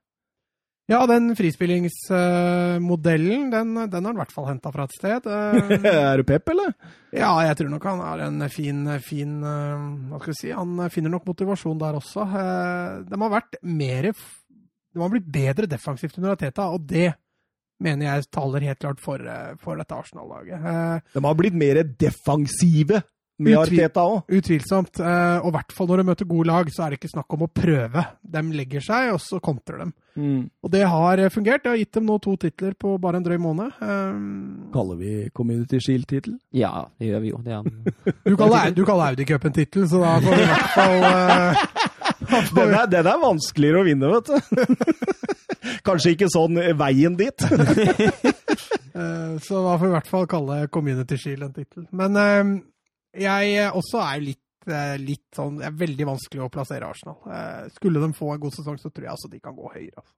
Ja, 0.88 1.08
den 1.08 1.36
frispillingsmodellen, 1.36 3.52
den, 3.52 3.76
den 3.76 3.92
har 3.92 4.02
han 4.08 4.16
i 4.16 4.20
hvert 4.22 4.32
fall 4.36 4.46
henta 4.48 4.72
fra 4.72 4.84
et 4.88 4.96
sted. 4.96 5.22
Eh, 5.32 5.36
er 5.96 6.18
du 6.20 6.24
pep, 6.28 6.50
eller? 6.52 6.72
Ja, 7.16 7.32
jeg 7.48 7.56
tror 7.60 7.70
nok 7.72 7.84
han 7.88 8.00
har 8.04 8.20
en 8.28 8.50
fin, 8.52 9.00
fin 9.04 9.40
Hva 9.44 10.18
skal 10.20 10.34
vi 10.34 10.42
si? 10.42 10.52
Han 10.52 10.90
finner 10.92 11.10
nok 11.16 11.26
motivasjon 11.28 11.80
der 11.80 11.94
også. 12.00 12.22
De 13.08 13.16
har 13.16 13.32
vært 13.32 13.56
mer 13.64 14.12
De 14.98 15.04
har 15.06 15.14
blitt 15.14 15.30
bedre 15.32 15.70
defensivt 15.70 16.18
under 16.18 16.34
Ateta, 16.34 16.66
og 16.74 16.88
det 16.90 17.12
mener 17.84 18.08
jeg 18.10 18.26
taler 18.34 18.64
helt 18.66 18.80
klart 18.82 19.00
for, 19.04 19.22
eh, 19.22 19.54
for 19.62 19.78
dette 19.78 19.94
Arsenal-laget. 19.94 20.58
Eh, 20.58 21.00
De 21.14 21.22
har 21.28 21.36
blitt 21.38 21.54
mer 21.54 21.84
defensive 21.84 23.04
med 23.40 23.54
Utvil- 23.54 23.84
Arteta 23.84 24.02
òg. 24.02 24.24
Utvilsomt. 24.34 25.00
eh, 25.00 25.38
Og 25.46 25.52
i 25.52 25.52
hvert 25.54 25.72
fall 25.78 25.88
når 25.92 25.98
de 26.02 26.04
møter 26.08 26.26
gode 26.26 26.48
lag, 26.50 26.66
så 26.74 26.86
er 26.86 26.90
det 26.90 27.00
ikke 27.00 27.12
snakk 27.14 27.34
om 27.38 27.44
å 27.46 27.50
prøve. 27.54 28.04
De 28.26 28.42
legger 28.42 28.82
seg, 28.82 29.12
og 29.14 29.20
så 29.22 29.40
kontrer 29.40 29.84
de. 29.86 29.92
Og 30.64 30.72
det 30.74 30.82
har 30.90 31.18
fungert. 31.30 31.62
Det 31.62 31.70
har 31.70 31.78
gitt 31.78 31.92
dem 31.94 32.08
nå 32.08 32.20
to 32.20 32.36
titler 32.36 32.74
på 32.74 32.96
bare 33.00 33.18
en 33.18 33.24
drøy 33.24 33.38
måned. 33.38 33.72
Um... 33.80 34.72
Kaller 34.74 34.98
vi 34.98 35.30
Community 35.30 35.78
Shield-tittel? 35.78 36.40
Ja, 36.52 36.88
det 36.98 37.12
gjør 37.12 37.22
vi 37.22 37.30
jo. 37.30 37.38
Det 37.46 37.54
er 37.54 38.14
Du 38.26 38.36
kaller, 38.36 38.72
du 38.74 38.84
kaller 38.84 39.12
Audi 39.12 39.26
Cup 39.30 39.46
en 39.46 39.54
tittel, 39.54 39.86
så 39.88 40.02
da 40.02 40.18
får 40.20 40.34
vi 40.36 40.42
i 40.42 40.50
hvert 40.50 40.74
fall 40.74 40.98
får 41.04 41.94
Den 42.58 42.74
er, 42.76 42.86
den 42.92 43.08
er 43.08 43.20
vanskeligere 43.22 43.82
å 43.82 43.86
vinne, 43.88 44.10
vet 44.18 44.28
du. 44.32 44.38
Kanskje 45.88 46.14
ikke 46.16 46.30
sånn 46.32 46.60
veien 46.80 47.16
dit. 47.20 47.44
eh, 48.98 49.34
Så 49.44 49.62
da 49.64 49.76
får 49.78 49.86
vi 49.86 49.90
i 49.92 49.96
hvert 49.96 50.12
fall 50.12 50.28
kalle 50.30 50.60
Community 50.74 51.18
Shield 51.20 51.48
en 51.48 51.56
tittel. 51.56 51.88
Men 51.96 52.20
eh, 52.22 52.52
jeg 53.24 53.66
også 53.72 54.02
er 54.04 54.24
litt, 54.24 54.70
eh, 54.70 54.96
litt 55.02 55.26
sånn 55.36 55.60
Det 55.62 55.68
er 55.70 55.80
veldig 55.84 56.08
vanskelig 56.12 56.46
å 56.46 56.52
plassere 56.54 56.90
Arsenal. 56.90 57.20
Eh, 57.32 57.68
Skulle 57.78 58.04
de 58.04 58.12
få 58.18 58.34
en 58.36 58.44
god 58.44 58.58
sesong, 58.58 58.80
så 58.82 58.92
tror 58.92 59.08
jeg 59.10 59.16
altså 59.16 59.32
de 59.32 59.42
kan 59.44 59.56
gå 59.58 59.72
høyere. 59.74 59.96
altså. 59.98 60.14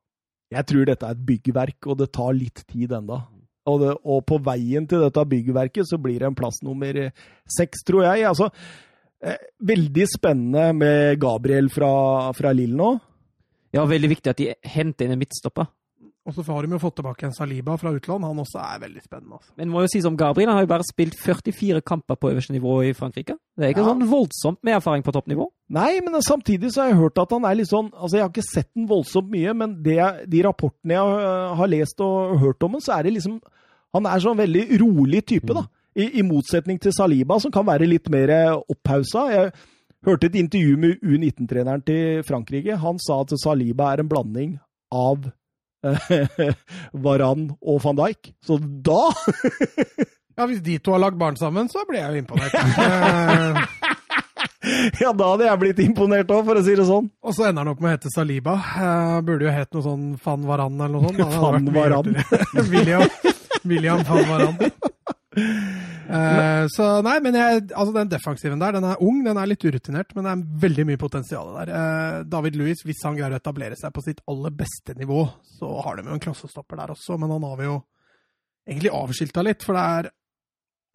Jeg 0.49 0.65
tror 0.71 0.87
dette 0.89 1.05
er 1.05 1.13
et 1.17 1.25
byggverk, 1.27 1.79
og 1.91 1.99
det 2.01 2.11
tar 2.17 2.33
litt 2.33 2.63
tid 2.65 2.93
enda. 2.97 3.21
Og, 3.69 3.75
det, 3.83 3.91
og 4.01 4.23
på 4.25 4.39
veien 4.41 4.87
til 4.89 5.03
dette 5.03 5.25
byggverket 5.29 5.85
så 5.85 5.99
blir 6.01 6.17
det 6.23 6.25
en 6.31 6.37
plass 6.37 6.57
nummer 6.65 6.97
seks, 7.53 7.83
tror 7.85 8.07
jeg. 8.07 8.23
Altså, 8.31 8.47
veldig 9.21 10.05
spennende 10.07 10.69
med 10.77 11.19
Gabriel 11.19 11.69
fra, 11.73 12.31
fra 12.37 12.53
Lill 12.55 12.75
nå. 12.77 12.93
Ja, 13.75 13.83
veldig 13.85 14.09
viktig 14.15 14.31
at 14.31 14.39
de 14.41 14.53
henter 14.65 15.05
inn 15.05 15.11
en 15.13 15.19
midtstopper. 15.21 15.67
Og 16.29 16.35
så 16.35 16.43
har 16.45 16.61
de 16.65 16.75
jo 16.75 16.79
fått 16.81 16.95
tilbake 16.99 17.25
en 17.25 17.33
Saliba 17.33 17.73
fra 17.79 17.89
utland. 17.95 18.25
Han 18.27 18.37
også 18.43 18.59
er 18.61 18.81
veldig 18.83 19.01
spennende. 19.01 19.37
altså. 19.39 19.51
Men 19.57 19.69
må 19.73 19.81
jo 19.81 19.89
si 19.89 20.01
som 20.03 20.17
Gabriel, 20.19 20.49
han 20.51 20.59
har 20.59 20.65
jo 20.65 20.69
bare 20.69 20.85
spilt 20.85 21.15
44 21.17 21.81
kamper 21.81 22.19
på 22.21 22.29
øverste 22.29 22.53
nivå 22.53 22.75
i 22.85 22.91
Frankrike. 22.93 23.33
Det 23.57 23.65
er 23.65 23.73
ikke 23.73 23.81
Ja. 23.85 23.87
sånn 23.93 24.05
voldsomt 24.09 24.59
med 24.63 24.75
erfaring 24.75 25.01
på 25.03 25.11
toppnivå. 25.15 25.47
Nei, 25.69 25.99
men 26.01 26.13
samtidig 26.21 26.69
så 26.71 26.83
har 26.83 26.89
jeg 26.91 26.99
hørt 27.01 27.17
at 27.17 27.31
han 27.31 27.45
er 27.45 27.55
litt 27.55 27.67
sånn 27.71 27.89
Altså, 27.93 28.13
jeg 28.17 28.21
har 28.21 28.29
ikke 28.29 28.51
sett 28.53 28.69
den 28.75 28.87
voldsomt 28.87 29.29
mye, 29.29 29.53
men 29.55 29.81
det, 29.81 29.95
jeg- 29.95 30.29
de 30.29 30.41
rapportene 30.43 30.93
jeg 30.93 31.01
øh, 31.01 31.55
har 31.55 31.67
lest 31.67 31.99
og 32.01 32.37
hørt 32.39 32.63
om 32.63 32.71
ham, 32.73 32.81
så 32.81 32.99
er 32.99 33.03
det 33.03 33.13
liksom 33.13 33.41
Han 33.93 34.05
er 34.05 34.19
sånn 34.19 34.37
veldig 34.37 34.79
rolig 34.79 35.25
type, 35.25 35.47
da. 35.53 35.63
I, 35.99 36.07
I 36.19 36.23
motsetning 36.23 36.79
til 36.81 36.93
Saliba, 36.95 37.39
som 37.43 37.51
kan 37.53 37.67
være 37.67 37.89
litt 37.89 38.07
mer 38.13 38.31
opphausa. 38.71 39.25
Jeg 39.33 39.51
hørte 40.07 40.29
et 40.29 40.37
intervju 40.39 40.77
med 40.79 41.03
U19-treneren 41.03 41.83
til 41.87 42.23
Frankrike. 42.27 42.77
Han 42.79 43.01
sa 43.03 43.21
at 43.25 43.35
Saliba 43.41 43.91
er 43.93 44.03
en 44.03 44.11
blanding 44.11 44.55
av 44.95 45.27
eh, 45.85 46.53
Varan 47.05 47.49
og 47.59 47.81
van 47.83 47.99
Dijk. 47.99 48.33
Så 48.45 48.59
da 48.59 49.09
Ja, 50.39 50.45
Hvis 50.47 50.61
de 50.63 50.77
to 50.79 50.93
har 50.95 51.01
lagd 51.03 51.17
barn 51.19 51.35
sammen, 51.35 51.67
så 51.67 51.83
blir 51.87 51.99
jeg 51.99 52.13
jo 52.13 52.23
imponert. 52.23 52.55
Ja, 54.99 55.13
da 55.15 55.29
hadde 55.31 55.45
jeg 55.47 55.59
blitt 55.61 55.79
imponert 55.81 56.29
òg, 56.35 56.43
for 56.45 56.59
å 56.59 56.61
si 56.63 56.73
det 56.75 56.83
sånn. 56.85 57.05
Og 57.23 57.33
så 57.33 57.45
ender 57.47 57.63
han 57.63 57.71
opp 57.71 57.79
med 57.81 57.89
å 57.89 57.93
hete 57.95 58.11
Saliba. 58.11 58.57
Eh, 58.59 59.13
burde 59.25 59.47
jo 59.47 59.53
hett 59.55 59.71
noe 59.73 59.85
sånn 59.85 60.03
Van 60.23 60.43
Varan 60.45 60.75
eller 60.75 60.99
noe 60.99 61.13
sånt. 61.15 61.39
Van 61.39 61.69
Varan. 61.73 62.17
William, 62.69 63.05
William 63.63 64.03
Van 64.07 64.27
Varan. 64.29 64.59
Eh, 65.37 66.63
så 66.73 66.85
nei, 67.05 67.19
men 67.21 67.35
jeg, 67.37 67.65
altså 67.69 67.93
den 67.93 68.09
defensiven 68.09 68.61
der, 68.61 68.73
den 68.73 68.87
er 68.89 69.01
ung, 69.05 69.19
den 69.25 69.37
er 69.37 69.49
litt 69.49 69.61
urutinert, 69.61 70.15
men 70.17 70.25
det 70.25 70.31
er 70.31 70.61
veldig 70.63 70.85
mye 70.89 71.01
potensial 71.01 71.51
der. 71.59 71.69
Uh, 71.69 72.15
David 72.25 72.57
Louis, 72.57 72.81
hvis 72.85 73.03
han 73.05 73.17
greier 73.17 73.35
å 73.35 73.37
etablere 73.37 73.77
seg 73.77 73.93
på 73.93 74.01
sitt 74.05 74.23
aller 74.31 74.55
beste 74.57 74.95
nivå, 74.97 75.21
så 75.59 75.69
har 75.85 75.99
de 75.99 76.09
jo 76.09 76.15
en 76.17 76.23
klassestopper 76.23 76.81
der 76.81 76.95
også, 76.95 77.19
men 77.21 77.35
han 77.35 77.45
har 77.45 77.59
vi 77.61 77.69
jo 77.69 77.75
egentlig 78.69 78.95
avskilta 78.95 79.45
litt, 79.45 79.65
for 79.65 79.77
det 79.77 79.85
er 79.99 80.11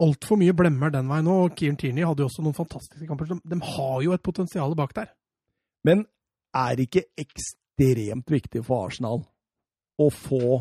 altfor 0.03 0.39
mye 0.39 0.55
blemmer 0.57 0.91
den 0.91 1.07
veien 1.07 1.27
nå. 1.27 1.37
og 1.45 1.55
Kieran 1.55 1.79
Tierney 1.79 2.03
hadde 2.03 2.25
jo 2.25 2.29
også 2.29 2.43
noen 2.43 2.57
fantastiske 2.57 3.07
kamper. 3.07 3.37
De 3.39 3.59
har 3.63 3.97
jo 4.03 4.15
et 4.15 4.25
potensial 4.25 4.75
bak 4.75 4.91
der. 4.97 5.13
Men 5.87 6.03
er 6.55 6.75
det 6.75 6.89
ikke 6.89 7.07
ekstremt 7.23 8.31
viktig 8.31 8.63
for 8.67 8.89
Arsenal 8.89 9.23
å 9.95 10.09
få 10.11 10.59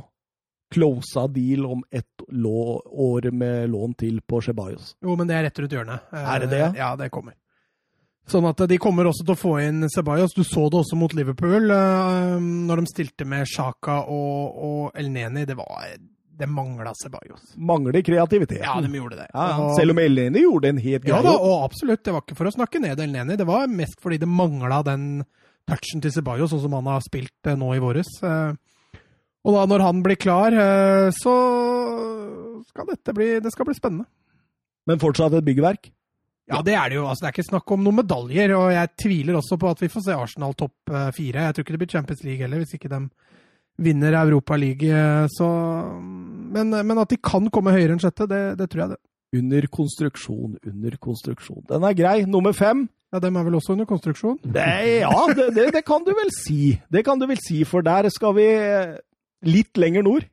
closa 0.74 1.26
deal 1.30 1.64
om 1.70 1.84
ett 1.94 2.26
år 2.34 3.30
med 3.32 3.70
lån 3.70 3.94
til 4.02 4.20
på 4.26 4.42
Ceballos? 4.44 4.94
Jo, 5.02 5.14
men 5.16 5.26
det 5.30 5.38
er 5.38 5.46
rett 5.48 5.58
rundt 5.62 5.72
hjørnet. 5.78 6.10
Eh, 6.12 6.28
Er 6.34 6.44
det 6.44 6.50
det, 6.50 6.64
ja? 6.78 6.92
Det 6.98 7.10
kommer. 7.14 7.34
Sånn 8.26 8.46
at 8.48 8.56
de 8.70 8.78
kommer 8.80 9.04
også 9.04 9.20
til 9.28 9.34
å 9.34 9.36
få 9.36 9.50
inn 9.60 9.84
Ceballos. 9.92 10.32
Du 10.32 10.40
så 10.48 10.62
det 10.72 10.78
også 10.80 10.96
mot 10.96 11.12
Liverpool, 11.12 11.70
eh, 11.70 12.38
når 12.40 12.80
de 12.80 12.86
stilte 12.88 13.26
med 13.28 13.44
Sjaka 13.50 13.98
og, 14.08 14.54
og 14.64 14.96
El 14.96 15.10
Neni. 15.12 15.44
Det 15.44 15.56
var 15.58 15.94
Det 16.34 16.48
mangla 16.50 16.90
Ceballos. 16.98 17.52
Mangler 17.56 18.00
kreativitet. 18.02 18.64
Ja, 18.64 18.80
de 18.80 18.88
gjorde 18.90 19.20
det. 19.20 19.28
Ja. 19.34 19.44
Og- 19.60 19.76
Selv 19.78 19.92
om 19.92 19.98
Eleni 20.02 20.40
gjorde 20.42 20.68
en 20.72 20.78
helt 20.82 21.04
greie. 21.04 21.14
Ja 21.14 21.22
da, 21.22 21.34
og 21.38 21.62
absolutt. 21.68 22.02
Det 22.02 22.12
var 22.16 22.22
ikke 22.24 22.34
for 22.40 22.48
å 22.50 22.54
snakke 22.56 22.80
ned 22.82 22.98
El 22.98 23.12
Neni. 23.12 23.36
Det 23.38 23.46
var 23.46 23.68
mest 23.70 24.00
fordi 24.02 24.18
det 24.18 24.26
mangla 24.26 24.80
den 24.82 25.04
touchen 25.68 26.02
til 26.02 26.10
Ceballos, 26.10 26.50
sånn 26.50 26.60
som 26.64 26.72
han 26.72 26.88
har 26.90 27.04
spilt 27.06 27.46
eh, 27.46 27.54
nå 27.54 27.70
i 27.76 27.78
våres. 27.78 28.08
Og 29.44 29.52
da, 29.56 29.64
når 29.68 29.82
han 29.84 29.98
blir 30.04 30.16
klar, 30.20 30.54
eh, 30.56 31.10
så 31.12 31.34
skal 32.70 32.88
dette 32.88 33.12
bli 33.16 33.26
Det 33.44 33.52
skal 33.52 33.68
bli 33.68 33.76
spennende. 33.76 34.06
Men 34.88 35.00
fortsatt 35.00 35.34
et 35.38 35.44
byggverk. 35.44 35.90
Ja, 36.50 36.58
det 36.60 36.74
er 36.76 36.90
det 36.92 36.96
jo. 36.98 37.06
Altså, 37.08 37.24
det 37.24 37.28
er 37.30 37.36
ikke 37.38 37.46
snakk 37.50 37.70
om 37.72 37.84
noen 37.84 38.02
medaljer, 38.02 38.52
og 38.56 38.66
jeg 38.74 38.90
tviler 39.00 39.38
også 39.38 39.56
på 39.60 39.70
at 39.70 39.80
vi 39.80 39.88
får 39.88 40.02
se 40.04 40.16
Arsenal 40.16 40.52
topp 40.60 40.92
eh, 40.92 41.10
fire. 41.16 41.46
Jeg 41.46 41.54
tror 41.56 41.64
ikke 41.64 41.76
det 41.76 41.80
blir 41.84 41.92
Champions 41.94 42.24
League 42.26 42.44
heller, 42.44 42.60
hvis 42.60 42.74
ikke 42.76 42.90
de 42.92 42.98
vinner 43.84 44.16
Europa 44.20 44.56
League. 44.60 44.84
eh, 44.88 45.24
Så 45.32 45.48
men, 46.54 46.70
men 46.70 47.00
at 47.00 47.08
de 47.10 47.16
kan 47.16 47.48
komme 47.50 47.72
høyere 47.72 47.96
enn 47.96 48.02
sjette, 48.02 48.28
det, 48.28 48.42
det 48.60 48.68
tror 48.70 48.84
jeg 48.84 48.92
det. 48.92 49.00
Under 49.40 49.66
konstruksjon, 49.72 50.58
under 50.68 50.98
konstruksjon. 51.02 51.64
Den 51.68 51.82
er 51.88 51.96
grei. 51.98 52.18
Nummer 52.28 52.52
fem. 52.54 52.84
Ja, 53.14 53.18
Dem 53.22 53.36
er 53.38 53.46
vel 53.46 53.56
også 53.56 53.72
under 53.74 53.88
konstruksjon? 53.88 54.36
Det, 54.42 54.68
ja, 55.00 55.24
det, 55.34 55.48
det, 55.72 55.82
kan 55.86 56.04
du 56.06 56.12
vel 56.14 56.30
si. 56.34 56.74
Det 56.92 57.04
kan 57.06 57.18
du 57.18 57.26
vel 57.30 57.40
si, 57.42 57.62
for 57.66 57.82
der 57.86 58.08
skal 58.14 58.34
vi 58.36 58.46
litt 59.48 59.78
lenger 59.80 60.06
nord. 60.06 60.26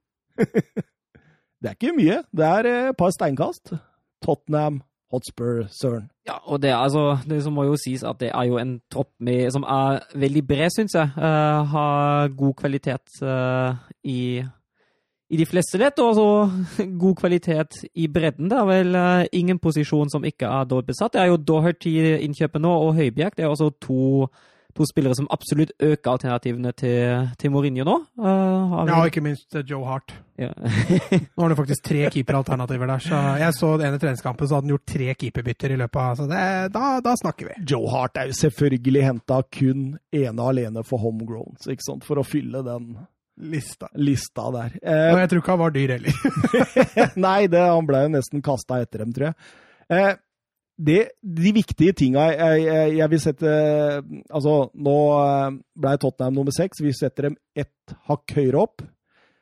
det 1.62 1.70
er 1.70 1.76
ikke 1.78 1.98
mye. 1.98 2.22
Det 2.32 2.48
er 2.48 2.70
eh, 2.70 2.88
et 2.92 2.98
par 2.98 3.14
steinkast. 3.16 3.76
Tottenham 4.22 4.82
Hotspur, 5.12 5.66
Søren. 5.70 6.10
Ja, 6.28 6.38
og 6.48 6.62
det, 6.62 6.70
er 6.70 6.76
altså, 6.76 7.18
det 7.28 7.44
må 7.52 7.66
jo 7.68 7.76
sies 7.76 8.04
at 8.04 8.20
det 8.20 8.30
er 8.32 8.44
jo 8.48 8.58
en 8.62 8.80
tropp 8.92 9.12
med, 9.20 9.50
som 9.52 9.66
er 9.68 10.00
veldig 10.16 10.44
bred, 10.48 10.70
syns 10.72 10.96
jeg. 10.96 11.10
Uh, 11.18 11.68
har 11.74 12.32
god 12.38 12.54
kvalitet 12.62 13.18
uh, 13.22 13.76
i, 14.04 14.40
i 15.30 15.38
de 15.38 15.46
fleste 15.46 15.82
ledd, 15.82 16.00
og 16.00 16.14
også 16.14 16.86
god 17.04 17.16
kvalitet 17.16 17.82
i 17.96 18.08
bredden. 18.08 18.50
Det 18.50 18.58
er 18.58 18.70
vel 18.70 19.28
ingen 19.34 19.60
posisjon 19.60 20.10
som 20.10 20.24
ikke 20.24 20.48
er 20.48 20.70
dårlig 20.70 20.94
besatt. 20.94 21.14
Det 21.14 21.22
er 21.22 21.34
jo 21.34 21.42
Doherty-innkjøpet 21.44 22.64
nå, 22.64 22.72
og 22.72 22.96
Høibjerg. 22.96 23.36
Det 23.36 23.44
er 23.44 23.52
også 23.52 23.70
to 23.82 24.30
to 24.76 24.88
spillere 24.90 25.18
som 25.18 25.30
absolutt 25.34 25.74
øker 25.80 26.12
alternativene 26.14 26.74
til, 26.78 27.30
til 27.40 27.54
Mourinho 27.54 27.86
nå. 27.88 27.96
Uh, 28.20 28.76
ja, 28.88 28.98
og 29.00 29.12
ikke 29.12 29.24
minst 29.26 29.56
uh, 29.56 29.64
Joe 29.68 29.86
Hart. 29.88 30.16
Ja. 30.42 30.50
nå 30.58 31.44
har 31.44 31.52
han 31.52 31.58
faktisk 31.60 31.86
tre 31.86 32.08
keeperalternativer 32.14 32.90
der. 32.90 33.06
så 33.06 33.22
Jeg 33.42 33.58
så 33.58 33.72
den 33.78 33.92
ene 33.92 34.02
treningskampen, 34.02 34.48
så 34.48 34.58
hadde 34.58 34.70
han 34.70 34.76
gjort 34.76 34.88
tre 34.94 35.14
keeperbytter 35.14 35.76
i 35.76 35.80
løpet 35.84 36.02
av 36.02 36.20
så 36.20 36.28
det, 36.32 36.44
da, 36.74 36.86
da, 37.04 37.16
snakker 37.20 37.52
vi. 37.52 37.58
Joe 37.70 37.90
Hart 37.94 38.18
er 38.18 38.32
jo 38.32 38.38
selvfølgelig 38.42 39.08
henta 39.08 39.42
kun 39.54 39.88
ene 40.12 40.52
alene 40.54 40.86
for 40.88 41.04
homegrowns, 41.04 41.70
ikke 41.70 41.88
sant? 41.88 42.08
for 42.08 42.22
å 42.22 42.26
fylle 42.28 42.64
den 42.66 42.96
lista, 43.42 43.90
lista 43.96 44.50
der. 44.54 44.76
Eh, 44.82 45.14
og 45.14 45.22
jeg 45.22 45.32
tror 45.32 45.44
ikke 45.44 45.56
han 45.56 45.62
var 45.62 45.76
dyr 45.76 45.96
heller. 45.96 46.20
Nei, 47.28 47.40
det, 47.52 47.62
han 47.62 47.88
ble 47.88 48.04
jo 48.06 48.12
nesten 48.16 48.44
kasta 48.46 48.82
etter 48.84 49.04
dem, 49.04 49.14
tror 49.16 49.32
jeg. 49.32 49.38
Eh, 49.92 50.12
det, 50.82 51.02
de 51.22 51.52
viktige 51.54 51.94
tinga 51.98 52.26
jeg, 52.32 52.64
jeg, 52.66 52.94
jeg, 52.98 53.10
vil 53.12 53.22
sette 53.22 53.52
Altså, 54.32 54.56
nå 54.74 54.98
eh, 55.20 55.60
ble 55.84 55.94
Tottenham 56.02 56.40
nummer 56.40 56.56
seks. 56.56 56.82
Vi 56.82 56.94
setter 56.96 57.30
dem 57.30 57.38
ett 57.56 57.96
hakk 58.10 58.36
høyere 58.38 58.64
opp. 58.64 58.86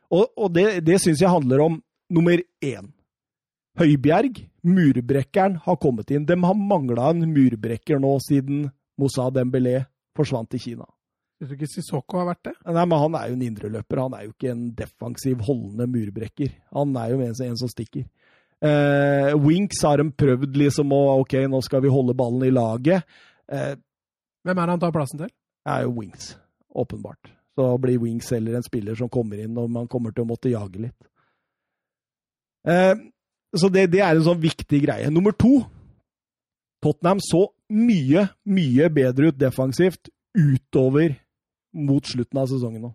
Og, 0.09 0.25
og 0.35 0.53
det, 0.55 0.81
det 0.85 0.97
syns 1.01 1.21
jeg 1.21 1.31
handler 1.31 1.63
om 1.67 1.79
nummer 2.13 2.41
én. 2.65 2.89
Høibjerg, 3.79 4.41
murbrekkeren, 4.65 5.59
har 5.63 5.79
kommet 5.79 6.11
inn. 6.11 6.25
De 6.27 6.35
har 6.43 6.57
mangla 6.57 7.13
en 7.13 7.27
murbrekker 7.31 8.01
nå 8.01 8.15
siden 8.25 8.65
Moussa 8.99 9.29
Dembélé 9.31 9.83
forsvant 10.17 10.49
til 10.51 10.63
Kina. 10.63 10.89
Syns 11.39 11.53
du 11.53 11.55
ikke 11.55 11.71
Sissoko 11.71 12.19
har 12.19 12.33
vært 12.33 12.49
det? 12.49 12.55
Nei, 12.67 12.83
men 12.83 12.99
Han 12.99 13.15
er 13.15 13.29
jo 13.29 13.37
en 13.37 13.45
indreløper. 13.45 14.01
Han 14.03 14.17
er 14.17 14.25
jo 14.25 14.33
ikke 14.33 14.51
en 14.51 14.65
defensiv, 14.75 15.45
holdende 15.47 15.87
murbrekker. 15.87 16.57
Han 16.75 16.97
er 16.99 17.13
jo 17.13 17.21
en, 17.23 17.37
en 17.45 17.61
som 17.61 17.71
stikker. 17.71 18.09
Uh, 18.59 19.31
Winks 19.39 19.79
har 19.87 20.01
de 20.01 20.09
prøvd 20.11 20.57
liksom 20.59 20.91
å 20.91 21.03
OK, 21.21 21.37
nå 21.47 21.61
skal 21.63 21.83
vi 21.85 21.91
holde 21.93 22.15
ballen 22.17 22.43
i 22.43 22.51
laget. 22.51 23.07
Eh, 23.49 23.75
Hvem 24.43 24.57
er 24.57 24.67
det 24.67 24.73
han 24.75 24.81
tar 24.81 24.95
plassen 24.95 25.21
til? 25.21 25.31
Er 25.67 25.85
jo 25.85 25.93
Wings, 25.99 26.33
åpenbart. 26.69 27.31
Så 27.55 27.69
blir 27.81 27.99
Wings 28.03 28.29
heller 28.31 28.57
en 28.57 28.65
spiller 28.65 28.95
som 28.99 29.11
kommer 29.11 29.39
inn 29.41 29.55
når 29.55 29.71
man 29.71 29.87
kommer 29.91 30.13
til 30.15 30.23
å 30.23 30.29
måtte 30.29 30.51
jage 30.51 30.83
litt. 30.83 31.07
Eh, 32.67 32.95
så 33.55 33.71
det, 33.73 33.87
det, 33.95 34.03
er 34.05 34.15
en 34.15 34.27
sånn 34.27 34.41
viktig 34.41 34.83
greie. 34.85 35.09
Nummer 35.11 35.35
to 35.35 35.63
Tottenham 36.83 37.19
så 37.23 37.47
mye, 37.75 38.29
mye 38.47 38.87
bedre 38.93 39.31
ut 39.31 39.39
defensivt 39.39 40.11
utover 40.37 41.17
mot 41.75 42.05
slutten 42.05 42.39
av 42.39 42.47
sesongen 42.51 42.87
nå. 42.87 42.91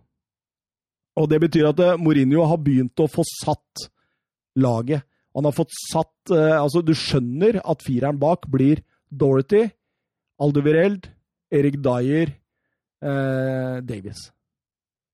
Og 1.15 1.29
det 1.31 1.39
betyr 1.45 1.69
at 1.69 1.81
Mourinho 2.01 2.43
har 2.49 2.59
begynt 2.59 2.99
å 2.99 3.07
få 3.11 3.23
satt 3.29 3.85
laget. 4.59 5.05
Han 5.35 5.47
har 5.49 5.55
fått 5.55 5.73
satt 5.75 6.31
uh, 6.31 6.61
Altså, 6.61 6.81
du 6.85 6.93
skjønner 6.95 7.59
at 7.63 7.83
fireren 7.85 8.19
bak 8.21 8.47
blir 8.51 8.81
Dorothy, 9.11 9.67
Aldevireld, 10.41 11.09
Erik 11.53 11.77
Dyer, 11.83 12.31
uh, 13.03 13.83
Davies. 13.85 14.29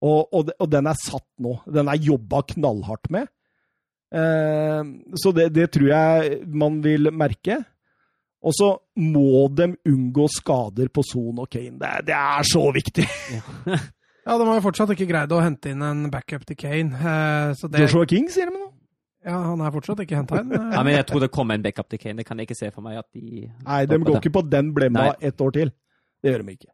Og, 0.01 0.32
og, 0.34 0.49
og, 0.57 0.67
den 0.72 0.89
er 0.89 0.97
satt 0.97 1.28
nå. 1.41 1.59
Den 1.69 1.89
er 1.91 2.01
jobba 2.01 2.41
knallhardt 2.53 3.11
med. 3.13 3.30
Eh, 4.11 4.82
så 5.15 5.32
det, 5.32 5.51
det, 5.55 5.69
tror 5.72 5.88
jeg 5.91 6.39
man 6.49 6.82
vil 6.84 7.11
merke. 7.13 7.61
Og 8.41 8.55
så 8.57 8.72
må 8.97 9.45
de 9.53 9.69
unngå 9.86 10.26
skader 10.34 10.89
på 10.89 11.03
Son 11.05 11.43
og 11.43 11.49
Kane. 11.53 11.78
Det, 11.78 11.91
det 12.09 12.17
er 12.17 12.47
så 12.49 12.63
viktig! 12.74 13.05
Ja. 13.05 13.43
ja, 14.26 14.34
de 14.34 14.47
har 14.49 14.57
jo 14.57 14.65
fortsatt 14.65 14.95
ikke 14.95 15.11
greid 15.11 15.36
å 15.38 15.43
hente 15.45 15.69
inn 15.69 15.86
en 15.86 16.07
backup 16.13 16.47
til 16.49 16.57
Kane. 16.57 17.13
Det... 17.61 17.84
Joshua 17.86 18.09
King, 18.09 18.26
sier 18.34 18.49
de 18.49 18.57
nå? 18.57 18.72
Ja, 19.26 19.38
Han 19.51 19.61
er 19.61 19.72
fortsatt 19.72 19.99
ikke 20.01 20.17
henta 20.17 20.39
inn. 20.41 20.51
ja, 20.51 20.82
men 20.84 20.95
jeg 20.95 21.05
tror 21.09 21.19
det 21.22 21.32
kommer 21.32 21.57
en 21.57 21.63
backup 21.63 21.89
til 21.89 21.99
Kane. 22.01 22.17
Det 22.17 22.26
kan 22.26 22.39
jeg 22.39 22.49
ikke 22.49 22.57
se 22.57 22.72
for 22.74 22.82
meg 22.86 22.97
at 22.97 23.07
de 23.13 23.47
Nei, 23.65 23.82
de 23.86 23.99
går 24.01 24.17
ikke 24.22 24.34
på 24.39 24.45
den 24.49 24.72
blemma 24.74 25.11
ett 25.22 25.41
år 25.41 25.51
til. 25.57 25.74
Det 26.22 26.32
gjør 26.34 26.45
de 26.45 26.55
ikke. 26.57 26.72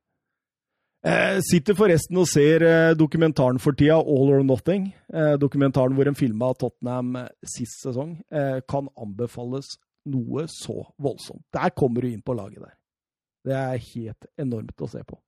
Eh, 1.08 1.38
sitter 1.46 1.76
forresten 1.78 2.18
og 2.20 2.26
ser 2.28 2.64
eh, 2.66 2.94
dokumentaren 2.98 3.60
for 3.64 3.76
tida, 3.78 4.00
All 4.00 4.32
or 4.34 4.44
Nothing. 4.44 4.90
Eh, 5.14 5.36
dokumentaren 5.40 5.94
hvor 5.96 6.08
en 6.10 6.18
filma 6.18 6.50
Tottenham 6.58 7.16
eh, 7.22 7.28
sist 7.46 7.84
sesong. 7.84 8.16
Eh, 8.32 8.60
kan 8.68 8.90
anbefales 9.00 9.76
noe 10.08 10.48
så 10.52 10.82
voldsomt. 11.04 11.44
Der 11.54 11.70
kommer 11.76 12.02
du 12.04 12.10
inn 12.10 12.24
på 12.26 12.36
laget 12.36 12.64
der. 12.64 12.74
Det 13.48 13.56
er 13.56 13.84
helt 13.94 14.28
enormt 14.40 14.84
å 14.84 14.90
se 14.92 15.04
på. 15.08 15.20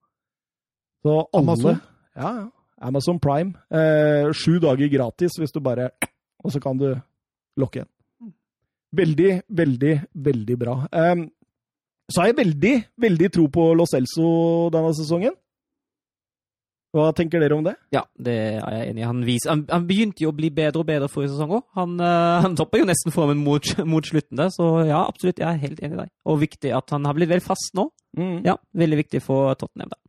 Så 1.03 1.13
alle 1.19 1.43
Amazon? 1.45 1.79
Ja, 2.15 2.31
ja. 2.41 2.47
Amazon 2.81 3.19
Prime. 3.19 3.53
Eh, 3.71 4.31
sju 4.35 4.57
dager 4.63 4.87
gratis 4.91 5.35
hvis 5.39 5.51
du 5.51 5.59
bare 5.63 5.89
Og 6.43 6.53
så 6.53 6.61
kan 6.63 6.77
du 6.79 6.93
lokke 7.61 7.81
igjen. 7.81 7.91
Veldig, 8.99 9.33
veldig, 9.53 9.93
veldig 10.29 10.55
bra. 10.57 10.79
Um, 10.89 11.27
så 12.09 12.23
har 12.23 12.31
jeg 12.31 12.39
veldig, 12.39 12.73
veldig 13.05 13.29
tro 13.35 13.45
på 13.53 13.67
Lo 13.77 13.85
Celso 13.89 14.31
denne 14.73 14.95
sesongen. 14.97 15.35
Hva 16.89 17.11
tenker 17.13 17.37
dere 17.37 17.53
om 17.53 17.61
det? 17.61 17.75
Ja, 17.93 18.01
det 18.17 18.33
er 18.33 18.73
jeg 18.73 18.85
enig 18.89 19.03
i. 19.03 19.05
Han, 19.05 19.19
han, 19.45 19.59
han, 19.69 19.83
begynte 19.85 20.23
jo 20.23 20.31
å 20.31 20.37
bli 20.39 20.49
bedre 20.49 20.81
og 20.81 20.87
bedre 20.89 21.09
forrige 21.11 21.35
sesong 21.35 21.53
òg. 21.59 21.67
Han, 21.77 21.93
uh, 22.01 22.39
han 22.41 22.57
topper 22.57 22.81
jo 22.81 22.87
nesten 22.89 23.13
formen 23.13 23.43
mot, 23.45 23.61
mot, 23.91 24.09
slutten 24.09 24.41
der, 24.41 24.49
så 24.55 24.71
ja, 24.87 25.03
absolutt, 25.03 25.37
jeg 25.37 25.45
er 25.51 25.61
helt 25.67 25.83
enig 25.85 25.99
i 25.99 26.01
deg. 26.01 26.11
Og 26.25 26.41
viktig 26.41 26.73
at 26.73 26.95
han 26.95 27.05
har 27.05 27.17
blitt 27.17 27.29
vel 27.29 27.45
fast 27.45 27.77
nå. 27.77 27.91
Mm. 28.17 28.39
Ja, 28.47 28.57
veldig 28.73 29.03
viktig 29.03 29.21
for 29.21 29.53
Tottenham. 29.59 29.93
da. 29.93 30.01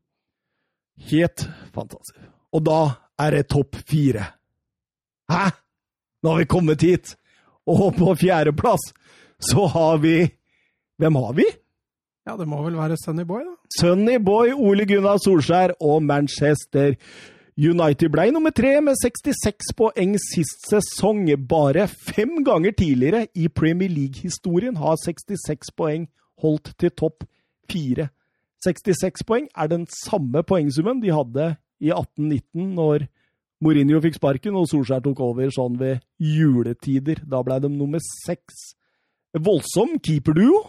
Helt 1.11 1.45
fantastisk. 1.77 2.17
Og 2.57 2.65
da 2.65 2.81
er 3.21 3.37
det 3.37 3.49
topp 3.53 3.77
fire. 3.85 4.25
Hæ? 5.31 5.51
Nå 6.25 6.33
har 6.33 6.41
vi 6.41 6.49
kommet 6.49 6.89
hit! 6.89 7.13
Og 7.69 7.91
på 7.97 8.15
fjerdeplass 8.21 8.93
så 9.51 9.67
har 9.73 9.99
vi 10.03 10.31
Hvem 11.01 11.17
har 11.17 11.33
vi? 11.33 11.47
Ja, 12.29 12.37
det 12.37 12.45
må 12.49 12.61
vel 12.63 12.77
være 12.77 12.99
Sunny 13.01 13.25
Boy, 13.25 13.41
da. 13.47 13.55
Sunny 13.81 14.19
Boy, 14.21 14.53
Ole 14.53 14.85
Gunnar 14.87 15.17
Solskjær 15.25 15.73
og 15.81 16.03
Manchester 16.05 16.93
United 17.57 18.13
ble 18.13 18.27
nummer 18.35 18.53
tre 18.57 18.75
med 18.85 18.99
66 19.01 19.73
poeng 19.77 20.15
sist 20.21 20.69
sesong. 20.69 21.25
Bare 21.49 21.89
fem 21.89 22.43
ganger 22.45 22.77
tidligere 22.77 23.27
i 23.35 23.49
Premier 23.49 23.89
League-historien 23.89 24.77
har 24.77 25.01
66 25.01 25.73
poeng 25.77 26.07
holdt 26.41 26.75
til 26.79 26.93
topp 26.93 27.25
fire. 27.73 28.11
66 28.65 29.25
poeng 29.25 29.49
er 29.57 29.73
den 29.73 29.87
samme 30.05 30.45
poengsummen 30.45 31.01
de 31.03 31.13
hadde 31.17 31.55
i 31.81 31.89
1819, 31.89 32.75
når 32.77 33.09
Mourinho 33.61 34.01
fikk 34.01 34.17
sparken, 34.17 34.57
og 34.57 34.69
Solskjær 34.71 35.03
tok 35.05 35.21
over 35.25 35.51
sånn 35.53 35.77
ved 35.81 36.01
juletider. 36.17 37.21
Da 37.29 37.43
ble 37.45 37.59
de 37.61 37.71
nummer 37.73 38.01
seks. 38.25 38.71
Voldsom 39.37 39.99
keeperduo. 40.03 40.63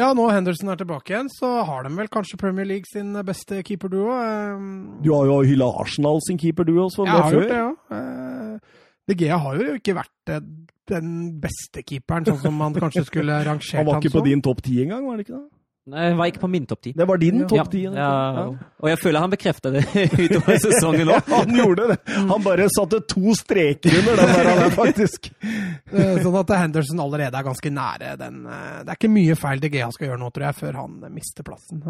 Ja, 0.00 0.08
nå 0.16 0.24
Henderson 0.32 0.72
er 0.72 0.78
tilbake 0.80 1.12
igjen, 1.12 1.28
så 1.28 1.50
har 1.68 1.84
de 1.84 1.92
vel 1.92 2.08
kanskje 2.12 2.38
Premier 2.40 2.64
League 2.64 2.88
sin 2.88 3.12
beste 3.28 3.60
keeperduo. 3.60 4.08
Um... 4.08 4.68
Du 5.04 5.12
har 5.12 5.28
jo 5.28 5.42
hylla 5.44 5.68
Arsenal 5.82 6.22
sin 6.24 6.40
keeperduo 6.40 6.86
også, 6.86 7.04
Jeg 7.04 7.26
har 7.26 7.36
gjort 7.36 7.50
det, 7.52 7.60
ja. 7.60 7.72
Uh, 7.92 8.78
De 9.10 9.16
Gea 9.20 9.36
har 9.44 9.60
jo 9.60 9.74
ikke 9.76 9.96
vært 9.98 10.32
uh, 10.32 10.40
den 10.88 11.10
beste 11.42 11.84
keeperen, 11.84 12.24
sånn 12.24 12.40
som 12.40 12.56
man 12.56 12.78
kanskje 12.78 13.04
skulle 13.10 13.36
rangert 13.44 13.68
han 13.68 13.68
som. 13.68 13.82
Han 13.82 13.90
var 13.90 14.00
ikke 14.00 14.16
på 14.16 14.24
din 14.30 14.44
topp 14.44 14.64
ti 14.64 14.80
engang, 14.86 15.04
var 15.10 15.20
det 15.20 15.28
ikke 15.28 15.36
det? 15.36 15.48
Nei, 15.90 16.02
jeg 16.06 16.14
var 16.18 16.28
ikke 16.30 16.42
på 16.44 16.48
min 16.52 16.66
topp 16.70 16.82
ti. 16.86 16.92
Det 16.94 17.06
var 17.10 17.18
din 17.18 17.40
topp 17.50 17.70
ti? 17.72 17.80
Ja, 17.88 18.10
ja. 18.36 18.44
Og 18.78 18.86
jeg 18.86 18.98
føler 19.02 19.24
han 19.24 19.32
bekrefta 19.32 19.72
det 19.74 19.82
utover 20.24 20.60
sesongen 20.62 21.10
òg. 21.10 21.16
ja, 21.16 21.40
han 21.40 21.56
gjorde 21.58 21.88
det. 21.90 21.96
Han 22.30 22.44
bare 22.44 22.68
satte 22.70 23.00
to 23.10 23.34
streker 23.38 23.96
under 23.98 24.22
den 24.22 24.30
der, 24.36 24.50
han 24.60 24.76
faktisk. 24.76 25.32
sånn 26.22 26.38
at 26.38 26.54
Henderson 26.60 27.02
allerede 27.02 27.34
er 27.40 27.48
ganske 27.48 27.72
nære 27.74 28.14
den 28.20 28.44
eh, 28.46 28.78
Det 28.84 28.92
er 28.94 29.00
ikke 29.00 29.10
mye 29.10 29.38
feil 29.38 29.62
DGA 29.64 29.90
skal 29.96 30.12
gjøre 30.12 30.22
nå, 30.22 30.30
tror 30.30 30.48
jeg, 30.48 30.58
før 30.60 30.78
han 30.84 31.00
mister 31.10 31.46
plassen. 31.50 31.82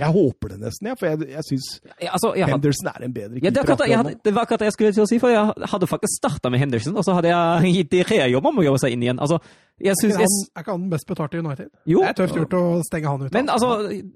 Jeg 0.00 0.08
håper 0.08 0.54
det 0.54 0.56
nesten, 0.62 0.88
ja, 0.88 0.94
for 0.96 1.06
jeg, 1.10 1.26
jeg 1.28 1.44
syns 1.44 1.66
ja, 2.00 2.14
altså, 2.16 2.30
Henderson 2.32 2.88
er 2.88 3.04
en 3.04 3.12
bedre 3.12 3.36
keeper. 3.36 3.44
Ja, 3.44 3.50
det, 3.52 3.60
akkurat, 3.60 3.82
jeg, 3.90 4.16
det, 4.24 4.32
var 4.34 4.46
akkurat 4.46 4.62
det 4.62 4.68
jeg 4.70 4.74
skulle 4.76 4.92
til 4.96 5.04
å 5.04 5.08
si, 5.10 5.18
for 5.20 5.32
jeg 5.34 5.68
hadde 5.68 5.88
faktisk 5.90 6.14
starta 6.16 6.52
med 6.52 6.62
Henderson, 6.62 6.96
og 6.96 7.04
så 7.04 7.16
hadde 7.18 7.28
jeg 7.28 7.74
gitt 7.76 7.90
de 7.92 8.00
rejobb 8.08 8.48
om 8.48 8.62
å 8.62 8.64
jobbe 8.64 8.80
seg 8.80 8.96
inn 8.96 9.04
igjen. 9.04 9.20
Altså, 9.20 9.36
jeg 9.84 9.98
synes, 10.00 10.16
er, 10.16 10.24
ikke 10.24 10.32
han, 10.32 10.48
er 10.56 10.64
ikke 10.64 10.76
han 10.78 10.86
best 10.94 11.10
betalte 11.12 11.36
i 11.36 11.42
United? 11.44 11.68
Jo. 11.92 12.00
Det 12.00 12.08
er 12.08 12.18
tøft 12.22 12.40
gjort 12.40 12.56
å 12.56 12.62
stenge 12.88 13.12
han 13.12 13.26
ut. 13.26 13.36
Men 13.36 13.52
altså, 13.52 13.70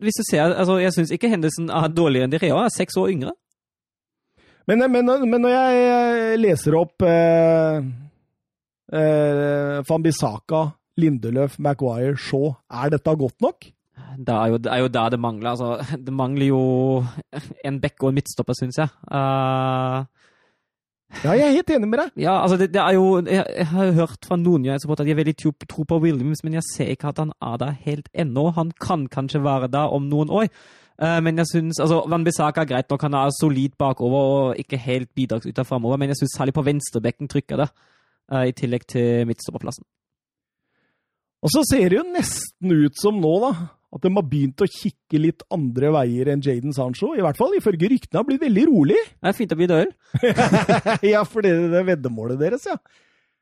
hvis 0.07 0.23
du 0.23 0.25
ser, 0.31 0.57
altså, 0.57 0.79
jeg 0.81 0.97
syns 0.97 1.13
ikke 1.19 1.33
Henderson 1.35 1.69
er 1.69 1.93
dårligere 1.93 2.31
enn 2.31 2.33
de 2.33 2.43
Rea, 2.47 2.65
er 2.65 2.73
seks 2.73 2.97
år 3.03 3.13
yngre. 3.13 3.37
Men, 4.67 4.89
men, 4.91 5.13
men, 5.29 5.39
når 5.45 5.55
jeg 5.59 6.41
leser 6.41 6.81
opp 6.81 7.05
eh, 7.07 7.85
eh, 8.97 9.77
Fambisaka, 9.87 10.65
Lindeløf, 10.97 11.61
Maguire, 11.61 12.17
Shaw, 12.17 12.55
er 12.73 12.97
dette 12.97 13.19
godt 13.21 13.45
nok? 13.45 13.69
Det 14.19 14.35
er 14.35 14.53
jo, 14.53 14.61
det 14.63 14.73
er 14.73 14.85
jo 14.85 14.93
der 14.93 15.09
det 15.15 15.21
mangler. 15.21 15.51
Altså, 15.51 15.97
det 16.07 16.15
mangler 16.15 16.47
jo 16.47 16.63
en 17.65 17.81
bekk 17.81 18.03
og 18.03 18.13
en 18.13 18.21
midtstopper, 18.21 18.57
syns 18.59 18.81
jeg. 18.83 18.89
Uh, 19.11 20.05
Ja, 21.23 21.33
jeg 21.39 21.47
er 21.47 21.55
helt 21.55 21.71
enig 21.71 21.89
med 21.89 22.01
deg. 22.01 22.17
Ja, 22.19 22.33
altså 22.43 22.57
det, 22.59 22.73
det 22.75 22.81
er 22.83 22.97
jo 22.97 23.21
Jeg, 23.23 23.45
jeg 23.57 23.67
har 23.71 23.93
hørt 23.95 24.27
fra 24.27 24.37
noen 24.37 24.65
United-supportere 24.65 25.07
at 25.07 25.09
de 25.09 25.15
er 25.15 25.21
veldig 25.21 25.37
tro, 25.39 25.53
tro 25.71 25.85
på 25.87 26.01
Williams, 26.03 26.43
men 26.45 26.57
jeg 26.59 26.67
ser 26.67 26.91
ikke 26.93 27.13
at 27.13 27.21
han 27.23 27.31
er 27.41 27.61
der 27.63 27.77
helt 27.87 28.09
ennå. 28.13 28.51
Han 28.57 28.73
kan 28.83 29.07
kanskje 29.07 29.45
være 29.45 29.71
der 29.71 29.95
om 29.95 30.09
noen 30.11 30.33
år. 30.35 30.51
Eh, 31.03 31.21
men 31.23 31.39
jeg 31.39 31.47
syns 31.53 31.81
altså, 31.81 32.03
Van 32.11 32.25
Bissaka 32.25 32.65
er 32.65 32.71
greit 32.73 32.91
nok, 32.91 33.03
han 33.07 33.15
er 33.15 33.35
solid 33.41 33.77
bakover 33.79 34.33
og 34.33 34.61
ikke 34.61 34.81
helt 34.81 35.11
bidragsyter 35.15 35.63
framover, 35.69 35.97
men 36.01 36.09
jeg 36.09 36.17
syns 36.23 36.37
særlig 36.39 36.57
på 36.57 36.65
venstrebekken 36.67 37.29
trykker 37.29 37.63
det, 37.63 37.69
eh, 38.33 38.49
i 38.49 38.57
tillegg 38.57 38.87
til 38.89 39.27
midtstopperplassen. 39.29 39.85
Og 41.45 41.53
så 41.53 41.63
ser 41.71 41.89
det 41.93 41.99
jo 41.99 42.07
nesten 42.09 42.73
ut 42.73 42.97
som 42.99 43.21
nå, 43.21 43.35
da, 43.45 43.53
at 43.97 44.05
de 44.05 44.13
har 44.13 44.27
begynt 44.29 44.63
å 44.63 44.69
kikke 44.71 45.21
litt 45.23 45.43
andre 45.55 45.91
veier 45.97 46.31
enn 46.33 46.45
Jaden 46.45 46.77
Sancho. 46.77 47.15
I 47.17 47.25
hvert 47.25 47.39
fall 47.39 47.57
ifølge 47.59 47.91
ryktene 47.93 48.21
har 48.21 48.29
blitt 48.29 48.45
veldig 48.45 48.69
rolig. 48.71 49.01
Det 49.21 49.33
er 49.33 49.37
fint 49.37 49.57
å 49.57 49.59
bli 49.59 49.69
død. 49.71 49.93
ja, 51.15 51.25
for 51.29 51.47
det, 51.47 51.53
det 51.73 51.83
veddemålet 51.91 52.41
deres, 52.41 52.69
ja. 52.69 52.79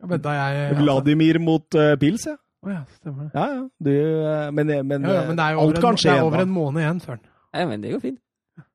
Vedda 0.05 0.35
jeg 0.37 0.75
Vladimir 0.81 1.39
mot 1.41 1.79
uh, 1.79 1.95
Pils, 2.01 2.27
ja. 2.29 2.37
Å 2.65 2.73
ja, 2.73 2.81
stemmer 2.97 3.29
det. 3.29 3.37
Ja, 3.37 3.45
ja. 3.53 3.63
Du, 3.87 3.93
uh, 3.93 4.51
men, 4.57 4.73
men, 4.89 5.07
Ja, 5.07 5.21
ja, 5.21 5.25
men 5.29 5.39
det 5.39 5.47
er 5.47 5.57
jo 5.57 5.65
alt 5.65 5.81
kan 5.81 5.97
en, 5.97 6.01
skje 6.01 6.11
det 6.11 6.19
er 6.19 6.29
over 6.29 6.45
en 6.45 6.53
måned 6.53 6.85
igjen, 6.85 7.01
Søren. 7.05 7.25
Ja, 7.55 7.67
men 7.71 7.85
det 7.85 7.93
går 7.95 8.03
fint. 8.03 8.21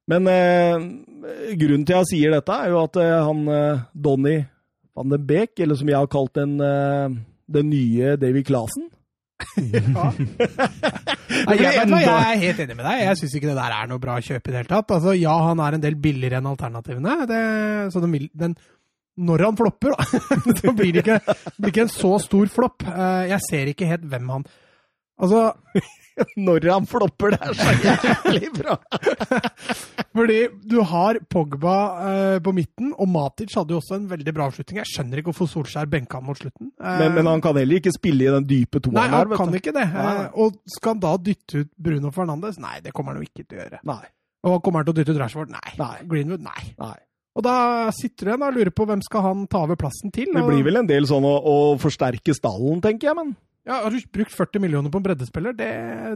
Men 0.10 0.26
eh, 0.26 0.86
grunnen 1.60 1.86
til 1.86 1.98
at 1.98 2.08
jeg 2.08 2.10
sier 2.14 2.34
dette, 2.34 2.56
er 2.56 2.72
jo 2.74 2.80
at 2.82 2.98
eh, 2.98 3.18
han 3.28 3.44
eh, 3.54 3.82
Donny 3.94 4.40
van 4.98 5.12
den 5.14 5.26
Beek, 5.30 5.60
eller 5.62 5.78
som 5.78 5.92
jeg 5.92 6.00
har 6.00 6.10
kalt 6.10 6.34
den, 6.40 6.56
eh, 6.64 7.18
den 7.54 7.70
nye 7.70 8.16
Davy 8.20 8.42
Clasen 8.48 8.90
Ja. 9.60 10.10
Nei, 11.48 11.56
jeg, 11.62 11.86
jeg 11.88 12.08
er 12.10 12.40
helt 12.42 12.60
enig 12.64 12.76
med 12.76 12.86
deg. 12.86 13.02
Jeg 13.06 13.18
syns 13.20 13.36
ikke 13.38 13.50
det 13.52 13.58
der 13.60 13.76
er 13.76 13.88
noe 13.90 14.02
bra 14.02 14.16
kjøp 14.24 14.48
i 14.50 14.52
det 14.52 14.60
hele 14.64 14.70
tatt. 14.72 14.92
Altså, 14.96 15.14
ja, 15.16 15.36
han 15.48 15.62
er 15.64 15.78
en 15.78 15.84
del 15.84 15.96
billigere 16.02 16.40
enn 16.42 16.50
alternativene. 16.50 17.14
Det, 17.30 17.40
så 17.94 18.02
den, 18.04 18.16
den, 18.44 18.56
når 19.30 19.46
han 19.48 19.60
flopper, 19.60 19.94
da, 19.96 20.22
så 20.60 20.74
blir 20.76 20.96
det 20.98 21.04
ikke, 21.06 21.20
det 21.24 21.58
blir 21.60 21.74
ikke 21.74 21.86
en 21.86 21.94
så 21.94 22.12
stor 22.24 22.52
flopp. 22.52 22.88
Eh, 22.90 23.30
Jeg 23.32 23.42
ser 23.48 23.72
ikke 23.74 23.90
helt 23.92 24.08
hvem 24.12 24.34
han 24.36 24.48
Altså, 25.20 25.40
Når 26.50 26.68
han 26.72 26.86
flopper, 26.90 27.36
det 27.36 27.40
er 27.42 27.58
så 27.58 27.74
jævlig 27.84 28.50
bra! 28.58 28.76
fordi 30.16 30.38
du 30.70 30.78
har 30.90 31.20
Pogba 31.32 31.76
eh, 32.10 32.38
på 32.44 32.54
midten, 32.56 32.92
og 33.00 33.10
Matic 33.12 33.54
hadde 33.58 33.76
jo 33.76 33.80
også 33.82 33.98
en 34.00 34.08
veldig 34.12 34.34
bra 34.36 34.48
avslutning. 34.50 34.82
Jeg 34.82 34.92
skjønner 34.94 35.22
ikke 35.22 35.32
hvorfor 35.32 35.50
Solskjær 35.54 35.90
benka 35.92 36.20
han 36.20 36.28
mot 36.28 36.40
slutten. 36.40 36.72
Eh, 36.80 37.00
Men, 37.04 37.16
men 37.20 37.30
han 37.32 37.44
kan 37.46 37.58
heller 37.60 37.80
ikke 37.82 37.94
spille 37.96 38.28
i 38.28 38.32
den 38.34 38.48
dype 38.50 38.82
toeren 38.82 39.00
Nei, 39.00 39.08
han 39.14 39.30
der, 39.32 39.40
kan 39.40 39.52
du. 39.54 39.60
ikke 39.62 39.76
det. 39.76 39.88
Eh, 39.90 40.24
Og 40.46 40.58
skal 40.78 40.96
han 40.96 41.04
da 41.06 41.14
dytte 41.30 41.64
ut 41.66 41.72
Bruno 41.78 42.12
Fernandes? 42.16 42.60
Nei, 42.62 42.80
det 42.86 42.94
kommer 42.96 43.16
han 43.16 43.22
jo 43.24 43.30
ikke 43.30 43.46
til 43.48 43.60
å 43.60 43.64
gjøre. 43.66 43.84
Nei. 43.90 44.02
Og 44.50 44.62
kommer 44.64 44.82
han 44.84 44.90
til 44.90 44.96
å 44.96 45.00
dytte 45.02 45.16
ut 45.16 45.22
Rashford? 45.26 45.54
Nei. 45.54 45.76
Nei. 45.80 45.94
Greenwood? 46.10 46.44
Nei. 46.46 46.74
nei. 46.80 46.96
Og 47.40 47.44
da 47.46 47.54
sitter 47.96 48.26
du 48.26 48.32
igjen 48.34 48.44
og 48.50 48.56
lurer 48.58 48.72
på 48.76 48.86
hvem 48.90 49.02
skal 49.06 49.22
han 49.24 49.44
ta 49.52 49.62
over 49.64 49.78
plassen 49.80 50.12
til. 50.12 50.32
Det 50.36 50.42
blir 50.44 50.64
vel 50.66 50.80
en 50.82 50.88
del 50.90 51.06
sånn 51.08 51.24
å, 51.28 51.36
å 51.48 51.56
forsterke 51.80 52.34
stallen, 52.36 52.82
tenker 52.84 53.12
jeg, 53.12 53.16
men 53.20 53.30
Ja, 53.70 53.84
Har 53.86 53.94
du 53.94 54.00
brukt 54.10 54.34
40 54.34 54.60
millioner 54.64 54.90
på 54.90 54.98
en 54.98 55.04
breddespiller? 55.06 55.54
Det, 55.54 55.72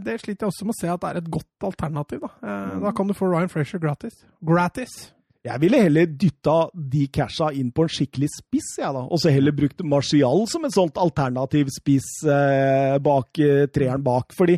det 0.08 0.16
sliter 0.24 0.48
jeg 0.48 0.50
også 0.54 0.66
med 0.66 0.74
å 0.74 0.80
se 0.80 0.88
at 0.90 1.02
det 1.04 1.10
er 1.12 1.20
et 1.22 1.32
godt 1.36 1.68
alternativ. 1.70 2.24
Da, 2.26 2.32
eh, 2.42 2.72
Mm. 2.74 2.80
da 2.88 2.92
kan 2.98 3.08
du 3.08 3.14
få 3.14 3.30
Ryan 3.30 3.52
Frazier 3.54 3.80
gratis. 3.84 4.24
Gratis! 4.42 5.12
jeg 5.44 5.60
ville 5.60 5.76
heller 5.84 6.06
dytta 6.08 6.70
de 6.74 7.02
casha 7.12 7.50
inn 7.52 7.70
på 7.76 7.84
en 7.84 7.90
skikkelig 7.92 8.30
spiss, 8.32 8.70
jeg, 8.80 8.94
da. 8.96 9.02
Og 9.12 9.20
så 9.20 9.28
heller 9.30 9.52
brukt 9.52 9.82
Martial 9.84 10.46
som 10.48 10.64
en 10.64 10.72
sånt 10.72 10.96
alternativ 10.96 11.68
spiss 11.68 12.06
eh, 12.24 12.96
bak 13.04 13.40
eh, 13.44 13.66
treeren 13.68 14.02
bak. 14.06 14.32
Fordi 14.38 14.56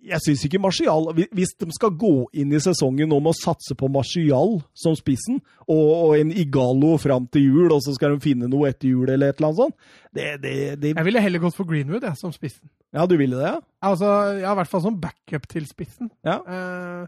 jeg 0.00 0.22
syns 0.24 0.42
ikke 0.46 0.60
Martial 0.62 1.10
Hvis 1.14 1.52
de 1.60 1.68
skal 1.74 1.92
gå 1.98 2.14
inn 2.40 2.52
i 2.54 2.60
sesongen 2.62 3.10
med 3.10 3.30
å 3.32 3.36
satse 3.36 3.76
på 3.78 3.90
Martial 3.92 4.58
som 4.76 4.96
spissen, 4.98 5.40
og, 5.66 5.86
og 5.90 6.14
en 6.18 6.32
Igalo 6.32 6.94
fram 7.00 7.26
til 7.32 7.48
jul, 7.50 7.74
og 7.74 7.82
så 7.84 7.94
skal 7.96 8.14
de 8.14 8.24
finne 8.24 8.48
noe 8.50 8.70
etter 8.70 8.90
jul 8.92 9.08
eller 9.08 9.30
et 9.30 9.40
eller 9.40 9.50
annet 9.50 9.60
sånt 9.60 9.76
det, 10.16 10.28
det, 10.42 10.54
det, 10.80 10.94
Jeg 10.96 11.06
ville 11.06 11.24
heller 11.24 11.42
gått 11.42 11.58
for 11.58 11.68
Greenwood 11.68 12.06
jeg, 12.06 12.18
som 12.18 12.32
spissen. 12.34 12.70
Ja, 12.96 13.04
du 13.06 13.16
ville 13.20 13.38
det, 13.38 13.52
ja? 13.52 13.58
Altså, 13.86 14.08
ja, 14.40 14.50
I 14.50 14.58
hvert 14.58 14.70
fall 14.70 14.82
som 14.82 14.96
backup 15.00 15.46
til 15.50 15.68
spissen. 15.68 16.10
Ja. 16.26 16.40
Eh, 16.42 17.04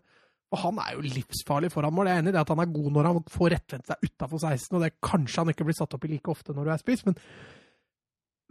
og 0.52 0.60
han 0.60 0.78
er 0.85 0.94
jo 0.94 1.06
livsfarlig 1.06 1.73
foran 1.73 1.94
mål. 1.97 2.10
Jeg 2.10 2.20
er 2.20 2.23
enig 2.23 2.35
i 2.35 2.36
det 2.36 2.43
at 2.44 2.52
han 2.52 2.62
er 2.62 2.74
god 2.74 2.90
når 2.94 3.09
han 3.09 3.23
får 3.32 3.55
rettvendt 3.56 3.89
seg 3.89 4.06
utafor 4.06 4.43
16, 4.44 4.77
og 4.77 4.85
det 4.85 4.93
kanskje 5.02 5.43
han 5.43 5.52
ikke 5.55 5.66
blir 5.66 5.78
satt 5.78 5.97
opp 5.97 6.05
i 6.06 6.12
like 6.12 6.31
ofte 6.31 6.55
når 6.55 6.69
du 6.69 6.74
er 6.74 6.82
spiss, 6.82 7.06
men, 7.09 7.16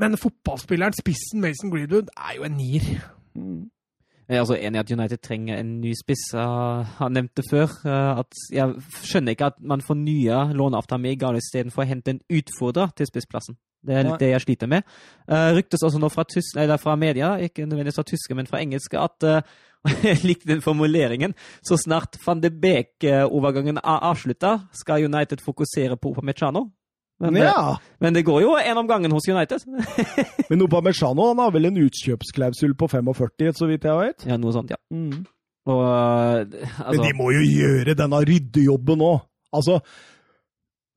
men 0.02 0.18
fotballspilleren, 0.20 0.98
spissen 0.98 1.44
Mason 1.46 1.72
Greenwood, 1.74 2.10
er 2.18 2.40
jo 2.40 2.48
en 2.50 2.58
nier. 2.58 2.90
Er 3.38 3.70
altså 4.30 4.56
enig 4.56 4.78
i 4.78 4.82
at 4.82 4.92
United 4.92 5.18
trenger 5.24 5.58
en 5.60 5.74
ny 5.82 5.92
spiss. 5.98 6.30
Jeg 6.34 6.86
har 6.98 7.10
nevnt 7.10 7.34
det 7.38 7.46
før. 7.50 7.74
uh, 7.86 8.20
at 8.20 8.38
Jeg 8.52 8.76
skjønner 9.04 9.36
ikke 9.36 9.52
at 9.52 9.60
man 9.60 9.82
fornyer 9.82 10.54
låneavtalen 10.54 11.02
med 11.02 11.18
Igalo 11.18 11.42
istedenfor 11.42 11.84
å 11.84 11.90
hente 11.90 12.16
en 12.16 12.22
utfordrer 12.30 12.94
til 12.96 13.10
spissplassen. 13.10 13.58
Det 13.82 13.96
er 13.98 14.06
litt 14.06 14.22
det 14.22 14.30
jeg 14.30 14.46
sliter 14.46 14.70
med. 14.70 14.86
Uh, 15.26 15.52
ryktes 15.58 15.84
også 15.84 16.00
nå 16.00 16.10
fra, 16.14 16.24
tysk, 16.30 16.56
nei, 16.56 16.70
fra 16.78 16.96
media, 16.96 17.34
ikke 17.42 17.66
nødvendigvis 17.66 17.98
fra 17.98 18.08
tyske, 18.08 18.38
men 18.38 18.48
fra 18.48 18.62
engelske, 18.62 19.00
at 19.00 19.28
uh, 19.28 19.42
Jeg 20.06 20.22
likte 20.24 20.50
den 20.52 20.62
formuleringen. 20.62 21.34
Så 21.66 21.78
snart 21.82 22.20
van 22.26 22.42
de 22.42 22.52
Beek-overgangen 22.54 23.80
er 23.82 24.04
avslutta, 24.12 24.60
skal 24.78 25.08
United 25.08 25.42
fokusere 25.42 25.98
på 25.98 26.14
Upamecano. 26.14 26.68
Men, 27.22 27.38
eh, 27.38 27.46
ja. 27.46 27.76
men 28.02 28.16
det 28.18 28.24
går 28.26 28.42
jo 28.42 28.56
en 28.58 28.80
om 28.82 28.88
gangen 28.90 29.14
hos 29.14 29.28
United. 29.30 29.62
Men 30.50 30.64
Upamecano 30.66 31.28
han 31.30 31.42
har 31.44 31.52
vel 31.54 31.70
en 31.70 31.78
utkjøpsklausul 31.84 32.74
på 32.80 32.90
45, 32.90 33.54
så 33.60 33.70
vidt 33.70 33.86
jeg 33.86 34.00
vet. 34.00 34.26
ja, 34.26 34.40
noe 34.42 34.56
sånt, 34.56 34.74
ja. 34.74 34.80
Mm. 34.90 35.22
Og 35.70 35.84
eh, 35.86 36.64
altså, 36.82 36.96
Men 36.96 37.06
de 37.06 37.12
må 37.20 37.30
jo 37.36 37.44
gjøre 37.46 37.94
denne 37.98 38.24
ryddejobben 38.26 39.04
nå. 39.04 39.12
Altså 39.54 39.82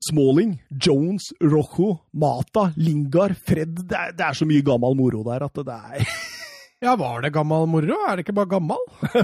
Smalling, 0.05 0.57
Jones, 0.69 1.31
Rojo, 1.41 1.91
Mata, 2.13 2.71
Lingard, 2.77 3.37
Fred 3.45 3.79
det 3.85 3.97
er, 3.97 4.11
det 4.17 4.25
er 4.27 4.37
så 4.37 4.45
mye 4.49 4.65
gammel 4.65 4.97
moro 4.97 5.23
der 5.25 5.45
at 5.47 5.61
det 5.61 5.77
er 5.77 6.03
Ja, 6.85 6.93
var 6.99 7.23
det 7.23 7.31
gammel 7.33 7.65
moro? 7.71 7.95
Er 8.05 8.17
det 8.17 8.25
ikke 8.25 8.35
bare 8.35 8.51
gammal? 8.51 8.81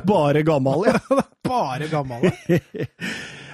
bare 0.08 0.42
gammel. 0.48 0.88
Ja. 0.88 1.22
Bare 1.52 1.90
gammal. 1.92 2.24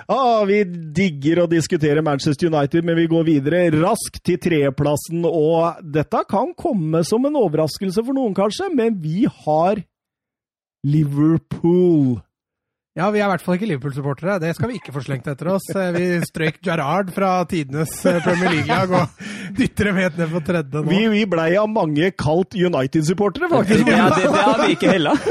Ah, 0.08 0.46
vi 0.48 0.62
digger 0.96 1.42
å 1.44 1.48
diskutere 1.52 2.00
Manchester 2.06 2.48
United, 2.48 2.86
men 2.88 2.96
vi 2.96 3.08
går 3.12 3.26
videre 3.28 3.66
raskt 3.76 4.22
til 4.24 4.38
tredjeplassen. 4.40 5.26
Og 5.28 5.82
dette 5.84 6.22
kan 6.32 6.54
komme 6.56 7.02
som 7.08 7.26
en 7.28 7.36
overraskelse 7.42 8.06
for 8.08 8.16
noen, 8.16 8.32
kanskje, 8.38 8.70
men 8.76 8.96
vi 9.04 9.26
har 9.44 9.82
Liverpool. 10.88 12.22
Ja, 12.98 13.12
vi 13.14 13.20
er 13.22 13.28
i 13.28 13.30
hvert 13.30 13.44
fall 13.46 13.58
ikke 13.60 13.68
Liverpool-supportere. 13.70 14.40
Det 14.42 14.56
skal 14.58 14.72
vi 14.72 14.80
ikke 14.80 14.94
få 14.96 15.04
slengt 15.06 15.28
etter 15.30 15.52
oss. 15.54 15.68
Eh, 15.76 15.92
Vi 15.94 16.06
strøyk 16.26 16.56
Gerrard 16.66 17.12
fra 17.14 17.44
tidenes 17.46 17.92
eh, 18.10 18.18
Premier 18.26 18.56
League-lag 18.56 18.90
og 18.98 19.28
dytter 19.60 19.92
dem 19.92 20.00
helt 20.02 20.18
ned 20.18 20.32
på 20.34 20.42
tredje 20.48 20.82
nå. 20.82 20.88
Vi, 20.90 21.04
vi 21.14 21.26
blei 21.30 21.52
av 21.62 21.68
mange 21.70 22.10
kalt 22.18 22.56
United-supportere, 22.58 23.52
faktisk. 23.52 23.84
det, 23.86 24.00
det, 24.16 24.32
det 24.34 24.46
har 24.48 24.64
vi 24.64 24.72
ikke 24.80 24.96
heller. 24.96 25.22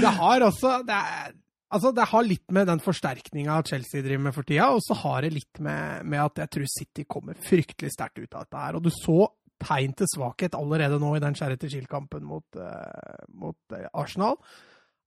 Det 0.00 0.14
har 0.18 0.46
også 0.48 0.80
det, 0.88 0.98
er, 0.98 1.30
altså 1.74 1.92
det 1.96 2.06
har 2.10 2.26
litt 2.26 2.46
med 2.54 2.68
den 2.70 2.82
forsterkninga 2.82 3.60
Chelsea 3.68 4.04
driver 4.04 4.24
med 4.26 4.36
for 4.36 4.46
tida, 4.46 4.70
og 4.74 4.82
så 4.84 4.96
har 5.02 5.26
det 5.26 5.34
litt 5.34 5.60
med, 5.62 6.06
med 6.06 6.22
at 6.22 6.42
jeg 6.44 6.52
tror 6.56 6.72
City 6.72 7.04
kommer 7.08 7.38
fryktelig 7.46 7.92
sterkt 7.94 8.20
ut 8.20 8.34
av 8.34 8.46
dette 8.46 8.64
her. 8.64 8.78
Og 8.78 8.84
du 8.86 8.90
så 8.94 9.28
tegn 9.60 9.94
til 9.96 10.08
svakhet 10.08 10.56
allerede 10.56 11.00
nå 11.00 11.12
i 11.16 11.22
den 11.22 11.36
Charity 11.36 11.68
Shield-kampen 11.68 12.24
mot, 12.24 12.46
uh, 12.56 13.20
mot 13.36 13.76
eh, 13.76 13.88
Arsenal. 13.92 14.38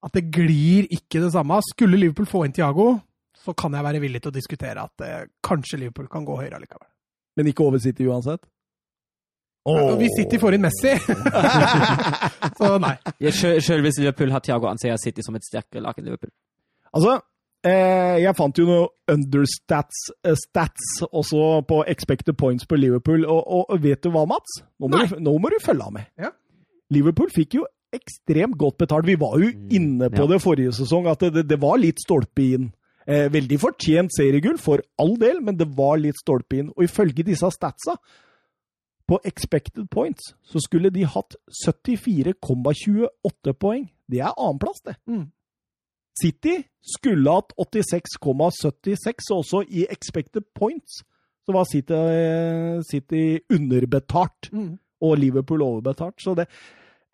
At 0.04 0.14
det 0.14 0.28
glir 0.36 0.86
ikke 0.94 1.24
det 1.24 1.32
samme. 1.34 1.58
Skulle 1.72 1.98
Liverpool 1.98 2.30
få 2.30 2.44
inn 2.46 2.54
Thiago, 2.54 2.92
så 3.44 3.56
kan 3.58 3.74
jeg 3.74 3.88
være 3.88 4.02
villig 4.04 4.22
til 4.24 4.34
å 4.34 4.36
diskutere 4.36 4.84
at 4.84 5.06
uh, 5.06 5.24
kanskje 5.46 5.82
Liverpool 5.82 6.12
kan 6.12 6.28
gå 6.28 6.38
høyere 6.44 6.60
allikevel. 6.60 6.90
Men 7.40 7.50
ikke 7.50 7.66
over 7.66 7.82
City 7.82 8.06
uansett? 8.06 8.46
Oh. 9.66 9.96
Vi 9.96 10.10
sitter 10.12 10.42
får 10.44 10.58
inn 10.58 10.66
Messi, 10.66 10.92
så 12.60 12.74
nei. 12.84 12.98
Sjøl 13.32 13.86
hvis 13.86 14.02
Liverpool 14.02 14.34
har 14.36 14.44
Thiago, 14.44 14.68
anser 14.68 14.92
jeg 14.92 15.00
City 15.06 15.24
som 15.24 15.38
et 15.40 15.48
sterkere 15.48 15.86
lag 15.86 15.96
enn 15.96 16.10
Liverpool. 16.10 16.34
Altså, 16.94 17.16
eh, 17.66 18.18
jeg 18.22 18.36
fant 18.38 18.60
jo 18.60 18.66
noe 18.70 18.88
understats 19.10 20.06
eh, 20.24 20.36
stats 20.38 21.00
også 21.10 21.62
på 21.70 21.82
expected 21.90 22.38
points 22.38 22.68
på 22.70 22.78
Liverpool, 22.78 23.26
og, 23.26 23.42
og, 23.48 23.66
og 23.74 23.84
vet 23.84 24.04
du 24.04 24.12
hva, 24.14 24.26
Mats? 24.30 24.60
Nå 24.80 24.92
må, 24.92 25.06
du, 25.10 25.16
nå 25.26 25.38
må 25.42 25.50
du 25.54 25.58
følge 25.64 25.88
av 25.88 25.96
med. 25.96 26.10
Ja. 26.22 26.30
Liverpool 26.94 27.32
fikk 27.34 27.58
jo 27.58 27.66
ekstremt 27.94 28.58
godt 28.58 28.78
betalt. 28.82 29.06
Vi 29.10 29.18
var 29.22 29.36
jo 29.42 29.52
Mm, 29.54 29.68
inne 29.78 30.10
på 30.10 30.24
ja. 30.24 30.30
det 30.32 30.42
forrige 30.42 30.74
sesong, 30.74 31.06
at 31.10 31.22
det, 31.22 31.34
det, 31.36 31.44
det 31.52 31.60
var 31.62 31.78
litt 31.82 32.02
stolpe 32.02 32.42
inn. 32.56 32.72
Eh, 33.06 33.28
veldig 33.34 33.58
fortjent 33.60 34.14
seriegull, 34.16 34.58
for 34.62 34.82
all 35.02 35.18
del, 35.20 35.42
men 35.44 35.58
det 35.60 35.68
var 35.78 35.98
litt 36.02 36.18
stolpe 36.22 36.58
inn. 36.62 36.70
Og 36.78 36.86
ifølge 36.88 37.26
disse 37.28 37.50
statsa, 37.54 37.98
på 39.04 39.18
expected 39.28 39.90
points, 39.92 40.30
så 40.48 40.62
skulle 40.64 40.90
de 40.94 41.04
hatt 41.04 41.36
74,28 41.66 43.54
poeng. 43.60 43.90
Det 44.10 44.22
er 44.24 44.32
annenplass, 44.32 44.80
det. 44.88 44.96
Mm. 45.12 45.26
City 46.22 46.62
skulle 46.96 47.32
hatt 47.32 47.54
86,76, 47.58 49.32
og 49.32 49.38
også 49.38 49.64
i 49.70 49.86
expected 49.92 50.42
points 50.56 51.02
så 51.46 51.52
var 51.52 51.64
City, 51.72 51.94
City 52.92 53.40
underbetalt, 53.54 54.50
Mm. 54.54 54.78
og 55.02 55.18
Liverpool 55.18 55.62
overbetalt. 55.62 56.16
Så 56.24 56.36
det 56.36 56.46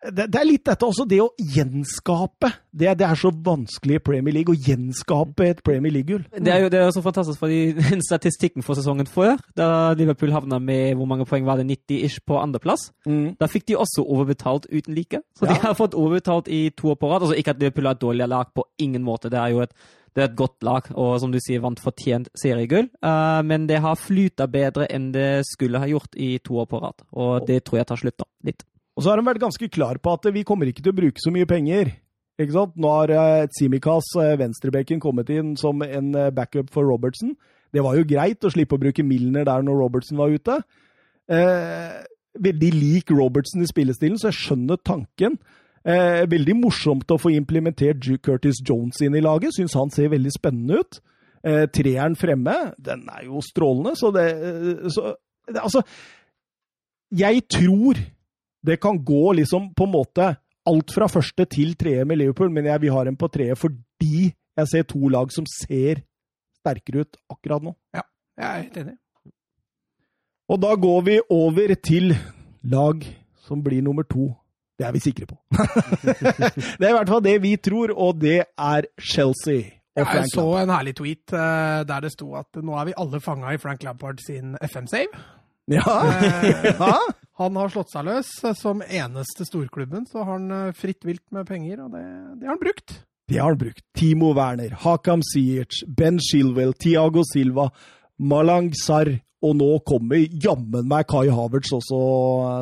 det, 0.00 0.26
det 0.32 0.38
er 0.40 0.46
litt 0.48 0.64
dette 0.64 0.86
også, 0.86 1.04
det 1.08 1.18
å 1.20 1.28
gjenskape. 1.38 2.48
Det, 2.72 2.88
det 2.98 3.04
er 3.06 3.18
så 3.18 3.30
vanskelig 3.34 3.98
i 3.98 4.02
Premier 4.04 4.34
League, 4.34 4.54
å 4.54 4.56
gjenskape 4.68 5.48
et 5.50 5.60
Premier 5.66 5.92
League-gull. 5.92 6.22
Det 6.32 6.52
er 6.54 6.64
jo 6.64 6.70
det 6.72 6.80
er 6.80 6.92
så 6.94 7.02
fantastisk, 7.04 7.40
fordi 7.42 7.60
den 7.76 8.00
statistikken 8.06 8.64
for 8.66 8.78
sesongen 8.78 9.08
før, 9.10 9.36
da 9.58 9.92
Liverpool 9.98 10.32
havna 10.34 10.60
med 10.62 10.96
hvor 10.98 11.08
mange 11.10 11.26
poeng 11.28 11.44
var 11.48 11.60
det, 11.60 11.68
90-ish 11.72 12.22
på 12.26 12.38
andreplass, 12.40 12.88
Mm. 13.06 13.34
da 13.40 13.46
fikk 13.48 13.64
de 13.70 13.76
også 13.80 14.02
overbetalt 14.04 14.66
uten 14.70 14.94
like. 14.94 15.20
Så 15.38 15.48
de 15.48 15.54
har 15.62 15.74
fått 15.78 15.94
overbetalt 15.98 16.48
i 16.52 16.68
to 16.76 16.92
år 16.92 16.98
på 17.00 17.08
rad. 17.10 17.24
Altså 17.24 17.36
ikke 17.38 17.54
at 17.54 17.60
Liverpool 17.62 17.86
er 17.88 17.96
et 17.96 18.02
dårligere 18.02 18.28
lag 18.30 18.50
på 18.54 18.64
ingen 18.78 19.02
måte, 19.04 19.30
det 19.32 19.38
er 19.40 19.54
jo 19.54 19.62
et, 19.64 19.72
det 20.14 20.22
er 20.24 20.28
et 20.30 20.36
godt 20.38 20.62
lag, 20.66 20.88
og 20.98 21.14
som 21.22 21.32
du 21.32 21.38
sier, 21.42 21.62
vant 21.64 21.80
fortjent 21.80 22.28
seriegull. 22.38 22.88
Uh, 23.04 23.40
men 23.46 23.66
det 23.70 23.80
har 23.84 23.98
flyta 24.00 24.46
bedre 24.50 24.88
enn 24.90 25.10
det 25.14 25.44
skulle 25.48 25.80
ha 25.82 25.86
gjort 25.90 26.16
i 26.18 26.32
to 26.44 26.58
år 26.62 26.68
på 26.70 26.80
rad, 26.82 27.04
og 27.12 27.46
det 27.48 27.62
tror 27.64 27.80
jeg 27.80 27.88
tar 27.92 28.00
slutt 28.02 28.18
nå. 28.20 28.28
Litt. 28.50 28.64
Og 28.96 29.04
så 29.04 29.12
har 29.12 29.20
de 29.20 29.26
vært 29.26 29.42
ganske 29.42 29.68
klar 29.72 30.00
på 30.02 30.12
at 30.16 30.28
vi 30.34 30.44
kommer 30.46 30.70
ikke 30.70 30.82
til 30.84 30.92
å 30.92 30.98
bruke 31.00 31.22
så 31.22 31.32
mye 31.34 31.48
penger. 31.48 31.92
Ikke 32.40 32.56
sant? 32.56 32.76
Nå 32.80 32.90
har 32.94 33.12
eh, 33.14 33.46
Tsimikas, 33.52 34.10
eh, 34.20 34.36
venstrebekken, 34.40 35.00
kommet 35.02 35.30
inn 35.32 35.54
som 35.60 35.82
en 35.84 36.14
eh, 36.16 36.30
backup 36.34 36.72
for 36.72 36.88
Robertson. 36.88 37.34
Det 37.70 37.84
var 37.84 37.98
jo 37.98 38.06
greit 38.08 38.44
å 38.44 38.50
slippe 38.52 38.76
å 38.76 38.82
bruke 38.82 39.04
Milner 39.06 39.46
der 39.46 39.64
når 39.66 39.78
Robertson 39.84 40.18
var 40.18 40.32
ute. 40.32 40.58
Eh, 41.30 42.00
veldig 42.40 42.70
lik 42.74 43.12
Robertson 43.14 43.62
i 43.62 43.68
spillestilen, 43.70 44.18
så 44.18 44.30
jeg 44.30 44.40
skjønner 44.40 44.80
tanken. 44.82 45.38
Eh, 45.84 46.26
veldig 46.28 46.56
morsomt 46.60 47.12
å 47.12 47.18
få 47.20 47.32
implementert 47.32 48.04
Curtis 48.24 48.60
Jones 48.66 49.00
inn 49.04 49.16
i 49.16 49.24
laget. 49.24 49.54
Syns 49.56 49.76
han 49.78 49.92
ser 49.94 50.12
veldig 50.12 50.32
spennende 50.34 50.80
ut. 50.82 51.00
Eh, 51.44 51.66
treeren 51.72 52.16
fremme, 52.20 52.56
den 52.76 53.06
er 53.08 53.24
jo 53.30 53.40
strålende, 53.44 53.94
så 53.96 54.12
det 54.12 54.28
så, 54.92 55.14
Altså, 55.50 55.80
jeg 57.10 57.40
tror 57.50 57.96
det 58.66 58.80
kan 58.80 58.98
gå 59.04 59.32
liksom 59.38 59.70
på 59.74 59.86
en 59.86 59.94
måte 59.94 60.28
alt 60.68 60.92
fra 60.94 61.08
første 61.08 61.46
til 61.48 61.74
tredje 61.78 62.04
med 62.04 62.20
Liverpool, 62.20 62.50
men 62.52 62.68
jeg 62.68 62.82
vil 62.82 62.92
ha 62.94 63.04
dem 63.08 63.16
på 63.16 63.28
tredje 63.32 63.56
fordi 63.58 64.30
jeg 64.30 64.68
ser 64.68 64.88
to 64.88 65.08
lag 65.08 65.30
som 65.32 65.46
ser 65.48 66.02
sterkere 66.60 67.06
ut 67.06 67.16
akkurat 67.32 67.64
nå. 67.64 67.74
Ja, 67.96 68.04
Jeg 68.36 68.46
er 68.48 68.62
helt 68.62 68.76
enig. 68.82 68.96
Og 70.50 70.60
da 70.60 70.74
går 70.74 71.02
vi 71.06 71.16
over 71.30 71.74
til 71.78 72.14
lag 72.62 73.04
som 73.46 73.62
blir 73.62 73.82
nummer 73.82 74.02
to. 74.02 74.32
Det 74.78 74.86
er 74.86 74.92
vi 74.92 75.02
sikre 75.04 75.26
på. 75.28 75.36
det 76.78 76.86
er 76.86 76.90
i 76.90 76.96
hvert 76.96 77.08
fall 77.08 77.22
det 77.24 77.36
vi 77.42 77.54
tror, 77.56 77.92
og 77.96 78.20
det 78.20 78.42
er 78.58 78.88
Chelsea. 78.98 79.76
Og 79.96 80.06
Jeg 80.06 80.30
så 80.32 80.46
en 80.62 80.72
herlig 80.72 80.94
tweet 80.96 81.34
eh, 81.34 81.82
der 81.86 82.00
det 82.00 82.12
sto 82.14 82.32
at 82.38 82.60
nå 82.62 82.76
er 82.78 82.88
vi 82.88 82.96
alle 82.96 83.20
fanga 83.20 83.52
i 83.52 83.60
Frank 83.60 83.82
Lampard 83.84 84.22
sin 84.24 84.56
FM-save. 84.62 85.39
Ja. 85.70 86.12
Eh, 86.22 86.64
ja. 86.78 86.96
Han 87.40 87.56
har 87.56 87.70
slått 87.72 87.92
seg 87.92 88.04
løs 88.04 88.30
som 88.58 88.82
eneste 88.84 89.46
storklubben, 89.48 90.06
så 90.10 90.24
har 90.24 90.34
han 90.34 90.50
eh, 90.50 90.72
fritt 90.76 91.06
vilt 91.08 91.24
med 91.32 91.48
penger, 91.48 91.84
og 91.86 91.94
det, 91.94 92.02
det 92.40 92.48
har 92.48 92.56
han 92.56 92.62
brukt. 92.62 92.96
Det 93.30 93.38
har 93.38 93.54
han 93.54 93.60
brukt. 93.60 93.84
Timo 93.96 94.32
Werner, 94.36 94.74
Hakam 94.82 95.22
Sijic, 95.24 95.84
Ben 95.86 96.18
Shilwell, 96.20 96.74
Tiago 96.74 97.22
Silva, 97.32 97.70
Malang 98.18 98.72
Sarr, 98.76 99.14
og 99.40 99.54
nå 99.56 99.68
kommer 99.88 100.20
jammen 100.44 100.88
meg 100.90 101.06
Kai 101.08 101.30
Havertz 101.32 101.70
også, 101.72 101.98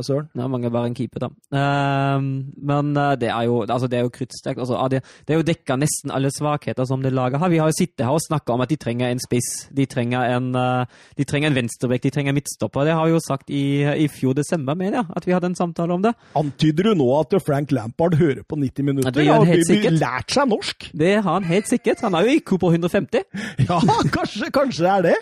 Søren. 0.07 0.29
Ja, 0.39 0.47
mange 0.51 0.71
bare 0.71 0.87
en 0.91 0.95
keeper, 0.95 1.25
da. 1.25 1.29
Ehm, 1.59 2.29
men 2.71 2.93
eh, 2.95 3.15
det 3.19 3.31
er 3.35 3.49
jo, 3.49 3.65
altså, 3.65 3.89
det 3.91 3.99
er 3.99 4.05
jo 4.07 4.13
kruttsterkt. 4.15 4.61
Altså, 4.63 4.79
det, 4.93 5.01
det 5.27 5.35
er 5.35 5.41
jo 5.41 5.47
dekka 5.49 5.77
nesten 5.81 6.13
alle 6.15 6.31
svakheter 6.35 6.87
som 6.87 7.03
det 7.03 7.11
laget 7.17 7.41
har. 7.43 7.51
Vi 7.51 7.59
har 7.59 7.73
jo 7.73 7.77
sittet 7.79 8.05
her 8.07 8.15
og 8.15 8.23
snakka 8.23 8.55
om 8.55 8.63
at 8.63 8.71
de 8.71 8.79
trenger 8.79 9.11
en 9.11 9.23
spiss, 9.23 9.51
de 9.75 9.89
trenger 9.91 10.37
en, 10.37 10.53
eh, 10.55 11.01
de 11.19 11.27
trenger 11.27 11.51
en 11.51 11.59
venstrebekk, 11.59 12.05
de 12.07 12.13
trenger 12.15 12.37
midtstopper. 12.37 12.87
Det 12.87 12.95
har 12.99 13.09
vi 13.09 13.17
jo 13.17 13.23
sagt 13.27 13.51
i, 13.51 13.65
i 14.05 14.07
fjor 14.13 14.37
desember, 14.39 14.79
mener 14.79 15.01
jeg, 15.01 15.09
at 15.19 15.27
vi 15.27 15.35
hadde 15.35 15.51
en 15.51 15.59
samtale 15.59 15.97
om 15.99 16.05
det. 16.07 16.15
Antyder 16.39 16.93
du 16.93 17.01
nå 17.03 17.09
at 17.19 17.35
Frank 17.43 17.75
Lampard 17.75 18.15
hører 18.21 18.45
på 18.47 18.59
90 18.61 18.87
minutter? 18.87 19.11
Ja, 19.11 19.17
det 19.19 19.27
gjør 19.27 19.43
han 19.43 19.51
helt 19.51 19.71
sikkert. 19.73 19.99
lært 19.99 20.37
seg 20.37 20.53
norsk? 20.55 20.91
Det 21.03 21.17
har 21.19 21.33
han 21.33 21.49
helt 21.51 21.71
sikkert. 21.71 22.07
Han 22.07 22.15
er 22.15 22.29
jo 22.29 22.39
IQ 22.39 22.55
på 22.63 22.71
150. 22.77 23.27
Ja, 23.69 23.81
kanskje, 24.15 24.49
kanskje 24.55 24.85
det 24.87 24.93
er 24.93 25.05
det? 25.11 25.17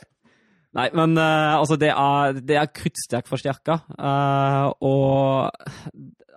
Nei, 0.76 0.88
men 0.94 1.16
uh, 1.18 1.56
altså, 1.60 1.76
det 1.80 1.88
er, 1.92 2.40
det 2.44 2.56
er 2.60 2.68
kruttsterkt 2.76 3.28
forsterka. 3.32 3.78
Uh, 3.96 4.68
og 4.84 5.50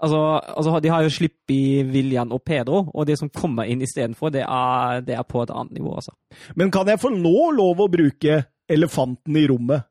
altså, 0.02 0.22
altså, 0.56 0.80
de 0.84 0.92
har 0.94 1.04
jo 1.04 1.12
sluppet 1.14 1.92
William 1.94 2.32
og 2.36 2.42
Pedro, 2.48 2.86
og 2.94 3.06
det 3.10 3.18
som 3.20 3.30
kommer 3.30 3.68
inn 3.70 3.82
istedenfor, 3.86 4.32
det, 4.34 4.46
er- 4.48 5.04
det 5.06 5.18
er 5.20 5.28
på 5.28 5.44
et 5.44 5.52
annet 5.52 5.76
nivå, 5.80 5.94
altså. 6.00 6.16
Men 6.56 6.72
kan 6.72 6.88
jeg 6.88 7.02
få 7.04 7.12
nå 7.14 7.52
lov 7.58 7.84
å 7.86 7.90
bruke 7.92 8.42
elefanten 8.70 9.38
i 9.42 9.48
rommet? 9.50 9.86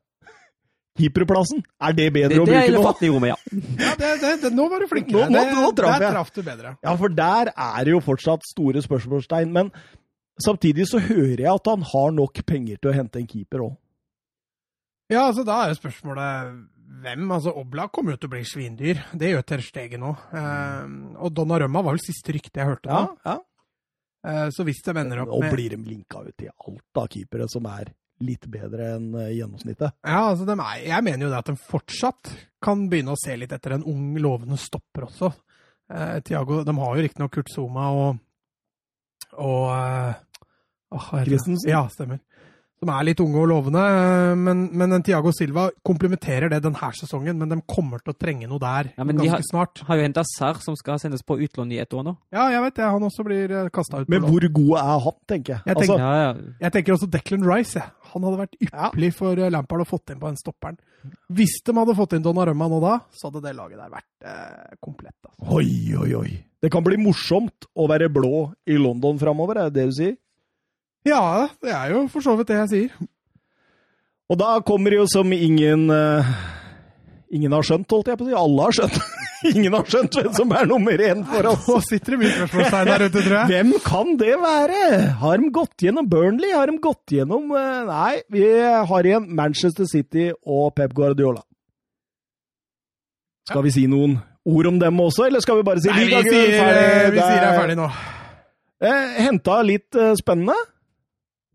Keeperplassen? 0.99 1.61
Er 1.79 1.93
det 1.95 2.09
bedre 2.11 2.33
Det, 2.33 2.39
å 2.41 2.45
det 2.49 2.55
er 2.57 2.65
bruke 2.65 2.71
nå? 2.73 2.79
elefanten 2.79 3.05
i 3.07 3.11
rommet, 3.13 3.29
ja. 3.31 3.37
Ja, 3.85 3.93
det, 3.99 4.09
det, 4.19 4.31
det, 4.41 4.49
Nå 4.57 4.65
var 4.71 4.81
du 4.83 4.87
flink. 4.91 5.11
Nå- 5.13 5.29
nå- 5.31 5.45
nå 5.55 5.69
traff 5.77 6.01
jeg. 6.01 6.11
traff 6.11 6.31
du 6.35 6.41
bedre. 6.43 6.73
Ja, 6.83 6.95
for 6.99 7.13
der 7.15 7.51
er 7.55 7.85
det 7.87 7.93
jo 7.93 8.01
fortsatt 8.03 8.43
store 8.49 8.81
spørsmålstegn. 8.83 9.53
Men 9.55 9.69
samtidig 10.43 10.89
så 10.91 10.99
hører 10.99 11.45
jeg 11.45 11.53
at 11.53 11.69
han 11.71 11.85
har 11.93 12.11
nok 12.17 12.41
penger 12.49 12.81
til 12.81 12.91
å 12.91 12.95
hente 12.97 13.21
en 13.21 13.29
keeper 13.31 13.63
òg. 13.69 13.77
Ja, 15.09 15.25
altså 15.27 15.45
Da 15.47 15.63
er 15.63 15.73
jo 15.73 15.79
spørsmålet 15.79 16.57
hvem? 16.99 17.29
Altså 17.31 17.53
Oblak 17.57 17.93
kommer 17.95 18.13
jo 18.15 18.19
til 18.21 18.29
å 18.29 18.33
bli 18.33 18.41
svindyr. 18.47 18.99
Det 19.17 19.29
gjør 19.31 19.45
Ter 19.47 19.63
Stegen 19.63 20.03
òg. 20.09 20.25
Eh, 20.35 20.89
og 21.21 21.31
Donnarumma 21.37 21.83
var 21.85 21.95
vel 21.95 22.03
siste 22.03 22.33
rykte 22.35 22.59
jeg 22.61 22.69
hørte. 22.69 22.89
da. 22.89 23.05
Ja, 23.25 23.37
ja. 23.37 23.39
Eh, 24.29 24.49
så 24.51 24.65
hvis 24.67 24.81
de 24.83 24.91
ender 24.99 25.21
opp 25.23 25.31
med 25.31 25.47
Og 25.47 25.55
blir 25.55 25.71
de 25.71 25.79
linka 25.79 26.19
ut 26.25 26.35
til 26.35 26.49
alt 26.51 26.99
av 26.99 27.07
keepere 27.13 27.47
som 27.47 27.65
er 27.71 27.93
litt 28.19 28.43
bedre 28.51 28.89
enn 28.97 29.13
eh, 29.15 29.29
gjennomsnittet. 29.37 29.95
Ja, 30.03 30.25
altså 30.33 30.43
de 30.49 30.57
er, 30.59 30.81
Jeg 30.89 31.05
mener 31.07 31.25
jo 31.25 31.31
det 31.31 31.39
at 31.39 31.51
de 31.53 31.55
fortsatt 31.69 32.33
kan 32.61 32.89
begynne 32.91 33.15
å 33.15 33.21
se 33.21 33.37
litt 33.39 33.53
etter 33.55 33.77
en 33.77 33.85
ung, 33.87 34.09
lovende 34.19 34.59
stopper 34.59 35.07
også. 35.07 35.31
Eh, 35.93 36.17
Thiago, 36.27 36.63
De 36.67 36.75
har 36.81 36.97
jo 36.97 37.05
riktignok 37.05 37.31
Kurt 37.37 37.53
Zuma 37.53 37.87
og, 37.95 38.19
og 39.39 39.69
eh, 39.71 40.19
åh? 40.91 41.07
Christensen? 41.23 41.69
Ja, 41.71 41.85
stemmer. 41.93 42.19
Som 42.79 42.89
er 42.95 43.03
litt 43.03 43.19
unge 43.19 43.35
og 43.41 43.49
lovende. 43.51 43.81
eh, 43.83 44.35
Men, 44.39 44.69
men 44.71 44.93
en 44.95 45.03
Thiago 45.03 45.33
Silva 45.35 45.65
komplementerer 45.83 46.49
det 46.49 46.61
denne 46.63 46.91
sesongen, 46.95 47.35
men 47.37 47.49
de 47.51 47.57
kommer 47.67 47.99
til 47.99 48.13
å 48.13 48.17
trenge 48.17 48.47
noe 48.47 48.59
der 48.59 48.93
Ja, 48.97 49.03
ganske 49.03 49.29
har- 49.29 49.41
snart. 49.51 49.81
Har 49.85 49.97
jo 49.97 50.03
henta 50.07 50.23
Serr, 50.23 50.55
som 50.63 50.75
skal 50.79 50.97
sendes 50.97 51.21
på 51.21 51.35
utlån 51.43 51.73
i 51.73 51.79
ett 51.83 51.89
år 51.91 52.05
nå. 52.05 52.17
Ja, 52.31 52.47
jeg 52.49 52.61
vet 52.63 52.75
det. 52.75 52.85
Han 52.85 53.01
også 53.03 53.25
blir 53.25 53.69
kasta 53.69 53.99
ut. 54.01 54.07
Men 54.09 54.21
hvor 54.23 54.39
god 54.53 54.77
er 54.79 54.99
han, 55.03 55.13
tenker 55.27 55.53
jeg. 55.55 55.61
Jeg 55.65 55.75
tenker- 55.75 55.89
Altså, 55.89 55.97
Ja, 55.99 56.33
ja. 56.33 56.33
Jeg 56.61 56.71
tenker 56.71 56.93
også 56.93 57.09
Declan 57.11 57.43
Rice. 57.43 57.73
jeg. 57.75 57.83
Han 58.13 58.23
hadde 58.23 58.37
vært 58.47 58.55
ypperlig 58.61 59.13
for 59.13 59.33
eh, 59.37 59.49
Lampard 59.49 59.81
å 59.81 59.85
fått 59.87 60.09
inn 60.11 60.19
på 60.19 60.27
den 60.27 60.37
stopperen. 60.37 60.77
Hvis 61.31 61.61
de 61.65 61.73
hadde 61.73 61.95
fått 61.95 62.13
inn 62.13 62.23
Donnarumma 62.23 62.69
nå 62.69 62.79
da, 62.81 62.99
så 63.11 63.29
hadde 63.29 63.43
det 63.43 63.55
laget 63.55 63.77
der 63.77 63.89
vært 63.89 64.23
eh, 64.23 64.75
komplett. 64.81 65.15
Altså. 65.27 65.51
oi, 65.53 65.95
oi, 65.99 66.13
oi. 66.15 66.43
Det 66.61 66.71
kan 66.71 66.83
bli 66.83 66.97
morsomt 66.97 67.67
å 67.77 67.87
være 67.87 68.09
blå 68.11 68.53
i 68.67 68.73
London 68.77 69.17
framover, 69.19 69.57
er 69.57 69.69
det 69.69 69.73
det 69.73 69.85
du 69.85 69.91
sier? 69.95 70.17
Ja, 71.09 71.47
det 71.63 71.73
er 71.73 71.95
jo 71.95 72.05
for 72.13 72.25
så 72.25 72.35
vidt 72.39 72.51
det 72.51 72.61
jeg 72.63 72.69
sier. 72.73 73.07
Og 74.29 74.37
da 74.37 74.59
kommer 74.61 74.93
det 74.93 74.99
jo 75.01 75.09
som 75.09 75.31
ingen 75.33 75.87
uh, 75.89 76.27
Ingen 77.33 77.53
har 77.53 77.65
skjønt, 77.65 77.85
holdt 77.93 78.07
jeg 78.09 78.17
på 78.17 78.25
å 78.25 78.27
si. 78.27 78.33
Alle 78.37 78.63
har 78.65 78.73
skjønt. 78.73 78.95
ingen 79.53 79.75
har 79.77 79.83
skjønt 79.89 80.15
hvem 80.17 80.29
som 80.33 80.53
er 80.57 80.69
nummer 80.69 81.01
én 81.05 81.19
for 81.29 81.45
oss. 81.51 81.67
Nå 81.69 81.75
sitter 81.85 82.15
det 82.15 82.19
mye 82.23 82.31
spørsmålstegn 82.33 82.89
der 82.89 83.03
ute, 83.05 83.21
tror 83.21 83.35
jeg. 83.37 83.49
Hvem 83.51 83.73
kan 83.85 84.15
det 84.17 84.31
være? 84.41 84.79
Har 85.21 85.37
de 85.43 85.51
gått 85.53 85.85
gjennom 85.85 86.07
Burnley? 86.09 86.55
Har 86.57 86.71
de 86.73 86.79
gått 86.81 87.13
gjennom 87.13 87.53
uh, 87.53 87.83
Nei, 87.89 88.15
vi 88.33 88.47
har 88.93 89.09
igjen 89.11 89.27
Manchester 89.37 89.85
City 89.89 90.31
og 90.41 90.73
Pep 90.77 90.95
Guardiola. 90.97 91.45
Skal 93.49 93.65
vi 93.65 93.75
si 93.77 93.85
noen 93.89 94.17
ord 94.49 94.71
om 94.71 94.81
dem 94.81 94.99
også, 95.05 95.27
eller 95.29 95.41
skal 95.45 95.61
vi 95.61 95.67
bare 95.69 95.81
si 95.85 95.89
Nei, 95.93 96.07
vi 96.09 96.17
sier, 96.25 96.51
ferdig? 96.57 96.81
eh, 96.89 97.13
vi 97.13 97.21
sier 97.21 97.39
det 97.39 97.47
er 97.47 97.57
ferdig 97.61 97.77
nå. 97.79 97.87
Eh, 98.89 99.15
henta 99.25 99.61
litt 99.65 99.97
spennende. 100.17 100.57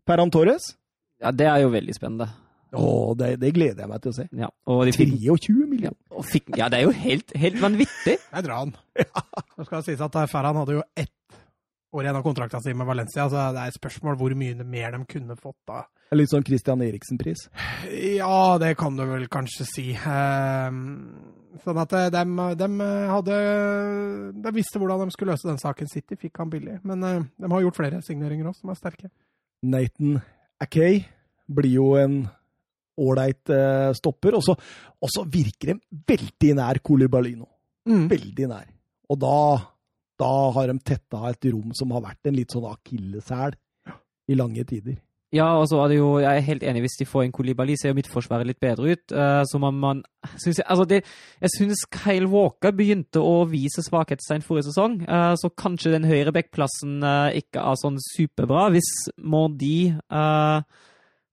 Ferran 0.05 0.31
Torres. 0.33 0.73
ja, 1.21 1.31
det 1.31 1.47
er 1.49 1.63
jo 1.63 1.71
veldig 1.73 1.95
spennende. 1.97 2.27
Å, 2.75 3.13
det, 3.15 3.35
det 3.39 3.53
gleder 3.55 3.85
jeg 3.85 3.89
meg 3.91 4.01
til 4.03 4.11
å 4.11 4.15
se. 4.17 4.25
Ja, 4.35 4.49
og 4.67 4.81
de 4.87 4.91
fikk, 4.95 5.13
23 5.21 5.53
millioner. 5.69 5.95
og 6.11 6.25
fikk, 6.27 6.49
ja 6.59 6.67
det 6.71 6.81
er 6.81 6.89
jo 6.89 6.95
helt, 6.97 7.31
helt 7.39 7.61
vanvittig. 7.61 8.17
Jeg 8.35 8.43
drar 8.43 8.65
han. 8.65 8.73
Skal 9.61 9.77
det 9.79 9.85
sies 9.87 10.01
at 10.03 10.17
eh, 10.19 10.27
Ferran 10.27 10.59
hadde 10.59 10.75
jo 10.75 10.83
ett 10.99 11.37
år 11.95 12.03
igjen 12.03 12.17
av 12.19 12.25
kontrakta 12.25 12.59
si 12.59 12.73
med 12.75 12.89
Valencia, 12.89 13.29
så 13.31 13.45
det 13.55 13.61
er 13.61 13.71
et 13.71 13.77
spørsmål 13.77 14.17
hvor 14.19 14.33
mye 14.35 14.65
mer 14.67 14.97
de 14.97 14.99
kunne 15.07 15.37
fått 15.39 15.55
da. 15.69 15.85
Litt 16.11 16.33
sånn 16.33 16.43
Christian 16.45 16.83
Eriksen-pris. 16.83 17.45
Ja, 18.17 18.57
det 18.59 18.73
kan 18.81 18.99
du 18.99 19.05
vel 19.07 19.29
kanskje 19.31 19.67
si. 19.69 19.87
Ehm, 19.95 20.83
Sånn 21.63 21.77
at 21.79 21.93
de, 22.11 22.67
hadde 23.07 23.35
De 24.43 24.51
visste 24.51 24.75
hvordan 24.81 25.05
de 25.07 25.13
skulle 25.15 25.31
løse 25.31 25.47
den 25.47 25.61
saken. 25.61 25.87
City 25.87 26.17
fikk 26.19 26.41
han 26.43 26.51
billig. 26.51 26.81
Men 26.83 27.05
eh, 27.07 27.21
de 27.39 27.51
har 27.53 27.63
gjort 27.63 27.79
flere 27.79 28.01
signeringer 28.03 28.51
òg, 28.51 28.57
som 28.59 28.73
er 28.73 28.79
sterke. 28.81 29.07
Nathan 29.71 30.19
Akay 30.61 31.01
blir 31.45 31.77
jo 31.77 31.91
en 31.99 32.23
ålreit 32.95 33.51
eh, 33.53 33.91
stopper. 33.97 34.37
Og 34.37 34.45
så 34.45 34.55
og 35.05 35.11
så 35.11 35.25
virker 35.29 35.73
de 35.73 36.03
veldig 36.09 36.55
nær 36.57 36.81
Colibalino. 36.85 37.47
Mm. 37.85 38.07
Veldig 38.09 38.49
nær. 38.49 38.69
Og 39.13 39.19
da, 39.21 39.37
da 40.17 40.31
har 40.55 40.71
de 40.71 40.79
tetta 40.81 41.21
et 41.29 41.49
rom 41.53 41.75
som 41.77 41.93
har 41.93 42.03
vært 42.07 42.29
en 42.29 42.37
litt 42.39 42.55
sånn 42.55 42.65
akilleshæl 42.71 43.57
i 44.31 44.37
lange 44.37 44.65
tider. 44.65 44.97
Ja, 45.35 45.49
og 45.59 45.67
så 45.67 45.81
er 45.83 45.91
det 45.91 45.97
jo, 45.97 46.09
jeg 46.23 46.31
er 46.31 46.45
helt 46.47 46.63
enig 46.63 46.85
hvis 46.85 46.97
de 47.01 47.07
får 47.09 47.25
en 47.25 47.33
Kolibali, 47.35 47.75
ser 47.75 47.91
jo 47.91 47.97
midtforsvaret 47.97 48.47
litt 48.47 48.61
bedre 48.63 48.93
ut. 48.95 49.03
Uh, 49.11 49.41
så 49.49 49.59
man, 49.59 49.75
man 49.81 50.01
synes 50.37 50.61
jeg, 50.61 50.65
altså 50.71 50.85
det, 50.87 51.01
jeg 51.41 51.53
synes 51.57 51.83
Kyle 51.91 52.29
Walker 52.31 52.71
begynte 52.75 53.19
å 53.19 53.43
vise 53.49 53.83
svakhetstegn 53.83 54.45
forrige 54.45 54.69
sesong, 54.69 55.01
uh, 55.09 55.33
så 55.39 55.51
kanskje 55.51 55.91
den 55.97 56.07
høyre 56.07 56.33
backplassen 56.35 57.03
uh, 57.03 57.33
ikke 57.35 57.63
er 57.63 57.81
sånn 57.81 57.99
superbra. 58.05 58.69
Hvis 58.75 58.91
Mordi 59.19 59.89
uh, 59.91 60.63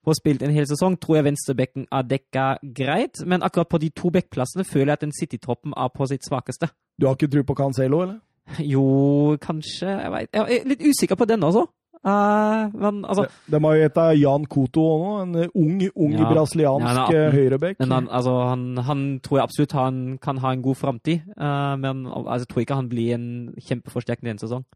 får 0.03 0.19
spilt 0.19 0.43
en 0.43 0.55
hel 0.57 0.67
sesong, 0.67 0.99
tror 0.99 1.21
jeg 1.21 1.29
venstrebekken 1.31 1.87
er 1.95 2.09
dekka 2.09 2.49
greit, 2.75 3.23
men 3.29 3.47
akkurat 3.47 3.71
på 3.71 3.83
de 3.85 3.93
to 3.95 4.11
backplassene 4.15 4.67
føler 4.67 4.93
jeg 4.93 4.99
at 4.99 5.07
den 5.07 5.15
City-troppen 5.21 5.77
er 5.79 5.95
på 5.95 6.11
sitt 6.11 6.27
svakeste. 6.27 6.73
Du 6.99 7.07
har 7.07 7.15
ikke 7.15 7.31
tro 7.31 7.47
på 7.47 7.59
Cancelo, 7.61 8.03
eller? 8.03 8.19
Jo, 8.59 9.37
kanskje. 9.41 9.87
Jeg, 9.87 10.11
vet. 10.13 10.33
jeg 10.35 10.59
er 10.59 10.69
litt 10.73 10.83
usikker 10.83 11.19
på 11.19 11.29
den 11.31 11.47
også. 11.47 11.69
Uh, 12.03 12.67
men 12.75 13.05
altså 13.07 13.29
De 13.47 13.59
har 13.63 13.77
jo 13.77 13.83
heta 13.85 14.05
Jan 14.19 14.47
Koto 14.51 14.83
nå, 14.99 15.11
en 15.23 15.37
ung, 15.55 15.77
ung 15.95 16.17
ja, 16.17 16.27
brasiliansk 16.33 17.13
ja, 17.15 17.29
høyrebekk. 17.31 17.79
Men 17.79 17.95
han, 17.95 18.09
altså, 18.11 18.33
han, 18.49 18.65
han, 18.89 19.05
tror 19.23 19.39
jeg 19.39 19.47
absolutt 19.47 19.75
han 19.79 20.01
kan 20.23 20.41
ha 20.43 20.51
en 20.51 20.65
god 20.65 20.81
framtid, 20.81 21.23
uh, 21.37 21.75
men 21.79 22.07
altså, 22.11 22.41
jeg 22.43 22.51
tror 22.51 22.65
ikke 22.65 22.81
han 22.81 22.91
blir 22.91 23.15
en 23.15 23.29
kjempeforsterkende 23.55 24.35
en 24.35 24.43
sesong. 24.43 24.67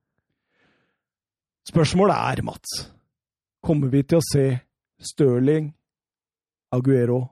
Spørsmålet 1.66 2.14
er, 2.14 2.44
Mats, 2.46 2.76
kommer 3.66 3.90
vi 3.90 4.04
til 4.06 4.20
å 4.20 4.26
se 4.28 4.46
Stirling, 5.02 5.72
Aguero, 6.76 7.24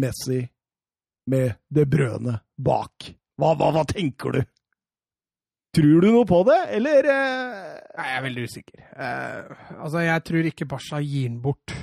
Messi 0.00 0.40
med 1.28 1.58
det 1.68 1.84
brødene 1.92 2.38
bak? 2.56 3.10
Hva, 3.36 3.52
hva, 3.60 3.74
hva 3.76 3.84
tenker 3.92 4.38
du? 4.38 4.40
Tror 5.78 6.02
du 6.02 6.08
noe 6.10 6.26
på 6.26 6.40
det, 6.48 6.58
eller? 6.74 7.06
Uh... 7.06 7.74
Nei, 7.98 8.06
jeg 8.08 8.16
er 8.16 8.24
veldig 8.24 8.46
usikker. 8.48 8.80
Uh, 8.94 9.60
altså, 9.76 10.00
jeg 10.02 10.24
tror 10.26 10.48
ikke 10.50 10.66
Barca 10.70 10.98
gir 11.04 11.28
den 11.28 11.36
bort. 11.44 11.74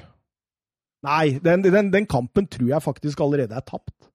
Nei, 1.06 1.38
den, 1.44 1.64
den, 1.64 1.92
den, 1.94 2.08
kampen 2.10 2.50
tror 2.52 2.74
jeg 2.74 2.84
faktisk 2.84 3.24
allerede 3.24 3.56
er 3.56 3.64
tapt. 3.64 4.10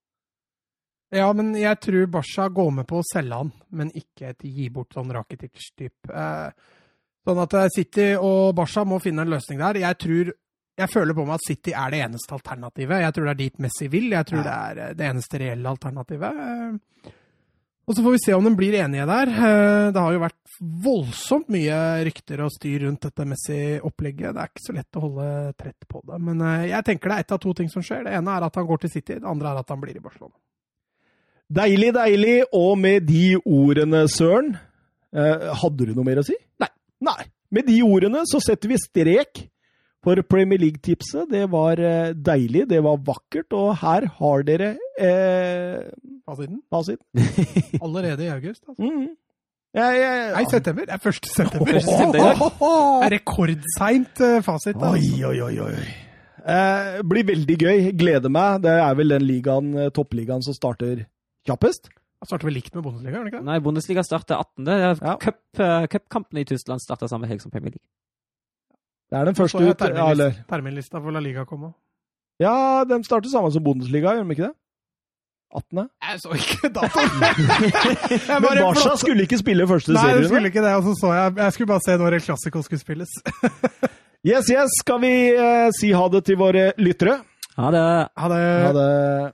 Ja, 1.15 1.31
men 1.35 1.55
jeg 1.59 1.81
tror 1.83 2.11
Barca 2.13 2.51
går 2.55 2.71
med 2.77 2.89
på 2.91 3.01
å 3.01 3.07
selge 3.07 3.41
han, 3.41 3.55
men 3.75 3.95
ikke 3.97 4.35
et 4.35 4.45
gi 4.47 4.69
bort 4.75 4.93
sånn 4.95 5.11
Rakitic-type. 5.17 6.13
Uh, 6.13 6.53
sånn 7.27 7.41
at 7.43 7.57
City 7.73 8.13
og 8.19 8.53
Barca 8.59 8.85
må 8.85 9.01
finne 9.03 9.25
en 9.25 9.33
løsning 9.33 9.63
der. 9.63 9.81
Jeg 9.87 10.01
tror 10.03 10.35
jeg 10.81 10.89
føler 10.89 11.17
på 11.17 11.25
meg 11.29 11.37
at 11.37 11.49
City 11.49 11.73
er 11.77 11.93
det 11.93 12.05
eneste 12.07 12.37
alternativet. 12.37 13.03
Jeg 13.03 13.17
tror 13.17 13.27
det 13.27 13.33
er 13.33 13.41
dit 13.43 13.59
Messi 13.65 13.89
vil. 13.93 14.13
Jeg 14.15 14.29
tror 14.29 14.41
ja. 14.41 14.45
det 14.45 14.85
er 14.85 14.95
det 14.97 15.09
eneste 15.11 15.41
reelle 15.43 15.73
alternativet. 15.75 16.45
Og 17.91 17.97
så 17.97 18.05
får 18.05 18.13
vi 18.15 18.19
se 18.23 18.35
om 18.39 18.45
de 18.47 18.53
blir 18.55 18.77
enige 18.79 19.05
der. 19.09 19.31
Eh, 19.35 19.89
det 19.91 19.99
har 19.99 20.15
jo 20.15 20.23
vært 20.23 20.53
voldsomt 20.85 21.49
mye 21.51 21.79
rykter 22.07 22.45
og 22.45 22.53
styr 22.55 22.85
rundt 22.85 23.09
dette 23.09 23.25
Messi-opplegget. 23.27 24.37
Det 24.37 24.45
er 24.45 24.53
ikke 24.53 24.63
så 24.63 24.75
lett 24.77 24.99
å 24.99 25.03
holde 25.09 25.31
trett 25.59 25.89
på 25.91 26.03
det. 26.07 26.21
Men 26.23 26.45
eh, 26.47 26.69
jeg 26.71 26.87
tenker 26.87 27.11
det 27.11 27.17
er 27.17 27.27
ett 27.27 27.35
av 27.35 27.41
to 27.43 27.55
ting 27.59 27.73
som 27.73 27.83
skjer. 27.83 28.05
Det 28.07 28.13
ene 28.15 28.37
er 28.37 28.47
at 28.47 28.61
han 28.61 28.69
går 28.69 28.85
til 28.85 28.93
City, 28.95 29.19
det 29.19 29.27
andre 29.27 29.51
er 29.51 29.63
at 29.65 29.75
han 29.75 29.83
blir 29.83 29.99
i 29.99 30.05
Barcelona. 30.05 30.37
Deilig, 31.51 31.91
deilig. 31.99 32.37
Og 32.55 32.79
med 32.79 33.11
de 33.11 33.25
ordene, 33.41 34.05
Søren 34.13 34.53
eh, 34.55 35.51
Hadde 35.65 35.89
du 35.89 35.97
noe 35.97 36.07
mer 36.07 36.23
å 36.23 36.27
si? 36.31 36.39
Nei. 36.63 36.71
Nei. 37.11 37.19
Med 37.51 37.67
de 37.67 37.81
ordene 37.83 38.23
så 38.31 38.39
setter 38.45 38.71
vi 38.71 38.79
strek 38.79 39.43
for 40.05 40.21
Premier 40.25 40.61
League-tipset. 40.61 41.29
Det 41.31 41.47
var 41.53 41.81
eh, 41.81 42.13
deilig, 42.17 42.67
det 42.71 42.83
var 42.85 43.01
vakkert, 43.07 43.53
og 43.53 43.75
her 43.83 44.07
har 44.21 44.47
dere 44.49 44.75
eh, 45.01 45.89
Fasiten? 46.29 46.63
Fasiten. 46.73 47.27
Allerede 47.85 48.25
i 48.25 48.31
august, 48.33 48.63
altså. 48.69 48.83
Mm. 48.83 49.11
Jeg, 49.71 49.99
jeg, 50.01 50.31
Nei, 50.35 50.45
september. 50.51 50.87
Det 50.89 50.95
er 50.97 51.09
1. 51.09 51.27
september. 51.31 51.69
Det 51.71 52.23
er 53.07 53.13
rekordseint 53.15 54.23
uh, 54.27 54.41
fasit. 54.43 54.75
Altså. 54.75 54.97
Oi, 54.99 55.25
oi, 55.31 55.37
oi. 55.47 55.69
oi. 55.69 55.91
Eh, 56.41 56.99
blir 57.07 57.27
veldig 57.29 57.57
gøy. 57.61 57.87
Gleder 57.99 58.33
meg. 58.33 58.65
Det 58.65 58.73
er 58.73 58.99
vel 58.99 59.15
den 59.15 59.27
ligaen, 59.29 59.71
eh, 59.79 59.93
toppligaen 59.95 60.43
som 60.43 60.57
starter 60.57 61.05
kjappest? 61.47 61.91
Starter 62.27 62.51
vel 62.51 62.59
likt 62.59 62.75
med 62.75 62.85
Bundesliga? 62.85 63.23
ikke 63.31 63.45
Nei, 63.47 63.61
Bundesliga 63.65 64.03
starter 64.05 64.43
18. 64.43 64.67
Ja. 64.67 65.17
Cupkampene 65.23 66.11
Cup 66.11 66.43
i 66.43 66.45
Tyskland 66.45 66.83
starter 66.83 67.09
samme 67.09 67.31
helg 67.31 67.41
som 67.45 67.53
Premier 67.55 67.77
League. 67.77 67.87
Det 69.11 69.19
er 69.19 69.25
den 69.27 69.35
første 69.35 69.59
ut. 69.59 69.79
Terminlista, 69.79 70.45
terminlista 70.49 71.01
for 71.03 71.15
La 71.15 71.23
Liga 71.23 71.45
komme. 71.45 71.73
Ja, 72.41 72.85
den 72.89 73.05
starter 73.05 73.29
sammen 73.29 73.53
som 73.53 73.65
Bundesliga, 73.65 74.15
gjør 74.15 74.25
de 74.25 74.37
ikke 74.37 74.49
det? 74.49 74.55
18. 75.51 75.89
Jeg 76.07 76.21
så 76.23 76.37
ikke 76.39 76.69
datoen! 76.77 77.17
Men 78.43 78.61
Barca 78.63 78.93
skulle 79.01 79.27
ikke 79.27 79.39
spille 79.41 79.67
første 79.67 79.91
serien? 79.91 80.15
Nei, 80.15 80.23
de 80.23 80.29
skulle 80.31 80.51
ikke 80.53 80.63
det. 80.63 80.75
Og 80.79 80.85
så 80.87 80.95
så 81.01 81.13
jeg 81.17 81.33
Jeg 81.37 81.53
skulle 81.57 81.67
bare 81.73 81.85
se 81.87 81.97
når 81.99 82.17
El 82.19 82.23
Clásico 82.23 82.63
skulle 82.63 82.81
spilles. 82.81 83.17
yes, 84.31 84.47
yes. 84.47 84.71
Skal 84.79 85.03
vi 85.03 85.13
uh, 85.35 85.69
si 85.81 85.91
ha 85.91 86.07
det 86.15 86.23
til 86.31 86.39
våre 86.39 86.71
lyttere? 86.79 87.19
Ha 87.59 87.71
det. 87.75 87.85
Ha 88.23 88.31
det. 88.31 88.45
Ha 88.67 88.73
det. 88.79 89.33